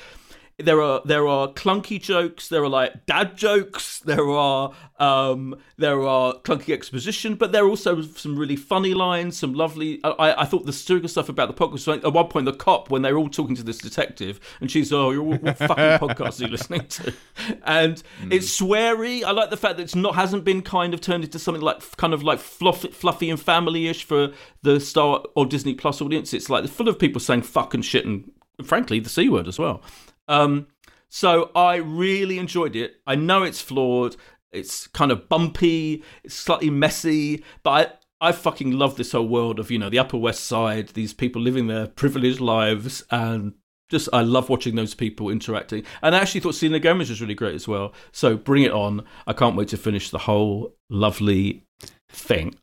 there 0.61 0.81
are 0.81 1.01
there 1.05 1.27
are 1.27 1.47
clunky 1.49 2.01
jokes 2.01 2.47
there 2.47 2.63
are 2.63 2.69
like 2.69 3.05
dad 3.05 3.35
jokes 3.37 3.99
there 3.99 4.29
are 4.29 4.71
um 4.99 5.55
there 5.77 6.01
are 6.01 6.33
clunky 6.41 6.73
exposition 6.73 7.35
but 7.35 7.51
there 7.51 7.65
are 7.65 7.69
also 7.69 8.01
some 8.01 8.37
really 8.37 8.55
funny 8.55 8.93
lines 8.93 9.37
some 9.37 9.53
lovely 9.53 9.99
i 10.03 10.41
i 10.41 10.45
thought 10.45 10.65
the 10.65 10.73
satirical 10.73 11.09
stuff 11.09 11.29
about 11.29 11.47
the 11.47 11.53
podcast 11.53 12.03
at 12.03 12.13
one 12.13 12.27
point 12.27 12.45
the 12.45 12.53
cop 12.53 12.89
when 12.89 13.01
they're 13.01 13.17
all 13.17 13.29
talking 13.29 13.55
to 13.55 13.63
this 13.63 13.77
detective 13.77 14.39
and 14.59 14.69
she's 14.69 14.91
oh 14.93 15.11
you're, 15.11 15.23
what 15.23 15.57
fucking 15.57 16.07
podcast 16.07 16.39
are 16.39 16.45
you 16.45 16.49
listening 16.49 16.87
to? 16.87 17.13
And 17.63 18.01
it's 18.29 18.59
sweary. 18.59 19.23
I 19.23 19.31
like 19.31 19.49
the 19.49 19.57
fact 19.57 19.77
that 19.77 19.83
it's 19.83 19.95
not 19.95 20.15
hasn't 20.15 20.43
been 20.43 20.61
kind 20.61 20.93
of 20.93 21.01
turned 21.01 21.23
into 21.23 21.39
something 21.39 21.61
like 21.61 21.97
kind 21.97 22.13
of 22.13 22.23
like 22.23 22.39
fluffy, 22.39 22.89
fluffy 22.89 23.29
and 23.29 23.39
family-ish 23.39 24.03
for 24.03 24.31
the 24.61 24.79
star 24.79 25.23
or 25.35 25.45
disney 25.45 25.73
plus 25.73 26.01
audience. 26.01 26.33
It's 26.33 26.49
like 26.49 26.67
full 26.67 26.87
of 26.87 26.99
people 26.99 27.19
saying 27.19 27.43
fuck 27.43 27.73
and 27.73 27.83
shit 27.83 28.05
and 28.05 28.31
frankly 28.63 28.99
the 28.99 29.09
c 29.09 29.27
word 29.27 29.47
as 29.47 29.57
well 29.57 29.81
um, 30.27 30.67
so 31.09 31.51
I 31.55 31.75
really 31.75 32.37
enjoyed 32.37 32.75
it. 32.75 32.95
I 33.05 33.15
know 33.15 33.43
it's 33.43 33.61
flawed. 33.61 34.15
It's 34.51 34.87
kind 34.87 35.11
of 35.11 35.29
bumpy. 35.29 36.03
It's 36.23 36.35
slightly 36.35 36.69
messy, 36.69 37.43
but 37.63 37.99
I, 38.21 38.29
I 38.29 38.31
fucking 38.31 38.71
love 38.71 38.97
this 38.97 39.13
whole 39.13 39.27
world 39.27 39.59
of 39.59 39.71
you 39.71 39.79
know 39.79 39.89
the 39.89 39.99
Upper 39.99 40.17
West 40.17 40.43
Side. 40.45 40.89
These 40.89 41.13
people 41.13 41.41
living 41.41 41.67
their 41.67 41.87
privileged 41.87 42.39
lives, 42.39 43.03
and 43.11 43.53
just 43.89 44.09
I 44.13 44.21
love 44.21 44.47
watching 44.49 44.75
those 44.75 44.93
people 44.93 45.29
interacting. 45.29 45.83
And 46.01 46.15
I 46.15 46.19
actually 46.19 46.41
thought 46.41 46.55
Selena 46.55 46.79
Gomez 46.79 47.09
was 47.09 47.21
really 47.21 47.33
great 47.33 47.55
as 47.55 47.67
well. 47.67 47.93
So 48.11 48.37
bring 48.37 48.63
it 48.63 48.71
on! 48.71 49.05
I 49.25 49.33
can't 49.33 49.55
wait 49.55 49.69
to 49.69 49.77
finish 49.77 50.09
the 50.09 50.19
whole 50.19 50.75
lovely 50.89 51.63
thing. 52.09 52.55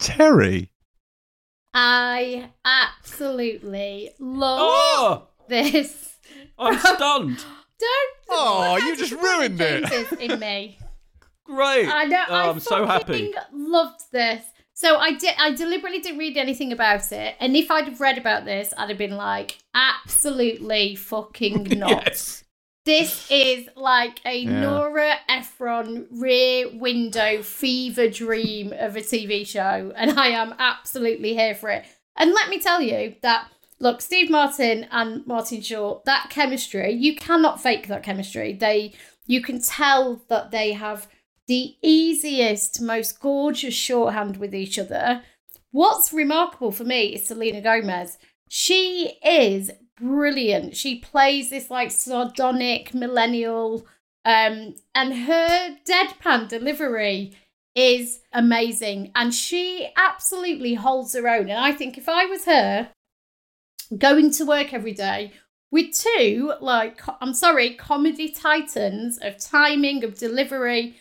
Terri. 0.00 0.68
I 1.72 2.50
absolutely 2.64 4.10
love 4.18 4.58
Oh, 4.62 5.28
this. 5.48 6.15
I'm 6.58 6.78
stunned. 6.96 7.44
Don't. 7.78 8.16
Oh, 8.30 8.76
you 8.76 8.96
just 8.96 9.10
to 9.10 9.16
put 9.16 9.22
the 9.22 9.28
ruined 9.28 9.60
it. 9.60 10.20
In 10.20 10.40
me. 10.40 10.78
Great. 11.44 11.88
I 11.88 12.04
know. 12.04 12.24
Oh, 12.28 12.34
I 12.34 12.48
I'm 12.48 12.60
so 12.60 12.86
happy. 12.86 13.32
fucking 13.32 13.34
Loved 13.52 14.00
this. 14.12 14.44
So 14.74 14.96
I 14.98 15.12
did. 15.12 15.34
I 15.38 15.52
deliberately 15.52 16.00
didn't 16.00 16.18
read 16.18 16.36
anything 16.36 16.72
about 16.72 17.10
it, 17.12 17.34
and 17.40 17.56
if 17.56 17.70
I'd 17.70 17.84
have 17.86 18.00
read 18.00 18.18
about 18.18 18.44
this, 18.44 18.74
I'd 18.76 18.88
have 18.90 18.98
been 18.98 19.16
like, 19.16 19.58
absolutely 19.74 20.94
fucking 20.96 21.64
not. 21.78 22.04
Yes. 22.06 22.44
This 22.84 23.28
is 23.30 23.68
like 23.74 24.20
a 24.24 24.36
Yeah. 24.38 24.60
Nora 24.60 25.14
Ephron 25.28 26.06
rear 26.10 26.68
window 26.72 27.42
fever 27.42 28.08
dream 28.08 28.72
of 28.72 28.96
a 28.96 29.00
TV 29.00 29.46
show, 29.46 29.92
and 29.96 30.18
I 30.18 30.28
am 30.28 30.54
absolutely 30.58 31.34
here 31.34 31.54
for 31.54 31.70
it. 31.70 31.84
And 32.16 32.32
let 32.32 32.48
me 32.48 32.60
tell 32.60 32.80
you 32.80 33.16
that 33.22 33.48
look, 33.78 34.00
Steve 34.00 34.30
Martin 34.30 34.86
and 34.90 35.26
Martin 35.26 35.60
Short, 35.60 36.04
that 36.04 36.28
chemistry, 36.30 36.92
you 36.92 37.16
cannot 37.16 37.62
fake 37.62 37.88
that 37.88 38.02
chemistry. 38.02 38.52
They 38.52 38.94
you 39.26 39.42
can 39.42 39.60
tell 39.60 40.22
that 40.28 40.50
they 40.50 40.72
have 40.72 41.08
the 41.48 41.76
easiest, 41.82 42.80
most 42.80 43.20
gorgeous 43.20 43.74
shorthand 43.74 44.36
with 44.36 44.54
each 44.54 44.78
other. 44.78 45.22
What's 45.70 46.12
remarkable 46.12 46.72
for 46.72 46.84
me 46.84 47.14
is 47.14 47.26
Selena 47.26 47.60
Gomez. 47.60 48.18
She 48.48 49.18
is 49.24 49.70
brilliant. 50.00 50.76
She 50.76 50.98
plays 51.00 51.50
this 51.50 51.70
like 51.70 51.90
sardonic 51.90 52.94
millennial, 52.94 53.86
um, 54.24 54.74
and 54.94 55.14
her 55.26 55.76
deadpan 55.84 56.48
delivery 56.48 57.36
is 57.74 58.20
amazing. 58.32 59.12
And 59.14 59.34
she 59.34 59.90
absolutely 59.96 60.74
holds 60.74 61.14
her 61.14 61.28
own. 61.28 61.50
And 61.50 61.60
I 61.60 61.72
think 61.72 61.98
if 61.98 62.08
I 62.08 62.24
was 62.24 62.46
her, 62.46 62.90
going 63.96 64.30
to 64.32 64.44
work 64.44 64.72
every 64.72 64.92
day 64.92 65.32
with 65.70 65.92
two, 65.92 66.52
like, 66.60 67.00
I'm 67.20 67.34
sorry, 67.34 67.74
comedy 67.74 68.28
titans 68.28 69.18
of 69.18 69.38
timing, 69.38 70.04
of 70.04 70.16
delivery, 70.16 70.96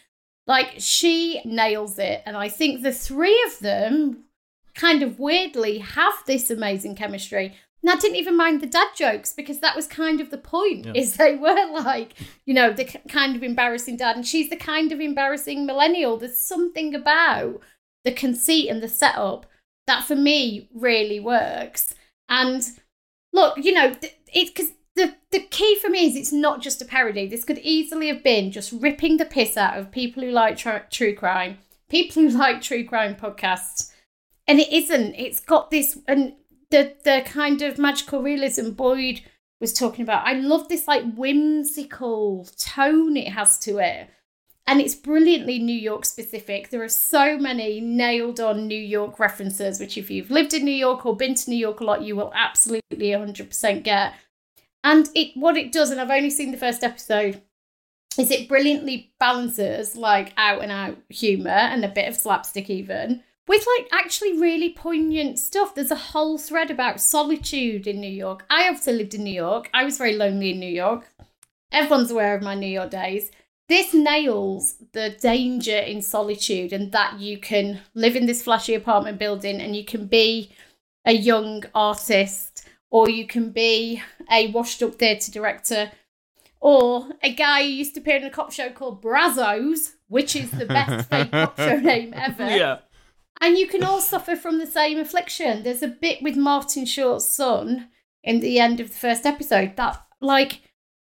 like, 0.48 0.76
she 0.78 1.41
nails 1.45 1.98
it. 1.99 2.24
And 2.26 2.36
I 2.36 2.49
think 2.49 2.82
the 2.82 2.91
three 2.91 3.41
of 3.48 3.60
them 3.60 4.26
kind 4.74 5.03
of 5.03 5.20
weirdly 5.20 5.80
have 5.80 6.14
this 6.26 6.49
amazing 6.49 6.95
chemistry. 6.95 7.56
And 7.82 7.91
I 7.91 7.98
didn't 7.98 8.18
even 8.18 8.36
mind 8.36 8.62
the 8.62 8.68
dad 8.68 8.88
jokes 8.95 9.32
because 9.32 9.60
that 9.60 9.76
was 9.76 9.86
kind 9.86 10.20
of 10.20 10.32
the 10.32 10.40
point. 10.40 10.88
Yeah. 10.88 10.94
Is 10.95 11.18
they 11.18 11.36
were 11.36 11.72
like, 11.72 12.14
you 12.45 12.53
know, 12.53 12.74
the 12.74 12.86
kind 13.07 13.36
of 13.36 13.44
embarrassing 13.44 13.98
dad, 13.98 14.16
and 14.16 14.26
she's 14.26 14.49
the 14.49 14.56
kind 14.56 14.91
of 14.91 14.99
embarrassing 14.99 15.66
millennial. 15.66 16.18
There's 16.18 16.40
something 16.40 16.95
about 16.95 17.62
the 18.03 18.12
conceit 18.12 18.70
and 18.70 18.82
the 18.82 18.90
setup 18.90 19.45
that 19.86 20.03
for 20.03 20.16
me 20.16 20.68
really 20.74 21.20
works. 21.20 21.94
And 22.30 22.64
look, 23.34 23.57
you 23.57 23.73
know, 23.73 23.95
it's 24.34 24.52
because 24.52 24.72
the 24.95 25.15
the 25.31 25.41
key 25.41 25.77
for 25.80 25.89
me 25.89 26.07
is 26.07 26.15
it's 26.15 26.31
not 26.31 26.61
just 26.61 26.81
a 26.81 26.85
parody. 26.85 27.27
This 27.27 27.43
could 27.43 27.60
easily 27.60 28.07
have 28.07 28.23
been 28.23 28.52
just 28.52 28.72
ripping 28.72 29.18
the 29.18 29.26
piss 29.26 29.57
out 29.57 29.77
of 29.77 29.91
people 29.91 30.23
who 30.23 30.31
like 30.31 30.57
tr- 30.57 30.88
true 30.89 31.14
crime, 31.15 31.57
people 31.89 32.23
who 32.23 32.30
like 32.38 32.61
true 32.61 32.85
crime 32.85 33.15
podcasts, 33.15 33.91
and 34.47 34.60
it 34.60 34.72
isn't. 34.72 35.15
It's 35.15 35.39
got 35.39 35.72
this 35.72 35.99
and 36.07 36.34
the 36.72 36.93
the 37.03 37.23
kind 37.26 37.61
of 37.61 37.77
magical 37.77 38.22
realism 38.22 38.72
Boyd 38.72 39.22
was 39.60 39.73
talking 39.73 40.03
about. 40.03 40.26
I 40.26 40.34
love 40.34 40.68
this 40.69 40.88
like 40.88 41.03
whimsical 41.15 42.47
tone 42.57 43.18
it 43.18 43.30
has 43.30 43.60
to 43.60 43.77
it. 43.80 44.10
And 44.68 44.82
it's 44.82 44.96
brilliantly 44.96 45.60
New 45.60 45.78
York 45.78 46.06
specific. 46.06 46.70
There 46.70 46.84
are 46.84 46.90
so 46.90 47.38
many 47.38 47.80
nailed 47.80 48.40
on 48.40 48.68
New 48.68 48.80
York 48.80 49.20
references, 49.20 49.80
which, 49.80 49.98
if 49.98 50.10
you've 50.10 50.32
lived 50.32 50.54
in 50.54 50.66
New 50.66 50.72
York 50.72 51.06
or 51.06 51.16
been 51.16 51.36
to 51.36 51.50
New 51.50 51.56
York 51.56 51.82
a 51.82 51.84
lot, 51.84 52.02
you 52.02 52.16
will 52.16 52.32
absolutely 52.34 53.10
100% 53.10 53.84
get. 53.84 54.14
And 54.84 55.10
it 55.14 55.32
what 55.36 55.58
it 55.58 55.72
does, 55.72 55.92
and 55.92 56.02
I've 56.02 56.10
only 56.10 56.32
seen 56.32 56.52
the 56.52 56.58
first 56.58 56.84
episode, 56.84 57.42
is 58.18 58.32
it 58.32 58.48
brilliantly 58.48 59.12
balances 59.20 59.96
like 59.96 60.34
out 60.38 60.64
and 60.64 60.72
out 60.72 60.98
humour 61.10 61.50
and 61.50 61.84
a 61.84 61.90
bit 61.90 62.08
of 62.08 62.16
slapstick 62.16 62.70
even 62.70 63.24
with 63.48 63.66
like 63.78 63.88
actually 63.92 64.40
really 64.40 64.70
poignant 64.70 65.40
stuff. 65.40 65.76
There's 65.76 65.92
a 65.92 65.96
whole 65.96 66.38
thread 66.38 66.72
about 66.72 67.02
solitude 67.02 67.88
in 67.88 68.00
New 68.00 68.10
York. 68.10 68.46
I 68.50 68.68
obviously 68.68 68.94
lived 68.94 69.14
in 69.14 69.24
New 69.24 69.34
York. 69.34 69.70
I 69.74 69.84
was 69.84 69.98
very 69.98 70.16
lonely 70.16 70.52
in 70.52 70.60
New 70.60 70.70
York. 70.70 71.14
Everyone's 71.72 72.12
aware 72.12 72.36
of 72.36 72.42
my 72.42 72.56
New 72.56 72.68
York 72.68 72.90
days. 72.90 73.32
This 73.68 73.94
nails 73.94 74.76
the 74.92 75.10
danger 75.20 75.78
in 75.78 76.02
solitude 76.02 76.72
and 76.72 76.92
that 76.92 77.20
you 77.20 77.40
can 77.40 77.82
live 77.96 78.16
in 78.16 78.28
this 78.28 78.44
flashy 78.44 78.76
apartment 78.76 79.18
building 79.18 79.60
and 79.60 79.76
you 79.76 79.84
can 79.84 80.06
be 80.06 80.52
a 81.04 81.14
young 81.14 81.64
artist 81.74 82.68
or 82.92 83.10
you 83.10 83.26
can 83.26 83.50
be 83.50 84.02
a 84.32 84.52
washed 84.52 84.84
up 84.84 84.96
theatre 84.96 85.32
director 85.32 85.92
or 86.60 87.10
a 87.22 87.34
guy 87.34 87.64
who 87.64 87.70
used 87.70 87.94
to 87.94 88.00
appear 88.00 88.18
in 88.18 88.24
a 88.24 88.30
cop 88.30 88.52
show 88.52 88.70
called 88.70 89.02
Brazzos, 89.02 89.94
which 90.08 90.36
is 90.36 90.50
the 90.52 90.66
best 90.66 91.10
fake 91.10 91.32
cop 91.32 91.58
show 91.58 91.78
name 91.80 92.14
ever. 92.16 92.50
Yeah. 92.50 92.80
And 93.42 93.58
you 93.58 93.68
can 93.68 93.84
all 93.84 94.02
suffer 94.02 94.36
from 94.36 94.60
the 94.60 94.66
same 94.66 94.98
affliction. 94.98 95.64
There's 95.64 95.84
a 95.84 95.88
bit 95.88 96.24
with 96.24 96.36
Martin 96.36 96.86
Short's 96.86 97.28
son 97.28 97.90
in 98.24 98.40
the 98.40 98.60
end 98.60 98.80
of 98.80 98.88
the 98.88 98.96
first 98.96 99.26
episode 99.26 99.76
that, 99.76 100.04
like, 100.22 100.62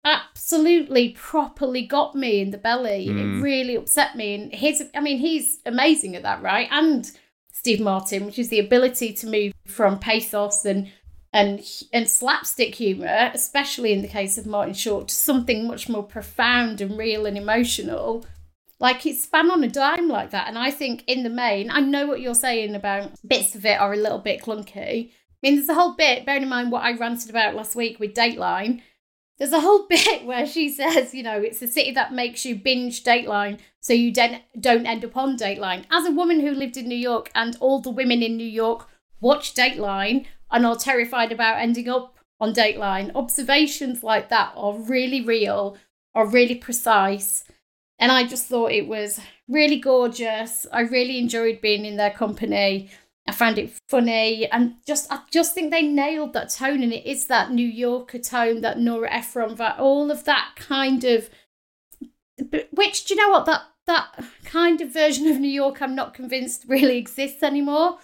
absolutely 0.06 1.10
properly 1.10 1.82
got 1.82 2.14
me 2.14 2.40
in 2.40 2.52
the 2.52 2.58
belly. 2.58 3.08
Mm. 3.08 3.18
It 3.18 3.42
really 3.42 3.74
upset 3.74 4.16
me. 4.16 4.34
And 4.34 4.52
his, 4.54 4.82
I 4.94 5.00
mean, 5.00 5.18
he's 5.18 5.58
amazing 5.66 6.14
at 6.14 6.22
that, 6.22 6.40
right? 6.42 6.68
And 6.70 7.10
Steve 7.52 7.80
Martin, 7.80 8.24
which 8.24 8.38
is 8.38 8.48
the 8.48 8.60
ability 8.60 9.12
to 9.14 9.26
move 9.26 9.52
from 9.66 9.98
pathos 9.98 10.64
and 10.64 10.88
and 11.32 11.60
and 11.92 12.08
slapstick 12.08 12.76
humor, 12.76 13.30
especially 13.34 13.92
in 13.92 14.00
the 14.00 14.08
case 14.08 14.38
of 14.38 14.46
Martin 14.46 14.72
Short, 14.72 15.08
to 15.08 15.14
something 15.14 15.66
much 15.66 15.88
more 15.88 16.04
profound 16.04 16.80
and 16.80 16.96
real 16.96 17.26
and 17.26 17.36
emotional. 17.36 18.24
Like 18.78 19.04
it's 19.04 19.24
span 19.24 19.50
on 19.50 19.64
a 19.64 19.68
dime 19.68 20.08
like 20.08 20.30
that. 20.30 20.48
And 20.48 20.56
I 20.56 20.70
think 20.70 21.02
in 21.06 21.24
the 21.24 21.30
main, 21.30 21.70
I 21.70 21.80
know 21.80 22.06
what 22.06 22.20
you're 22.20 22.34
saying 22.34 22.74
about 22.74 23.10
bits 23.26 23.54
of 23.54 23.66
it 23.66 23.80
are 23.80 23.92
a 23.92 23.96
little 23.96 24.18
bit 24.18 24.42
clunky. 24.42 25.10
I 25.10 25.12
mean, 25.42 25.56
there's 25.56 25.68
a 25.68 25.74
whole 25.74 25.94
bit, 25.94 26.24
bearing 26.24 26.44
in 26.44 26.48
mind 26.48 26.70
what 26.70 26.84
I 26.84 26.96
ranted 26.96 27.30
about 27.30 27.54
last 27.54 27.74
week 27.74 27.98
with 27.98 28.14
Dateline. 28.14 28.82
There's 29.38 29.52
a 29.52 29.60
whole 29.60 29.86
bit 29.88 30.24
where 30.24 30.46
she 30.46 30.68
says, 30.68 31.14
you 31.14 31.22
know, 31.22 31.40
it's 31.40 31.60
the 31.60 31.66
city 31.66 31.92
that 31.92 32.12
makes 32.12 32.44
you 32.44 32.56
binge 32.56 33.04
Dateline 33.04 33.58
so 33.80 33.92
you 33.92 34.12
den- 34.12 34.42
don't 34.58 34.86
end 34.86 35.04
up 35.04 35.16
on 35.16 35.36
Dateline. 35.36 35.84
As 35.90 36.06
a 36.06 36.12
woman 36.12 36.40
who 36.40 36.50
lived 36.50 36.76
in 36.76 36.88
New 36.88 36.96
York 36.96 37.30
and 37.34 37.56
all 37.60 37.80
the 37.80 37.90
women 37.90 38.22
in 38.22 38.36
New 38.36 38.46
York 38.46 38.88
watch 39.20 39.54
Dateline 39.54 40.26
and 40.50 40.66
are 40.66 40.76
terrified 40.76 41.32
about 41.32 41.60
ending 41.60 41.88
up 41.88 42.18
on 42.40 42.52
Dateline, 42.52 43.14
observations 43.14 44.02
like 44.02 44.28
that 44.28 44.52
are 44.56 44.78
really 44.78 45.20
real, 45.22 45.76
are 46.14 46.26
really 46.26 46.54
precise. 46.54 47.44
And 47.98 48.12
I 48.12 48.26
just 48.26 48.46
thought 48.46 48.72
it 48.72 48.86
was 48.86 49.20
really 49.48 49.78
gorgeous. 49.78 50.66
I 50.72 50.80
really 50.82 51.18
enjoyed 51.18 51.60
being 51.60 51.84
in 51.84 51.96
their 51.96 52.10
company. 52.10 52.90
I 53.28 53.32
found 53.32 53.58
it 53.58 53.72
funny 53.88 54.46
and 54.50 54.74
just 54.86 55.10
I 55.10 55.20
just 55.30 55.54
think 55.54 55.70
they 55.70 55.82
nailed 55.82 56.32
that 56.34 56.50
tone 56.50 56.82
and 56.82 56.92
it 56.92 57.08
is 57.08 57.26
that 57.26 57.50
New 57.50 57.66
Yorker 57.66 58.18
tone, 58.18 58.60
that 58.60 58.78
Nora 58.78 59.12
Ephron, 59.12 59.56
that 59.56 59.78
all 59.78 60.10
of 60.10 60.24
that 60.24 60.50
kind 60.56 61.02
of 61.04 61.28
which 62.70 63.06
do 63.06 63.14
you 63.14 63.20
know 63.20 63.30
what 63.30 63.46
that 63.46 63.62
that 63.86 64.24
kind 64.44 64.80
of 64.80 64.92
version 64.92 65.26
of 65.26 65.38
New 65.38 65.48
York 65.48 65.80
I'm 65.80 65.94
not 65.94 66.14
convinced 66.14 66.64
really 66.68 66.98
exists 66.98 67.42
anymore. 67.42 67.98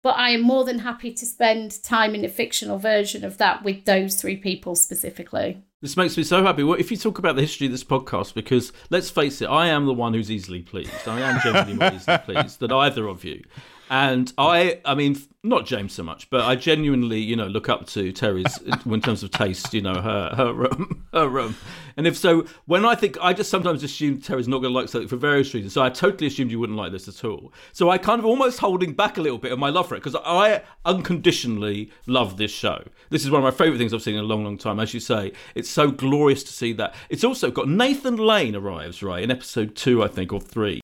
But 0.00 0.16
I 0.16 0.30
am 0.30 0.42
more 0.42 0.64
than 0.64 0.78
happy 0.78 1.12
to 1.12 1.26
spend 1.26 1.82
time 1.82 2.14
in 2.14 2.24
a 2.24 2.28
fictional 2.28 2.78
version 2.78 3.24
of 3.24 3.36
that 3.38 3.64
with 3.64 3.84
those 3.84 4.14
three 4.14 4.36
people 4.36 4.76
specifically. 4.76 5.60
This 5.82 5.96
makes 5.96 6.16
me 6.16 6.22
so 6.22 6.44
happy. 6.44 6.62
Well, 6.62 6.78
if 6.78 6.92
you 6.92 6.96
talk 6.96 7.18
about 7.18 7.34
the 7.34 7.42
history 7.42 7.66
of 7.66 7.72
this 7.72 7.84
podcast, 7.84 8.34
because 8.34 8.72
let's 8.90 9.10
face 9.10 9.42
it, 9.42 9.46
I 9.46 9.66
am 9.66 9.86
the 9.86 9.94
one 9.94 10.14
who's 10.14 10.30
easily 10.30 10.62
pleased. 10.62 11.06
I 11.06 11.20
am 11.20 11.40
genuinely 11.40 11.74
more 11.74 11.92
easily 11.94 12.18
pleased 12.18 12.60
than 12.60 12.70
either 12.70 13.08
of 13.08 13.24
you. 13.24 13.42
And 13.90 14.32
I, 14.36 14.80
I 14.84 14.94
mean, 14.94 15.16
not 15.44 15.66
James 15.66 15.92
so 15.92 16.02
much, 16.02 16.28
but 16.30 16.42
I 16.42 16.56
genuinely, 16.56 17.20
you 17.20 17.36
know, 17.36 17.46
look 17.46 17.68
up 17.68 17.86
to 17.88 18.12
Terri's 18.12 18.58
in 18.84 19.00
terms 19.00 19.22
of 19.22 19.30
taste. 19.30 19.72
You 19.72 19.82
know, 19.82 20.00
her 20.00 20.34
her 20.36 20.52
room, 20.52 21.06
her 21.12 21.28
room. 21.28 21.56
And 21.98 22.06
if 22.06 22.16
so, 22.16 22.46
when 22.66 22.84
I 22.84 22.94
think, 22.94 23.18
I 23.20 23.32
just 23.32 23.50
sometimes 23.50 23.82
assume 23.82 24.20
Terri's 24.20 24.46
not 24.46 24.58
going 24.58 24.72
to 24.72 24.78
like 24.78 24.88
something 24.88 25.08
for 25.08 25.16
various 25.16 25.52
reasons. 25.52 25.72
So 25.72 25.82
I 25.82 25.90
totally 25.90 26.28
assumed 26.28 26.52
you 26.52 26.60
wouldn't 26.60 26.78
like 26.78 26.92
this 26.92 27.08
at 27.08 27.24
all. 27.24 27.52
So 27.72 27.90
I 27.90 27.98
kind 27.98 28.20
of 28.20 28.24
almost 28.24 28.60
holding 28.60 28.92
back 28.92 29.18
a 29.18 29.20
little 29.20 29.36
bit 29.36 29.50
of 29.50 29.58
my 29.58 29.68
love 29.68 29.88
for 29.88 29.96
it 29.96 30.04
because 30.04 30.14
I 30.24 30.62
unconditionally 30.84 31.90
love 32.06 32.36
this 32.36 32.52
show. 32.52 32.84
This 33.10 33.24
is 33.24 33.32
one 33.32 33.40
of 33.40 33.44
my 33.44 33.50
favourite 33.50 33.78
things 33.78 33.92
I've 33.92 34.02
seen 34.02 34.14
in 34.14 34.20
a 34.20 34.28
long, 34.28 34.44
long 34.44 34.56
time. 34.56 34.78
As 34.78 34.94
you 34.94 35.00
say, 35.00 35.32
it's 35.56 35.68
so 35.68 35.90
glorious 35.90 36.44
to 36.44 36.52
see 36.52 36.72
that. 36.74 36.94
It's 37.08 37.24
also 37.24 37.50
got 37.50 37.68
Nathan 37.68 38.16
Lane 38.16 38.54
arrives 38.54 39.02
right 39.02 39.20
in 39.20 39.32
episode 39.32 39.74
two, 39.74 40.04
I 40.04 40.06
think, 40.06 40.32
or 40.32 40.40
three, 40.40 40.80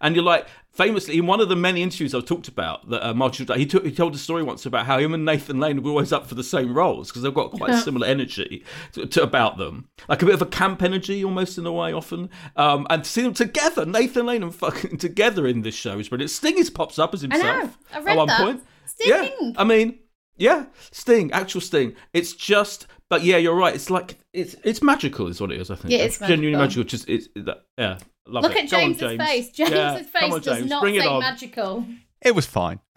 and 0.00 0.16
you're 0.16 0.24
like. 0.24 0.46
Famously, 0.74 1.16
in 1.18 1.28
one 1.28 1.38
of 1.38 1.48
the 1.48 1.54
many 1.54 1.84
interviews 1.84 2.16
I've 2.16 2.24
talked 2.24 2.48
about, 2.48 2.90
that 2.90 3.06
uh, 3.06 3.14
Martin, 3.14 3.46
he, 3.56 3.64
took, 3.64 3.84
he 3.84 3.92
told 3.94 4.14
a 4.14 4.18
story 4.18 4.42
once 4.42 4.66
about 4.66 4.84
how 4.86 4.98
him 4.98 5.14
and 5.14 5.24
Nathan 5.24 5.58
Lane 5.60 5.82
were 5.82 5.90
always 5.90 6.12
up 6.12 6.26
for 6.26 6.34
the 6.34 6.44
same 6.44 6.74
roles 6.74 7.08
because 7.08 7.22
they've 7.22 7.32
got 7.32 7.52
quite 7.52 7.70
Yeah. 7.70 7.80
similar 7.80 8.06
energy 8.06 8.64
to, 8.92 9.06
to, 9.06 9.22
about 9.22 9.56
them, 9.56 9.88
like 10.08 10.20
a 10.22 10.26
bit 10.26 10.34
of 10.34 10.42
a 10.42 10.46
camp 10.46 10.82
energy 10.82 11.24
almost 11.24 11.56
in 11.56 11.64
a 11.66 11.72
way, 11.72 11.92
often. 11.92 12.28
Um, 12.56 12.86
and 12.90 13.04
to 13.04 13.08
see 13.10 13.22
them 13.22 13.32
together, 13.34 13.86
Nathan 13.86 14.26
Lane 14.26 14.42
and 14.42 14.54
fucking 14.54 14.96
together 14.98 15.46
in 15.46 15.62
this 15.62 15.74
show 15.74 15.98
is 15.98 16.08
brilliant. 16.08 16.30
Sting 16.30 16.58
is 16.58 16.68
pops 16.70 16.98
up 16.98 17.14
as 17.14 17.24
I 17.24 17.28
himself 17.28 17.44
know. 17.92 17.98
I 17.98 18.02
read 18.02 18.08
at 18.12 18.16
one 18.16 18.26
that. 18.28 18.40
point. 18.40 18.62
Sting. 18.86 19.08
Yeah, 19.08 19.52
I 19.56 19.64
mean, 19.64 19.98
yeah, 20.36 20.66
Sting, 20.90 21.32
actual 21.32 21.60
Sting. 21.60 21.94
It's 22.12 22.32
just, 22.32 22.86
but 23.08 23.22
yeah, 23.22 23.36
you're 23.36 23.54
right. 23.54 23.74
It's 23.74 23.88
like 23.90 24.18
it's 24.32 24.56
it's 24.64 24.82
magical, 24.82 25.28
is 25.28 25.40
what 25.40 25.52
it 25.52 25.60
is. 25.60 25.70
I 25.70 25.76
think. 25.76 25.92
Yeah, 25.92 26.00
it's 26.00 26.18
genuinely 26.18 26.52
magical. 26.58 26.82
magical. 26.82 26.84
Just 26.84 27.08
it's 27.08 27.28
yeah, 27.78 27.98
love 28.26 28.42
Look 28.42 28.56
it. 28.56 28.64
at 28.64 28.68
James's 28.68 29.00
James. 29.00 29.22
face. 29.22 29.50
James's 29.50 29.74
Yeah, 29.74 30.02
face 30.02 30.40
does 30.44 30.64
not 30.66 30.82
Bring 30.82 31.00
say 31.00 31.18
magical. 31.18 31.86
It 32.24 32.34
was 32.34 32.46
fine. 32.46 32.80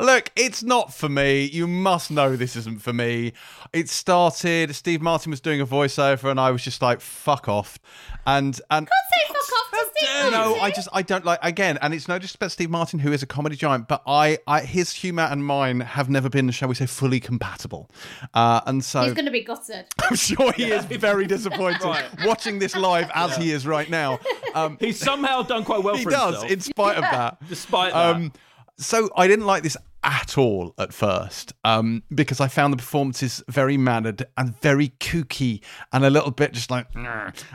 Look, 0.00 0.30
it's 0.36 0.62
not 0.62 0.94
for 0.94 1.08
me. 1.08 1.44
You 1.44 1.66
must 1.66 2.10
know 2.10 2.36
this 2.36 2.56
isn't 2.56 2.82
for 2.82 2.92
me. 2.92 3.32
It 3.72 3.88
started. 3.88 4.74
Steve 4.74 5.00
Martin 5.02 5.30
was 5.30 5.40
doing 5.40 5.60
a 5.60 5.66
voiceover, 5.66 6.30
and 6.30 6.38
I 6.38 6.50
was 6.50 6.62
just 6.62 6.80
like, 6.82 7.00
"Fuck 7.00 7.48
off," 7.48 7.78
and 8.26 8.60
and. 8.70 8.88
Say 8.88 9.26
fuck 9.28 9.36
off 9.36 9.70
to 9.70 9.86
Steve 9.96 10.32
No, 10.32 10.56
I 10.56 10.70
just 10.70 10.88
I 10.92 11.02
don't 11.02 11.24
like 11.24 11.38
again, 11.42 11.78
and 11.82 11.92
it's 11.94 12.08
no 12.08 12.18
disrespect 12.18 12.50
to 12.50 12.52
Steve 12.54 12.70
Martin, 12.70 12.98
who 13.00 13.12
is 13.12 13.22
a 13.22 13.26
comedy 13.26 13.56
giant, 13.56 13.88
but 13.88 14.02
I, 14.06 14.38
I 14.46 14.60
his 14.60 14.92
humour 14.92 15.22
and 15.24 15.44
mine 15.44 15.80
have 15.80 16.08
never 16.08 16.28
been, 16.28 16.50
shall 16.50 16.68
we 16.68 16.74
say, 16.74 16.86
fully 16.86 17.20
compatible, 17.20 17.90
uh, 18.34 18.60
and 18.66 18.84
so 18.84 19.02
He's 19.02 19.14
going 19.14 19.24
to 19.24 19.30
be 19.30 19.42
gutted. 19.42 19.86
I'm 20.02 20.16
sure 20.16 20.52
he 20.52 20.70
is 20.70 20.84
very 20.84 21.26
disappointed 21.26 21.82
watching 22.24 22.58
this 22.58 22.76
live 22.76 23.10
as 23.14 23.36
he 23.36 23.50
is 23.50 23.66
right 23.66 23.88
now. 23.88 24.20
Um, 24.54 24.76
He's 24.80 24.98
somehow 24.98 25.42
done 25.42 25.64
quite 25.64 25.82
well 25.82 25.96
he 25.96 26.04
for 26.04 26.10
does, 26.10 26.34
himself. 26.34 26.50
in 26.52 26.60
spite 26.60 26.96
of 26.96 27.02
that. 27.02 27.38
Despite 27.48 27.92
that. 27.92 28.16
Um, 28.16 28.32
so 28.76 29.10
I 29.16 29.26
didn't 29.26 29.46
like 29.46 29.62
this 29.64 29.76
at 30.04 30.38
all 30.38 30.74
at 30.78 30.92
first 30.92 31.52
um, 31.64 32.02
because 32.14 32.40
I 32.40 32.48
found 32.48 32.72
the 32.72 32.76
performances 32.76 33.42
very 33.48 33.76
mannered 33.76 34.24
and 34.36 34.58
very 34.60 34.90
kooky 35.00 35.62
and 35.92 36.04
a 36.04 36.10
little 36.10 36.30
bit 36.30 36.52
just 36.52 36.70
like, 36.70 36.86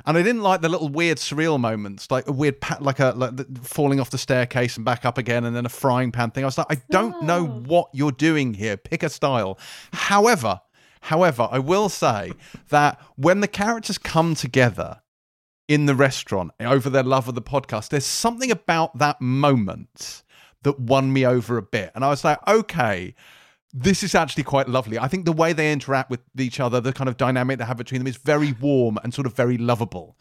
and 0.06 0.18
I 0.18 0.22
didn't 0.24 0.42
like 0.42 0.62
the 0.62 0.70
little 0.70 0.90
weird 0.90 1.18
surreal 1.18 1.60
moments, 1.60 2.12
like 2.12 2.28
a 2.28 2.32
weird 2.32 2.60
pat, 2.62 2.82
like 2.82 3.00
a 3.00 3.14
like 3.16 3.38
the, 3.38 3.46
falling 3.62 4.00
off 4.00 4.10
the 4.10 4.18
staircase 4.18 4.76
and 4.76 4.86
back 4.86 5.06
up 5.06 5.18
again, 5.18 5.46
and 5.46 5.56
then 5.56 5.66
a 5.66 5.70
frying 5.70 6.12
pan 6.12 6.32
thing. 6.32 6.44
I 6.44 6.48
was 6.48 6.58
like, 6.58 6.68
I 6.70 6.82
don't 6.90 7.24
know 7.24 7.46
what 7.46 7.90
you're 7.94 8.12
doing 8.12 8.54
here. 8.54 8.78
Pick 8.78 9.04
a 9.04 9.10
style. 9.10 9.58
However, 9.94 10.62
however, 11.02 11.48
I 11.50 11.60
will 11.60 11.90
say 11.90 12.34
that 12.70 13.00
when 13.16 13.40
the 13.40 13.48
characters 13.48 13.98
come 13.98 14.36
together 14.36 15.02
in 15.68 15.86
the 15.86 15.96
restaurant 15.96 16.52
over 16.60 16.90
their 16.90 17.04
love 17.04 17.28
of 17.28 17.36
the 17.36 17.42
podcast, 17.42 17.90
there's 17.90 18.06
something 18.06 18.52
about 18.52 18.98
that 18.98 19.22
moment 19.22 20.23
that 20.64 20.80
won 20.80 21.14
me 21.14 21.26
over 21.26 21.58
a 21.58 21.62
bit. 21.62 21.92
And 21.96 22.04
I 22.04 22.10
was 22.10 22.24
like, 22.24 22.40
okay, 22.48 23.16
this 23.76 24.04
is 24.04 24.14
actually 24.14 24.44
quite 24.44 24.70
lovely. 24.70 25.00
I 25.00 25.08
think 25.08 25.26
the 25.26 25.34
way 25.34 25.52
they 25.52 25.72
interact 25.72 26.10
with 26.12 26.20
each 26.38 26.60
other, 26.60 26.80
the 26.80 26.94
kind 26.94 27.10
of 27.10 27.18
dynamic 27.18 27.58
they 27.58 27.66
have 27.66 27.78
between 27.78 28.00
them 28.00 28.08
is 28.08 28.18
very 28.18 28.52
warm 28.54 29.00
and 29.04 29.14
sort 29.14 29.26
of 29.26 29.36
very 29.36 29.58
lovable. 29.58 30.16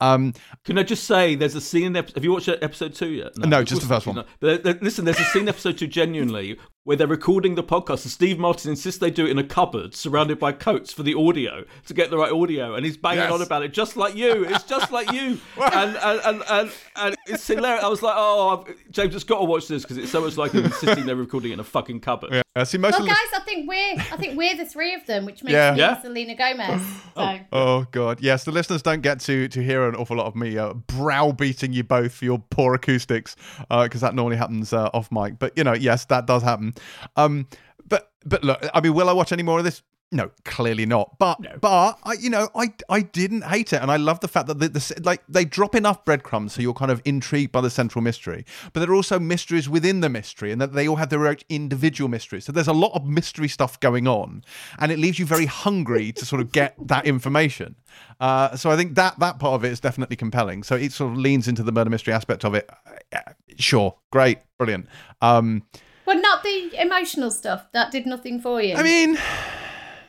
Um, 0.00 0.34
Can 0.64 0.76
I 0.76 0.82
just 0.82 1.04
say, 1.04 1.36
there's 1.36 1.54
a 1.54 1.60
scene 1.60 1.84
in 1.84 1.96
ep- 1.96 2.14
Have 2.14 2.24
you 2.24 2.32
watched 2.32 2.48
episode 2.48 2.94
two 2.94 3.10
yet? 3.10 3.36
No, 3.38 3.60
of 3.60 3.66
just 3.66 3.82
the 3.82 3.88
first 3.88 4.06
one. 4.06 4.24
Listen, 4.40 5.04
there's 5.04 5.20
a 5.20 5.24
scene 5.24 5.42
in 5.42 5.48
episode 5.48 5.78
two, 5.78 5.86
genuinely, 5.86 6.58
where 6.86 6.96
they're 6.96 7.08
recording 7.08 7.56
the 7.56 7.64
podcast, 7.64 8.04
and 8.04 8.12
Steve 8.12 8.38
Martin 8.38 8.70
insists 8.70 9.00
they 9.00 9.10
do 9.10 9.26
it 9.26 9.30
in 9.30 9.38
a 9.38 9.44
cupboard 9.44 9.92
surrounded 9.96 10.38
by 10.38 10.52
coats 10.52 10.92
for 10.92 11.02
the 11.02 11.14
audio 11.14 11.64
to 11.84 11.92
get 11.92 12.10
the 12.10 12.16
right 12.16 12.30
audio, 12.30 12.74
and 12.76 12.86
he's 12.86 12.96
banging 12.96 13.18
Yes. 13.24 13.32
on 13.32 13.42
about 13.42 13.64
it, 13.64 13.72
just 13.72 13.96
like 13.96 14.14
you. 14.14 14.44
It's 14.44 14.62
just 14.62 14.92
like 14.92 15.10
you, 15.12 15.38
and, 15.60 15.96
and, 15.96 16.20
and 16.24 16.42
and 16.48 16.70
and 16.94 17.16
it's 17.26 17.44
hilarious. 17.44 17.82
I 17.82 17.88
was 17.88 18.02
like, 18.02 18.14
oh, 18.16 18.64
I've, 18.68 18.90
James 18.92 19.14
has 19.14 19.24
got 19.24 19.38
to 19.40 19.44
watch 19.44 19.66
this 19.66 19.82
because 19.82 19.98
it's 19.98 20.12
so 20.12 20.20
much 20.20 20.36
like 20.36 20.52
him 20.52 20.70
sitting 20.70 21.06
there 21.06 21.16
recording 21.16 21.50
it 21.50 21.54
in 21.54 21.60
a 21.60 21.64
fucking 21.64 21.98
cupboard. 22.00 22.30
yeah, 22.32 22.42
I 22.54 22.62
see 22.62 22.78
most 22.78 22.92
Well, 22.92 23.00
of 23.02 23.06
the. 23.08 23.10
guys, 23.10 23.40
I 23.40 23.44
think 23.44 23.68
we're 23.68 23.94
I 23.96 24.16
think 24.16 24.38
we're 24.38 24.56
the 24.56 24.64
three 24.64 24.94
of 24.94 25.04
them, 25.06 25.24
which 25.26 25.42
makes 25.42 25.52
Yeah. 25.54 25.72
me 25.72 25.78
Yeah. 25.80 26.00
Selena 26.00 26.36
Gomez. 26.36 26.82
So 27.16 27.38
Oh 27.52 27.86
god, 27.90 28.20
yes. 28.20 28.44
The 28.44 28.52
listeners 28.52 28.82
don't 28.82 29.00
get 29.02 29.18
to 29.22 29.48
to 29.48 29.60
hear 29.60 29.88
an 29.88 29.96
awful 29.96 30.16
lot 30.16 30.26
of 30.26 30.36
me 30.36 30.56
uh, 30.56 30.74
browbeating 30.74 31.72
you 31.72 31.82
both 31.82 32.12
for 32.14 32.24
your 32.24 32.38
poor 32.50 32.74
acoustics, 32.74 33.34
because 33.68 34.00
that 34.02 34.14
normally 34.14 34.36
happens 34.36 34.72
uh, 34.72 34.88
off 34.94 35.10
mic. 35.10 35.38
But 35.40 35.56
you 35.58 35.64
know, 35.64 35.74
yes, 35.74 36.04
that 36.06 36.26
does 36.26 36.42
happen. 36.44 36.74
Um, 37.16 37.46
but 37.86 38.12
but 38.24 38.44
look, 38.44 38.64
I 38.74 38.80
mean, 38.80 38.94
will 38.94 39.08
I 39.08 39.12
watch 39.12 39.32
any 39.32 39.42
more 39.42 39.58
of 39.58 39.64
this? 39.64 39.82
No, 40.12 40.30
clearly 40.44 40.86
not. 40.86 41.18
But 41.18 41.60
but 41.60 41.98
I, 42.04 42.12
you 42.12 42.30
know, 42.30 42.48
I 42.54 42.72
I 42.88 43.00
didn't 43.00 43.42
hate 43.42 43.72
it, 43.72 43.82
and 43.82 43.90
I 43.90 43.96
love 43.96 44.20
the 44.20 44.28
fact 44.28 44.46
that 44.46 44.60
the, 44.60 44.68
the 44.68 45.00
like 45.02 45.20
they 45.28 45.44
drop 45.44 45.74
enough 45.74 46.04
breadcrumbs 46.04 46.52
so 46.52 46.62
you're 46.62 46.74
kind 46.74 46.92
of 46.92 47.02
intrigued 47.04 47.50
by 47.50 47.60
the 47.60 47.70
central 47.70 48.02
mystery, 48.02 48.44
but 48.72 48.80
there 48.80 48.90
are 48.90 48.94
also 48.94 49.18
mysteries 49.18 49.68
within 49.68 50.00
the 50.00 50.08
mystery, 50.08 50.52
and 50.52 50.60
that 50.60 50.74
they 50.74 50.86
all 50.86 50.96
have 50.96 51.08
their 51.08 51.26
own 51.26 51.38
individual 51.48 52.08
mysteries. 52.08 52.44
So 52.44 52.52
there's 52.52 52.68
a 52.68 52.72
lot 52.72 52.92
of 52.94 53.04
mystery 53.04 53.48
stuff 53.48 53.80
going 53.80 54.06
on, 54.06 54.44
and 54.78 54.92
it 54.92 54.98
leaves 55.00 55.18
you 55.18 55.26
very 55.26 55.46
hungry 55.46 56.12
to 56.12 56.24
sort 56.24 56.40
of 56.40 56.52
get 56.52 56.76
that 56.86 57.04
information. 57.04 57.74
Uh, 58.20 58.56
so 58.56 58.70
I 58.70 58.76
think 58.76 58.94
that 58.94 59.18
that 59.18 59.40
part 59.40 59.54
of 59.54 59.64
it 59.64 59.72
is 59.72 59.80
definitely 59.80 60.16
compelling. 60.16 60.62
So 60.62 60.76
it 60.76 60.92
sort 60.92 61.12
of 61.12 61.18
leans 61.18 61.48
into 61.48 61.64
the 61.64 61.72
murder 61.72 61.90
mystery 61.90 62.14
aspect 62.14 62.44
of 62.44 62.54
it. 62.54 62.70
Uh, 62.70 62.92
yeah, 63.12 63.32
sure, 63.58 63.96
great, 64.12 64.38
brilliant. 64.56 64.86
Um, 65.20 65.64
but 66.06 66.14
not 66.14 66.42
the 66.42 66.70
emotional 66.80 67.30
stuff. 67.30 67.66
That 67.72 67.90
did 67.90 68.06
nothing 68.06 68.40
for 68.40 68.62
you. 68.62 68.74
I 68.76 68.82
mean, 68.82 69.18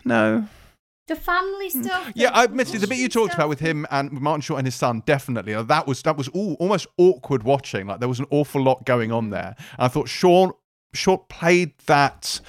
no. 0.06 0.48
the 1.07 1.15
family 1.15 1.69
stuff. 1.69 2.11
Yeah, 2.15 2.30
I 2.34 2.45
admit 2.45 2.74
it. 2.74 2.80
The 2.80 2.88
bit 2.88 2.99
you 2.99 3.10
talked 3.10 3.32
stuff. 3.32 3.40
about 3.40 3.49
with 3.49 3.60
him 3.60 3.86
and 3.91 4.11
Martin 4.14 4.41
Short 4.41 4.60
and 4.60 4.68
his 4.68 4.76
son, 4.76 5.03
definitely. 5.06 5.53
uh, 5.53 5.64
That 5.64 5.88
was 5.88 6.02
that 6.03 6.15
was 6.15 6.28
all, 6.30 6.53
almost 6.60 6.88
awkward 6.98 7.44
watching. 7.44 7.88
Like 7.88 7.99
there 7.99 8.10
was 8.10 8.19
an 8.19 8.28
awful 8.30 8.61
lot 8.61 8.86
going 8.86 9.11
on 9.11 9.32
there. 9.32 9.56
And 9.57 9.86
I 9.86 9.88
thought 9.90 10.07
Sean 10.07 10.52
Short 10.94 11.28
played 11.28 11.74
that 11.88 12.40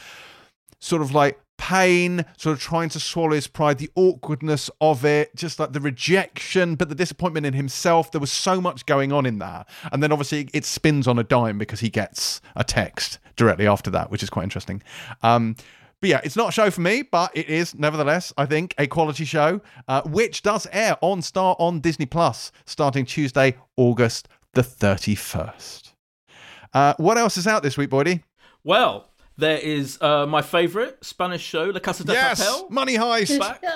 sort 0.81 1.03
of 1.03 1.13
like 1.13 1.41
pain, 1.57 2.25
sort 2.37 2.57
of 2.57 2.61
trying 2.63 2.89
to 2.89 3.01
swallow 3.01 3.33
his 3.33 3.49
pride, 3.49 3.79
the 3.79 3.91
awkwardness 3.97 4.71
of 4.81 5.05
it, 5.05 5.35
just 5.35 5.59
like 5.59 5.73
the 5.73 5.81
rejection, 5.81 6.77
but 6.77 6.89
the 6.89 6.95
disappointment 6.95 7.45
in 7.45 7.53
himself. 7.53 8.13
There 8.13 8.21
was 8.21 8.31
so 8.31 8.61
much 8.61 8.87
going 8.87 9.13
on 9.13 9.27
in 9.27 9.39
that. 9.41 9.69
And 9.91 10.01
then 10.03 10.13
obviously 10.13 10.49
it 10.55 10.65
spins 10.65 11.09
on 11.09 11.19
a 11.19 11.25
dime 11.25 11.59
because 11.59 11.81
he 11.81 11.91
gets 11.91 12.41
a 12.55 12.63
text 12.63 13.19
directly 13.39 13.67
after 13.67 13.91
that, 13.93 14.11
which 14.11 14.23
is 14.23 14.29
quite 14.29 14.43
interesting. 14.45 14.83
Um, 15.23 15.57
but 16.01 16.11
yeah, 16.11 16.21
it's 16.23 16.37
not 16.37 16.51
a 16.51 16.53
show 16.53 16.71
for 16.71 16.81
me, 16.83 17.03
but 17.03 17.35
it 17.37 17.49
is 17.49 17.75
nevertheless, 17.75 18.33
I 18.37 18.45
think, 18.47 18.75
a 18.79 18.87
quality 18.87 19.25
show, 19.25 19.61
uh, 19.89 20.03
which 20.03 20.43
does 20.43 20.67
air 20.71 20.97
on 21.01 21.23
Star 21.23 21.57
on 21.59 21.81
Disney 21.81 22.07
Plus 22.07 22.53
starting 22.67 23.05
Tuesday, 23.07 23.57
August 23.77 24.29
the 24.53 24.63
31st. 24.63 25.93
Uh, 26.73 26.95
what 26.99 27.17
else 27.19 27.37
is 27.37 27.47
out 27.47 27.63
this 27.63 27.77
week, 27.77 27.91
Boydie? 27.91 28.23
Well, 28.63 29.09
there 29.39 29.59
is 29.59 30.01
uh, 30.03 30.27
my 30.27 30.43
favourite 30.43 31.03
Spanish 31.05 31.43
show, 31.43 31.65
La 31.65 31.81
Casa 31.81 32.05
de 32.05 32.13
Papel. 32.15 32.71
Money 32.71 32.97
Heist. 32.97 33.39
Back. 33.39 33.63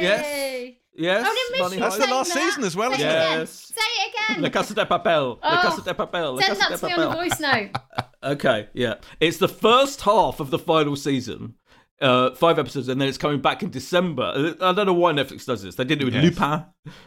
Yes. 0.00 0.74
Yes, 0.94 1.24
I 1.26 1.58
Money 1.60 1.76
you 1.76 1.80
That's 1.80 1.96
Heist. 1.96 1.98
the 1.98 2.06
last 2.12 2.34
that. 2.34 2.42
season 2.42 2.64
as 2.64 2.76
well, 2.76 2.90
Say 2.92 2.96
isn't 2.98 3.08
it 3.08 3.12
it? 3.12 3.16
again. 3.16 3.38
Yes. 3.40 3.50
Say 3.74 3.74
it 3.80 4.14
again. 4.32 4.42
La 4.42 4.48
Casa 4.50 4.74
de 4.74 4.84
Papel. 4.86 5.38
La 5.42 5.58
Oh. 5.58 5.62
Casa 5.62 5.82
de 5.82 5.94
Papel. 5.94 6.34
La 6.36 6.40
Send 6.42 6.58
Casa 6.58 6.70
that 6.70 6.70
de 6.70 6.76
to 6.78 6.86
me 6.86 6.92
on 6.92 7.00
the 7.00 7.06
Papel. 7.06 7.14
voice 7.14 7.40
note. 7.40 7.70
Okay, 8.22 8.68
yeah. 8.72 8.94
It's 9.20 9.36
the 9.38 9.48
first 9.48 10.02
half 10.02 10.40
of 10.40 10.50
the 10.50 10.58
final 10.58 10.96
season. 10.96 11.54
Uh, 12.00 12.32
five 12.36 12.60
episodes, 12.60 12.86
and 12.88 13.00
then 13.00 13.08
it's 13.08 13.18
coming 13.18 13.40
back 13.40 13.60
in 13.64 13.70
December. 13.70 14.54
I 14.60 14.72
don't 14.72 14.86
know 14.86 14.92
why 14.94 15.12
Netflix 15.12 15.44
does 15.44 15.62
this. 15.64 15.74
They 15.74 15.82
did 15.82 16.00
it 16.00 16.04
with 16.04 16.14
Yes. 16.14 16.22
Lupin, 16.22 16.64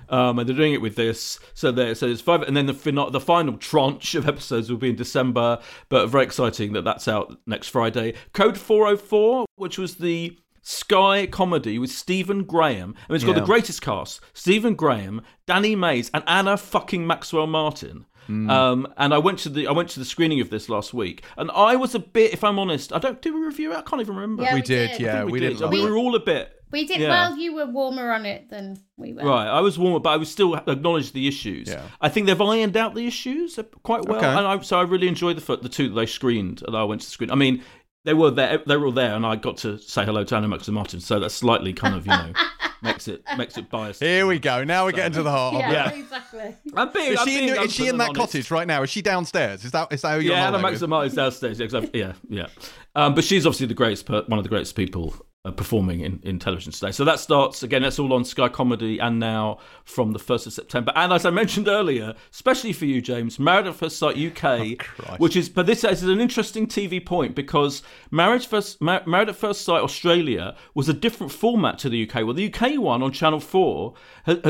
um, 0.10 0.38
and 0.38 0.50
they're 0.50 0.56
doing 0.56 0.74
it 0.74 0.82
with 0.82 0.98
this. 0.98 1.40
So 1.54 1.72
there, 1.72 1.96
so 1.96 2.08
it's 2.08 2.20
five, 2.20 2.42
and 2.42 2.58
then 2.58 2.66
the 2.66 2.74
fina- 2.74 3.10
the 3.10 3.22
final 3.22 3.56
tranche 3.56 4.16
of 4.16 4.28
episodes 4.28 4.70
will 4.70 4.78
be 4.78 4.90
in 4.90 4.98
December. 4.98 5.60
But 5.88 6.08
very 6.08 6.26
exciting 6.26 6.74
that 6.74 6.84
that's 6.84 7.08
out 7.08 7.38
next 7.48 7.70
Friday. 7.70 8.16
Code 8.34 8.58
Four 8.58 8.86
Hundred 8.88 9.00
Four, 9.00 9.46
which 9.56 9.78
was 9.78 9.96
the 9.96 10.38
Sky 10.62 11.26
comedy 11.26 11.80
with 11.80 11.90
Stephen 11.90 12.44
Graham. 12.44 12.94
I 13.08 13.14
mean, 13.14 13.16
it's 13.16 13.24
got 13.24 13.36
Yeah. 13.36 13.40
the 13.40 13.46
greatest 13.46 13.82
cast: 13.82 14.20
Stephen 14.34 14.76
Graham, 14.76 15.22
Danny 15.48 15.74
Mays, 15.74 16.12
and 16.14 16.22
Anna 16.28 16.58
fucking 16.58 17.08
Maxwell 17.08 17.48
Martin. 17.48 18.08
Hmm. 18.28 18.50
Um, 18.50 18.94
and 18.98 19.14
I 19.14 19.18
went 19.18 19.40
to 19.40 19.50
the 19.50 19.68
I 19.68 19.72
went 19.72 19.90
to 19.90 20.00
the 20.00 20.06
screening 20.06 20.40
of 20.42 20.50
this 20.50 20.70
last 20.70 20.94
week, 20.94 21.24
and 21.38 21.50
I 21.52 21.76
was 21.76 21.96
a 21.96 22.00
bit, 22.00 22.34
if 22.34 22.44
I'm 22.44 22.60
honest, 22.60 22.94
I 22.94 23.00
don't 23.00 23.22
do 23.22 23.36
a 23.36 23.46
review. 23.46 23.74
I 23.74 23.82
can't 23.82 24.02
even 24.02 24.16
remember. 24.16 24.44
Yeah, 24.44 24.54
We 24.54 24.60
we 24.62 24.66
did, 24.66 24.92
did. 24.92 25.00
yeah. 25.02 25.16
I 25.16 25.20
think 25.22 25.32
we, 25.32 25.40
didn't. 25.40 25.70
We 25.70 25.84
were 25.84 25.98
all 25.98 26.16
a 26.16 26.20
bit 26.20 26.52
We 26.72 26.86
did 26.86 27.00
Yeah. 27.00 27.10
well. 27.10 27.38
You 27.38 27.56
were 27.56 27.66
warmer 27.66 28.12
on 28.14 28.26
it 28.26 28.50
than 28.50 28.78
we 28.96 29.14
were. 29.14 29.24
right. 29.24 29.48
I 29.48 29.60
was 29.62 29.78
warmer, 29.80 30.00
but 30.00 30.12
I 30.12 30.18
was 30.18 30.30
still 30.32 30.56
acknowledged 30.56 31.14
the 31.14 31.28
issues. 31.28 31.68
Yeah. 31.70 31.82
I 32.00 32.10
think 32.10 32.28
they've 32.28 32.40
ironed 32.40 32.78
out 32.78 32.94
the 32.96 33.08
issues 33.08 33.60
quite 33.84 34.06
well, 34.06 34.18
Okay. 34.20 34.28
and 34.28 34.48
I, 34.48 34.60
so 34.62 34.80
I 34.80 34.84
really 34.84 35.08
enjoyed 35.08 35.38
the 35.38 35.58
the 35.58 35.70
two 35.70 35.90
that 35.90 35.96
they 35.96 36.06
screened. 36.06 36.64
And 36.66 36.78
I 36.78 36.84
went 36.84 37.02
to 37.02 37.08
the 37.08 37.12
screen. 37.12 37.32
I 37.32 37.36
mean. 37.36 37.64
They 38.04 38.16
were 38.16 38.32
there. 38.32 38.58
They 38.66 38.78
were 38.78 38.88
all 38.88 38.92
there, 38.92 39.14
and 39.14 39.24
I 39.24 39.36
got 39.36 39.58
to 39.58 39.78
say 39.78 40.04
hello 40.04 40.24
to 40.24 40.36
Anna 40.36 40.48
Maxwell 40.48 40.74
Martin. 40.74 41.00
So 41.00 41.20
that's 41.20 41.36
slightly 41.36 41.72
kind 41.72 41.94
of, 41.94 42.08
you 42.08 42.12
know, 42.12 42.34
makes 42.82 43.08
it 43.08 43.24
makes 43.38 43.58
it 43.58 43.70
biased. 43.70 44.02
Here 44.02 44.26
we 44.26 44.40
go. 44.40 44.64
Now 44.64 44.86
we're 44.86 44.92
getting 44.92 45.14
to 45.14 45.24
the 45.24 45.32
heart 45.32 45.56
of 45.56 45.62
Yeah, 45.62 45.90
exactly. 45.92 46.56
I'm 46.76 46.92
being, 46.92 47.14
Is 47.14 47.20
I'm 47.20 47.28
she, 47.28 47.38
in, 47.48 47.54
being 47.54 47.64
is 47.66 47.74
she 47.74 47.88
in 47.88 47.98
that 47.98 48.10
honest. 48.10 48.20
cottage 48.20 48.52
right 48.52 48.68
now? 48.68 48.84
Is 48.84 48.90
she 48.90 49.02
downstairs? 49.02 49.64
Is 49.66 49.72
that 49.72 49.92
is 49.94 50.02
that 50.02 50.16
who 50.16 50.20
you're 50.22 50.34
Yeah, 50.34 50.42
on 50.42 50.48
Anna 50.48 50.58
holiday 50.60 50.72
Maxwell 50.72 50.88
Martin's 50.90 51.16
downstairs. 51.16 51.60
Yeah, 51.60 51.82
yeah, 51.94 52.14
yeah. 52.30 52.48
Um, 52.96 53.16
but 53.16 53.24
she's 53.24 53.46
obviously 53.46 53.68
the 53.68 53.74
greatest, 53.74 54.06
per- 54.06 54.24
one 54.24 54.38
of 54.40 54.44
the 54.44 54.50
greatest 54.50 54.76
people 54.76 55.16
uh, 55.44 55.52
performing 55.52 56.02
in, 56.02 56.20
in 56.24 56.38
television 56.38 56.72
today. 56.72 56.92
So 56.92 57.04
that 57.06 57.20
starts 57.20 57.64
again. 57.64 57.82
That's 57.82 57.98
all 57.98 58.14
on 58.14 58.24
Sky 58.24 58.48
Comedy, 58.48 59.00
and 59.00 59.20
now 59.20 59.58
from 59.84 60.14
the 60.14 60.20
first 60.20 60.46
of 60.46 60.54
September. 60.54 60.92
And 60.96 61.12
as 61.12 61.26
I 61.26 61.32
mentioned 61.32 61.68
earlier, 61.68 62.14
especially 62.32 62.74
for 62.74 62.86
you, 62.86 63.02
James, 63.02 63.40
Married 63.40 63.66
at 63.66 63.76
First 63.76 63.98
Sight 63.98 64.18
UK, 64.18 64.78
Christ. 64.78 65.20
which 65.20 65.36
is 65.36 65.50
but 65.50 65.66
this 65.66 65.84
is 65.84 66.04
an 66.04 66.22
interesting 66.22 66.68
TV 66.68 67.04
point 67.04 67.36
because 67.36 67.82
Marriage 68.12 68.46
First 68.46 68.82
Mar- 68.82 69.04
Married 69.08 69.30
at 69.30 69.36
First 69.36 69.62
Sight 69.64 69.82
Australia 69.82 70.56
was 70.76 70.88
a 70.88 70.94
different 70.94 71.32
format 71.32 71.80
to 71.80 71.90
the 71.90 72.08
UK. 72.08 72.24
Well, 72.24 72.34
the 72.34 72.54
UK 72.54 72.80
one 72.80 73.02
on 73.02 73.12
Channel 73.12 73.40
Four 73.40 73.96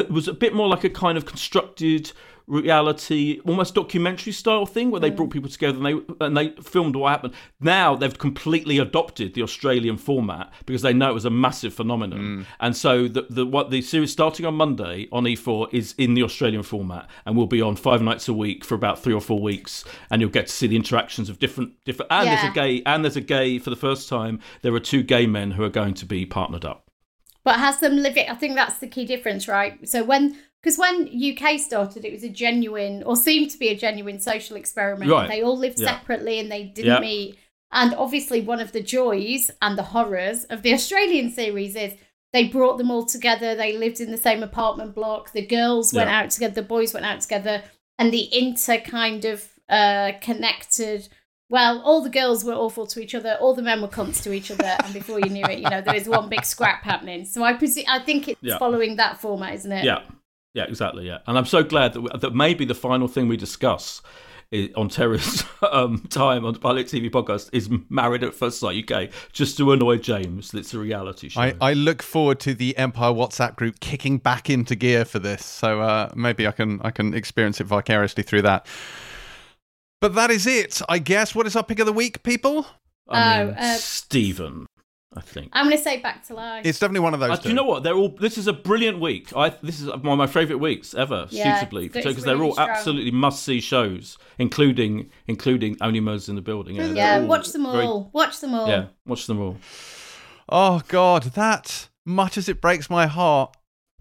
was 0.10 0.28
a 0.28 0.34
bit 0.34 0.54
more 0.54 0.68
like 0.68 0.84
a 0.84 0.90
kind 0.90 1.18
of 1.18 1.26
constructed 1.26 2.12
reality, 2.52 3.40
almost 3.46 3.74
documentary 3.76 4.34
style 4.34 4.66
thing 4.66 4.92
where 4.92 5.00
they 5.00 5.10
Mm. 5.10 5.16
brought 5.16 5.30
people 5.32 5.50
together 5.50 5.78
and 5.78 5.86
they 5.86 6.26
and 6.26 6.38
they 6.38 6.50
filmed 6.62 6.96
what 6.96 7.10
happened. 7.10 7.34
Now 7.60 7.96
they've 7.96 8.18
completely 8.18 8.78
adopted 8.78 9.34
the 9.34 9.42
Australian 9.42 9.98
format 9.98 10.52
because 10.66 10.82
they 10.82 10.94
know 10.94 11.10
it 11.10 11.14
was 11.14 11.26
a 11.26 11.30
massive 11.30 11.74
phenomenon. 11.74 12.20
Mm. 12.20 12.46
And 12.60 12.76
so 12.76 13.08
the, 13.08 13.26
the 13.30 13.46
what 13.46 13.72
the 13.72 13.82
series 13.82 14.12
starting 14.12 14.46
on 14.46 14.56
Monday 14.56 15.08
on 15.12 15.24
E4 15.24 15.74
is 15.74 15.96
in 15.98 16.14
the 16.14 16.24
Australian 16.24 16.64
format 16.64 17.10
and 17.26 17.36
will 17.38 17.48
be 17.48 17.62
on 17.62 17.76
five 17.76 18.02
nights 18.02 18.28
a 18.28 18.34
week 18.34 18.66
for 18.66 18.76
about 18.76 19.00
three 19.02 19.14
or 19.14 19.22
four 19.22 19.40
weeks, 19.42 19.86
and 20.10 20.22
you'll 20.22 20.30
get 20.30 20.48
to 20.48 20.54
see 20.54 20.68
the 20.68 20.76
interactions 20.76 21.30
of 21.30 21.40
different 21.40 21.72
different. 21.86 22.12
And 22.12 22.28
there's 22.28 22.44
a 22.44 22.54
gay 22.54 22.84
and 22.86 23.04
there's 23.04 23.16
a 23.16 23.22
gay 23.22 23.60
for 23.60 23.70
the 23.70 23.76
first 23.88 24.10
time. 24.10 24.40
There 24.62 24.74
are 24.76 24.80
two 24.80 25.04
gay 25.04 25.26
men 25.26 25.52
who 25.52 25.64
are 25.64 25.70
going 25.70 25.94
to 25.96 26.06
be 26.06 26.26
partnered 26.26 26.66
up. 26.66 26.91
But 27.44 27.60
has 27.60 27.80
them 27.80 27.98
living. 27.98 28.28
I 28.30 28.36
think 28.36 28.56
that's 28.56 28.78
the 28.78 28.88
key 28.88 29.06
difference, 29.06 29.48
right? 29.48 29.88
So 29.88 30.04
when, 30.04 30.38
because 30.62 30.78
when 30.78 31.08
UK 31.12 31.60
started, 31.60 32.06
it 32.06 32.14
was 32.14 32.24
a 32.24 32.30
genuine, 32.30 33.02
or 33.04 33.16
seemed 33.16 33.50
to 33.52 33.58
be 33.58 33.70
a 33.70 33.76
genuine 33.78 34.20
social 34.20 34.56
experiment. 34.58 35.10
Right. 35.10 35.28
They 35.28 35.42
all 35.42 35.58
lived 35.58 35.80
Yeah. 35.80 35.88
separately 35.88 36.40
and 36.40 36.52
they 36.52 36.64
didn't 36.66 36.92
Yeah. 36.94 37.00
meet. 37.00 37.38
And 37.72 37.96
obviously, 37.96 38.42
one 38.42 38.60
of 38.60 38.74
the 38.74 38.82
joys 38.82 39.50
and 39.62 39.78
the 39.78 39.84
horrors 39.84 40.44
of 40.46 40.62
the 40.62 40.74
Australian 40.78 41.32
series 41.32 41.76
is 41.76 41.94
they 42.34 42.44
brought 42.48 42.78
them 42.78 42.92
all 42.92 43.06
together. 43.06 43.56
They 43.56 43.76
lived 43.76 44.00
in 44.00 44.12
the 44.12 44.18
same 44.18 44.44
apartment 44.44 44.94
block. 44.94 45.32
The 45.34 45.46
girls 45.46 45.94
went 45.94 46.10
Yeah. 46.10 46.20
out 46.22 46.30
together. 46.30 46.54
The 46.56 46.68
boys 46.68 46.94
went 46.94 47.06
out 47.06 47.22
together, 47.22 47.64
and 47.98 48.12
the 48.14 48.30
inter 48.38 48.78
kind 48.78 49.26
of 49.26 49.48
uh, 49.70 50.12
connected. 50.22 51.08
Well, 51.52 51.82
all 51.82 52.02
the 52.02 52.10
girls 52.10 52.46
were 52.46 52.54
awful 52.54 52.88
to 52.88 53.02
each 53.02 53.14
other. 53.14 53.38
All 53.42 53.54
the 53.54 53.62
men 53.62 53.82
were 53.82 53.90
cunts 53.90 54.24
to 54.24 54.32
each 54.32 54.50
other, 54.52 54.74
and 54.86 54.94
before 54.94 55.20
you 55.20 55.30
knew 55.30 55.44
it, 55.44 55.60
you 55.60 55.70
know 55.70 55.82
there 55.82 55.94
was 55.94 56.08
one 56.08 56.30
big 56.30 56.46
scrap 56.46 56.82
happening. 56.84 57.26
So 57.26 57.44
I 57.44 57.52
presume 57.54 57.84
I 57.90 58.00
think 58.00 58.30
it's 58.30 58.40
Yeah. 58.42 58.58
following 58.58 58.96
that 58.96 59.20
format, 59.20 59.56
isn't 59.56 59.72
it? 59.72 59.84
Yeah, 59.84 60.04
yeah, 60.54 60.64
exactly. 60.64 61.06
Yeah, 61.08 61.18
and 61.28 61.38
I'm 61.38 61.46
so 61.46 61.62
glad 61.62 61.92
that 61.94 62.22
that 62.22 62.34
maybe 62.34 62.64
the 62.64 62.74
final 62.74 63.10
thing 63.10 63.28
we 63.28 63.36
discuss 63.36 64.02
i 64.54 64.70
on 64.78 64.88
Terri's 64.88 65.44
um, 65.72 66.00
time 66.10 66.46
on 66.46 66.54
the 66.54 66.60
Pilot 66.60 66.88
TV 66.88 67.10
podcast 67.10 67.50
is 67.52 67.70
Married 67.90 68.24
at 68.24 68.34
First 68.34 68.60
Sight 68.60 68.90
UK, 68.90 69.10
just 69.34 69.58
to 69.58 69.74
annoy 69.74 69.98
James. 69.98 70.52
that 70.52 70.60
It's 70.60 70.74
a 70.74 70.80
reality 70.80 71.28
show. 71.30 71.42
I, 71.42 71.56
I 71.60 71.74
look 71.74 72.02
forward 72.02 72.40
to 72.42 72.54
the 72.54 72.78
Empire 72.78 73.12
WhatsApp 73.12 73.58
group 73.58 73.82
kicking 73.82 74.18
back 74.20 74.50
into 74.50 74.76
gear 74.76 75.04
for 75.04 75.20
this, 75.20 75.46
so 75.46 75.82
uh, 75.82 76.12
maybe 76.16 76.48
I 76.48 76.52
can 76.54 76.80
I 76.82 76.92
can 76.92 77.14
experience 77.14 77.60
it 77.60 77.66
vicariously 77.66 78.24
through 78.24 78.44
that. 78.44 78.66
But 80.02 80.16
that 80.16 80.32
is 80.32 80.48
it, 80.48 80.82
I 80.90 80.98
guess. 80.98 81.36
What 81.36 81.46
is 81.48 81.56
our 81.56 81.64
pick 81.64 81.80
of 81.80 81.86
the 81.86 81.94
week, 81.94 82.24
people? 82.24 82.66
I 83.10 83.42
Oh, 83.44 83.50
uh, 83.58 83.76
Stephen, 83.76 84.66
I 85.16 85.22
think. 85.22 85.50
I'm 85.54 85.66
going 85.68 85.78
to 85.78 85.84
say 85.84 85.98
Back 85.98 86.26
to 86.28 86.34
Life. 86.34 86.66
It's 86.66 86.80
definitely 86.80 87.02
one 87.02 87.14
of 87.14 87.20
those. 87.20 87.38
Uh, 87.38 87.42
do 87.42 87.50
you 87.50 87.56
know 87.56 87.64
what? 87.66 87.84
They're 87.84 87.94
all. 87.94 88.10
This 88.10 88.38
is 88.38 88.48
a 88.48 88.54
brilliant 88.54 89.00
week. 89.00 89.36
I. 89.36 89.50
This 89.62 89.80
is 89.80 89.88
one 89.88 90.08
of 90.08 90.18
my 90.18 90.26
favourite 90.28 90.60
weeks 90.60 90.94
ever, 90.96 91.28
Yeah, 91.30 91.60
suitably, 91.60 91.86
it's 91.86 91.94
because 91.94 92.24
they're 92.24 92.36
really 92.36 92.48
all 92.48 92.54
strong. 92.54 92.70
absolutely 92.70 93.12
must-see 93.12 93.62
shows, 93.62 94.18
including 94.40 95.10
including 95.28 95.78
Only 95.82 96.00
Murders 96.00 96.30
in 96.30 96.36
the 96.36 96.42
Building. 96.42 96.78
Yeah, 96.78 96.86
yeah, 96.88 96.94
they're 96.94 97.22
all 97.24 97.28
watch 97.28 97.50
them 97.52 97.64
very- 97.72 97.86
all. 97.86 98.10
Watch 98.14 98.40
them 98.40 98.54
all. 98.56 98.68
yeah, 98.68 98.86
watch 99.06 99.28
them 99.28 99.40
all. 99.40 99.58
Oh 100.50 100.82
God, 100.88 101.24
that 101.36 101.90
much 102.06 102.38
as 102.38 102.50
it 102.50 102.60
breaks 102.60 102.90
my 102.90 103.06
heart, 103.08 103.56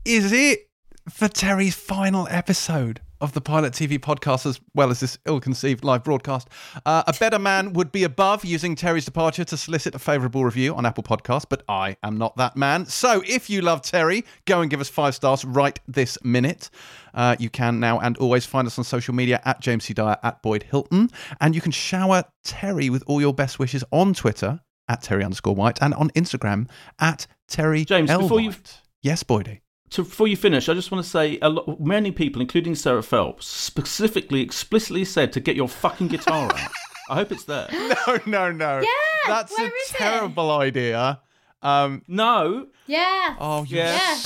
is 0.06 0.32
it 0.32 0.68
for 1.10 1.28
Terri's 1.28 1.74
final 1.74 2.26
episode 2.30 3.00
of 3.20 3.32
the 3.32 3.40
Pilot 3.40 3.72
TV 3.72 3.98
podcast, 3.98 4.46
as 4.46 4.60
well 4.74 4.90
as 4.90 5.00
this 5.00 5.18
ill-conceived 5.26 5.84
live 5.84 6.02
broadcast. 6.04 6.48
Uh, 6.86 7.02
a 7.06 7.12
better 7.18 7.38
man 7.38 7.72
would 7.74 7.92
be 7.92 8.04
above 8.04 8.44
using 8.44 8.74
Terri's 8.76 9.04
departure 9.04 9.44
to 9.44 9.56
solicit 9.56 9.94
a 9.94 9.98
favourable 9.98 10.44
review 10.44 10.74
on 10.74 10.86
Apple 10.86 11.02
Podcasts, 11.04 11.46
but 11.48 11.62
I 11.68 11.96
am 12.02 12.16
not 12.16 12.36
that 12.36 12.56
man. 12.56 12.86
So 12.86 13.22
if 13.26 13.50
you 13.50 13.62
love 13.62 13.82
Terri, 13.82 14.24
go 14.46 14.60
and 14.60 14.70
give 14.70 14.80
us 14.80 14.88
five 14.88 15.14
stars 15.14 15.44
right 15.44 15.78
this 15.86 16.16
minute. 16.24 16.70
Uh, 17.14 17.36
you 17.38 17.50
can 17.50 17.80
now 17.80 17.98
and 18.00 18.16
always 18.18 18.46
find 18.46 18.66
us 18.66 18.78
on 18.78 18.84
social 18.84 19.14
media 19.14 19.40
at 19.44 19.60
James 19.60 19.84
C. 19.84 19.94
Dyer, 19.94 20.16
at 20.22 20.42
Boyd 20.42 20.62
Hilton, 20.64 21.10
and 21.40 21.54
you 21.54 21.60
can 21.60 21.72
shower 21.72 22.24
Terri 22.46 22.90
with 22.90 23.02
all 23.06 23.20
your 23.20 23.34
best 23.34 23.58
wishes 23.58 23.84
on 23.90 24.14
Twitter 24.14 24.60
at 24.88 25.02
Terri 25.02 25.24
underscore 25.24 25.54
White 25.54 25.78
and 25.80 25.94
on 25.94 26.10
Instagram 26.10 26.68
at 27.00 27.26
Terri 27.50 27.84
James, 27.86 28.10
L. 28.10 28.22
before 28.22 28.40
you- 28.40 28.54
Yes, 29.02 29.22
Boydie. 29.22 29.60
To, 29.90 30.02
before 30.04 30.28
you 30.28 30.36
finish, 30.36 30.68
I 30.68 30.74
just 30.74 30.90
want 30.90 31.04
to 31.04 31.10
say 31.10 31.38
a 31.42 31.48
lot, 31.48 31.80
many 31.80 32.10
people, 32.12 32.40
including 32.40 32.74
Sarah 32.74 33.02
Phelps, 33.02 33.46
specifically, 33.46 34.40
explicitly 34.40 35.04
said 35.04 35.32
to 35.32 35.40
get 35.40 35.56
your 35.56 35.68
fucking 35.68 36.08
guitar 36.08 36.50
out. 36.54 36.70
I 37.08 37.14
hope 37.16 37.32
it's 37.32 37.44
there. 37.44 37.68
No, 38.06 38.18
no, 38.26 38.52
no. 38.52 38.78
Yeah, 38.80 38.86
That's 39.26 39.56
where 39.58 39.66
a 39.66 39.70
is 39.70 39.90
it? 39.90 39.96
terrible 39.96 40.50
idea. 40.52 41.20
Um, 41.62 42.02
No, 42.08 42.66
Yeah. 42.86 43.36
oh, 43.38 43.64
you 43.64 43.76
Yeah. 43.78 43.92
Yeah. 43.94 44.18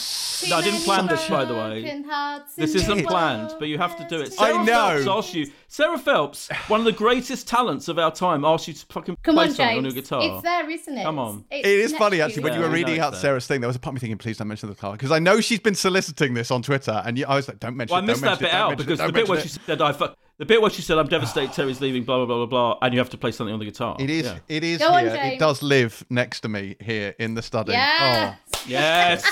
No, 0.50 0.56
I 0.58 0.62
didn't 0.62 0.80
plan 0.80 1.06
this, 1.06 1.26
by 1.28 1.44
the 1.44 1.54
way. 1.54 2.02
This 2.56 2.74
isn't 2.74 3.06
planned, 3.06 3.54
but 3.58 3.68
you 3.68 3.78
have 3.78 3.96
to 3.96 4.06
do 4.08 4.20
it. 4.20 4.34
I 4.38 4.50
Sarah 4.50 4.64
know. 4.64 5.02
Phelps 5.04 5.26
asked 5.26 5.34
you. 5.34 5.50
Sarah 5.68 5.98
Phelps, 5.98 6.48
one 6.68 6.80
of 6.80 6.84
the 6.86 6.92
greatest 6.92 7.48
talents 7.48 7.88
of 7.88 7.98
our 7.98 8.10
time, 8.12 8.44
asked 8.44 8.68
you 8.68 8.74
to 8.74 8.86
fucking 8.86 9.16
Come 9.22 9.36
play 9.36 9.44
on, 9.44 9.50
something 9.50 9.66
James. 9.66 9.78
on 9.78 9.84
your 9.84 9.92
guitar. 9.94 10.20
It's 10.22 10.42
there, 10.42 10.68
isn't 10.70 10.98
it? 10.98 11.02
Come 11.02 11.18
on. 11.18 11.44
It's 11.50 11.66
It 11.66 11.78
is 11.80 11.92
funny 11.94 12.18
to 12.18 12.24
actually 12.24 12.42
when 12.44 12.52
you. 12.54 12.60
you 12.60 12.64
were 12.66 12.70
reading 12.72 12.98
out 13.00 13.12
there. 13.12 13.20
Sarah's 13.20 13.46
thing. 13.46 13.60
There 13.60 13.68
was 13.68 13.76
a 13.76 13.78
part 13.80 13.92
of 13.92 13.94
me 13.94 14.00
thinking, 14.00 14.18
please 14.18 14.36
don't 14.38 14.48
mention 14.48 14.68
the 14.68 14.74
car 14.74 14.92
because 14.92 15.10
I 15.12 15.18
know 15.18 15.40
she's 15.40 15.60
been 15.60 15.74
soliciting 15.74 16.34
this 16.34 16.50
on 16.50 16.62
Twitter, 16.62 17.02
and 17.04 17.24
I 17.26 17.36
was 17.36 17.48
like, 17.48 17.58
don't 17.60 17.76
mention 17.76 17.94
Well, 17.94 18.02
I 18.02 18.06
missed 18.06 18.20
don't 18.22 18.38
that 18.38 18.42
mention 18.42 18.44
bit 18.46 18.54
it, 18.54 18.54
out 18.54 18.76
because 18.76 19.00
it, 19.00 19.06
the 19.06 19.12
bit 19.12 19.28
where 19.28 19.36
mention 19.38 19.58
she 19.60 19.64
said, 19.66 19.80
"I 19.82 19.92
fuck." 19.92 20.16
The 20.36 20.44
bit 20.44 20.60
where 20.60 20.70
she 20.70 20.82
said, 20.82 20.98
"I'm 20.98 21.06
devastated, 21.18 21.52
Terri's 21.52 21.80
leaving," 21.80 22.04
blah 22.04 22.16
blah 22.18 22.26
blah 22.26 22.46
blah 22.46 22.46
blah, 22.46 22.78
and 22.82 22.92
you 22.92 22.98
have 23.00 23.10
to 23.10 23.16
play 23.18 23.30
something 23.32 23.52
on 23.52 23.58
the 23.60 23.64
guitar. 23.66 23.96
it. 23.98 24.04
It 24.04 24.10
is. 24.10 24.24
Yeah. 24.26 24.38
It 24.48 24.64
is 24.64 24.78
Go 24.78 24.88
on, 24.88 25.04
here. 25.06 25.14
it 25.34 25.38
does 25.38 25.62
live 25.62 26.04
next 26.10 26.40
to 26.40 26.48
me 26.48 26.76
here 26.80 27.14
in 27.18 27.34
the 27.34 27.42
study. 27.42 27.72
Yeah. 27.72 28.34
Yes. 28.66 29.24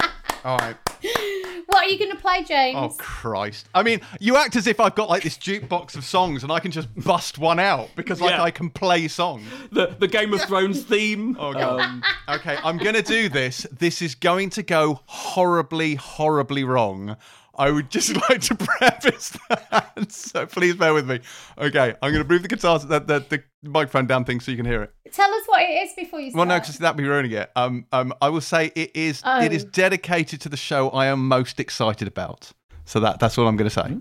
Oh, 0.00 0.10
all 0.44 0.58
right. 0.58 0.76
What 1.66 1.84
are 1.84 1.88
you 1.88 1.98
going 1.98 2.10
to 2.10 2.16
play, 2.16 2.42
James? 2.44 2.76
Oh 2.78 2.94
Christ! 2.98 3.68
I 3.74 3.82
mean, 3.82 4.00
you 4.18 4.36
act 4.36 4.56
as 4.56 4.66
if 4.66 4.80
I've 4.80 4.94
got 4.96 5.08
like 5.08 5.22
this 5.22 5.38
jukebox 5.38 5.96
of 5.96 6.04
songs, 6.04 6.42
and 6.42 6.50
I 6.52 6.58
can 6.60 6.72
just 6.72 6.88
bust 7.04 7.38
one 7.38 7.58
out 7.60 7.88
because 7.96 8.20
like 8.20 8.32
Yeah. 8.32 8.42
I 8.42 8.50
can 8.50 8.68
play 8.70 9.06
songs. 9.08 9.46
the 9.72 9.86
the 9.98 10.08
Game 10.08 10.34
of 10.34 10.42
Thrones 10.42 10.82
theme. 10.82 11.36
Oh 11.40 11.52
god. 11.54 11.80
Um, 11.80 12.02
okay, 12.28 12.58
I'm 12.62 12.76
gonna 12.76 13.02
do 13.02 13.28
this. 13.28 13.66
This 13.72 14.02
is 14.02 14.14
going 14.14 14.50
to 14.50 14.62
go 14.62 15.00
horribly, 15.06 15.94
horribly 15.94 16.64
wrong. 16.64 17.16
I 17.56 17.70
would 17.70 17.90
just 17.90 18.14
like 18.30 18.40
to 18.42 18.54
preface 18.54 19.36
that, 19.48 20.06
so 20.12 20.46
please 20.46 20.76
bear 20.76 20.94
with 20.94 21.08
me. 21.08 21.20
Okay, 21.58 21.94
I'm 22.00 22.12
gonna 22.12 22.24
move 22.24 22.42
the 22.42 22.48
guitar, 22.48 22.78
the, 22.78 23.00
the, 23.00 23.24
the 23.28 23.42
microphone 23.62 24.06
down 24.06 24.24
thing 24.24 24.40
so 24.40 24.50
you 24.50 24.56
can 24.56 24.66
hear 24.66 24.82
it. 24.82 24.94
Tell 25.12 25.32
us 25.32 25.42
what 25.46 25.62
it 25.62 25.66
is 25.66 25.92
before 25.94 26.20
you 26.20 26.30
start. 26.30 26.38
Well, 26.48 26.56
no, 26.56 26.60
because 26.60 26.78
that'd 26.78 26.96
be 26.96 27.04
ruining 27.04 27.32
it. 27.32 27.50
Um, 27.56 27.86
um, 27.92 28.14
I 28.22 28.28
will 28.28 28.40
say 28.40 28.70
it 28.74 28.92
is. 28.94 29.20
Oh. 29.24 29.42
It 29.42 29.52
is 29.52 29.64
dedicated 29.64 30.40
to 30.42 30.48
the 30.48 30.56
show 30.56 30.90
I 30.90 31.06
am 31.06 31.26
most 31.28 31.58
excited 31.60 32.06
about. 32.08 32.50
So 32.84 33.00
that 33.00 33.18
that's 33.20 33.36
all 33.38 33.46
I'm 33.46 33.56
gonna 33.56 33.70
say. 33.70 33.96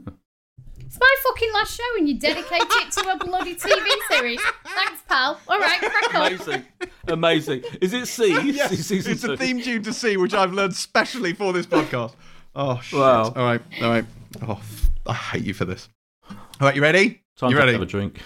It's 0.79 0.99
my 0.99 1.15
fucking 1.23 1.53
last 1.53 1.77
show 1.77 1.83
and 1.99 2.09
you 2.09 2.17
dedicate 2.17 2.63
it 2.63 2.91
to 2.93 3.11
a 3.11 3.17
bloody 3.17 3.53
TV 3.53 3.85
series. 4.09 4.39
Thanks, 4.65 5.03
pal. 5.07 5.39
All 5.47 5.59
right, 5.59 5.79
crack 5.79 6.15
on. 6.15 6.25
amazing, 6.33 6.65
amazing. 7.07 7.63
Is 7.81 7.93
it 7.93 8.07
See? 8.07 8.33
Yes, 8.51 8.71
Season 8.71 9.11
it's 9.11 9.21
two. 9.21 9.33
a 9.33 9.37
theme 9.37 9.61
tune 9.61 9.83
to 9.83 9.93
See, 9.93 10.17
which 10.17 10.33
I've 10.33 10.51
learned 10.53 10.75
specially 10.75 11.33
for 11.33 11.53
this 11.53 11.67
podcast. 11.67 12.15
Oh, 12.55 12.79
shit. 12.81 12.99
Wow. 12.99 13.33
All 13.35 13.43
right, 13.43 13.61
all 13.81 13.89
right. 13.89 14.05
Oh, 14.41 14.61
I 15.05 15.13
hate 15.13 15.43
you 15.43 15.53
for 15.53 15.65
this. 15.65 15.87
All 16.29 16.37
right, 16.61 16.75
you 16.75 16.81
ready? 16.81 17.21
Time 17.37 17.49
you 17.51 17.55
to 17.55 17.59
ready? 17.61 17.73
have 17.73 17.81
a 17.81 17.85
drink. 17.85 18.21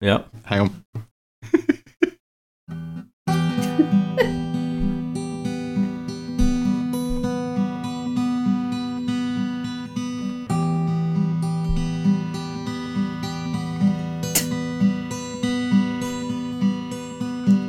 Yeah. 0.00 0.22
Hang 0.44 0.60
on. 0.60 0.84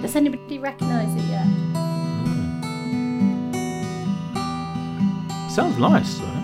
Does 0.02 0.16
anybody 0.16 0.60
recognise 0.60 1.14
it 1.16 1.25
Sounds 5.56 5.78
nice. 5.78 6.35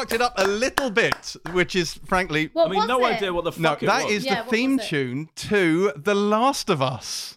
Fucked 0.00 0.12
it 0.14 0.20
up 0.22 0.34
a 0.38 0.46
little 0.46 0.90
bit, 0.90 1.36
which 1.52 1.76
is 1.76 1.94
frankly. 2.06 2.50
What 2.52 2.68
I 2.68 2.70
mean, 2.70 2.86
no 2.86 3.04
it? 3.06 3.16
idea 3.16 3.32
what 3.32 3.44
the 3.44 3.52
No, 3.60 3.70
fuck 3.70 3.82
it 3.82 3.86
that 3.86 4.04
was. 4.04 4.12
is 4.14 4.24
Yeah, 4.24 4.42
the 4.42 4.50
theme 4.50 4.78
tune 4.78 5.28
to 5.36 5.92
The 5.96 6.14
Last 6.14 6.70
of 6.70 6.80
Us. 6.82 7.36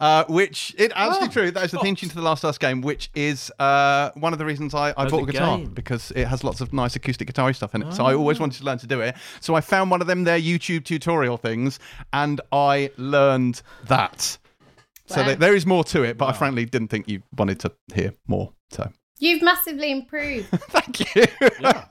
Uh, 0.00 0.24
which 0.28 0.74
it 0.78 0.90
actually 0.96 1.28
Oh, 1.28 1.30
true. 1.30 1.50
That 1.52 1.64
is 1.64 1.70
the 1.70 1.78
theme 1.78 1.94
tune 1.94 2.08
to 2.08 2.14
the 2.16 2.22
Last 2.22 2.42
of 2.42 2.48
Us 2.48 2.58
game, 2.58 2.80
which 2.80 3.08
is 3.14 3.52
uh, 3.60 4.10
one 4.14 4.32
of 4.32 4.40
the 4.40 4.44
reasons 4.44 4.74
I, 4.74 4.88
I 4.90 4.94
Oh, 5.06 5.10
bought 5.10 5.28
a 5.28 5.32
guitar 5.32 5.58
game. 5.58 5.68
because 5.74 6.10
it 6.16 6.26
has 6.26 6.42
lots 6.42 6.60
of 6.60 6.72
nice 6.72 6.96
acoustic 6.96 7.28
guitar 7.28 7.52
stuff 7.52 7.72
in 7.76 7.82
it. 7.82 7.92
So 7.94 8.04
I 8.04 8.14
always 8.14 8.40
wanted 8.40 8.58
to 8.58 8.64
learn 8.64 8.78
to 8.78 8.86
do 8.88 9.00
it. 9.00 9.14
So 9.40 9.54
I 9.54 9.60
found 9.60 9.92
one 9.92 10.00
of 10.00 10.08
them 10.08 10.24
their 10.24 10.40
YouTube 10.40 10.84
tutorial 10.84 11.36
things, 11.36 11.78
and 12.12 12.40
I 12.50 12.90
learned 12.96 13.62
that. 13.86 14.38
So 15.06 15.20
Wow. 15.20 15.26
there- 15.26 15.36
there 15.36 15.54
is 15.54 15.66
more 15.66 15.84
to 15.84 16.02
it, 16.02 16.18
but 16.18 16.26
I 16.26 16.32
frankly 16.32 16.64
didn't 16.64 16.88
think 16.88 17.08
you 17.08 17.22
wanted 17.36 17.60
to 17.60 17.70
hear 17.94 18.12
more. 18.26 18.52
So 18.72 18.90
You've 19.22 19.40
massively 19.40 19.92
improved. 19.92 20.48
thank 20.70 21.14
you. 21.14 21.24
Yeah. 21.60 21.84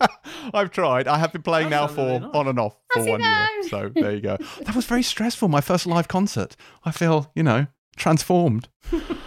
I've 0.53 0.70
tried. 0.70 1.08
I 1.08 1.18
have 1.18 1.32
been 1.32 1.41
playing 1.44 1.70
That 1.70 1.76
now 1.78 1.88
for 1.88 2.06
really 2.06 2.20
nice. 2.20 2.32
on 2.34 2.48
and 2.49 2.60
off 2.60 2.76
for 2.91 2.99
Has 2.99 3.06
he 3.06 3.12
one 3.12 3.22
year. 3.22 3.30
now? 3.30 3.48
So 3.70 3.90
there 3.95 4.14
you 4.14 4.20
go. 4.20 4.38
That 4.66 4.76
was 4.76 4.84
very 4.86 5.02
stressful. 5.02 5.48
My 5.48 5.62
first 5.62 5.86
live 5.86 6.10
concert. 6.10 6.58
I 6.84 6.91
feel, 6.91 7.32
you 7.34 7.41
know, 7.44 7.68
transformed. 7.95 8.68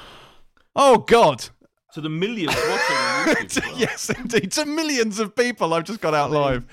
oh 0.76 0.98
God. 0.98 1.46
To 1.94 2.02
the 2.02 2.10
millions 2.10 2.54
watching 2.54 2.96
on 2.96 3.26
YouTube. 3.36 3.56
as 3.56 3.64
well. 3.70 3.78
yes, 3.78 4.10
indeed. 4.10 4.52
To 4.52 4.66
millions 4.66 5.18
of 5.18 5.34
people, 5.34 5.72
I've 5.72 5.84
just 5.84 6.02
got 6.02 6.12
out 6.12 6.30
mean, 6.30 6.40
live. 6.42 6.64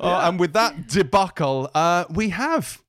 Uh, 0.00 0.06
yeah. 0.06 0.28
and 0.28 0.40
with 0.40 0.54
that 0.54 0.88
debacle, 0.88 1.70
uh, 1.72 2.04
we 2.10 2.30
have 2.30 2.82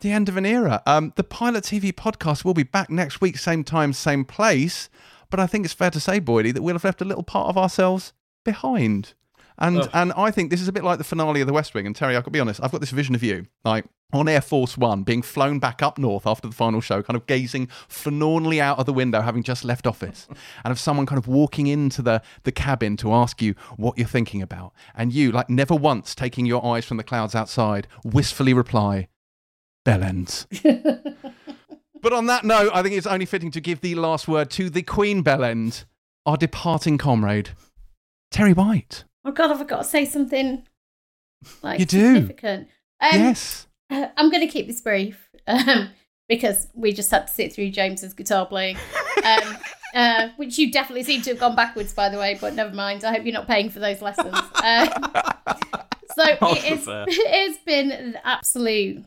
the 0.00 0.10
end 0.10 0.28
of 0.28 0.36
an 0.36 0.44
era. 0.44 0.82
Um, 0.86 1.12
the 1.14 1.22
Pilot 1.22 1.62
TV 1.62 1.92
podcast 1.92 2.44
will 2.44 2.54
be 2.54 2.64
back 2.64 2.90
next 2.90 3.20
week, 3.20 3.38
same 3.38 3.62
time, 3.62 3.92
same 3.92 4.24
place. 4.24 4.88
But 5.32 5.40
I 5.40 5.46
think 5.46 5.64
it's 5.64 5.72
fair 5.72 5.90
to 5.90 5.98
say, 5.98 6.20
Boydie, 6.20 6.52
that 6.52 6.62
we'll 6.62 6.74
have 6.74 6.84
left 6.84 7.00
a 7.00 7.06
little 7.06 7.22
part 7.22 7.48
of 7.48 7.56
ourselves 7.56 8.12
behind. 8.44 9.14
And 9.56 9.80
Ugh. 9.80 9.90
and 9.94 10.12
I 10.12 10.30
think 10.30 10.50
this 10.50 10.60
is 10.60 10.68
a 10.68 10.72
bit 10.72 10.84
like 10.84 10.98
the 10.98 11.04
finale 11.04 11.40
of 11.40 11.46
The 11.46 11.54
West 11.54 11.72
Wing. 11.72 11.86
And 11.86 11.96
Terri, 11.96 12.18
I 12.18 12.20
could 12.20 12.34
be 12.34 12.38
honest, 12.38 12.60
I've 12.62 12.70
got 12.70 12.82
this 12.82 12.90
vision 12.90 13.14
of 13.14 13.22
you, 13.22 13.46
like 13.64 13.86
on 14.12 14.28
Air 14.28 14.42
Force 14.42 14.76
One, 14.76 15.04
being 15.04 15.22
flown 15.22 15.58
back 15.58 15.82
up 15.82 15.96
north 15.96 16.26
after 16.26 16.48
the 16.48 16.54
final 16.54 16.82
show, 16.82 17.02
kind 17.02 17.16
of 17.16 17.26
gazing 17.26 17.68
forlornly 17.88 18.60
out 18.60 18.78
of 18.78 18.84
the 18.84 18.92
window, 18.92 19.22
having 19.22 19.42
just 19.42 19.64
left 19.64 19.86
office, 19.86 20.28
and 20.64 20.70
of 20.70 20.78
someone 20.78 21.06
kind 21.06 21.18
of 21.18 21.26
walking 21.26 21.66
into 21.66 22.02
the, 22.02 22.20
the 22.42 22.52
cabin 22.52 22.98
to 22.98 23.14
ask 23.14 23.40
you 23.40 23.54
what 23.78 23.96
you're 23.96 24.06
thinking 24.06 24.42
about. 24.42 24.74
And 24.94 25.14
you, 25.14 25.32
like 25.32 25.48
never 25.48 25.74
once 25.74 26.14
taking 26.14 26.44
your 26.44 26.62
eyes 26.62 26.84
from 26.84 26.98
the 26.98 27.04
clouds 27.04 27.34
outside, 27.34 27.88
wistfully 28.04 28.52
reply, 28.52 29.08
Bell 29.84 30.02
ends. 30.02 30.46
but 32.02 32.12
on 32.12 32.26
that 32.26 32.44
note, 32.44 32.70
I 32.74 32.82
think 32.82 32.94
it's 32.94 33.06
only 33.06 33.24
fitting 33.26 33.50
to 33.52 33.60
give 33.60 33.80
the 33.80 33.94
last 33.94 34.28
word 34.28 34.50
to 34.52 34.68
the 34.68 34.82
Queen 34.82 35.22
Bellend, 35.24 35.84
our 36.26 36.36
departing 36.36 36.98
comrade, 36.98 37.50
Terri 38.32 38.54
White. 38.54 39.04
oh 39.24 39.32
God, 39.32 39.48
have 39.48 39.60
I 39.60 39.64
got 39.64 39.78
to 39.78 39.84
say 39.84 40.04
something 40.04 40.66
like 41.62 41.80
You 41.80 41.86
do. 41.86 42.14
significant? 42.14 42.68
Um, 43.00 43.10
yes. 43.20 43.66
Uh, 43.90 44.08
I'm 44.16 44.30
going 44.30 44.46
to 44.46 44.52
keep 44.52 44.66
this 44.66 44.80
brief 44.80 45.28
um, 45.46 45.90
because 46.28 46.68
we 46.74 46.92
just 46.92 47.10
had 47.10 47.26
to 47.26 47.32
sit 47.32 47.52
through 47.52 47.70
James's 47.70 48.14
guitar 48.14 48.46
playing, 48.46 48.76
um, 49.24 49.56
uh, 49.94 50.28
which 50.36 50.58
you 50.58 50.70
definitely 50.72 51.02
seem 51.02 51.20
to 51.22 51.30
have 51.30 51.38
gone 51.40 51.54
backwards, 51.56 51.92
by 51.92 52.08
the 52.08 52.18
way. 52.18 52.38
But 52.40 52.54
never 52.54 52.74
mind. 52.74 53.04
I 53.04 53.12
hope 53.12 53.24
you're 53.24 53.32
not 53.34 53.46
paying 53.48 53.70
for 53.70 53.80
those 53.80 54.00
lessons. 54.00 54.34
Um, 54.34 54.88
so 56.16 56.24
it 56.26 56.72
is, 56.72 56.84
it's 56.88 57.58
been 57.64 57.90
an 57.90 58.18
absolute 58.24 59.04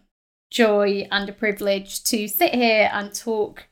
joy 0.52 1.08
and 1.12 1.30
a 1.30 1.34
privilege 1.34 2.04
to 2.06 2.28
sit 2.28 2.54
here 2.54 2.90
and 2.94 3.14
talk 3.14 3.68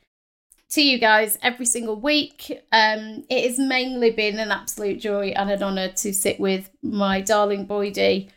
to 0.73 0.81
you 0.81 0.97
guys 0.97 1.37
every 1.43 1.65
single 1.65 1.95
week. 1.95 2.63
Um, 2.71 3.23
it 3.29 3.47
has 3.47 3.59
mainly 3.59 4.11
been 4.11 4.39
an 4.39 4.51
absolute 4.51 4.99
joy 4.99 5.33
and 5.35 5.51
an 5.51 5.61
honour 5.61 5.89
to 5.89 6.13
sit 6.13 6.39
with 6.39 6.69
my 6.81 7.21
darling 7.21 7.67
Boydie. 7.67 8.29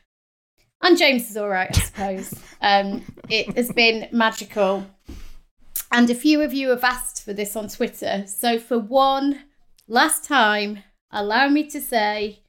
And 0.82 0.98
James 0.98 1.30
is 1.30 1.36
all 1.36 1.48
right, 1.48 1.76
I 1.76 1.80
suppose. 1.80 2.34
um, 2.60 3.04
it 3.30 3.56
has 3.56 3.72
been 3.72 4.08
magical. 4.12 4.86
And 5.90 6.10
a 6.10 6.14
few 6.14 6.42
of 6.42 6.52
you 6.52 6.68
have 6.70 6.84
asked 6.84 7.24
for 7.24 7.32
this 7.32 7.56
on 7.56 7.68
Twitter. 7.68 8.24
So, 8.26 8.58
for 8.58 8.78
one 8.78 9.44
last 9.88 10.24
time, 10.24 10.80
allow 11.10 11.48
me 11.48 11.68
to 11.70 11.80
say, 11.80 12.40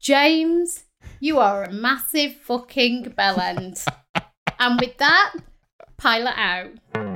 James, 0.00 0.84
you 1.20 1.38
are 1.38 1.64
a 1.64 1.72
massive 1.72 2.34
fucking 2.36 3.14
bellend. 3.16 3.84
and 4.62 4.80
with 4.80 4.96
that, 4.98 5.34
pilot 5.96 6.34
out. 6.36 7.11